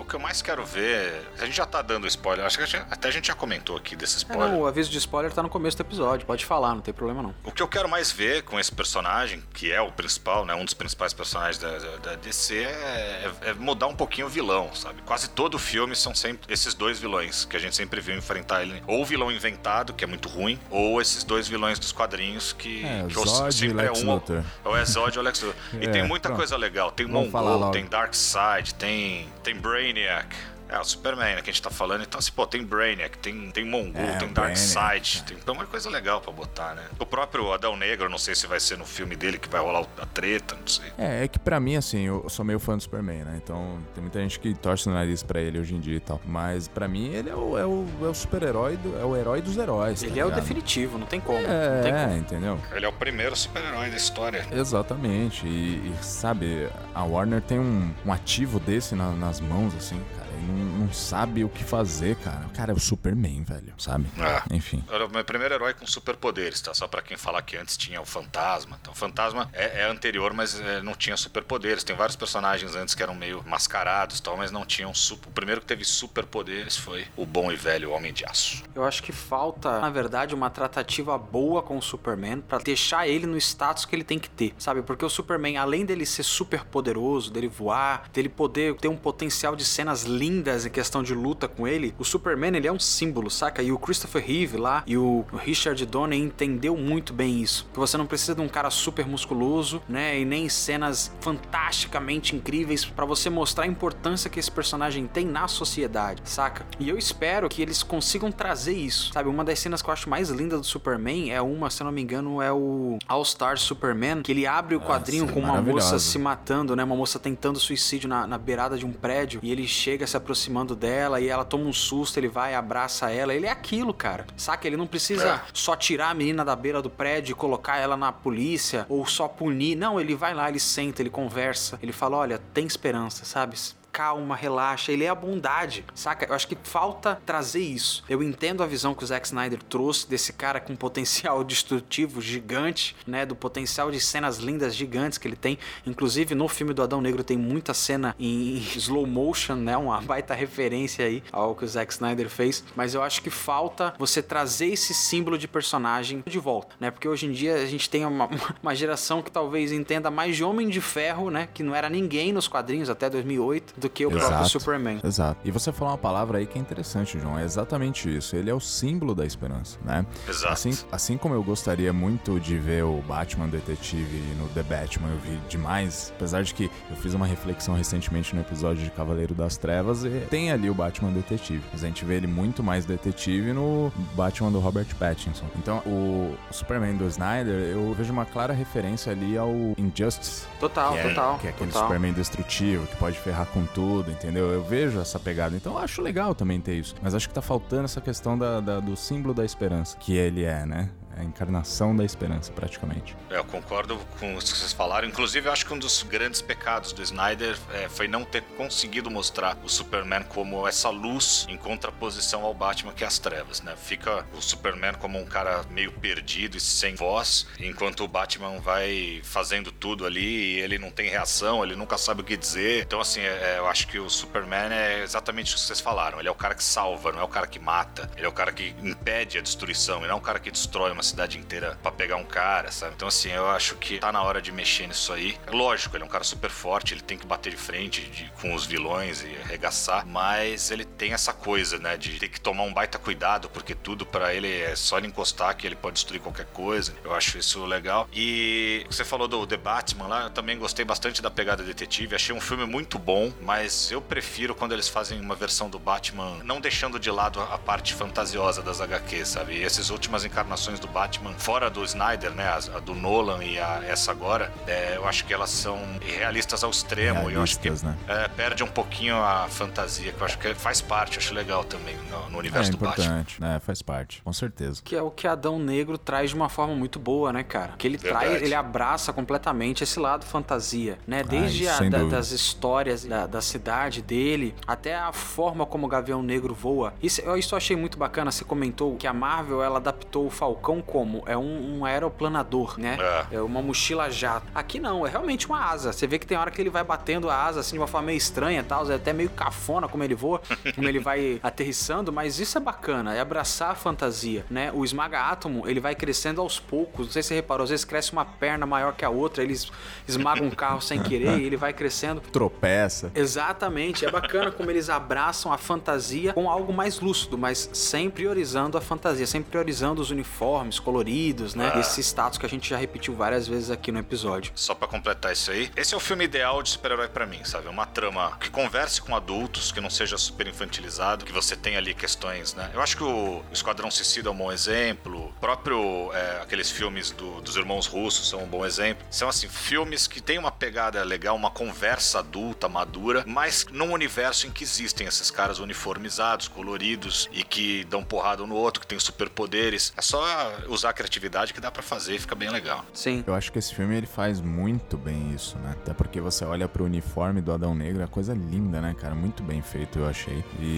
o 0.04 0.06
que 0.06 0.14
eu 0.14 0.20
mais 0.20 0.42
quero 0.42 0.64
ver. 0.66 1.26
A 1.40 1.46
gente 1.46 1.56
já 1.56 1.66
tá 1.66 1.82
dando 1.82 2.06
spoiler, 2.08 2.46
acho 2.46 2.58
que 2.58 2.64
a 2.64 2.68
gente, 2.68 2.86
até 2.92 3.08
a 3.08 3.12
gente 3.12 3.28
já 3.28 3.34
comentou 3.34 3.78
aqui 3.78 3.96
desse 3.96 4.18
spoiler. 4.18 4.48
É, 4.48 4.52
não, 4.52 4.62
o 4.62 4.68
aviso 4.68 4.92
de 4.92 4.98
spoiler 4.98 5.32
tá 5.32 5.42
no 5.42 5.50
começo 5.50 5.78
do 5.78 5.82
episódio, 5.82 6.26
pode 6.28 6.46
falar, 6.46 6.76
não 6.76 6.82
tem 6.82 6.94
problema 6.94 7.24
não. 7.24 7.34
O 7.44 7.52
que 7.52 7.62
eu 7.62 7.68
quero 7.68 7.90
mais 7.90 8.12
ver 8.12 8.44
com 8.44 8.60
esse 8.60 8.72
personagem, 8.72 9.44
que 9.54 9.72
é 9.72 9.82
o 9.82 9.92
principal, 9.92 10.46
né? 10.46 10.54
Um 10.54 10.66
dos 10.66 10.74
principais 10.74 11.14
personagens 11.14 11.58
da, 11.58 11.78
da, 11.78 11.98
da 11.98 12.16
DC, 12.16 12.56
é, 12.56 13.32
é, 13.42 13.50
é, 13.50 13.54
mudar 13.54 13.88
um 13.88 13.96
pouquinho 13.96 14.28
o 14.28 14.30
vilão, 14.30 14.74
sabe? 14.76 15.02
Quase 15.04 15.30
todo 15.30 15.58
filme 15.58 15.96
são 15.96 16.14
sempre 16.14 16.54
esses 16.54 16.74
dois 16.74 17.00
vilões 17.00 17.46
que 17.46 17.56
a 17.56 17.60
gente 17.60 17.76
sempre 17.76 18.02
viu 18.02 18.16
enfrentar 18.16 18.62
ele. 18.62 18.84
Ou 18.86 19.02
o 19.02 19.06
vilão 19.06 19.32
inventado, 19.32 19.94
que 19.94 20.04
é 20.04 20.08
muito 20.08 20.28
ruim, 20.28 20.60
ou 20.70 21.02
esses 21.02 21.24
dois 21.24 21.48
vilões 21.48 21.80
dos 21.80 21.92
quadrinhos 21.92 22.54
que, 22.54 22.86
é, 22.86 23.06
que 23.08 23.14
Zod 23.14 23.54
sempre 23.54 23.86
é 23.86 23.92
um. 23.92 24.14
Luthor. 24.14 24.44
Ou 24.66 24.78
é 24.78 24.86
Zod 24.86 25.18
ou 25.18 25.24
Lex 25.24 25.42
Luthor. 25.42 25.62
E 25.82 25.88
tem 25.88 26.02
é, 26.02 26.04
muita 26.04 26.30
pronto. 26.30 26.40
coisa 26.40 26.58
legal. 26.58 26.92
Tem 26.92 27.08
Mongol, 27.08 27.72
tem 27.72 27.86
Darkseid, 27.86 28.74
tem, 28.76 29.30
tem 29.44 29.56
Brainiac. 29.94 30.53
É, 30.74 30.80
o 30.80 30.84
Superman, 30.84 31.36
né, 31.36 31.42
que 31.44 31.52
a 31.52 31.54
gente 31.54 31.62
tá 31.62 31.70
falando. 31.70 32.02
Então, 32.02 32.18
assim, 32.18 32.32
pô, 32.36 32.48
tem 32.48 32.64
Brainiac, 32.64 33.16
tem, 33.20 33.52
tem 33.52 33.64
Mongol, 33.64 34.02
é, 34.02 34.18
tem 34.18 34.28
Darkseid, 34.30 35.24
tem 35.24 35.38
então, 35.38 35.54
uma 35.54 35.68
coisa 35.68 35.88
legal 35.88 36.20
pra 36.20 36.32
botar, 36.32 36.74
né? 36.74 36.82
O 36.98 37.06
próprio 37.06 37.54
Adão 37.54 37.78
Negro, 37.78 38.10
não 38.10 38.18
sei 38.18 38.34
se 38.34 38.48
vai 38.48 38.60
ser 38.60 38.76
no 38.80 38.86
filme 38.86 39.16
dele 39.16 39.38
que 39.38 39.48
vai 39.48 39.62
rolar 39.62 39.86
a 40.02 40.06
treta, 40.08 40.56
não 40.56 40.66
sei. 40.66 40.92
É, 40.98 41.26
é 41.26 41.28
que 41.28 41.38
pra 41.38 41.60
mim, 41.60 41.76
assim, 41.76 42.08
eu 42.08 42.28
sou 42.28 42.44
meio 42.44 42.60
fã 42.60 42.76
do 42.76 42.82
Superman, 42.82 43.24
né? 43.24 43.40
Então, 43.44 43.78
tem 43.94 44.02
muita 44.02 44.20
gente 44.20 44.40
que 44.40 44.52
torce 44.56 44.90
o 44.90 44.92
nariz 44.92 45.22
pra 45.22 45.40
ele 45.40 45.60
hoje 45.60 45.76
em 45.76 45.80
dia 45.80 45.98
e 45.98 46.00
tal. 46.00 46.20
Mas 46.26 46.68
pra 46.68 46.88
mim, 46.88 47.14
ele 47.14 47.30
é 47.30 47.36
o, 47.36 47.56
é 47.56 47.66
o, 47.68 47.86
é 48.02 48.08
o 48.08 48.14
super-herói, 48.16 48.80
é 49.00 49.06
o 49.06 49.16
herói 49.16 49.44
dos 49.44 49.56
heróis. 49.56 50.02
Ele 50.02 50.16
tá 50.16 50.22
é 50.22 50.26
o 50.26 50.32
definitivo, 50.32 50.98
não 50.98 51.06
tem 51.06 51.22
como. 51.22 51.38
É, 51.38 51.82
tem 51.84 51.94
como. 51.94 52.18
entendeu? 52.18 52.60
Ele 52.72 52.86
é 52.86 52.90
o 52.90 52.94
primeiro 52.94 53.36
super-herói 53.36 53.92
da 53.92 53.98
história. 53.98 54.44
Exatamente. 54.52 55.46
E, 55.46 55.94
e, 55.94 55.96
sabe, 56.02 56.68
a 56.96 57.04
Warner 57.04 57.44
tem 57.44 57.60
um, 57.60 57.94
um 58.04 58.12
ativo 58.12 58.60
desse 58.60 58.96
na, 58.96 59.12
nas 59.12 59.40
mãos, 59.40 59.76
assim, 59.76 60.02
cara 60.18 60.23
não, 60.42 60.86
não, 60.86 60.94
sabe 60.94 61.44
o 61.44 61.50
que 61.50 61.64
fazer, 61.64 62.16
cara. 62.18 62.46
O 62.48 62.50
cara 62.50 62.72
é 62.72 62.76
o 62.76 62.80
Superman, 62.80 63.44
velho, 63.44 63.74
sabe? 63.78 64.06
É. 64.18 64.56
Enfim. 64.56 64.84
Era 64.90 65.06
o 65.06 65.10
meu 65.10 65.24
primeiro 65.24 65.54
herói 65.54 65.74
com 65.74 65.86
superpoderes, 65.86 66.62
tá? 66.62 66.74
Só 66.74 66.88
para 66.88 67.02
quem 67.02 67.18
falar 67.18 67.42
que 67.42 67.58
antes 67.58 67.78
tinha 67.78 68.02
o 68.02 68.06
Fantasma. 68.06 68.78
Então, 68.82 68.94
o 68.94 68.96
Fantasma 68.96 69.50
é, 69.54 69.82
é 69.82 69.90
anterior, 69.90 70.34
mas 70.34 70.60
é, 70.60 70.82
não 70.82 70.94
tinha 70.94 71.18
superpoderes. 71.18 71.84
Tem 71.84 71.96
vários 71.96 72.16
personagens 72.16 72.76
antes 72.76 72.96
que 72.96 73.04
eram 73.04 73.16
meio 73.16 73.44
mascarados 73.46 74.20
tal, 74.20 74.38
mas 74.38 74.52
não 74.52 74.66
tinham 74.66 74.94
super. 74.94 75.30
O 75.30 75.32
primeiro 75.32 75.62
que 75.62 75.68
teve 75.68 75.84
superpoderes 75.84 76.78
foi 76.78 77.06
o 77.16 77.26
bom 77.26 77.52
e 77.52 77.56
velho 77.56 77.92
Homem 77.92 78.14
de 78.14 78.26
Aço. 78.26 78.64
Eu 78.76 78.84
acho 78.84 79.04
que 79.04 79.12
falta, 79.12 79.80
na 79.80 79.90
verdade, 79.90 80.36
uma 80.36 80.50
tratativa 80.50 81.18
boa 81.18 81.62
com 81.62 81.78
o 81.78 81.82
Superman 81.82 82.42
para 82.42 82.58
deixar 82.60 83.08
ele 83.08 83.26
no 83.26 83.38
status 83.38 83.86
que 83.86 83.96
ele 83.96 84.04
tem 84.04 84.20
que 84.20 84.30
ter, 84.30 84.54
sabe? 84.58 84.82
Porque 84.82 85.06
o 85.06 85.10
Superman, 85.10 85.58
além 85.58 85.86
dele 85.86 86.06
ser 86.06 86.24
super 86.24 86.64
poderoso, 86.66 87.32
dele 87.32 87.48
voar, 87.48 88.10
dele 88.12 88.30
poder 88.30 88.76
ter 88.76 88.88
um 88.88 88.96
potencial 88.96 89.56
de 89.56 89.66
cenas 89.66 90.04
lindas 90.04 90.33
lindas 90.34 90.66
em 90.66 90.70
questão 90.70 91.04
de 91.04 91.14
luta 91.14 91.48
com 91.48 91.68
ele, 91.68 91.94
o 92.00 92.04
Superman 92.04 92.56
ele 92.56 92.68
é 92.68 92.72
um 92.72 92.80
símbolo, 92.80 93.30
saca? 93.30 93.62
E 93.62 93.72
o 93.72 93.78
Christopher 93.78 94.24
Reeve 94.26 94.58
lá 94.58 94.84
e 94.88 94.98
o 94.98 95.26
Richard 95.34 95.86
Donner 95.86 96.20
entendeu 96.20 96.76
muito 96.76 97.14
bem 97.14 97.42
isso. 97.42 97.68
Que 97.72 97.80
você 97.80 97.98
não 97.98 98.06
precisa 98.06 98.34
de 98.34 98.42
um 98.42 98.48
cara 98.48 98.70
super 98.70 99.06
musculoso, 99.06 99.82
né? 99.88 100.20
E 100.20 100.26
nem 100.26 100.50
cenas 100.50 101.12
fantasticamente 101.22 102.36
incríveis 102.36 102.86
para 102.86 103.06
você 103.06 103.30
mostrar 103.30 103.66
a 103.66 103.68
importância 103.68 104.30
que 104.30 104.40
esse 104.40 104.52
personagem 104.52 105.06
tem 105.08 105.26
na 105.26 105.48
sociedade, 105.48 106.22
saca? 106.26 106.66
E 106.80 106.90
eu 106.90 106.98
espero 106.98 107.48
que 107.48 107.62
eles 107.62 107.84
consigam 107.84 108.32
trazer 108.32 108.74
isso, 108.74 109.12
sabe? 109.14 109.30
Uma 109.30 109.44
das 109.44 109.60
cenas 109.60 109.82
que 109.82 109.90
eu 109.90 109.94
acho 109.94 110.10
mais 110.10 110.30
linda 110.30 110.58
do 110.58 110.64
Superman 110.64 111.32
é 111.32 111.42
uma, 111.42 111.70
se 111.70 111.82
eu 111.82 111.86
não 111.86 111.92
me 111.92 112.02
engano, 112.02 112.42
é 112.42 112.52
o 112.52 112.98
All 113.08 113.24
Star 113.24 113.58
Superman, 113.58 114.24
que 114.24 114.32
ele 114.32 114.48
abre 114.48 114.76
o 114.76 114.82
quadrinho 114.82 115.26
Nossa, 115.26 115.34
com 115.34 115.40
uma 115.40 115.62
moça 115.62 116.00
se 116.00 116.18
matando, 116.18 116.76
né? 116.76 116.84
Uma 116.84 116.96
moça 116.96 117.20
tentando 117.20 117.60
suicídio 117.60 118.10
na, 118.10 118.26
na 118.26 118.38
beirada 118.38 118.78
de 118.78 118.86
um 118.86 118.92
prédio 118.92 119.40
e 119.44 119.52
ele 119.52 119.68
chega 119.68 120.08
se 120.14 120.18
aproximando 120.18 120.76
dela 120.76 121.20
e 121.20 121.28
ela 121.28 121.44
toma 121.44 121.66
um 121.66 121.74
susto, 121.74 122.18
ele 122.20 122.28
vai, 122.28 122.54
abraça 122.54 123.12
ela. 123.12 123.34
Ele 123.34 123.48
é 123.48 123.52
aquilo, 123.52 123.94
cara. 123.94 124.26
Saca? 124.38 124.68
Ele 124.68 124.78
não 124.78 124.86
precisa 124.86 125.36
é. 125.36 125.42
só 125.52 125.76
tirar 125.76 126.10
a 126.10 126.14
menina 126.14 126.46
da 126.46 126.56
beira 126.56 126.82
do 126.82 126.90
prédio 126.90 127.34
e 127.34 127.36
colocar 127.36 127.78
ela 127.78 127.98
na 127.98 128.12
polícia 128.12 128.86
ou 128.88 129.06
só 129.06 129.28
punir. 129.28 129.76
Não, 129.76 130.00
ele 130.00 130.16
vai 130.16 130.34
lá, 130.34 130.50
ele 130.50 130.60
senta, 130.60 131.02
ele 131.02 131.10
conversa, 131.10 131.80
ele 131.82 131.92
fala: 131.92 132.18
olha, 132.18 132.40
tem 132.54 132.66
esperança, 132.66 133.26
sabe? 133.26 133.58
Calma, 133.94 134.36
relaxa, 134.36 134.92
ele 134.92 135.04
é 135.04 135.10
a 135.10 135.14
bondade, 135.14 135.86
saca? 135.94 136.26
Eu 136.26 136.34
acho 136.34 136.48
que 136.48 136.58
falta 136.64 137.22
trazer 137.24 137.62
isso. 137.62 138.04
Eu 138.10 138.24
entendo 138.24 138.64
a 138.64 138.66
visão 138.66 138.96
que 138.96 139.04
o 139.04 139.08
Zack 139.08 139.28
Snyder 139.28 139.62
trouxe 139.62 140.10
desse 140.10 140.34
cara 140.34 140.60
com 140.60 140.76
potencial 140.76 141.44
destrutivo 141.46 142.20
gigante, 142.20 142.96
né? 143.06 143.24
Do 143.24 143.36
potencial 143.36 143.92
de 143.92 144.00
cenas 144.00 144.40
lindas 144.40 144.76
gigantes 144.76 145.20
que 145.20 145.28
ele 145.28 145.36
tem. 145.36 145.60
Inclusive 145.86 146.34
no 146.34 146.48
filme 146.48 146.74
do 146.74 146.82
Adão 146.82 147.02
Negro 147.02 147.24
tem 147.24 147.38
muita 147.38 147.72
cena 147.74 148.16
em 148.20 148.58
slow 148.76 149.06
motion, 149.06 149.56
né? 149.58 149.78
Uma 149.78 150.02
baita 150.02 150.34
referência 150.34 151.06
aí 151.06 151.24
ao 151.32 151.54
que 151.54 151.64
o 151.64 151.68
Zack 151.68 151.94
Snyder 151.94 152.30
fez. 152.30 152.64
Mas 152.76 152.96
eu 152.96 153.04
acho 153.04 153.22
que 153.22 153.30
falta 153.30 153.94
você 154.00 154.24
trazer 154.24 154.70
esse 154.70 154.94
símbolo 154.96 155.38
de 155.38 155.48
personagem 155.48 156.24
de 156.26 156.40
volta, 156.40 156.76
né? 156.80 156.90
Porque 156.90 157.08
hoje 157.08 157.28
em 157.28 157.32
dia 157.32 157.58
a 157.58 157.66
gente 157.68 157.88
tem 157.88 158.04
uma, 158.08 158.28
uma 158.64 158.74
geração 158.74 159.22
que 159.22 159.30
talvez 159.30 159.72
entenda 159.72 160.10
mais 160.10 160.36
de 160.36 160.44
Homem 160.44 160.68
de 160.68 160.82
Ferro, 160.82 161.30
né? 161.30 161.48
Que 161.54 161.62
não 161.62 161.76
era 161.76 161.92
ninguém 161.92 162.34
nos 162.34 162.48
quadrinhos 162.48 162.90
até 162.90 163.08
2008 163.08 163.83
do 163.84 163.90
que 163.90 164.06
o 164.06 164.10
Exato. 164.10 164.28
próprio 164.28 164.50
Superman. 164.50 165.00
Exato. 165.04 165.40
E 165.44 165.52
você 165.52 165.72
falou 165.72 165.94
uma 165.94 165.98
palavra 165.98 166.40
aí 166.40 166.48
que 166.48 166.58
é 166.58 166.62
interessante, 166.62 167.20
João. 167.20 167.38
É 167.38 167.44
exatamente 167.44 168.14
isso. 168.16 168.36
Ele 168.36 168.50
é 168.50 168.54
o 168.54 168.60
símbolo 168.60 169.14
da 169.14 169.26
esperança, 169.26 169.78
né? 169.84 170.06
Exato. 170.28 170.54
Assim, 170.54 170.72
assim 170.92 171.18
como 171.18 171.36
eu 171.36 171.44
gostaria 171.44 171.92
muito 171.94 172.40
de 172.40 172.58
ver 172.58 172.84
o 172.84 173.02
Batman 173.02 173.48
detetive 173.48 174.22
no 174.38 174.48
The 174.50 174.64
Batman, 174.64 175.10
eu 175.10 175.20
vi 175.20 175.38
demais. 175.48 176.12
Apesar 176.16 176.44
de 176.44 176.54
que 176.54 176.72
eu 176.90 176.96
fiz 176.96 177.14
uma 177.14 177.28
reflexão 177.28 177.76
recentemente 177.76 178.34
no 178.34 178.42
episódio 178.42 178.84
de 178.84 178.90
Cavaleiro 178.90 179.34
das 179.36 179.58
Trevas 179.58 180.04
e 180.06 180.10
tem 180.30 180.52
ali 180.52 180.70
o 180.70 180.74
Batman 180.74 181.12
detetive. 181.12 181.64
Mas 181.72 181.84
a 181.84 181.88
gente 181.88 182.06
vê 182.06 182.16
ele 182.16 182.28
muito 182.28 182.64
mais 182.64 182.86
detetive 182.86 183.54
no 183.54 183.92
Batman 184.16 184.52
do 184.52 184.60
Robert 184.60 184.88
Pattinson. 184.98 185.46
Então, 185.58 185.80
o 185.86 186.36
Superman 186.52 186.96
do 186.96 187.06
Snyder, 187.08 187.54
eu 187.54 187.94
vejo 187.94 188.14
uma 188.14 188.26
clara 188.26 188.54
referência 188.54 189.12
ali 189.12 189.38
ao 189.38 189.52
Injustice. 189.78 190.46
Total, 190.60 190.94
que 190.94 191.00
é, 191.00 191.10
total. 191.10 191.40
Que 191.40 191.48
é 191.48 191.50
aquele 191.50 191.72
total. 191.72 191.88
Superman 191.88 192.14
destrutivo, 192.14 192.88
que 192.88 192.96
pode 192.96 193.18
ferrar 193.20 193.46
com 193.48 193.66
tudo, 193.74 194.12
entendeu? 194.12 194.52
Eu 194.52 194.64
vejo 194.64 195.00
essa 195.00 195.20
pegada. 195.20 195.56
Então 195.56 195.74
eu 195.74 195.80
acho 195.80 196.02
legal 196.02 196.34
também 196.36 196.60
ter 196.62 196.76
isso. 196.76 196.96
Mas 197.02 197.14
acho 197.16 197.28
que 197.28 197.34
tá 197.34 197.42
faltando 197.42 197.86
essa 197.86 198.00
questão 198.02 198.38
da, 198.38 198.60
da- 198.60 198.80
do 198.80 198.96
símbolo 198.96 199.34
da 199.34 199.44
esperança, 199.46 199.98
que 199.98 200.14
ele 200.16 200.44
é, 200.44 200.66
né? 200.66 200.90
É 201.24 201.26
a 201.26 201.30
encarnação 201.30 201.96
da 201.96 202.04
esperança, 202.04 202.52
praticamente. 202.52 203.16
É, 203.30 203.38
eu 203.38 203.46
concordo 203.46 203.98
com 204.20 204.36
o 204.36 204.40
que 204.40 204.50
vocês 204.50 204.74
falaram. 204.74 205.08
Inclusive, 205.08 205.48
eu 205.48 205.54
acho 205.54 205.66
que 205.66 205.74
um 205.74 205.80
dos 205.80 206.04
grandes 206.04 206.42
pecados 206.42 206.92
do 206.92 207.02
Snyder 207.02 207.58
é, 207.74 207.88
foi 207.88 208.08
não 208.08 208.26
ter 208.26 208.42
conseguido 208.58 209.10
mostrar 209.10 209.58
o 209.64 209.70
Superman 209.70 210.24
como 210.24 210.68
essa 210.68 210.90
luz 210.90 211.46
em 211.50 211.58
contraposição 211.58 212.44
ao 212.44 212.54
Batman, 212.54 212.92
que 212.92 213.04
é 213.04 213.08
as 213.08 213.18
trevas, 213.18 213.62
né? 213.62 213.74
Fica 213.78 214.26
o 214.38 214.42
Superman 214.42 214.94
como 214.96 215.18
um 215.18 215.26
cara 215.26 215.64
meio 215.70 215.92
perdido 215.94 216.58
e 216.58 216.60
sem 216.60 216.96
voz, 216.96 217.48
enquanto 217.60 218.04
o 218.04 218.08
Batman 218.08 218.60
vai 218.60 219.22
fazendo 219.24 219.72
tudo 219.72 220.06
ali 220.06 220.56
e 220.56 220.60
ele 220.60 220.78
não 220.78 220.92
tem 220.92 221.10
reação, 221.10 221.64
ele 221.64 221.76
nunca 221.76 221.98
sabe 221.98 222.22
o 222.22 222.24
que 222.24 222.36
dizer. 222.36 222.84
Então, 222.84 223.00
assim, 223.00 223.22
é, 223.22 223.56
eu 223.58 223.68
acho 223.68 223.88
que 223.88 223.98
o 223.98 224.10
Superman 224.10 224.72
é 224.72 225.04
exatamente 225.04 225.54
o 225.54 225.56
que 225.56 225.62
vocês 225.62 225.80
falaram. 225.80 226.20
Ele 226.20 226.28
é 226.28 226.32
o 226.32 226.36
cara 226.36 226.54
que 226.54 226.64
salva, 226.64 227.12
não 227.12 227.22
é 227.22 227.24
o 227.24 227.28
cara 227.28 227.48
que 227.48 227.60
mata. 227.60 228.10
Ele 228.18 228.26
é 228.26 228.30
o 228.30 228.34
cara 228.34 228.52
que 228.52 228.76
impede 228.82 229.38
a 229.38 229.42
destruição, 229.42 230.00
ele 230.00 230.08
não 230.08 230.16
é 230.16 230.18
um 230.18 230.22
cara 230.22 230.40
que 230.40 230.52
destrói 230.52 230.92
uma 230.92 231.04
cidade 231.04 231.13
inteira 231.38 231.78
pra 231.82 231.92
pegar 231.92 232.16
um 232.18 232.24
cara, 232.26 232.72
sabe? 232.72 232.94
Então, 232.96 233.08
assim, 233.08 233.30
eu 233.32 233.50
acho 233.50 233.76
que 233.76 234.00
tá 234.00 234.12
na 234.12 234.22
hora 234.22 234.42
de 234.42 234.52
mexer 234.52 234.88
nisso 234.88 235.14
aí. 235.14 235.38
Lógico, 235.48 235.96
ele 235.96 236.04
é 236.04 236.06
um 236.06 236.10
cara 236.10 236.24
super 236.24 236.50
forte, 236.50 236.94
ele 236.94 237.02
tem 237.02 237.18
que 237.18 237.26
bater 237.26 237.52
de 237.52 237.58
frente 237.58 238.02
de- 238.02 238.32
com 238.42 238.54
os 238.54 238.66
vilões 238.66 239.24
e 239.24 239.36
arregaçar, 239.44 240.06
mas 240.06 240.72
ele 240.72 240.86
tem 240.86 241.14
essa 241.14 241.34
coisa, 241.34 241.78
né, 241.78 241.98
de 241.98 242.18
ter 242.20 242.28
que 242.30 242.40
tomar 242.42 242.64
um 242.64 242.74
baita 242.74 242.98
cuidado, 242.98 243.50
porque 243.50 243.74
tudo 243.76 244.06
pra 244.06 244.34
ele 244.34 244.52
é 244.52 244.76
só 244.76 244.98
ele 244.98 245.08
encostar 245.08 245.56
que 245.56 245.66
ele 245.68 245.76
pode 245.76 245.96
destruir 245.96 246.20
qualquer 246.22 246.46
coisa. 246.48 246.94
Eu 247.04 247.14
acho 247.14 247.38
isso 247.38 247.64
legal. 247.66 248.08
E 248.14 248.86
você 248.90 249.04
falou 249.06 249.28
do 249.28 249.46
The 249.46 249.58
Batman 249.58 250.08
lá, 250.08 250.24
eu 250.24 250.30
também 250.30 250.58
gostei 250.58 250.86
bastante 250.86 251.22
da 251.22 251.30
pegada 251.32 251.64
detetive, 251.64 252.16
achei 252.16 252.36
um 252.36 252.42
filme 252.42 252.66
muito 252.66 252.98
bom, 253.00 253.32
mas 253.42 253.92
eu 253.92 254.02
prefiro 254.02 254.56
quando 254.56 254.72
eles 254.74 254.88
fazem 254.90 255.20
uma 255.20 255.36
versão 255.36 255.70
do 255.70 255.80
Batman, 255.80 256.40
não 256.44 256.60
deixando 256.62 257.00
de 257.00 257.10
lado 257.12 257.40
a 257.42 257.58
parte 257.58 257.94
fantasiosa 257.94 258.62
das 258.62 258.82
HQs, 258.82 259.28
sabe? 259.28 259.54
E 259.58 259.64
essas 259.64 259.90
últimas 259.90 260.26
encarnações 260.26 260.80
do 260.80 260.88
Batman, 260.94 261.34
fora 261.38 261.70
do 261.70 261.84
Snyder, 261.84 262.32
né, 262.32 262.46
a, 262.48 262.56
a 262.78 262.80
do 262.80 262.94
Nolan 262.94 263.44
e 263.44 263.58
a, 263.60 263.82
essa 263.88 264.12
agora, 264.12 264.52
é, 264.68 264.96
eu 264.96 265.08
acho 265.08 265.26
que 265.26 265.34
elas 265.34 265.50
são 265.50 265.80
realistas 266.02 266.64
ao 266.64 266.70
extremo, 266.70 267.30
e 267.30 267.34
eu 267.34 267.42
acho 267.42 267.58
que 267.60 267.64
Realistas, 267.64 267.84
né? 267.84 267.98
é, 268.08 268.28
perde 268.28 268.64
um 268.64 268.68
pouquinho 268.68 269.16
a 269.18 269.48
fantasia, 269.50 270.12
que 270.12 270.22
eu 270.22 270.26
acho 270.26 270.38
que 270.38 270.54
faz 270.54 270.82
parte, 270.82 271.18
acho 271.18 271.34
legal 271.34 271.64
também 271.64 271.96
no, 272.10 272.30
no 272.30 272.36
É 272.36 272.40
universo 272.40 272.72
do 272.72 272.78
Batman. 272.78 273.06
importante, 273.06 273.42
né? 273.42 273.60
Faz 273.60 273.82
parte, 273.82 274.22
com 274.24 274.32
certeza. 274.34 274.82
Que 274.84 274.96
é 274.96 275.02
o 275.02 275.10
que 275.10 275.28
Adão 275.28 275.58
Negro 275.60 275.98
traz 275.98 276.30
de 276.30 276.36
uma 276.36 276.50
forma 276.50 276.76
muito 276.76 277.00
boa, 277.00 277.34
né, 277.34 277.44
cara? 277.44 277.74
Que 277.78 277.88
ele 277.88 277.98
Verdade. 277.98 278.26
traz, 278.26 278.42
ele 278.44 278.54
abraça 278.56 279.12
completamente 279.12 279.84
esse 279.84 280.00
lado 280.00 280.26
fantasia, 280.26 280.98
né? 281.08 281.24
Desde 281.24 281.64
isso, 281.64 281.84
a- 281.84 281.90
da- 281.90 282.04
das 282.04 282.32
histórias 282.32 283.04
da, 283.06 283.26
da 283.26 283.42
cidade 283.42 284.02
dele, 284.02 284.54
até 284.68 284.96
a 284.96 285.12
forma 285.12 285.66
como 285.66 285.86
o 285.86 285.90
Gavião 285.90 286.22
Negro 286.22 286.54
voa. 286.54 286.94
Isso, 287.02 287.22
eu- 287.22 287.38
isso 287.38 287.54
eu 287.56 287.58
achei 287.58 287.76
muito 287.76 287.98
bacana. 287.98 288.32
Você 288.32 288.44
comentou 288.44 288.96
que 288.98 289.08
a 289.08 289.14
Marvel 289.14 289.64
ela 289.64 289.78
adaptou 289.78 290.28
o 290.28 290.30
Falcão 290.30 290.83
como 290.86 291.24
é 291.26 291.38
um, 291.38 291.80
um 291.80 291.86
aeroplanador, 291.86 292.80
né? 292.80 292.98
É. 293.00 293.36
É 293.36 293.42
uma 293.42 293.62
mochila 293.62 294.10
jato. 294.10 294.48
Aqui 294.54 294.80
não, 294.80 295.06
é 295.06 295.10
realmente 295.10 295.48
uma 295.48 295.64
asa. 295.64 295.92
Você 295.92 296.06
vê 296.06 296.20
que 296.20 296.26
tem 296.26 296.38
hora 296.38 296.52
que 296.52 296.62
ele 296.62 296.70
vai 296.70 296.84
batendo 296.84 297.30
a 297.30 297.44
asa 297.44 297.60
assim 297.62 297.74
de 297.74 297.80
uma 297.80 297.88
forma 297.88 298.08
meio 298.08 298.18
estranha 298.18 298.60
e 298.60 298.64
tal. 298.64 298.90
É 298.90 298.96
até 298.96 299.14
meio 299.14 299.30
cafona 299.30 299.88
como 299.88 300.04
ele 300.04 300.16
voa, 300.16 300.42
como 300.76 300.88
ele 300.88 301.00
vai 301.00 301.40
aterrissando, 301.42 302.12
mas 302.12 302.40
isso 302.40 302.58
é 302.58 302.62
bacana, 302.62 303.14
é 303.14 303.20
abraçar 303.20 303.72
a 303.72 303.76
fantasia, 303.76 304.46
né? 304.50 304.72
O 304.74 304.84
esmaga 304.84 305.20
átomo, 305.22 305.68
ele 305.68 305.80
vai 305.80 305.96
crescendo 305.96 306.42
aos 306.42 306.60
poucos. 306.60 307.08
Não 307.08 307.14
sei 307.14 307.24
se 307.24 307.30
você 307.30 307.36
reparou, 307.36 307.64
às 307.64 307.70
vezes 307.70 307.86
cresce 307.86 308.12
uma 308.12 308.26
perna 308.26 308.66
maior 308.66 308.94
que 308.94 309.06
a 309.06 309.10
outra, 309.10 309.44
eles 309.44 309.72
esmagam 310.08 310.48
um 310.48 310.52
carro 310.52 310.82
sem 310.82 311.02
querer 311.02 311.40
e 311.40 311.44
ele 311.44 311.58
vai 311.58 311.74
crescendo. 311.74 312.22
Tropeça. 312.22 313.12
Exatamente, 313.16 314.06
é 314.06 314.12
bacana 314.12 314.52
como 314.52 314.70
eles 314.70 314.90
abraçam 314.90 315.52
a 315.52 315.58
fantasia 315.58 316.34
com 316.34 316.50
algo 316.50 316.74
mais 316.74 317.00
lúcido, 317.00 317.38
mas 317.38 317.70
sem 317.74 318.10
priorizando 318.10 318.78
a 318.78 318.82
fantasia, 318.82 319.26
sem 319.26 319.42
priorizando 319.42 320.02
os 320.02 320.12
uniformes 320.12 320.73
coloridos, 320.80 321.56
né? 321.56 321.72
Ah. 321.76 321.80
Esse 321.80 322.02
status 322.02 322.38
que 322.38 322.46
a 322.46 322.50
gente 322.50 322.70
já 322.70 322.78
repetiu 322.78 323.14
várias 323.16 323.48
vezes 323.48 323.70
aqui 323.70 323.92
no 323.92 324.00
episódio. 324.00 324.52
Só 324.56 324.74
pra 324.74 324.88
completar 324.88 325.32
isso 325.34 325.52
aí, 325.52 325.72
esse 325.76 325.94
é 325.94 325.98
o 325.98 326.00
filme 326.00 326.24
ideal 326.26 326.62
de 326.64 326.70
super-herói 326.70 327.08
pra 327.08 327.26
mim, 327.26 327.44
sabe? 327.44 327.68
Uma 327.68 327.86
trama 327.86 328.38
que 328.40 328.50
converse 328.50 329.02
com 329.02 329.16
adultos, 329.16 329.72
que 329.72 329.82
não 329.82 329.90
seja 329.90 330.18
super 330.18 330.48
infantilizado, 330.48 331.26
que 331.26 331.32
você 331.32 331.56
tenha 331.56 331.78
ali 331.78 331.94
questões, 331.94 332.54
né? 332.54 332.70
Eu 332.74 332.82
acho 332.82 332.98
que 332.98 333.04
o 333.04 333.44
Esquadrão 333.52 333.90
Suicida 333.92 334.30
é 334.30 334.32
um 334.32 334.36
bom 334.36 334.52
exemplo, 334.52 335.28
o 335.28 335.34
próprio 335.40 336.12
é, 336.14 336.42
aqueles 336.42 336.70
filmes 336.72 337.12
do- 337.12 337.42
dos 337.42 337.56
irmãos 337.56 337.86
russos 337.88 338.30
são 338.30 338.44
um 338.44 338.48
bom 338.48 338.66
exemplo. 338.66 339.06
São 339.10 339.28
assim 339.30 339.48
filmes 339.48 340.08
que 340.08 340.22
têm 340.22 340.38
uma 340.38 340.52
pegada 340.52 341.04
legal, 341.04 341.36
uma 341.36 341.52
conversa 341.52 342.20
adulta, 342.20 342.68
madura, 342.70 343.24
mas 343.28 343.66
num 343.72 343.92
universo 343.92 344.48
em 344.48 344.52
que 344.52 344.64
existem 344.64 345.08
esses 345.08 345.30
caras 345.32 345.60
uniformizados, 345.60 346.48
coloridos 346.48 347.30
e 347.32 347.44
que 347.44 347.84
dão 347.86 348.04
porrada 348.04 348.44
um 348.44 348.48
no 348.48 348.56
outro, 348.56 348.82
que 348.82 348.88
tem 348.88 349.00
superpoderes. 349.00 349.94
É 349.98 350.02
só 350.02 350.24
usar 350.70 350.90
a 350.90 350.94
criatividade 350.94 351.54
que 351.54 351.60
dá 351.62 351.72
pra 351.72 351.82
fazer, 351.84 352.16
e 352.16 352.20
fica 352.20 352.36
bem 352.36 352.50
legal. 352.50 352.84
Sim. 352.94 353.24
Eu 353.26 353.34
acho 353.34 353.52
que 353.52 353.60
esse 353.60 353.74
filme 353.74 353.96
ele 353.96 354.08
faz 354.08 354.40
muito 354.42 354.98
bem 354.98 355.32
isso, 355.34 355.58
né? 355.60 355.72
Até 355.82 355.94
porque 355.94 356.20
você 356.22 356.46
olha 356.46 356.68
pro 356.68 356.84
uniforme 356.86 357.42
do 357.42 357.52
Adão 357.52 357.74
Negro, 357.76 358.02
é 358.04 358.08
coisa 358.08 358.34
linda, 358.34 358.80
né, 358.82 358.96
cara? 359.00 359.16
Muito 359.16 359.44
bem 359.44 359.62
feito, 359.62 360.00
eu 360.00 360.08
achei. 360.08 360.44
E 360.60 360.78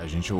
a 0.00 0.06
gente, 0.06 0.32
o, 0.32 0.36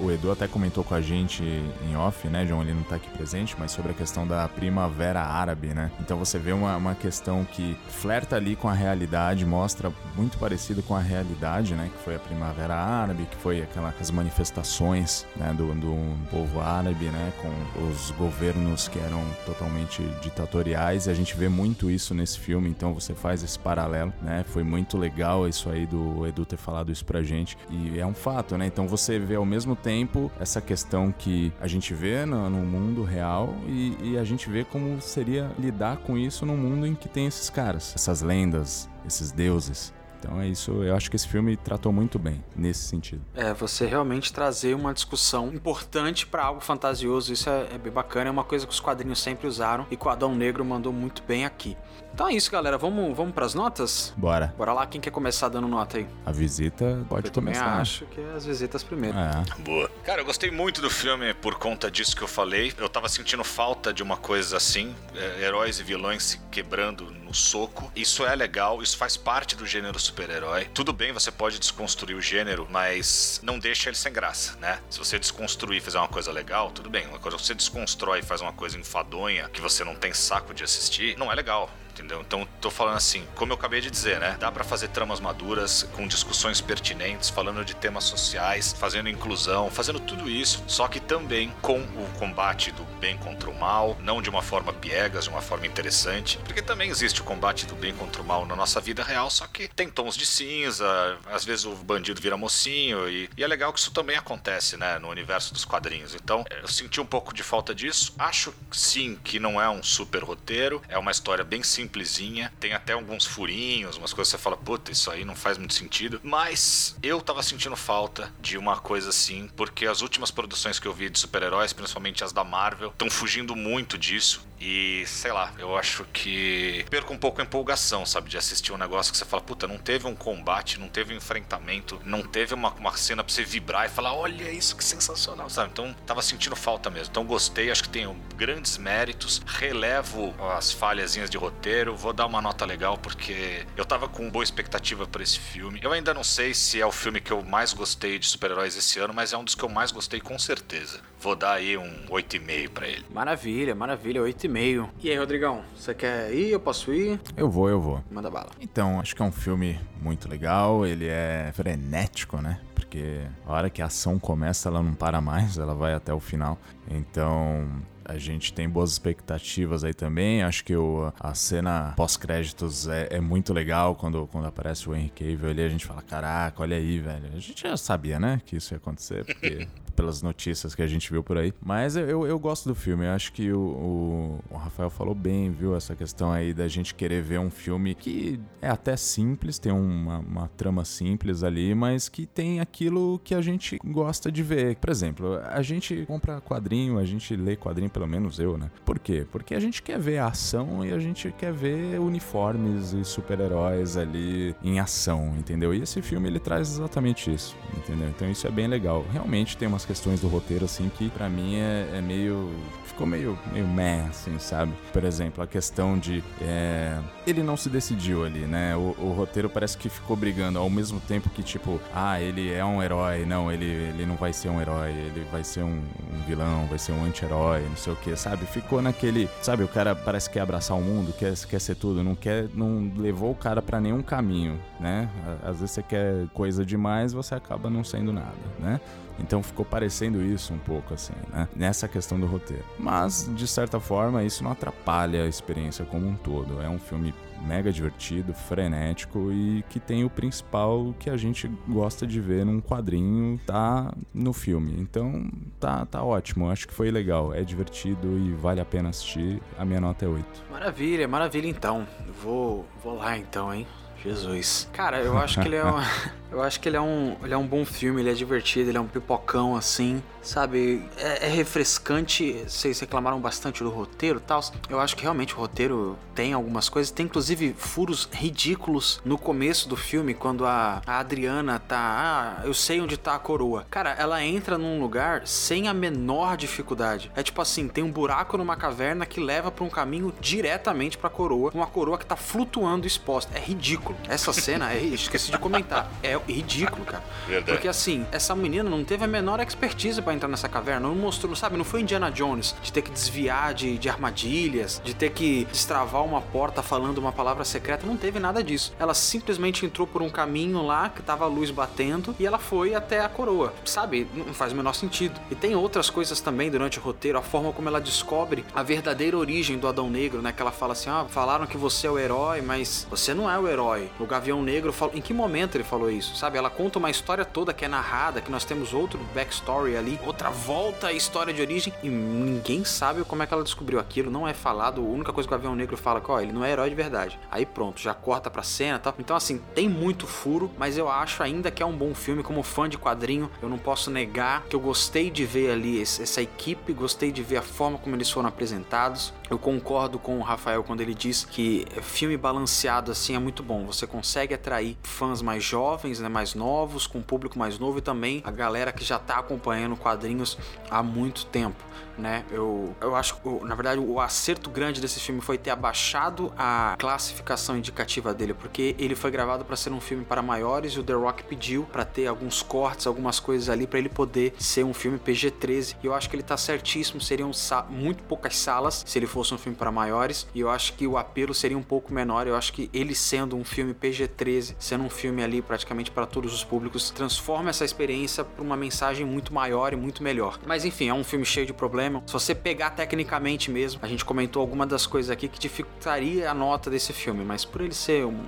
o- 0.00 0.10
Edu 0.10 0.30
até 0.30 0.46
comentou 0.46 0.84
com 0.84 0.94
a 0.94 1.00
gente 1.00 1.42
em 1.42 1.96
off, 1.96 2.26
né, 2.28 2.46
João? 2.46 2.62
Ele 2.62 2.74
não 2.74 2.82
tá 2.84 2.96
aqui 2.96 3.08
presente, 3.10 3.56
mas 3.58 3.72
sobre 3.72 3.90
a 3.92 3.94
questão 3.94 4.26
da 4.26 4.48
primavera 4.48 5.20
árabe, 5.22 5.68
né? 5.68 5.90
Então 6.00 6.16
você 6.18 6.38
vê 6.38 6.52
uma, 6.52 6.76
uma 6.76 6.94
questão 6.94 7.44
que 7.44 7.76
flerta 7.88 8.36
ali 8.36 8.54
com 8.56 8.68
a 8.68 8.72
realidade, 8.72 9.44
mostra 9.44 9.92
muito 10.16 10.38
parecido 10.38 10.82
com 10.82 10.94
a 10.94 11.00
realidade, 11.00 11.74
né? 11.74 11.90
Que 11.96 12.04
foi 12.04 12.14
a 12.16 12.18
primavera 12.18 12.74
árabe, 12.74 13.26
que 13.30 13.36
foi 13.36 13.62
aquelas 13.62 14.10
manifestações, 14.10 15.26
né, 15.36 15.52
do, 15.56 15.74
do 15.74 16.16
povo 16.30 16.60
árabe, 16.60 17.06
né? 17.06 17.32
Com 17.42 17.88
os 17.88 18.10
governos 18.14 18.88
que 18.88 18.98
eram 18.98 19.22
totalmente 19.44 20.02
ditatoriais. 20.22 21.06
E 21.06 21.10
a 21.10 21.14
gente 21.14 21.36
vê 21.36 21.48
muito 21.48 21.90
isso 21.90 22.14
nesse 22.14 22.38
filme, 22.38 22.68
então 22.68 22.94
você 22.94 23.14
faz 23.14 23.42
esse 23.42 23.58
paralelo, 23.58 24.12
né? 24.22 24.44
Foi 24.48 24.62
muito 24.62 24.96
legal 24.96 25.48
isso 25.48 25.68
aí 25.70 25.86
do 25.86 26.26
Edu 26.26 26.44
ter 26.44 26.56
falado 26.56 26.90
isso 26.90 27.04
pra 27.04 27.22
gente. 27.22 27.56
E 27.70 27.98
é 27.98 28.06
um 28.06 28.14
fato, 28.14 28.56
né? 28.56 28.66
Então 28.66 28.86
você 28.86 29.18
vê 29.18 29.34
ao 29.34 29.44
mesmo 29.44 29.76
tempo 29.76 30.30
essa 30.38 30.60
questão 30.60 31.12
que 31.12 31.52
a 31.60 31.66
gente 31.66 31.94
vê 31.94 32.24
no, 32.24 32.48
no 32.48 32.58
mundo 32.58 33.02
real 33.02 33.54
e, 33.66 33.96
e 34.12 34.18
a 34.18 34.24
gente 34.24 34.48
vê 34.48 34.64
como 34.64 35.00
seria 35.00 35.50
lidar 35.58 35.98
com 35.98 36.16
isso 36.16 36.46
num 36.46 36.56
mundo 36.56 36.86
em 36.86 36.94
que 36.94 37.08
tem 37.08 37.26
esses 37.26 37.50
caras, 37.50 37.92
essas 37.94 38.22
lendas, 38.22 38.88
esses 39.06 39.30
deuses. 39.30 39.92
Então 40.24 40.40
é 40.40 40.48
isso, 40.48 40.82
eu 40.82 40.96
acho 40.96 41.10
que 41.10 41.16
esse 41.16 41.28
filme 41.28 41.54
tratou 41.54 41.92
muito 41.92 42.18
bem 42.18 42.42
nesse 42.56 42.80
sentido. 42.88 43.22
É, 43.34 43.52
você 43.52 43.84
realmente 43.84 44.32
trazer 44.32 44.74
uma 44.74 44.94
discussão 44.94 45.48
importante 45.52 46.26
pra 46.26 46.44
algo 46.44 46.62
fantasioso, 46.62 47.30
isso 47.30 47.50
é, 47.50 47.68
é 47.74 47.78
bem 47.78 47.92
bacana, 47.92 48.28
é 48.28 48.30
uma 48.30 48.42
coisa 48.42 48.66
que 48.66 48.72
os 48.72 48.80
quadrinhos 48.80 49.20
sempre 49.20 49.46
usaram 49.46 49.86
e 49.90 49.96
que 49.98 50.06
o 50.06 50.10
Adão 50.10 50.34
Negro 50.34 50.64
mandou 50.64 50.92
muito 50.94 51.22
bem 51.24 51.44
aqui. 51.44 51.76
Então 52.14 52.28
é 52.28 52.32
isso, 52.32 52.50
galera, 52.50 52.78
vamos, 52.78 53.14
vamos 53.14 53.34
pras 53.34 53.54
notas? 53.54 54.14
Bora, 54.16 54.54
Bora 54.56 54.72
lá, 54.72 54.86
quem 54.86 55.00
quer 55.00 55.10
começar 55.10 55.48
dando 55.48 55.66
nota 55.68 55.98
aí? 55.98 56.06
a 56.24 56.30
visita 56.32 57.04
pode 57.08 57.26
Eu 57.26 57.32
começar. 57.32 57.80
acho 57.80 58.06
que 58.06 58.20
é 58.20 58.32
as 58.34 58.46
visitas 58.46 58.82
primeiro. 58.82 59.18
É. 59.18 59.42
Boa. 59.62 59.90
Cara, 60.04 60.20
eu 60.22 60.24
gostei 60.24 60.50
muito 60.50 60.80
do 60.80 60.88
filme 60.88 61.34
por 61.34 61.56
conta 61.56 61.90
disso 61.90 62.16
que 62.16 62.22
eu 62.22 62.28
falei. 62.28 62.72
Eu 62.78 62.88
tava 62.88 63.08
sentindo 63.08 63.42
falta 63.44 63.92
de 63.92 64.02
uma 64.02 64.16
coisa 64.16 64.56
assim, 64.56 64.94
é, 65.14 65.42
heróis 65.44 65.80
e 65.80 65.82
vilões 65.82 66.22
se 66.22 66.38
quebrando 66.52 67.10
no 67.34 67.36
soco. 67.36 67.90
Isso 67.96 68.24
é 68.24 68.34
legal, 68.36 68.80
isso 68.80 68.96
faz 68.96 69.16
parte 69.16 69.56
do 69.56 69.66
gênero 69.66 69.98
super-herói. 69.98 70.66
Tudo 70.72 70.92
bem, 70.92 71.12
você 71.12 71.32
pode 71.32 71.58
desconstruir 71.58 72.16
o 72.16 72.22
gênero, 72.22 72.66
mas 72.70 73.40
não 73.42 73.58
deixa 73.58 73.88
ele 73.88 73.96
sem 73.96 74.12
graça, 74.12 74.56
né? 74.60 74.78
Se 74.88 75.00
você 75.00 75.18
desconstruir 75.18 75.78
e 75.78 75.80
fizer 75.80 75.98
uma 75.98 76.06
coisa 76.06 76.30
legal, 76.30 76.70
tudo 76.70 76.88
bem. 76.88 77.08
Quando 77.20 77.36
você 77.36 77.52
desconstrói 77.52 78.20
e 78.20 78.22
faz 78.22 78.40
uma 78.40 78.52
coisa 78.52 78.78
enfadonha 78.78 79.48
que 79.48 79.60
você 79.60 79.82
não 79.82 79.96
tem 79.96 80.14
saco 80.14 80.54
de 80.54 80.62
assistir, 80.62 81.18
não 81.18 81.30
é 81.30 81.34
legal. 81.34 81.68
Entendeu? 81.94 82.20
Então, 82.20 82.46
tô 82.60 82.70
falando 82.70 82.96
assim, 82.96 83.24
como 83.36 83.52
eu 83.52 83.56
acabei 83.56 83.80
de 83.80 83.90
dizer, 83.90 84.18
né? 84.18 84.36
Dá 84.38 84.50
para 84.50 84.64
fazer 84.64 84.88
tramas 84.88 85.20
maduras 85.20 85.84
com 85.94 86.06
discussões 86.06 86.60
pertinentes, 86.60 87.30
falando 87.30 87.64
de 87.64 87.74
temas 87.74 88.04
sociais, 88.04 88.74
fazendo 88.78 89.08
inclusão, 89.08 89.70
fazendo 89.70 90.00
tudo 90.00 90.28
isso, 90.28 90.62
só 90.66 90.88
que 90.88 90.98
também 90.98 91.52
com 91.62 91.78
o 91.80 92.10
combate 92.18 92.72
do 92.72 92.84
bem 92.98 93.16
contra 93.16 93.48
o 93.48 93.58
mal, 93.58 93.96
não 94.00 94.20
de 94.20 94.28
uma 94.28 94.42
forma 94.42 94.72
piegas, 94.72 95.24
de 95.24 95.30
uma 95.30 95.40
forma 95.40 95.66
interessante, 95.66 96.38
porque 96.44 96.60
também 96.60 96.90
existe 96.90 97.20
o 97.20 97.24
combate 97.24 97.66
do 97.66 97.74
bem 97.74 97.94
contra 97.94 98.20
o 98.20 98.24
mal 98.24 98.44
na 98.44 98.56
nossa 98.56 98.80
vida 98.80 99.02
real, 99.02 99.30
só 99.30 99.46
que 99.46 99.68
tem 99.68 99.88
tons 99.88 100.16
de 100.16 100.26
cinza, 100.26 101.18
às 101.26 101.44
vezes 101.44 101.64
o 101.64 101.74
bandido 101.76 102.20
vira 102.20 102.36
mocinho 102.36 103.08
e, 103.08 103.30
e 103.36 103.44
é 103.44 103.46
legal 103.46 103.72
que 103.72 103.78
isso 103.78 103.90
também 103.92 104.16
acontece, 104.16 104.76
né, 104.76 104.98
no 104.98 105.08
universo 105.08 105.52
dos 105.52 105.64
quadrinhos. 105.64 106.14
Então, 106.14 106.44
eu 106.50 106.68
senti 106.68 107.00
um 107.00 107.06
pouco 107.06 107.32
de 107.32 107.42
falta 107.42 107.74
disso. 107.74 108.14
Acho 108.18 108.54
sim 108.72 109.18
que 109.22 109.38
não 109.38 109.60
é 109.60 109.68
um 109.68 109.82
super 109.82 110.22
roteiro, 110.22 110.82
é 110.88 110.98
uma 110.98 111.10
história 111.10 111.44
bem 111.44 111.62
simplesinha, 111.84 112.52
tem 112.58 112.72
até 112.72 112.92
alguns 112.92 113.24
furinhos, 113.24 113.96
umas 113.96 114.12
coisas 114.12 114.32
que 114.32 114.38
você 114.38 114.42
fala, 114.42 114.56
puta, 114.56 114.90
isso 114.90 115.10
aí 115.10 115.24
não 115.24 115.36
faz 115.36 115.58
muito 115.58 115.74
sentido, 115.74 116.20
mas 116.22 116.96
eu 117.02 117.20
tava 117.20 117.42
sentindo 117.42 117.76
falta 117.76 118.32
de 118.40 118.56
uma 118.58 118.78
coisa 118.78 119.10
assim, 119.10 119.48
porque 119.56 119.86
as 119.86 120.00
últimas 120.00 120.30
produções 120.30 120.78
que 120.78 120.88
eu 120.88 120.92
vi 120.92 121.10
de 121.10 121.18
super-heróis, 121.18 121.72
principalmente 121.72 122.24
as 122.24 122.32
da 122.32 122.42
Marvel, 122.42 122.88
estão 122.88 123.10
fugindo 123.10 123.54
muito 123.54 123.96
disso. 123.98 124.46
E 124.60 125.04
sei 125.06 125.30
lá, 125.30 125.52
eu 125.58 125.76
acho 125.76 126.04
que 126.10 126.86
perco 126.88 127.12
um 127.12 127.18
pouco 127.18 127.40
a 127.40 127.44
empolgação, 127.44 128.06
sabe? 128.06 128.30
De 128.30 128.38
assistir 128.38 128.72
um 128.72 128.78
negócio 128.78 129.12
que 129.12 129.18
você 129.18 129.24
fala, 129.24 129.42
puta, 129.42 129.66
não 129.66 129.76
teve 129.76 130.06
um 130.06 130.14
combate, 130.14 130.80
não 130.80 130.88
teve 130.88 131.12
um 131.12 131.16
enfrentamento, 131.18 132.00
não 132.02 132.22
teve 132.22 132.54
uma, 132.54 132.70
uma 132.72 132.96
cena 132.96 133.22
pra 133.22 133.30
você 133.30 133.44
vibrar 133.44 133.84
e 133.84 133.88
falar, 133.90 134.14
olha 134.14 134.50
isso 134.50 134.74
que 134.74 134.82
sensacional, 134.82 135.50
sabe? 135.50 135.70
Então 135.70 135.94
tava 136.06 136.22
sentindo 136.22 136.56
falta 136.56 136.88
mesmo. 136.88 137.10
Então 137.10 137.26
gostei, 137.26 137.70
acho 137.70 137.82
que 137.82 137.90
tem 137.90 138.10
grandes 138.36 138.78
méritos. 138.78 139.42
Relevo 139.44 140.34
as 140.56 140.72
falhazinhas 140.72 141.28
de 141.28 141.36
roteiro, 141.36 141.64
vou 141.96 142.12
dar 142.12 142.26
uma 142.26 142.40
nota 142.40 142.64
legal 142.64 142.96
porque 142.96 143.66
eu 143.76 143.84
tava 143.84 144.08
com 144.08 144.30
boa 144.30 144.44
expectativa 144.44 145.06
para 145.06 145.22
esse 145.22 145.38
filme. 145.38 145.80
Eu 145.82 145.92
ainda 145.92 146.14
não 146.14 146.22
sei 146.22 146.54
se 146.54 146.80
é 146.80 146.86
o 146.86 146.92
filme 146.92 147.20
que 147.20 147.32
eu 147.32 147.42
mais 147.42 147.72
gostei 147.72 148.18
de 148.18 148.26
super-heróis 148.26 148.76
esse 148.76 148.98
ano, 148.98 149.12
mas 149.12 149.32
é 149.32 149.36
um 149.36 149.44
dos 149.44 149.54
que 149.54 149.62
eu 149.64 149.68
mais 149.68 149.90
gostei 149.90 150.20
com 150.20 150.38
certeza. 150.38 151.00
Vou 151.20 151.34
dar 151.34 151.54
aí 151.54 151.76
um 151.76 152.06
8,5 152.06 152.68
para 152.70 152.86
ele. 152.86 153.04
Maravilha, 153.12 153.74
maravilha, 153.74 154.20
8,5. 154.20 154.88
E 155.02 155.10
aí, 155.10 155.16
Rodrigão, 155.16 155.64
você 155.74 155.94
quer 155.94 156.32
ir? 156.32 156.50
Eu 156.50 156.60
posso 156.60 156.92
ir? 156.92 157.20
Eu 157.36 157.50
vou, 157.50 157.68
eu 157.68 157.80
vou. 157.80 158.04
Manda 158.10 158.30
bala. 158.30 158.50
Então, 158.60 159.00
acho 159.00 159.16
que 159.16 159.22
é 159.22 159.24
um 159.24 159.32
filme 159.32 159.80
muito 160.00 160.28
legal, 160.28 160.86
ele 160.86 161.06
é 161.08 161.50
frenético, 161.54 162.36
né? 162.40 162.60
Porque 162.74 163.22
a 163.46 163.52
hora 163.52 163.70
que 163.70 163.82
a 163.82 163.86
ação 163.86 164.18
começa, 164.18 164.68
ela 164.68 164.82
não 164.82 164.94
para 164.94 165.20
mais, 165.20 165.58
ela 165.58 165.74
vai 165.74 165.94
até 165.94 166.12
o 166.12 166.20
final. 166.20 166.58
Então, 166.88 167.66
a 168.04 168.18
gente 168.18 168.52
tem 168.52 168.68
boas 168.68 168.92
expectativas 168.92 169.84
aí 169.84 169.94
também. 169.94 170.42
Acho 170.42 170.64
que 170.64 170.76
o, 170.76 171.12
a 171.18 171.34
cena 171.34 171.92
pós-créditos 171.96 172.88
é, 172.88 173.08
é, 173.10 173.20
muito 173.20 173.52
legal 173.52 173.94
quando, 173.94 174.26
quando 174.26 174.46
aparece 174.46 174.88
o 174.88 174.94
Henry 174.94 175.10
Cavill 175.10 175.50
ali. 175.50 175.62
A 175.62 175.68
gente 175.68 175.86
fala: 175.86 176.02
Caraca, 176.02 176.62
olha 176.62 176.76
aí, 176.76 176.98
velho. 176.98 177.26
A 177.34 177.40
gente 177.40 177.62
já 177.62 177.76
sabia, 177.76 178.18
né, 178.18 178.40
que 178.44 178.56
isso 178.56 178.74
ia 178.74 178.78
acontecer, 178.78 179.24
porque 179.24 179.66
pelas 179.94 180.22
notícias 180.22 180.74
que 180.74 180.82
a 180.82 180.86
gente 180.86 181.10
viu 181.10 181.22
por 181.22 181.38
aí. 181.38 181.52
Mas 181.64 181.96
eu, 181.96 182.26
eu 182.26 182.38
gosto 182.38 182.68
do 182.68 182.74
filme. 182.74 183.06
Eu 183.06 183.12
acho 183.12 183.32
que 183.32 183.50
o, 183.52 183.60
o, 183.60 184.40
o, 184.50 184.56
Rafael 184.56 184.90
falou 184.90 185.14
bem, 185.14 185.50
viu? 185.50 185.74
Essa 185.74 185.94
questão 185.94 186.32
aí 186.32 186.52
da 186.52 186.68
gente 186.68 186.94
querer 186.94 187.22
ver 187.22 187.38
um 187.38 187.50
filme 187.50 187.94
que 187.94 188.40
é 188.60 188.68
até 188.68 188.96
simples, 188.96 189.58
tem 189.58 189.72
uma, 189.72 190.18
uma 190.18 190.48
trama 190.48 190.84
simples 190.84 191.42
ali, 191.42 191.74
mas 191.74 192.08
que 192.08 192.26
tem 192.26 192.60
aquilo 192.60 193.20
que 193.22 193.34
a 193.34 193.40
gente 193.40 193.78
gosta 193.84 194.30
de 194.30 194.42
ver. 194.42 194.76
Por 194.76 194.90
exemplo, 194.90 195.38
a 195.44 195.62
gente 195.62 196.04
compra 196.06 196.40
quadrinho, 196.40 196.98
a 196.98 197.04
gente 197.04 197.34
lê 197.36 197.56
quadrinho, 197.56 197.90
pelo 197.94 198.08
menos 198.08 198.40
eu, 198.40 198.58
né? 198.58 198.70
Por 198.84 198.98
quê? 198.98 199.24
Porque 199.30 199.54
a 199.54 199.60
gente 199.60 199.80
quer 199.80 200.00
ver 200.00 200.18
a 200.18 200.26
ação 200.26 200.84
e 200.84 200.92
a 200.92 200.98
gente 200.98 201.32
quer 201.38 201.52
ver 201.52 202.00
uniformes 202.00 202.92
e 202.92 203.04
super-heróis 203.04 203.96
ali 203.96 204.54
em 204.64 204.80
ação, 204.80 205.32
entendeu? 205.38 205.72
E 205.72 205.80
esse 205.80 206.02
filme 206.02 206.28
ele 206.28 206.40
traz 206.40 206.72
exatamente 206.72 207.32
isso, 207.32 207.56
entendeu? 207.76 208.08
Então 208.08 208.28
isso 208.28 208.46
é 208.48 208.50
bem 208.50 208.66
legal. 208.66 209.04
Realmente 209.12 209.56
tem 209.56 209.68
umas 209.68 209.86
questões 209.86 210.20
do 210.20 210.26
roteiro 210.26 210.64
assim 210.64 210.90
que 210.98 211.08
para 211.08 211.28
mim 211.28 211.54
é, 211.54 211.90
é 211.94 212.02
meio 212.02 212.50
ficou 212.94 213.06
meio, 213.06 213.36
meio 213.52 213.66
meh, 213.66 214.06
assim, 214.08 214.38
sabe? 214.38 214.72
Por 214.92 215.04
exemplo, 215.04 215.42
a 215.42 215.46
questão 215.46 215.98
de. 215.98 216.22
É, 216.40 216.98
ele 217.26 217.42
não 217.42 217.56
se 217.56 217.68
decidiu 217.68 218.24
ali, 218.24 218.40
né? 218.40 218.74
O, 218.76 218.94
o, 218.98 219.12
roteiro 219.12 219.50
parece 219.50 219.76
que 219.76 219.88
ficou 219.88 220.16
brigando 220.16 220.58
ao 220.58 220.70
mesmo 220.70 221.00
tempo 221.00 221.28
que, 221.28 221.42
tipo, 221.42 221.80
ah, 221.92 222.20
ele 222.20 222.52
é 222.52 222.64
um 222.64 222.82
herói. 222.82 223.26
Não, 223.26 223.50
ele, 223.50 223.66
ele 223.66 224.06
não 224.06 224.14
vai 224.14 224.32
ser 224.32 224.48
um 224.48 224.60
herói, 224.60 224.90
ele 224.90 225.26
vai 225.30 225.42
ser 225.42 225.62
um, 225.62 225.82
um 226.12 226.26
vilão, 226.26 226.66
vai 226.66 226.78
ser 226.78 226.92
um 226.92 227.04
anti-herói, 227.04 227.62
não 227.68 227.76
sei 227.76 227.83
o 227.92 227.96
que, 227.96 228.16
sabe? 228.16 228.46
Ficou 228.46 228.80
naquele. 228.80 229.28
Sabe, 229.42 229.62
o 229.62 229.68
cara 229.68 229.94
parece 229.94 230.28
que 230.28 230.34
quer 230.34 230.40
abraçar 230.40 230.76
o 230.76 230.80
mundo, 230.80 231.12
quer, 231.12 231.34
quer 231.46 231.60
ser 231.60 231.74
tudo, 231.74 232.02
não 232.02 232.14
quer. 232.14 232.48
Não 232.54 232.92
levou 232.96 233.32
o 233.32 233.34
cara 233.34 233.60
para 233.60 233.80
nenhum 233.80 234.02
caminho, 234.02 234.60
né? 234.80 235.08
Às 235.42 235.60
vezes 235.60 235.72
você 235.72 235.82
quer 235.82 236.26
coisa 236.32 236.64
demais, 236.64 237.12
você 237.12 237.34
acaba 237.34 237.68
não 237.68 237.84
sendo 237.84 238.12
nada, 238.12 238.32
né? 238.58 238.80
Então 239.18 239.42
ficou 239.42 239.64
parecendo 239.64 240.22
isso 240.22 240.52
um 240.52 240.58
pouco 240.58 240.94
assim, 240.94 241.14
né? 241.32 241.48
Nessa 241.54 241.86
questão 241.86 242.18
do 242.18 242.26
roteiro. 242.26 242.64
Mas, 242.78 243.30
de 243.34 243.46
certa 243.46 243.78
forma, 243.78 244.24
isso 244.24 244.42
não 244.42 244.52
atrapalha 244.52 245.24
a 245.24 245.28
experiência 245.28 245.84
como 245.84 246.06
um 246.06 246.16
todo. 246.16 246.60
É 246.60 246.68
um 246.68 246.78
filme 246.78 247.14
mega 247.44 247.70
divertido, 247.70 248.32
frenético 248.32 249.30
e 249.30 249.62
que 249.68 249.78
tem 249.78 250.04
o 250.04 250.10
principal 250.10 250.94
que 250.98 251.10
a 251.10 251.16
gente 251.16 251.46
gosta 251.68 252.06
de 252.06 252.20
ver 252.20 252.44
num 252.44 252.60
quadrinho, 252.60 253.38
tá 253.46 253.92
no 254.12 254.32
filme. 254.32 254.74
Então, 254.78 255.30
tá, 255.60 255.84
tá 255.84 256.02
ótimo. 256.02 256.50
Acho 256.50 256.66
que 256.66 256.74
foi 256.74 256.90
legal. 256.90 257.34
É 257.34 257.42
divertido 257.42 258.18
e 258.18 258.32
vale 258.32 258.60
a 258.60 258.64
pena 258.64 258.88
assistir. 258.88 259.40
A 259.58 259.64
minha 259.64 259.80
nota 259.80 260.04
é 260.04 260.08
8. 260.08 260.26
Maravilha, 260.50 261.06
maravilha 261.06 261.46
então. 261.46 261.86
Vou, 262.22 262.66
vou 262.82 262.96
lá 262.96 263.16
então, 263.18 263.52
hein? 263.52 263.66
Jesus. 264.02 264.68
Cara, 264.72 265.00
eu 265.00 265.16
acho 265.16 265.40
que 265.40 265.48
ele 265.48 265.56
é 265.56 265.64
um, 265.64 265.78
eu 266.34 266.42
acho 266.42 266.60
que 266.60 266.68
ele 266.68 266.76
é 266.76 266.80
um, 266.80 267.16
ele 267.22 267.34
é 267.34 267.36
um 267.36 267.46
bom 267.46 267.64
filme, 267.64 268.00
ele 268.00 268.10
é 268.10 268.14
divertido, 268.14 268.70
ele 268.70 268.78
é 268.78 268.80
um 268.80 268.86
pipocão 268.86 269.56
assim, 269.56 270.02
sabe? 270.22 270.82
É, 270.96 271.26
é 271.26 271.28
refrescante. 271.28 272.44
Vocês 272.46 272.78
reclamaram 272.80 273.20
bastante 273.20 273.62
do 273.62 273.70
roteiro, 273.70 274.20
tal. 274.20 274.40
Eu 274.68 274.80
acho 274.80 274.96
que 274.96 275.02
realmente 275.02 275.34
o 275.34 275.38
roteiro 275.38 275.98
tem 276.14 276.32
algumas 276.32 276.68
coisas, 276.68 276.90
tem 276.90 277.06
inclusive 277.06 277.54
furos 277.56 278.08
ridículos 278.12 279.00
no 279.04 279.18
começo 279.18 279.68
do 279.68 279.76
filme 279.76 280.14
quando 280.14 280.44
a, 280.44 280.82
a 280.86 280.98
Adriana 280.98 281.58
tá, 281.58 281.78
ah, 281.78 282.44
eu 282.44 282.54
sei 282.54 282.80
onde 282.80 282.96
tá 282.96 283.14
a 283.14 283.18
coroa. 283.18 283.66
Cara, 283.70 283.90
ela 283.98 284.22
entra 284.22 284.58
num 284.58 284.80
lugar 284.80 285.26
sem 285.26 285.68
a 285.68 285.74
menor 285.74 286.36
dificuldade. 286.36 287.10
É 287.16 287.22
tipo 287.22 287.40
assim, 287.40 287.68
tem 287.68 287.82
um 287.82 287.90
buraco 287.90 288.36
numa 288.36 288.56
caverna 288.56 289.06
que 289.06 289.20
leva 289.20 289.50
para 289.50 289.64
um 289.64 289.70
caminho 289.70 290.12
diretamente 290.20 290.98
para 290.98 291.08
a 291.08 291.10
coroa, 291.10 291.50
uma 291.54 291.66
coroa 291.66 291.98
que 291.98 292.06
tá 292.06 292.16
flutuando 292.16 292.86
exposta. 292.86 293.36
É 293.36 293.40
ridículo 293.40 293.64
ridículo. 293.64 293.96
Essa 294.08 294.32
cena, 294.32 294.72
é, 294.72 294.78
esqueci 294.78 295.30
de 295.30 295.38
comentar, 295.38 295.90
é 296.02 296.18
ridículo, 296.32 296.84
cara. 296.84 297.04
Verdade. 297.26 297.52
Porque 297.52 297.68
assim, 297.68 298.06
essa 298.12 298.34
menina 298.34 298.68
não 298.68 298.84
teve 298.84 299.04
a 299.04 299.08
menor 299.08 299.40
expertise 299.40 300.00
para 300.00 300.14
entrar 300.14 300.28
nessa 300.28 300.48
caverna, 300.48 300.88
não 300.88 300.94
mostrou, 300.94 301.34
sabe, 301.34 301.56
não 301.56 301.64
foi 301.64 301.80
Indiana 301.80 302.10
Jones 302.10 302.54
de 302.62 302.72
ter 302.72 302.82
que 302.82 302.90
desviar 302.90 303.54
de, 303.54 303.78
de 303.78 303.88
armadilhas, 303.88 304.80
de 304.84 304.94
ter 304.94 305.10
que 305.10 305.44
destravar 305.46 306.04
uma 306.04 306.20
porta 306.20 306.62
falando 306.62 306.98
uma 306.98 307.12
palavra 307.12 307.44
secreta, 307.44 307.86
não 307.86 307.96
teve 307.96 308.18
nada 308.18 308.42
disso. 308.42 308.72
Ela 308.78 308.94
simplesmente 308.94 309.66
entrou 309.66 309.86
por 309.86 310.02
um 310.02 310.10
caminho 310.10 310.62
lá 310.62 310.88
que 310.88 311.02
tava 311.02 311.24
a 311.24 311.28
luz 311.28 311.50
batendo 311.50 312.14
e 312.18 312.26
ela 312.26 312.38
foi 312.38 312.74
até 312.74 313.00
a 313.00 313.08
coroa, 313.08 313.52
sabe? 313.64 314.06
Não 314.14 314.34
faz 314.34 314.52
o 314.52 314.56
menor 314.56 314.74
sentido. 314.74 315.20
E 315.30 315.34
tem 315.34 315.54
outras 315.54 315.90
coisas 315.90 316.20
também 316.20 316.50
durante 316.50 316.78
o 316.78 316.82
roteiro, 316.82 317.18
a 317.18 317.22
forma 317.22 317.52
como 317.52 317.68
ela 317.68 317.80
descobre 317.80 318.44
a 318.54 318.62
verdadeira 318.62 319.16
origem 319.16 319.58
do 319.58 319.68
Adão 319.68 319.90
Negro, 319.90 320.22
né? 320.22 320.32
Que 320.32 320.42
ela 320.42 320.52
fala 320.52 320.72
assim: 320.72 320.90
ah, 320.90 321.06
falaram 321.08 321.46
que 321.46 321.56
você 321.56 321.86
é 321.86 321.90
o 321.90 321.98
herói, 321.98 322.40
mas 322.40 322.86
você 322.90 323.14
não 323.14 323.30
é 323.30 323.38
o 323.38 323.48
herói. 323.48 323.90
O 323.98 324.06
Gavião 324.06 324.42
Negro 324.42 324.72
falou. 324.72 324.94
Em 324.94 325.00
que 325.00 325.12
momento 325.12 325.56
ele 325.56 325.64
falou 325.64 325.90
isso? 325.90 326.13
Sabe? 326.14 326.38
Ela 326.38 326.50
conta 326.50 326.78
uma 326.78 326.90
história 326.90 327.24
toda 327.24 327.52
que 327.52 327.64
é 327.64 327.68
narrada, 327.68 328.20
que 328.20 328.30
nós 328.30 328.44
temos 328.44 328.72
outro 328.72 329.00
backstory 329.14 329.76
ali, 329.76 329.98
outra 330.04 330.30
volta 330.30 330.88
à 330.88 330.92
história 330.92 331.34
de 331.34 331.40
origem, 331.40 331.72
e 331.82 331.88
ninguém 331.88 332.64
sabe 332.64 333.04
como 333.04 333.22
é 333.22 333.26
que 333.26 333.34
ela 333.34 333.42
descobriu 333.42 333.78
aquilo. 333.80 334.10
Não 334.10 334.26
é 334.26 334.32
falado. 334.32 334.80
A 334.80 334.84
única 334.84 335.12
coisa 335.12 335.28
que 335.28 335.34
o 335.34 335.36
Gavião 335.36 335.54
Negro 335.54 335.76
fala 335.76 335.98
é 335.98 336.02
que, 336.02 336.10
ó, 336.10 336.20
ele 336.20 336.32
não 336.32 336.44
é 336.44 336.52
herói 336.52 336.68
de 336.68 336.74
verdade. 336.74 337.18
Aí 337.30 337.44
pronto, 337.44 337.80
já 337.80 337.94
corta 337.94 338.30
pra 338.30 338.42
cena 338.42 338.76
e 338.76 338.80
tal. 338.80 338.94
Então, 338.98 339.16
assim, 339.16 339.40
tem 339.54 339.68
muito 339.68 340.06
furo, 340.06 340.50
mas 340.56 340.78
eu 340.78 340.88
acho 340.88 341.22
ainda 341.22 341.50
que 341.50 341.62
é 341.62 341.66
um 341.66 341.76
bom 341.76 341.94
filme. 341.94 342.22
Como 342.22 342.42
fã 342.42 342.68
de 342.68 342.78
quadrinho, 342.78 343.30
eu 343.42 343.48
não 343.48 343.58
posso 343.58 343.90
negar 343.90 344.42
que 344.44 344.54
eu 344.54 344.60
gostei 344.60 345.10
de 345.10 345.24
ver 345.24 345.50
ali 345.50 345.80
essa 345.80 346.22
equipe, 346.22 346.72
gostei 346.72 347.10
de 347.10 347.22
ver 347.22 347.38
a 347.38 347.42
forma 347.42 347.78
como 347.78 347.96
eles 347.96 348.10
foram 348.10 348.28
apresentados. 348.28 349.12
Eu 349.30 349.38
concordo 349.38 349.98
com 349.98 350.18
o 350.18 350.22
Rafael 350.22 350.62
quando 350.62 350.82
ele 350.82 350.94
diz 350.94 351.24
que 351.24 351.66
filme 351.80 352.16
balanceado 352.16 352.92
assim 352.92 353.16
é 353.16 353.18
muito 353.18 353.42
bom. 353.42 353.64
Você 353.64 353.86
consegue 353.86 354.34
atrair 354.34 354.76
fãs 354.82 355.22
mais 355.22 355.42
jovens 355.42 355.98
né, 355.98 356.08
mais 356.08 356.34
novos, 356.34 356.86
com 356.86 356.98
um 356.98 357.02
público 357.02 357.38
mais 357.38 357.58
novo 357.58 357.78
e 357.78 357.80
também 357.80 358.20
a 358.24 358.30
galera 358.30 358.70
que 358.70 358.84
já 358.84 358.98
tá 358.98 359.18
acompanhando 359.18 359.76
quadrinhos 359.76 360.36
há 360.70 360.82
muito 360.82 361.24
tempo 361.26 361.64
né? 361.98 362.24
Eu, 362.30 362.74
eu 362.80 362.94
acho 362.94 363.16
que, 363.16 363.28
na 363.44 363.54
verdade, 363.54 363.80
o 363.80 364.00
acerto 364.00 364.50
grande 364.50 364.80
desse 364.80 365.00
filme 365.00 365.20
foi 365.20 365.38
ter 365.38 365.50
abaixado 365.50 366.32
a 366.36 366.76
classificação 366.78 367.56
indicativa 367.56 368.12
dele, 368.12 368.34
porque 368.34 368.74
ele 368.78 368.94
foi 368.94 369.10
gravado 369.10 369.44
para 369.44 369.56
ser 369.56 369.72
um 369.72 369.80
filme 369.80 370.04
para 370.04 370.22
maiores 370.22 370.72
e 370.72 370.80
o 370.80 370.82
The 370.82 370.94
Rock 370.94 371.24
pediu 371.24 371.64
para 371.64 371.84
ter 371.84 372.06
alguns 372.06 372.42
cortes, 372.42 372.86
algumas 372.86 373.20
coisas 373.20 373.48
ali 373.48 373.66
para 373.66 373.78
ele 373.78 373.88
poder 373.88 374.34
ser 374.38 374.64
um 374.64 374.74
filme 374.74 374.98
PG-13. 374.98 375.76
E 375.82 375.86
eu 375.86 375.94
acho 375.94 376.08
que 376.08 376.16
ele 376.16 376.22
tá 376.22 376.36
certíssimo, 376.36 377.00
seriam 377.00 377.30
muito 377.68 378.02
poucas 378.04 378.36
salas 378.36 378.82
se 378.86 378.98
ele 378.98 379.06
fosse 379.06 379.34
um 379.34 379.38
filme 379.38 379.56
para 379.56 379.70
maiores, 379.70 380.26
e 380.34 380.40
eu 380.40 380.50
acho 380.50 380.74
que 380.74 380.86
o 380.86 380.96
apelo 380.96 381.34
seria 381.34 381.56
um 381.56 381.62
pouco 381.62 381.92
menor. 381.92 382.26
Eu 382.26 382.36
acho 382.36 382.52
que 382.52 382.70
ele 382.72 382.94
sendo 382.94 383.36
um 383.36 383.44
filme 383.44 383.74
PG-13, 383.74 384.56
sendo 384.58 384.84
um 384.84 384.90
filme 384.90 385.22
ali 385.22 385.42
praticamente 385.42 385.90
para 385.90 386.06
todos 386.06 386.34
os 386.34 386.44
públicos, 386.44 386.90
transforma 386.90 387.50
essa 387.50 387.64
experiência 387.64 388.24
para 388.24 388.42
uma 388.42 388.56
mensagem 388.56 389.06
muito 389.06 389.32
maior 389.32 389.72
e 389.72 389.76
muito 389.76 390.02
melhor. 390.02 390.38
Mas 390.46 390.64
enfim, 390.64 390.88
é 390.88 390.94
um 390.94 391.04
filme 391.04 391.24
cheio 391.24 391.46
de 391.46 391.52
problemas 391.52 391.83
Se 392.06 392.12
você 392.12 392.34
pegar 392.34 392.70
tecnicamente 392.70 393.50
mesmo, 393.50 393.80
a 393.82 393.88
gente 393.88 394.04
comentou 394.04 394.40
algumas 394.40 394.68
das 394.68 394.86
coisas 394.86 395.10
aqui 395.10 395.28
que 395.28 395.38
dificultaria 395.38 396.30
a 396.30 396.34
nota 396.34 396.70
desse 396.70 396.92
filme, 396.92 397.24
mas 397.24 397.44
por 397.44 397.60
ele 397.60 397.74
ser 397.74 398.04
um, 398.04 398.24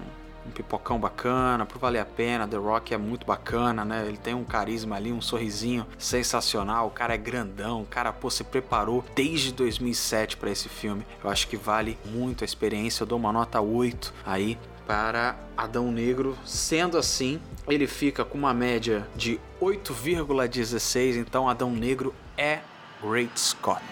um 0.46 0.50
pipocão 0.50 0.98
bacana, 0.98 1.66
por 1.66 1.78
valer 1.78 2.00
a 2.00 2.04
pena. 2.04 2.46
The 2.46 2.56
Rock 2.56 2.94
é 2.94 2.98
muito 2.98 3.26
bacana, 3.26 3.84
né? 3.84 4.04
Ele 4.06 4.16
tem 4.16 4.34
um 4.34 4.44
carisma 4.44 4.96
ali, 4.96 5.12
um 5.12 5.20
sorrisinho 5.20 5.86
sensacional. 5.98 6.86
O 6.86 6.90
cara 6.90 7.14
é 7.14 7.18
grandão, 7.18 7.82
o 7.82 7.86
cara 7.86 8.12
pô, 8.12 8.30
se 8.30 8.44
preparou 8.44 9.04
desde 9.14 9.52
2007 9.52 10.36
para 10.36 10.50
esse 10.50 10.68
filme. 10.68 11.04
Eu 11.22 11.30
acho 11.30 11.48
que 11.48 11.56
vale 11.56 11.98
muito 12.04 12.42
a 12.42 12.44
experiência. 12.44 13.02
Eu 13.02 13.06
dou 13.06 13.18
uma 13.18 13.32
nota 13.32 13.60
8 13.60 14.14
aí 14.24 14.58
para 14.86 15.36
Adão 15.56 15.90
Negro. 15.90 16.36
Sendo 16.44 16.96
assim, 16.96 17.40
ele 17.68 17.86
fica 17.86 18.24
com 18.24 18.38
uma 18.38 18.54
média 18.54 19.06
de 19.16 19.40
8,16. 19.60 21.16
Então, 21.16 21.48
Adão 21.48 21.70
Negro 21.70 22.14
é 22.36 22.60
Great 23.02 23.36
Scott. 23.38 23.82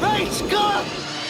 Great 0.00 0.28
Scott! 0.32 1.29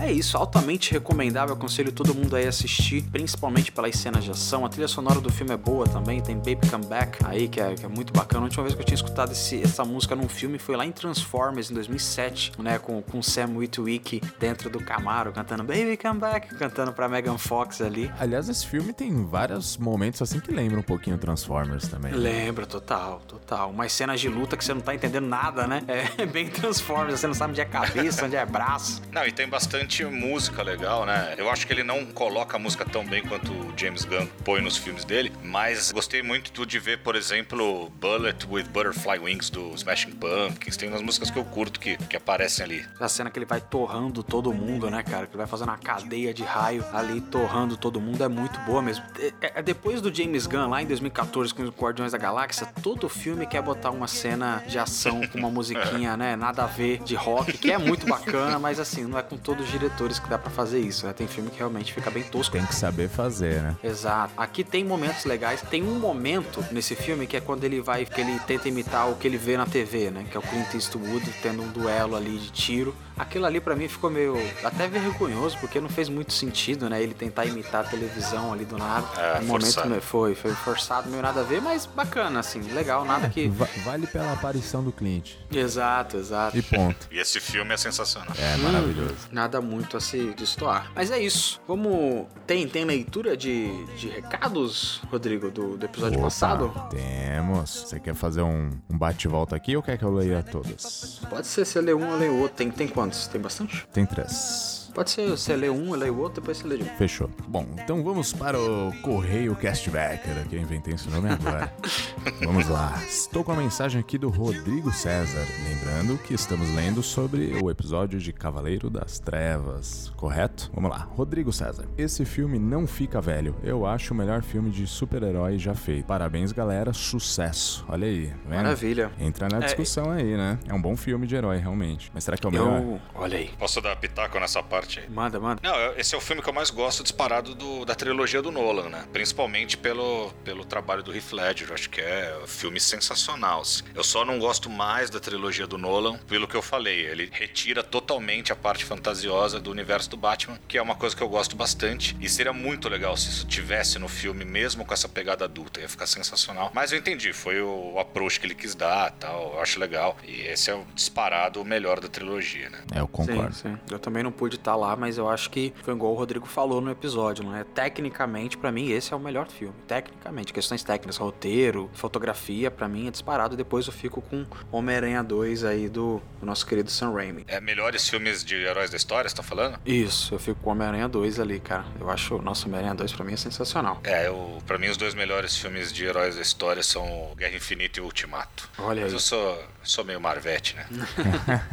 É 0.00 0.12
isso, 0.12 0.36
altamente 0.36 0.92
recomendável, 0.92 1.54
aconselho 1.54 1.90
todo 1.90 2.14
mundo 2.14 2.36
aí 2.36 2.46
a 2.46 2.48
assistir, 2.48 3.02
principalmente 3.02 3.72
pelas 3.72 3.96
cenas 3.96 4.24
de 4.24 4.30
ação. 4.30 4.64
A 4.64 4.68
trilha 4.68 4.88
sonora 4.88 5.20
do 5.20 5.30
filme 5.32 5.52
é 5.52 5.56
boa 5.56 5.86
também, 5.86 6.20
tem 6.20 6.36
Baby 6.36 6.68
Come 6.70 6.86
Back 6.86 7.18
aí, 7.24 7.48
que 7.48 7.60
é, 7.60 7.74
que 7.74 7.84
é 7.84 7.88
muito 7.88 8.12
bacana. 8.12 8.42
A 8.42 8.44
última 8.44 8.62
vez 8.62 8.74
que 8.74 8.80
eu 8.80 8.84
tinha 8.84 8.94
escutado 8.94 9.32
esse, 9.32 9.62
essa 9.62 9.84
música 9.84 10.14
num 10.14 10.28
filme 10.28 10.58
foi 10.58 10.76
lá 10.76 10.84
em 10.84 10.92
Transformers, 10.92 11.70
em 11.70 11.74
2007, 11.74 12.52
né, 12.58 12.78
com, 12.78 13.00
com 13.02 13.22
Sam 13.22 13.56
Witwicky 13.56 14.20
dentro 14.38 14.68
do 14.68 14.80
Camaro, 14.80 15.32
cantando 15.32 15.64
Baby 15.64 15.96
Come 15.96 16.20
Back, 16.20 16.54
cantando 16.56 16.92
pra 16.92 17.08
Megan 17.08 17.38
Fox 17.38 17.80
ali. 17.80 18.10
Aliás, 18.18 18.48
esse 18.48 18.66
filme 18.66 18.92
tem 18.92 19.24
vários 19.24 19.76
momentos 19.76 20.20
assim 20.20 20.40
que 20.40 20.52
lembram 20.52 20.80
um 20.80 20.84
pouquinho 20.84 21.16
Transformers 21.18 21.88
também. 21.88 22.12
Né? 22.12 22.18
Lembra, 22.18 22.66
total, 22.66 23.22
total. 23.26 23.70
Umas 23.70 23.92
cenas 23.92 24.20
de 24.20 24.28
luta 24.28 24.56
que 24.56 24.64
você 24.64 24.74
não 24.74 24.80
tá 24.80 24.94
entendendo 24.94 25.26
nada, 25.26 25.66
né? 25.66 25.82
É 25.88 26.26
bem 26.26 26.48
Transformers, 26.48 27.20
você 27.20 27.26
não 27.26 27.34
sabe 27.34 27.52
onde 27.52 27.60
é 27.60 27.64
cabeça, 27.64 28.24
onde 28.24 28.36
é 28.36 28.44
braço. 28.44 29.02
Não, 29.12 29.26
e 29.26 29.32
tem 29.32 29.48
bastante 29.48 29.85
bastante 29.86 30.04
música 30.04 30.62
legal, 30.62 31.06
né? 31.06 31.34
Eu 31.38 31.48
acho 31.48 31.66
que 31.66 31.72
ele 31.72 31.84
não 31.84 32.04
coloca 32.06 32.56
a 32.56 32.58
música 32.58 32.84
tão 32.84 33.06
bem 33.06 33.22
quanto 33.22 33.52
o 33.52 33.72
James 33.76 34.04
Gunn 34.04 34.26
põe 34.44 34.60
nos 34.60 34.76
filmes 34.76 35.04
dele, 35.04 35.32
mas 35.44 35.92
gostei 35.92 36.22
muito 36.22 36.66
de 36.66 36.78
ver, 36.80 36.98
por 36.98 37.14
exemplo, 37.14 37.88
Bullet 38.00 38.46
with 38.50 38.64
Butterfly 38.64 39.18
Wings 39.18 39.48
do 39.48 39.72
Smashing 39.74 40.12
Pumpkins. 40.12 40.76
Tem 40.76 40.88
umas 40.88 41.02
músicas 41.02 41.30
que 41.30 41.38
eu 41.38 41.44
curto 41.44 41.78
que, 41.78 41.96
que 41.96 42.16
aparecem 42.16 42.64
ali. 42.64 42.86
A 42.98 43.08
cena 43.08 43.30
que 43.30 43.38
ele 43.38 43.46
vai 43.46 43.60
torrando 43.60 44.22
todo 44.24 44.52
mundo, 44.52 44.90
né, 44.90 45.02
cara? 45.04 45.26
Que 45.26 45.32
ele 45.32 45.38
vai 45.38 45.46
fazendo 45.46 45.68
uma 45.68 45.78
cadeia 45.78 46.34
de 46.34 46.42
raio 46.42 46.84
ali, 46.92 47.20
torrando 47.20 47.76
todo 47.76 48.00
mundo, 48.00 48.24
é 48.24 48.28
muito 48.28 48.58
boa 48.60 48.82
mesmo. 48.82 49.04
É, 49.40 49.52
é, 49.54 49.62
depois 49.62 50.00
do 50.00 50.12
James 50.12 50.46
Gunn, 50.46 50.68
lá 50.68 50.82
em 50.82 50.86
2014, 50.86 51.54
com 51.54 51.62
os 51.62 51.70
Guardiões 51.70 52.10
da 52.10 52.18
Galáxia, 52.18 52.66
todo 52.82 53.08
filme 53.08 53.46
quer 53.46 53.62
botar 53.62 53.90
uma 53.90 54.08
cena 54.08 54.64
de 54.66 54.78
ação 54.78 55.20
com 55.28 55.38
uma 55.38 55.50
musiquinha, 55.50 56.16
né, 56.16 56.34
nada 56.34 56.64
a 56.64 56.66
ver, 56.66 56.98
de 57.04 57.14
rock, 57.14 57.56
que 57.56 57.70
é 57.70 57.78
muito 57.78 58.06
bacana, 58.06 58.58
mas 58.58 58.80
assim, 58.80 59.04
não 59.04 59.18
é 59.18 59.22
com 59.22 59.36
todo 59.36 59.62
o 59.62 59.66
diretores 59.78 60.18
que 60.18 60.28
dá 60.28 60.38
para 60.38 60.50
fazer 60.50 60.80
isso, 60.80 61.06
né? 61.06 61.12
Tem 61.12 61.26
filme 61.26 61.50
que 61.50 61.58
realmente 61.58 61.92
fica 61.92 62.10
bem 62.10 62.22
tosco. 62.22 62.52
Tem 62.52 62.66
que 62.66 62.74
saber 62.74 63.08
fazer, 63.08 63.62
né? 63.62 63.76
Exato. 63.82 64.32
Aqui 64.36 64.64
tem 64.64 64.84
momentos 64.84 65.24
legais. 65.24 65.62
Tem 65.62 65.82
um 65.82 65.98
momento 65.98 66.64
nesse 66.72 66.94
filme 66.94 67.26
que 67.26 67.36
é 67.36 67.40
quando 67.40 67.64
ele 67.64 67.80
vai, 67.80 68.04
que 68.04 68.20
ele 68.20 68.38
tenta 68.40 68.68
imitar 68.68 69.10
o 69.10 69.16
que 69.16 69.26
ele 69.26 69.36
vê 69.36 69.56
na 69.56 69.66
TV, 69.66 70.10
né? 70.10 70.26
Que 70.30 70.36
é 70.36 70.40
o 70.40 70.42
Clint 70.42 70.74
Eastwood 70.74 71.30
tendo 71.42 71.62
um 71.62 71.68
duelo 71.68 72.16
ali 72.16 72.38
de 72.38 72.50
tiro 72.50 72.94
aquilo 73.16 73.46
ali 73.46 73.60
para 73.60 73.74
mim 73.74 73.88
ficou 73.88 74.10
meio 74.10 74.36
até 74.62 74.86
vergonhoso, 74.86 75.56
porque 75.58 75.80
não 75.80 75.88
fez 75.88 76.08
muito 76.08 76.32
sentido, 76.32 76.88
né? 76.88 77.02
Ele 77.02 77.14
tentar 77.14 77.46
imitar 77.46 77.84
a 77.84 77.88
televisão 77.88 78.52
ali 78.52 78.64
do 78.64 78.76
nada. 78.76 79.06
É, 79.16 79.40
no 79.40 79.46
momento 79.46 80.00
foi, 80.00 80.34
foi 80.34 80.52
forçado, 80.52 81.08
meio 81.08 81.22
nada 81.22 81.40
a 81.40 81.44
ver, 81.44 81.60
mas 81.60 81.86
bacana, 81.86 82.40
assim, 82.40 82.60
legal, 82.72 83.04
nada 83.04 83.28
que. 83.28 83.48
Vale 83.84 84.06
pela 84.06 84.32
aparição 84.32 84.82
do 84.82 84.92
Clint. 84.92 85.32
Exato, 85.50 86.16
exato. 86.16 86.56
E 86.56 86.62
ponto. 86.62 87.08
e 87.10 87.18
esse 87.18 87.40
filme 87.40 87.72
é 87.72 87.76
sensacional. 87.76 88.34
É 88.38 88.56
maravilhoso. 88.58 89.14
Hum, 89.14 89.28
nada 89.32 89.60
muito 89.60 89.96
a 89.96 90.00
se 90.00 90.34
destoar. 90.34 90.90
Mas 90.94 91.10
é 91.10 91.18
isso. 91.18 91.60
Vamos. 91.66 92.26
Tem, 92.46 92.68
tem 92.68 92.84
leitura 92.84 93.36
de, 93.36 93.84
de 93.96 94.08
recados, 94.08 95.00
Rodrigo, 95.10 95.50
do, 95.50 95.76
do 95.76 95.86
episódio 95.86 96.18
Opa, 96.18 96.26
passado? 96.26 96.72
Temos. 96.90 97.70
Você 97.70 98.00
quer 98.00 98.14
fazer 98.14 98.42
um, 98.42 98.70
um 98.90 98.98
bate-volta 98.98 99.56
aqui 99.56 99.76
ou 99.76 99.82
quer 99.82 99.96
que 99.96 100.04
eu 100.04 100.12
leia 100.12 100.42
todas? 100.42 101.20
Pode 101.28 101.46
ser, 101.46 101.64
você 101.64 101.80
lê 101.80 101.94
um 101.94 102.10
ou 102.10 102.18
lê 102.18 102.28
outro. 102.28 102.56
Tem, 102.56 102.70
tem 102.70 102.88
quanto? 102.88 103.05
Tem 103.30 103.40
bastante? 103.40 103.86
Tem 103.92 104.06
três. 104.06 104.85
Pode 104.96 105.10
ser, 105.10 105.28
você 105.28 105.54
lê 105.54 105.68
um, 105.68 105.88
eu 105.88 105.94
leio 105.94 106.18
outro, 106.18 106.40
depois 106.40 106.56
você 106.56 106.66
lê 106.66 106.78
de 106.78 106.84
um. 106.84 106.86
Fechou. 106.96 107.28
Bom, 107.46 107.66
então 107.74 108.02
vamos 108.02 108.32
para 108.32 108.58
o 108.58 108.90
Correio 109.02 109.54
Castbacker, 109.54 110.48
que 110.48 110.56
eu 110.56 110.58
inventei 110.58 110.94
esse 110.94 111.10
nome 111.10 111.28
agora. 111.28 111.70
vamos 112.42 112.66
lá. 112.66 112.98
Estou 113.06 113.44
com 113.44 113.52
a 113.52 113.56
mensagem 113.56 114.00
aqui 114.00 114.16
do 114.16 114.30
Rodrigo 114.30 114.90
César. 114.90 115.46
Lembrando 115.68 116.16
que 116.16 116.32
estamos 116.32 116.74
lendo 116.74 117.02
sobre 117.02 117.62
o 117.62 117.70
episódio 117.70 118.18
de 118.18 118.32
Cavaleiro 118.32 118.88
das 118.88 119.18
Trevas, 119.18 120.10
correto? 120.16 120.70
Vamos 120.72 120.90
lá. 120.90 121.06
Rodrigo 121.14 121.52
César. 121.52 121.84
Esse 121.98 122.24
filme 122.24 122.58
não 122.58 122.86
fica 122.86 123.20
velho. 123.20 123.54
Eu 123.62 123.84
acho 123.84 124.14
o 124.14 124.16
melhor 124.16 124.40
filme 124.42 124.70
de 124.70 124.86
super-herói 124.86 125.58
já 125.58 125.74
feito. 125.74 126.06
Parabéns, 126.06 126.52
galera. 126.52 126.94
Sucesso. 126.94 127.84
Olha 127.86 128.06
aí. 128.06 128.28
Tá 128.28 128.36
vendo? 128.46 128.62
Maravilha. 128.62 129.12
Entra 129.20 129.46
na 129.46 129.58
discussão 129.58 130.10
é... 130.14 130.22
aí, 130.22 130.38
né? 130.38 130.58
É 130.66 130.72
um 130.72 130.80
bom 130.80 130.96
filme 130.96 131.26
de 131.26 131.36
herói, 131.36 131.58
realmente. 131.58 132.10
Mas 132.14 132.24
será 132.24 132.38
que 132.38 132.46
é 132.46 132.48
o 132.48 132.52
melhor? 132.52 132.80
Eu... 132.80 133.00
Olha 133.14 133.36
aí. 133.36 133.50
Posso 133.58 133.78
dar 133.82 133.94
pitaco 133.96 134.40
nessa 134.40 134.62
parte? 134.62 134.85
Parte 134.86 135.00
aí. 135.00 135.10
Manda, 135.10 135.40
manda. 135.40 135.60
Não, 135.62 135.92
esse 135.96 136.14
é 136.14 136.18
o 136.18 136.20
filme 136.20 136.40
que 136.40 136.48
eu 136.48 136.52
mais 136.52 136.70
gosto 136.70 137.02
disparado 137.02 137.54
do, 137.54 137.84
da 137.84 137.94
trilogia 137.94 138.40
do 138.40 138.50
Nolan, 138.50 138.88
né? 138.88 139.04
Principalmente 139.12 139.76
pelo, 139.76 140.30
pelo 140.44 140.64
trabalho 140.64 141.02
do 141.02 141.14
Heath 141.14 141.32
Ledger. 141.32 141.68
Eu 141.68 141.74
acho 141.74 141.90
que 141.90 142.00
é 142.00 142.38
um 142.42 142.46
filme 142.46 142.80
sensacional. 142.80 143.60
Assim. 143.60 143.82
Eu 143.94 144.04
só 144.04 144.24
não 144.24 144.38
gosto 144.38 144.70
mais 144.70 145.10
da 145.10 145.18
trilogia 145.18 145.66
do 145.66 145.76
Nolan 145.76 146.18
pelo 146.28 146.46
que 146.46 146.54
eu 146.54 146.62
falei. 146.62 147.06
Ele 147.06 147.28
retira 147.30 147.82
totalmente 147.82 148.52
a 148.52 148.56
parte 148.56 148.84
fantasiosa 148.84 149.60
do 149.60 149.70
universo 149.70 150.08
do 150.08 150.16
Batman, 150.16 150.58
que 150.68 150.78
é 150.78 150.82
uma 150.82 150.94
coisa 150.94 151.16
que 151.16 151.22
eu 151.22 151.28
gosto 151.28 151.56
bastante. 151.56 152.16
E 152.20 152.28
seria 152.28 152.52
muito 152.52 152.88
legal 152.88 153.16
se 153.16 153.28
isso 153.28 153.46
tivesse 153.46 153.98
no 153.98 154.08
filme, 154.08 154.44
mesmo 154.44 154.84
com 154.84 154.94
essa 154.94 155.08
pegada 155.08 155.44
adulta. 155.44 155.80
Ia 155.80 155.88
ficar 155.88 156.06
sensacional. 156.06 156.70
Mas 156.72 156.92
eu 156.92 156.98
entendi, 156.98 157.32
foi 157.32 157.60
o 157.60 157.98
approach 157.98 158.38
que 158.38 158.46
ele 158.46 158.54
quis 158.54 158.74
dar 158.74 159.10
tal. 159.12 159.54
Eu 159.54 159.60
acho 159.60 159.80
legal. 159.80 160.16
E 160.24 160.42
esse 160.42 160.70
é 160.70 160.74
o 160.74 160.84
disparado 160.94 161.64
melhor 161.64 162.00
da 162.00 162.08
trilogia, 162.08 162.70
né? 162.70 162.78
É, 162.94 163.00
eu 163.00 163.08
concordo. 163.08 163.54
Sim, 163.54 163.70
sim. 163.70 163.78
Eu 163.90 163.98
também 163.98 164.22
não 164.22 164.32
pude 164.32 164.56
estar 164.56 164.75
lá, 164.76 164.96
mas 164.96 165.18
eu 165.18 165.28
acho 165.28 165.50
que 165.50 165.72
foi 165.82 165.94
igual 165.94 166.12
o 166.12 166.16
Rodrigo 166.16 166.46
falou 166.46 166.80
no 166.80 166.90
episódio, 166.90 167.44
né? 167.44 167.64
Tecnicamente, 167.74 168.56
para 168.56 168.70
mim, 168.70 168.90
esse 168.90 169.12
é 169.12 169.16
o 169.16 169.20
melhor 169.20 169.48
filme. 169.48 169.74
Tecnicamente, 169.86 170.52
questões 170.52 170.82
técnicas, 170.82 171.16
roteiro, 171.16 171.90
fotografia, 171.94 172.70
para 172.70 172.88
mim 172.88 173.08
é 173.08 173.10
disparado. 173.10 173.56
Depois 173.56 173.86
eu 173.86 173.92
fico 173.92 174.20
com 174.20 174.46
Homem-Aranha 174.70 175.22
2 175.22 175.64
aí 175.64 175.88
do, 175.88 176.20
do, 176.40 176.46
nosso 176.46 176.66
querido 176.66 176.90
Sam 176.90 177.12
Raimi. 177.12 177.44
É 177.48 177.60
melhores 177.60 178.08
filmes 178.08 178.44
de 178.44 178.56
heróis 178.56 178.90
da 178.90 178.96
história, 178.96 179.28
você 179.28 179.36
tá 179.36 179.42
falando? 179.42 179.78
Isso, 179.84 180.34
eu 180.34 180.38
fico 180.38 180.60
com 180.60 180.70
Homem-Aranha 180.70 181.08
2 181.08 181.40
ali, 181.40 181.60
cara. 181.60 181.84
Eu 181.98 182.10
acho 182.10 182.36
o 182.36 182.42
nosso 182.42 182.66
Homem-Aranha 182.66 182.94
2 182.94 183.12
pra 183.12 183.24
mim 183.24 183.32
é 183.32 183.36
sensacional. 183.36 184.00
É, 184.04 184.26
eu, 184.28 184.58
pra 184.66 184.78
mim 184.78 184.88
os 184.88 184.96
dois 184.96 185.14
melhores 185.14 185.56
filmes 185.56 185.92
de 185.92 186.04
heróis 186.04 186.36
da 186.36 186.42
história 186.42 186.82
são 186.82 187.32
Guerra 187.36 187.56
Infinita 187.56 188.00
e 188.00 188.02
Ultimato. 188.02 188.68
Olha 188.78 189.02
Mas 189.02 189.12
aí. 189.12 189.16
eu 189.16 189.20
sou, 189.20 189.64
sou 189.82 190.04
meio 190.04 190.20
Marvete, 190.20 190.76
né? 190.76 190.86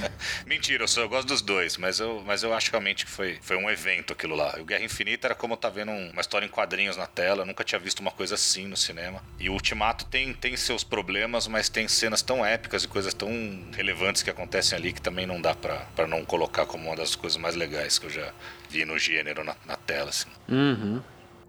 Mentira, 0.46 0.84
eu, 0.84 0.88
sou, 0.88 1.02
eu 1.02 1.08
gosto 1.08 1.28
dos 1.28 1.42
dois, 1.42 1.76
mas 1.76 2.00
eu, 2.00 2.09
mas 2.26 2.42
eu 2.42 2.52
acho 2.54 2.70
realmente 2.70 3.04
que 3.04 3.10
foi, 3.10 3.38
foi 3.42 3.56
um 3.56 3.70
evento 3.70 4.12
aquilo 4.12 4.34
lá. 4.34 4.54
O 4.58 4.64
Guerra 4.64 4.84
Infinita 4.84 5.26
era 5.28 5.34
como 5.34 5.54
eu 5.54 5.56
tá 5.56 5.68
vendo 5.68 5.92
uma 5.92 6.20
história 6.20 6.46
em 6.46 6.48
quadrinhos 6.48 6.96
na 6.96 7.06
tela, 7.06 7.42
eu 7.42 7.46
nunca 7.46 7.64
tinha 7.64 7.78
visto 7.78 8.00
uma 8.00 8.10
coisa 8.10 8.34
assim 8.34 8.66
no 8.66 8.76
cinema. 8.76 9.22
E 9.38 9.48
o 9.48 9.52
Ultimato 9.52 10.04
tem, 10.06 10.32
tem 10.32 10.56
seus 10.56 10.82
problemas, 10.82 11.46
mas 11.46 11.68
tem 11.68 11.86
cenas 11.88 12.22
tão 12.22 12.44
épicas 12.44 12.84
e 12.84 12.88
coisas 12.88 13.14
tão 13.14 13.30
relevantes 13.72 14.22
que 14.22 14.30
acontecem 14.30 14.76
ali 14.76 14.92
que 14.92 15.00
também 15.00 15.26
não 15.26 15.40
dá 15.40 15.54
para 15.54 16.06
não 16.06 16.24
colocar 16.24 16.66
como 16.66 16.86
uma 16.86 16.96
das 16.96 17.14
coisas 17.14 17.36
mais 17.36 17.54
legais 17.54 17.98
que 17.98 18.06
eu 18.06 18.10
já 18.10 18.32
vi 18.68 18.84
no 18.84 18.98
gênero 18.98 19.44
na, 19.44 19.56
na 19.66 19.76
tela, 19.76 20.10
assim. 20.10 20.28
Uhum. 20.48 21.02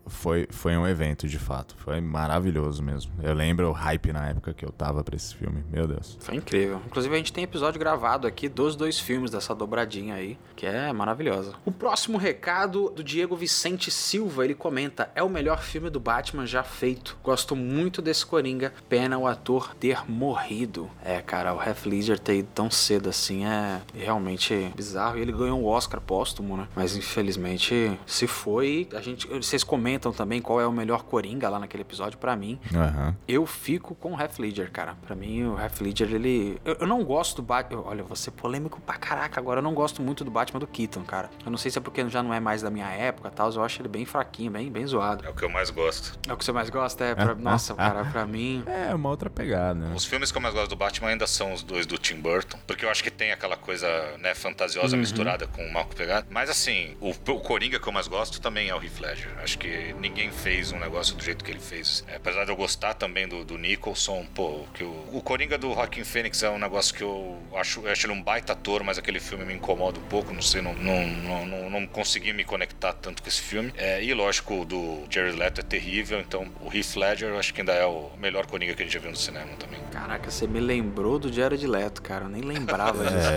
Foi, 0.07 0.47
foi 0.49 0.75
um 0.75 0.87
evento, 0.87 1.27
de 1.27 1.39
fato. 1.39 1.75
Foi 1.77 2.01
maravilhoso 2.01 2.83
mesmo. 2.83 3.11
Eu 3.21 3.33
lembro 3.33 3.69
o 3.69 3.71
hype 3.71 4.11
na 4.11 4.29
época 4.29 4.53
que 4.53 4.65
eu 4.65 4.71
tava 4.71 5.03
pra 5.03 5.15
esse 5.15 5.35
filme. 5.35 5.63
Meu 5.71 5.87
Deus. 5.87 6.17
Foi 6.19 6.35
incrível. 6.35 6.81
Inclusive, 6.85 7.13
a 7.13 7.17
gente 7.17 7.33
tem 7.33 7.43
episódio 7.43 7.79
gravado 7.79 8.27
aqui 8.27 8.49
dos 8.49 8.75
dois 8.75 8.99
filmes 8.99 9.31
dessa 9.31 9.55
dobradinha 9.55 10.15
aí, 10.15 10.37
que 10.55 10.65
é 10.65 10.91
maravilhosa. 10.91 11.53
O 11.65 11.71
próximo 11.71 12.17
recado 12.17 12.89
do 12.89 13.03
Diego 13.03 13.35
Vicente 13.35 13.89
Silva, 13.89 14.43
ele 14.43 14.55
comenta: 14.55 15.09
é 15.15 15.23
o 15.23 15.29
melhor 15.29 15.61
filme 15.61 15.89
do 15.89 15.99
Batman 15.99 16.45
já 16.45 16.63
feito. 16.63 17.17
Gosto 17.23 17.55
muito 17.55 18.01
desse 18.01 18.25
Coringa. 18.25 18.73
Pena 18.89 19.17
o 19.17 19.27
ator 19.27 19.75
ter 19.75 20.09
morrido. 20.09 20.89
É, 21.03 21.21
cara, 21.21 21.53
o 21.53 21.61
Heath 21.61 21.85
Ledger 21.85 22.19
ter 22.19 22.39
ido 22.39 22.49
tão 22.53 22.69
cedo 22.69 23.09
assim 23.09 23.45
é 23.45 23.81
realmente 23.93 24.71
bizarro. 24.75 25.17
E 25.17 25.21
ele 25.21 25.31
ganhou 25.31 25.59
um 25.59 25.65
Oscar 25.65 26.01
póstumo, 26.01 26.57
né? 26.57 26.67
Mas 26.75 26.95
infelizmente 26.95 27.97
se 28.05 28.27
foi. 28.27 28.87
A 28.93 29.01
gente, 29.01 29.27
vocês 29.27 29.63
comentam 29.63 29.90
também 29.99 30.41
qual 30.41 30.59
é 30.61 30.67
o 30.67 30.71
melhor 30.71 31.03
Coringa 31.03 31.49
lá 31.49 31.59
naquele 31.59 31.81
episódio. 31.81 32.17
Para 32.17 32.35
mim, 32.35 32.59
Aham. 32.73 33.15
eu 33.27 33.45
fico 33.45 33.95
com 33.95 34.13
o 34.13 34.19
Heath 34.19 34.37
Ledger, 34.39 34.71
cara. 34.71 34.95
Pra 35.05 35.15
mim, 35.15 35.43
o 35.43 35.59
Heath 35.59 35.81
Ledger, 35.81 36.13
ele... 36.13 36.59
Eu, 36.65 36.77
eu 36.81 36.87
não 36.87 37.03
gosto 37.03 37.37
do 37.37 37.41
Batman... 37.41 37.81
Olha, 37.85 38.01
eu 38.01 38.05
vou 38.05 38.15
ser 38.15 38.31
polêmico 38.31 38.79
pra 38.81 38.95
caraca 38.95 39.39
agora. 39.39 39.59
Eu 39.59 39.63
não 39.63 39.73
gosto 39.73 40.01
muito 40.01 40.23
do 40.23 40.31
Batman 40.31 40.59
do 40.59 40.67
Keaton, 40.67 41.03
cara. 41.03 41.29
Eu 41.45 41.51
não 41.51 41.57
sei 41.57 41.71
se 41.71 41.77
é 41.77 41.81
porque 41.81 42.07
já 42.09 42.21
não 42.23 42.33
é 42.33 42.39
mais 42.39 42.61
da 42.61 42.69
minha 42.69 42.87
época 42.89 43.29
e 43.29 43.31
tal. 43.31 43.51
Eu 43.51 43.63
acho 43.63 43.81
ele 43.81 43.89
bem 43.89 44.05
fraquinho, 44.05 44.51
bem, 44.51 44.69
bem 44.71 44.85
zoado. 44.85 45.25
É 45.25 45.29
o 45.29 45.33
que 45.33 45.43
eu 45.43 45.49
mais 45.49 45.69
gosto. 45.69 46.17
É 46.27 46.33
o 46.33 46.37
que 46.37 46.45
você 46.45 46.51
mais 46.51 46.69
gosta? 46.69 47.03
É, 47.03 47.15
pra- 47.15 47.31
Ah, 47.31 47.35
Nossa, 47.35 47.73
ah, 47.73 47.75
cara, 47.75 48.05
pra 48.05 48.25
mim... 48.25 48.63
É, 48.71 48.93
uma 48.95 49.09
outra 49.09 49.29
pegada, 49.29 49.73
né? 49.79 49.93
Os 49.95 50.05
filmes 50.05 50.31
que 50.31 50.37
eu 50.37 50.41
mais 50.41 50.53
gosto 50.53 50.69
do 50.69 50.75
Batman 50.75 51.09
ainda 51.09 51.27
são 51.27 51.53
os 51.53 51.61
dois 51.63 51.85
do 51.85 51.97
Tim 51.97 52.15
Burton, 52.21 52.57
porque 52.65 52.85
eu 52.85 52.89
acho 52.89 53.03
que 53.03 53.11
tem 53.11 53.31
aquela 53.31 53.57
coisa, 53.57 53.87
né, 54.19 54.33
fantasiosa 54.33 54.95
misturada 54.95 55.45
com 55.47 55.65
o 55.65 55.73
mal 55.73 55.85
pegado. 55.85 56.27
Mas 56.29 56.49
assim, 56.49 56.95
o, 57.01 57.09
o 57.11 57.39
Coringa 57.41 57.79
que 57.79 57.87
eu 57.87 57.91
mais 57.93 58.07
gosto 58.07 58.39
também 58.41 58.69
é 58.69 58.75
o 58.75 58.81
Heath 58.81 58.99
Ledger. 58.99 59.31
Acho 59.43 59.57
que 59.57 59.67
ninguém 59.99 60.31
fez 60.31 60.71
um 60.71 60.79
negócio 60.79 61.15
do 61.15 61.23
jeito 61.23 61.43
que 61.43 61.51
ele 61.51 61.59
fez. 61.59 62.03
É, 62.07 62.15
apesar 62.15 62.45
de 62.45 62.51
eu 62.51 62.55
gostar 62.55 62.93
também 62.93 63.27
do, 63.27 63.43
do 63.43 63.57
Nicholson, 63.57 64.25
pô, 64.33 64.65
que 64.73 64.83
o, 64.83 65.05
o 65.11 65.21
Coringa 65.21 65.57
do 65.57 65.73
Joaquin 65.73 66.03
Phoenix 66.03 66.41
é 66.43 66.49
um 66.49 66.59
negócio 66.59 66.93
que 66.93 67.03
eu 67.03 67.37
acho, 67.55 67.81
eu 67.81 67.91
acho 67.91 68.05
ele 68.05 68.13
um 68.13 68.21
baita 68.21 68.53
ator, 68.53 68.83
mas 68.83 68.97
aquele 68.97 69.19
filme 69.19 69.45
me 69.45 69.53
incomoda 69.53 69.99
um 69.99 70.03
pouco, 70.03 70.33
não 70.33 70.41
sei, 70.41 70.61
não, 70.61 70.73
não, 70.73 71.07
não, 71.07 71.45
não, 71.45 71.69
não 71.69 71.87
consegui 71.87 72.33
me 72.33 72.43
conectar 72.43 72.93
tanto 72.93 73.21
com 73.21 73.29
esse 73.29 73.41
filme. 73.41 73.73
É, 73.77 74.03
e 74.03 74.13
lógico, 74.13 74.61
o 74.61 74.65
do 74.65 75.03
Jared 75.09 75.37
Leto 75.37 75.61
é 75.61 75.63
terrível, 75.63 76.19
então 76.19 76.47
o 76.61 76.75
Heath 76.75 76.95
Ledger 76.95 77.29
eu 77.29 77.39
acho 77.39 77.53
que 77.53 77.61
ainda 77.61 77.73
é 77.73 77.85
o 77.85 78.11
melhor 78.17 78.45
Coringa 78.45 78.73
que 78.73 78.81
a 78.81 78.85
gente 78.85 78.93
já 78.93 78.99
viu 78.99 79.11
no 79.11 79.17
cinema 79.17 79.49
também. 79.57 79.79
Caraca, 79.91 80.29
você 80.29 80.47
me 80.47 80.59
lembrou 80.59 81.19
do 81.19 81.31
Jared 81.31 81.65
Leto, 81.65 82.01
cara. 82.01 82.25
Eu 82.25 82.29
nem 82.29 82.41
lembrava 82.41 83.03
disso. 83.05 83.29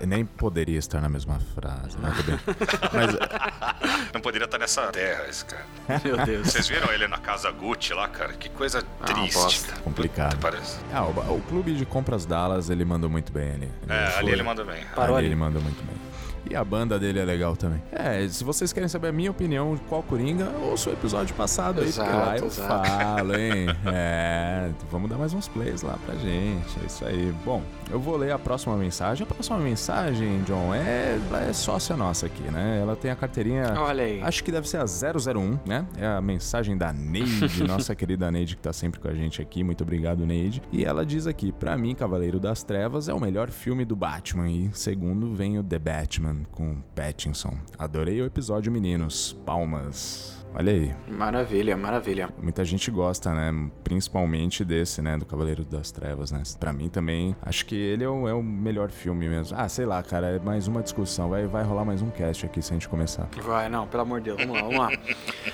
É, 0.00 0.06
nem 0.06 0.24
poderia 0.24 0.78
estar 0.78 1.00
na 1.00 1.08
mesma 1.08 1.38
frase, 1.54 1.98
né? 1.98 2.12
Mas 2.92 4.12
Não 4.12 4.20
poderia 4.20 4.44
estar 4.44 4.58
nessa 4.58 4.86
terra, 4.88 5.26
esse 5.28 5.44
cara. 5.52 6.00
Meu 6.04 6.16
Deus. 6.24 6.46
Vocês 6.50 6.68
viram 6.68 6.92
ele 6.92 7.06
na 7.08 7.18
casa 7.18 7.50
Gucci 7.50 7.92
lá, 7.92 8.08
cara? 8.08 8.32
Que 8.32 8.48
coisa 8.48 8.82
triste, 9.04 9.34
bosta. 9.34 9.68
cara. 9.72 9.82
complicado. 9.82 10.38
Parece. 10.40 10.78
Ah, 10.92 11.04
o, 11.04 11.36
o 11.36 11.40
clube 11.42 11.74
de 11.74 11.84
compras 11.84 12.24
Dallas, 12.24 12.70
ele 12.70 12.84
mandou 12.84 13.10
muito 13.10 13.32
bem 13.32 13.50
ali. 13.52 13.70
É, 13.88 14.06
foi- 14.10 14.18
ali 14.20 14.32
ele 14.32 14.42
manda 14.42 14.64
bem. 14.64 14.84
Parou 14.94 15.16
ali 15.16 15.26
ali. 15.26 15.34
ele 15.34 15.36
mandou 15.40 15.60
muito 15.60 15.82
bem. 15.84 15.96
E 16.48 16.56
a 16.56 16.64
banda 16.64 16.98
dele 16.98 17.18
é 17.18 17.24
legal 17.24 17.56
também. 17.56 17.82
É, 17.92 18.26
se 18.28 18.42
vocês 18.44 18.72
querem 18.72 18.88
saber 18.88 19.08
a 19.08 19.12
minha 19.12 19.30
opinião 19.30 19.74
de 19.74 19.80
qual 19.82 20.02
Coringa, 20.02 20.48
ouça 20.62 20.90
o 20.90 20.92
episódio 20.92 21.34
passado 21.34 21.80
aí, 21.80 21.92
porque 21.92 22.00
lá 22.10 22.34
Exato, 22.36 22.38
eu 22.38 22.46
exato. 22.46 22.88
falo, 22.88 23.36
hein? 23.36 23.66
É, 23.94 24.70
vamos 24.90 25.08
dar 25.08 25.16
mais 25.16 25.32
uns 25.34 25.48
plays 25.48 25.82
lá 25.82 25.98
pra 26.04 26.14
gente, 26.14 26.78
é 26.82 26.86
isso 26.86 27.04
aí. 27.04 27.32
Bom, 27.44 27.62
eu 27.90 28.00
vou 28.00 28.16
ler 28.16 28.32
a 28.32 28.38
próxima 28.38 28.76
mensagem. 28.76 29.24
A 29.24 29.34
próxima 29.34 29.58
mensagem, 29.58 30.42
John, 30.42 30.74
é, 30.74 31.18
é 31.48 31.52
sócia 31.52 31.96
nossa 31.96 32.26
aqui, 32.26 32.42
né? 32.44 32.78
Ela 32.80 32.96
tem 32.96 33.10
a 33.10 33.16
carteirinha... 33.16 33.74
Olha 33.76 34.04
aí. 34.04 34.22
Acho 34.22 34.42
que 34.42 34.50
deve 34.50 34.68
ser 34.68 34.78
a 34.78 34.84
001, 34.84 35.58
né? 35.66 35.86
É 35.96 36.06
a 36.06 36.20
mensagem 36.20 36.76
da 36.76 36.92
Neide, 36.92 37.64
nossa 37.66 37.94
querida 37.94 38.30
Neide 38.30 38.56
que 38.56 38.62
tá 38.62 38.72
sempre 38.72 39.00
com 39.00 39.08
a 39.08 39.14
gente 39.14 39.40
aqui. 39.42 39.62
Muito 39.62 39.82
obrigado, 39.82 40.24
Neide. 40.26 40.62
E 40.72 40.84
ela 40.84 41.04
diz 41.04 41.26
aqui: 41.26 41.52
pra 41.52 41.76
mim, 41.76 41.94
Cavaleiro 41.94 42.40
das 42.40 42.62
Trevas 42.62 43.08
é 43.08 43.14
o 43.14 43.20
melhor 43.20 43.50
filme 43.50 43.84
do 43.84 43.94
Batman. 43.96 44.48
E 44.48 44.70
segundo 44.72 45.32
vem 45.34 45.58
o 45.58 45.62
The 45.62 45.78
Batman 45.78 46.31
com 46.50 46.80
Pattinson. 46.94 47.56
Adorei 47.78 48.20
o 48.20 48.26
episódio, 48.26 48.72
meninos. 48.72 49.36
Palmas. 49.44 50.41
Olha 50.54 50.72
aí, 50.72 50.94
Maravilha, 51.08 51.76
maravilha. 51.76 52.28
muita 52.40 52.64
gente 52.64 52.90
gosta, 52.90 53.32
né? 53.32 53.70
Principalmente 53.82 54.64
desse, 54.64 55.00
né? 55.00 55.16
Do 55.16 55.24
Cavaleiro 55.24 55.64
das 55.64 55.90
Trevas, 55.90 56.30
né? 56.30 56.42
Pra 56.60 56.72
mim 56.72 56.88
também, 56.88 57.34
acho 57.42 57.64
que 57.64 57.74
ele 57.74 58.04
é 58.04 58.08
o, 58.08 58.28
é 58.28 58.34
o 58.34 58.42
melhor 58.42 58.90
filme 58.90 59.28
mesmo. 59.28 59.56
Ah, 59.58 59.68
sei 59.68 59.86
lá, 59.86 60.02
cara, 60.02 60.26
é 60.26 60.38
mais 60.38 60.68
uma 60.68 60.82
discussão. 60.82 61.30
Vai, 61.30 61.46
vai 61.46 61.64
rolar 61.64 61.84
mais 61.84 62.02
um 62.02 62.10
cast 62.10 62.44
aqui 62.44 62.60
se 62.60 62.70
a 62.70 62.74
gente 62.74 62.88
começar. 62.88 63.28
Vai, 63.42 63.68
não, 63.68 63.86
pelo 63.86 64.02
amor 64.02 64.20
de 64.20 64.24
Deus, 64.26 64.38
vamos 64.38 64.54
lá, 64.56 64.62
vamos 64.62 64.78
lá. 64.78 64.90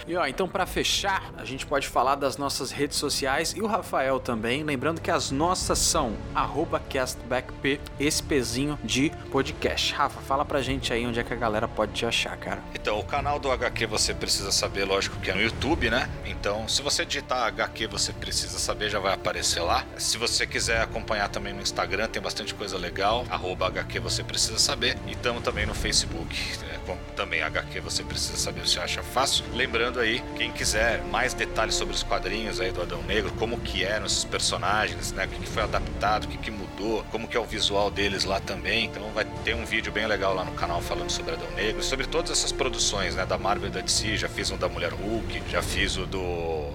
E 0.07 0.16
ó, 0.16 0.27
então 0.27 0.49
pra 0.49 0.66
fechar, 0.66 1.33
a 1.37 1.45
gente 1.45 1.65
pode 1.65 1.87
falar 1.87 2.16
das 2.16 2.37
nossas 2.37 2.70
redes 2.73 2.97
sociais 2.97 3.55
e 3.57 3.62
o 3.62 3.66
Rafael 3.66 4.19
também, 4.19 4.65
lembrando 4.65 5.01
que 5.01 5.11
as 5.11 5.31
nossas 5.31 5.79
são 5.79 6.15
arroba 6.35 6.81
castbackp, 6.81 7.81
esse 8.01 8.23
pezinho 8.23 8.79
de 8.83 9.11
podcast. 9.31 9.95
Rafa, 9.95 10.20
fala 10.23 10.45
pra 10.45 10.61
gente 10.61 10.93
aí 10.93 11.07
onde 11.07 11.20
é 11.20 11.25
que 11.25 11.33
a 11.33 11.37
galera 11.37 11.69
pode 11.69 11.93
te 11.93 12.05
achar, 12.05 12.37
cara. 12.37 12.61
Então, 12.75 12.99
o 12.99 13.05
canal 13.05 13.39
do 13.39 13.51
HQ 13.51 13.87
Você 13.87 14.12
Precisa 14.15 14.51
Saber, 14.51 14.88
lógico 14.89 15.20
que 15.20 15.31
é 15.31 15.35
no 15.35 15.40
YouTube, 15.43 15.90
né? 15.90 16.09
Então, 16.24 16.66
se 16.66 16.81
você 16.82 17.05
digitar 17.05 17.43
HQ 17.47 17.86
Você 17.89 18.12
Precisa 18.12 18.59
Saber, 18.59 18.89
já 18.90 18.98
vai 18.98 19.12
aparecer 19.15 19.60
lá. 19.60 19.85
Se 19.98 20.16
você 20.16 20.47
quiser 20.47 20.81
acompanhar 20.81 21.28
também 21.28 21.52
no 21.52 21.60
Instagram, 21.60 22.09
tem 22.09 22.20
bastante 22.23 22.55
coisa 22.55 22.77
legal. 22.78 23.24
Arroba 23.31 23.66
HQ 23.66 24.01
Você 24.01 24.24
Precisa 24.24 24.59
Saber. 24.59 24.97
E 25.06 25.12
estamos 25.12 25.43
também 25.43 25.66
no 25.66 25.74
Facebook. 25.74 26.35
é, 26.73 26.78
com- 26.86 26.97
também 27.15 27.43
HQ 27.43 27.81
Você 27.81 28.02
Precisa 28.02 28.36
Saber, 28.39 28.66
você 28.66 28.81
acha 28.81 29.02
fácil. 29.02 29.44
Lembrando 29.52 30.01
aí, 30.01 30.23
quem 30.36 30.51
quiser 30.51 31.02
mais 31.05 31.35
detalhes 31.35 31.74
sobre 31.74 31.94
os 31.94 32.02
quadrinhos 32.02 32.60
aí 32.60 32.73
do 32.73 32.81
Adão 32.81 33.02
Negro, 33.02 33.31
como 33.39 33.60
que 33.60 33.85
eram 33.85 34.06
esses 34.06 34.24
personagens, 34.24 35.12
né? 35.12 35.27
O 35.27 35.28
que 35.28 35.39
que 35.40 35.47
foi 35.47 35.62
adaptado, 35.65 36.24
o 36.24 36.28
que 36.28 36.39
que 36.39 36.51
mudou, 36.51 37.05
como 37.10 37.28
que 37.28 37.36
é 37.36 37.40
o 37.40 37.44
visual 37.44 37.90
deles 37.90 38.24
lá 38.24 38.40
também. 38.40 38.86
Então 38.86 39.02
vai 39.12 39.27
ter 39.44 39.55
um 39.55 39.65
vídeo 39.65 39.90
bem 39.93 40.06
legal 40.06 40.35
lá 40.35 40.44
no 40.44 40.52
canal 40.52 40.81
falando 40.81 41.10
sobre 41.10 41.32
Adão 41.35 41.51
Negro, 41.52 41.82
sobre 41.82 42.06
todas 42.06 42.31
essas 42.31 42.52
produções, 42.52 43.15
né? 43.15 43.24
Da 43.24 43.39
Marvel 43.39 43.69
e 43.69 43.73
da 43.73 43.81
DC, 43.81 44.16
já 44.16 44.28
fiz 44.28 44.51
um 44.51 44.56
da 44.56 44.69
Mulher 44.69 44.93
Hulk, 44.93 45.43
já 45.51 45.62
fiz 45.62 45.97
o 45.97 46.06
do 46.06 46.20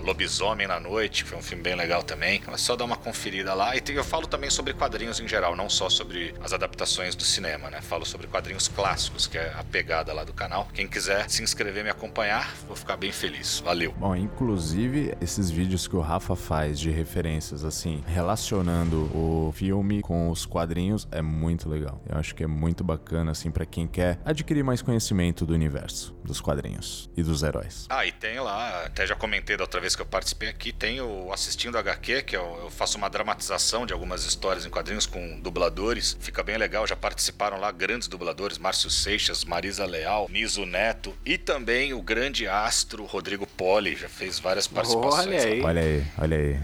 Lobisomem 0.03 0.68
na 0.68 0.80
Noite, 0.80 1.23
que 1.23 1.30
foi 1.30 1.38
um 1.38 1.41
filme 1.41 1.64
bem 1.64 1.76
legal 1.76 2.03
também. 2.03 2.41
É 2.52 2.57
só 2.57 2.76
dar 2.76 2.85
uma 2.85 2.95
conferida 2.95 3.53
lá. 3.53 3.76
E 3.76 3.81
tem- 3.81 3.95
eu 3.95 4.03
falo 4.03 4.27
também 4.27 4.49
sobre 4.49 4.73
quadrinhos 4.73 5.19
em 5.19 5.27
geral, 5.27 5.56
não 5.56 5.69
só 5.69 5.90
sobre 5.90 6.34
as 6.44 6.53
adaptações 6.53 7.15
do 7.15 7.23
cinema, 7.23 7.69
né? 7.69 7.81
Falo 7.81 8.06
sobre 8.06 8.27
quadrinhos 8.27 8.68
clássicos, 8.68 9.27
que 9.27 9.38
é 9.38 9.53
a 9.57 9.64
pegada 9.64 10.14
lá 10.14 10.23
do 10.23 10.34
canal. 10.34 10.68
Quem 10.73 10.88
quiser 10.88 11.30
se 11.30 11.44
inscrever 11.44 11.81
e 11.81 11.84
me 11.85 11.90
acompanhar, 11.90 12.53
vou 12.68 12.76
ficar 12.76 12.98
bem 12.98 13.11
feliz. 13.11 13.60
Valeu. 13.64 13.94
Bom, 13.98 14.15
inclusive 14.15 15.15
esses 15.22 15.49
vídeos 15.49 15.88
que 15.88 15.95
o 15.95 16.02
Rafa 16.02 16.35
faz 16.35 16.80
de 16.80 16.90
referências, 16.90 17.64
assim, 17.64 18.03
relacionando 18.07 19.03
o 19.15 19.52
filme 19.56 20.02
com 20.02 20.30
os 20.30 20.45
quadrinhos, 20.45 21.07
é 21.11 21.22
muito 21.22 21.69
legal. 21.69 22.02
Eu 22.10 22.18
acho 22.18 22.34
que 22.35 22.44
é 22.44 22.48
muito 22.48 22.62
bacana, 22.84 23.31
assim, 23.31 23.52
pra 23.52 23.65
quem 23.65 23.88
quer 23.88 24.19
adquirir 24.23 24.64
mais 24.64 24.81
conhecimento 24.81 25.45
do 25.45 25.53
universo, 25.53 26.15
dos 26.23 26.40
quadrinhos 26.40 27.10
e 27.18 27.23
dos 27.23 27.44
heróis. 27.44 27.88
Ah, 27.90 28.06
e 28.06 28.11
tem 28.11 28.40
lá, 28.40 28.85
até 28.85 29.06
já 29.06 29.15
comentei 29.15 29.57
da 29.57 29.64
outra 29.64 29.81
vez 29.81 29.95
que 29.95 30.02
eu 30.02 30.06
participei 30.06 30.49
aqui, 30.49 30.72
tem 30.72 31.02
o 31.02 31.34
Assistindo 31.34 31.77
HQ, 31.77 32.23
que 32.23 32.38
eu, 32.38 32.60
eu 32.61 32.69
faço 32.69 32.98
uma 32.98 33.10
dramatização 33.10 33.85
de 33.85 33.91
algumas 33.91 34.23
histórias 34.23 34.65
em 34.65 34.69
quadrinhos 34.69 35.06
com 35.06 35.40
dubladores. 35.41 36.15
Fica 36.19 36.44
bem 36.44 36.57
legal, 36.57 36.85
já 36.88 36.95
participaram 36.95 37.60
lá 37.60 37.72
grandes 37.72 38.07
dubladores, 38.07 38.57
Márcio 38.57 38.90
Seixas, 38.90 39.44
Marisa 39.44 39.85
Leal, 39.85 40.27
Niso 40.30 40.65
Neto 40.65 41.14
e 41.26 41.38
também 41.38 41.94
o 41.94 42.02
grande 42.02 42.48
astro 42.48 43.06
Rodrigo 43.06 43.48
Poli, 43.48 43.95
já 43.95 44.07
fez 44.07 44.40
várias 44.40 44.68
participações. 44.68 45.27
Olha 45.27 45.41
aí. 45.41 45.61
Olha 45.61 45.81
aí, 45.81 46.06
olha 46.18 46.38
aí. 46.38 46.60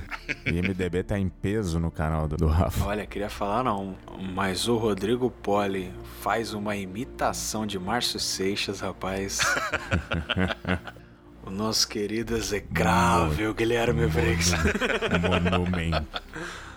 O 0.45 0.49
IMDB 0.55 1.03
tá 1.03 1.17
em 1.17 1.29
peso 1.29 1.79
no 1.79 1.89
canal 1.89 2.27
do, 2.27 2.37
do 2.37 2.47
Rafa. 2.47 2.85
Olha, 2.85 3.05
queria 3.05 3.29
falar 3.29 3.63
não, 3.63 3.97
mas 4.33 4.67
o 4.67 4.77
Rodrigo 4.77 5.29
Poli 5.31 5.78
faz 6.21 6.53
uma 6.53 6.75
imitação 6.75 7.65
de 7.65 7.77
Márcio 7.79 8.19
Seixas, 8.19 8.79
rapaz. 8.79 9.39
o 11.45 11.49
nosso 11.49 11.87
querido 11.87 12.35
execrável 12.35 13.53
Guilherme 13.53 14.07
Briggs. 14.07 14.53
Monumental, 15.21 16.05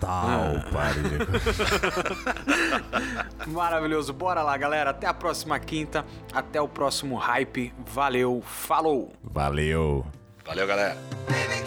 pariu. 0.71 1.27
Maravilhoso. 3.47 4.13
Bora 4.13 4.41
lá, 4.41 4.57
galera. 4.57 4.89
Até 4.89 5.07
a 5.07 5.13
próxima 5.13 5.59
quinta. 5.59 6.05
Até 6.33 6.61
o 6.61 6.67
próximo 6.67 7.15
hype. 7.15 7.73
Valeu. 7.87 8.43
Falou. 8.45 9.13
Valeu. 9.23 10.05
Valeu, 10.45 10.67
galera. 10.67 10.97
Baby, 11.27 11.63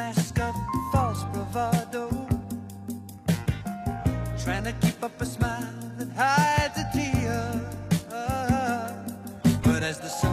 mask 0.00 0.40
of 0.40 0.54
false 0.92 1.22
bravado. 1.32 2.04
Trying 4.42 4.64
to 4.64 4.74
keep 4.80 4.98
up 5.02 5.20
a 5.20 5.26
smile 5.26 5.74
that 5.98 6.10
hides 6.20 6.76
a 6.84 6.86
tear. 6.94 7.42
But 9.66 9.82
as 9.90 9.98
the 10.04 10.12
sun 10.20 10.29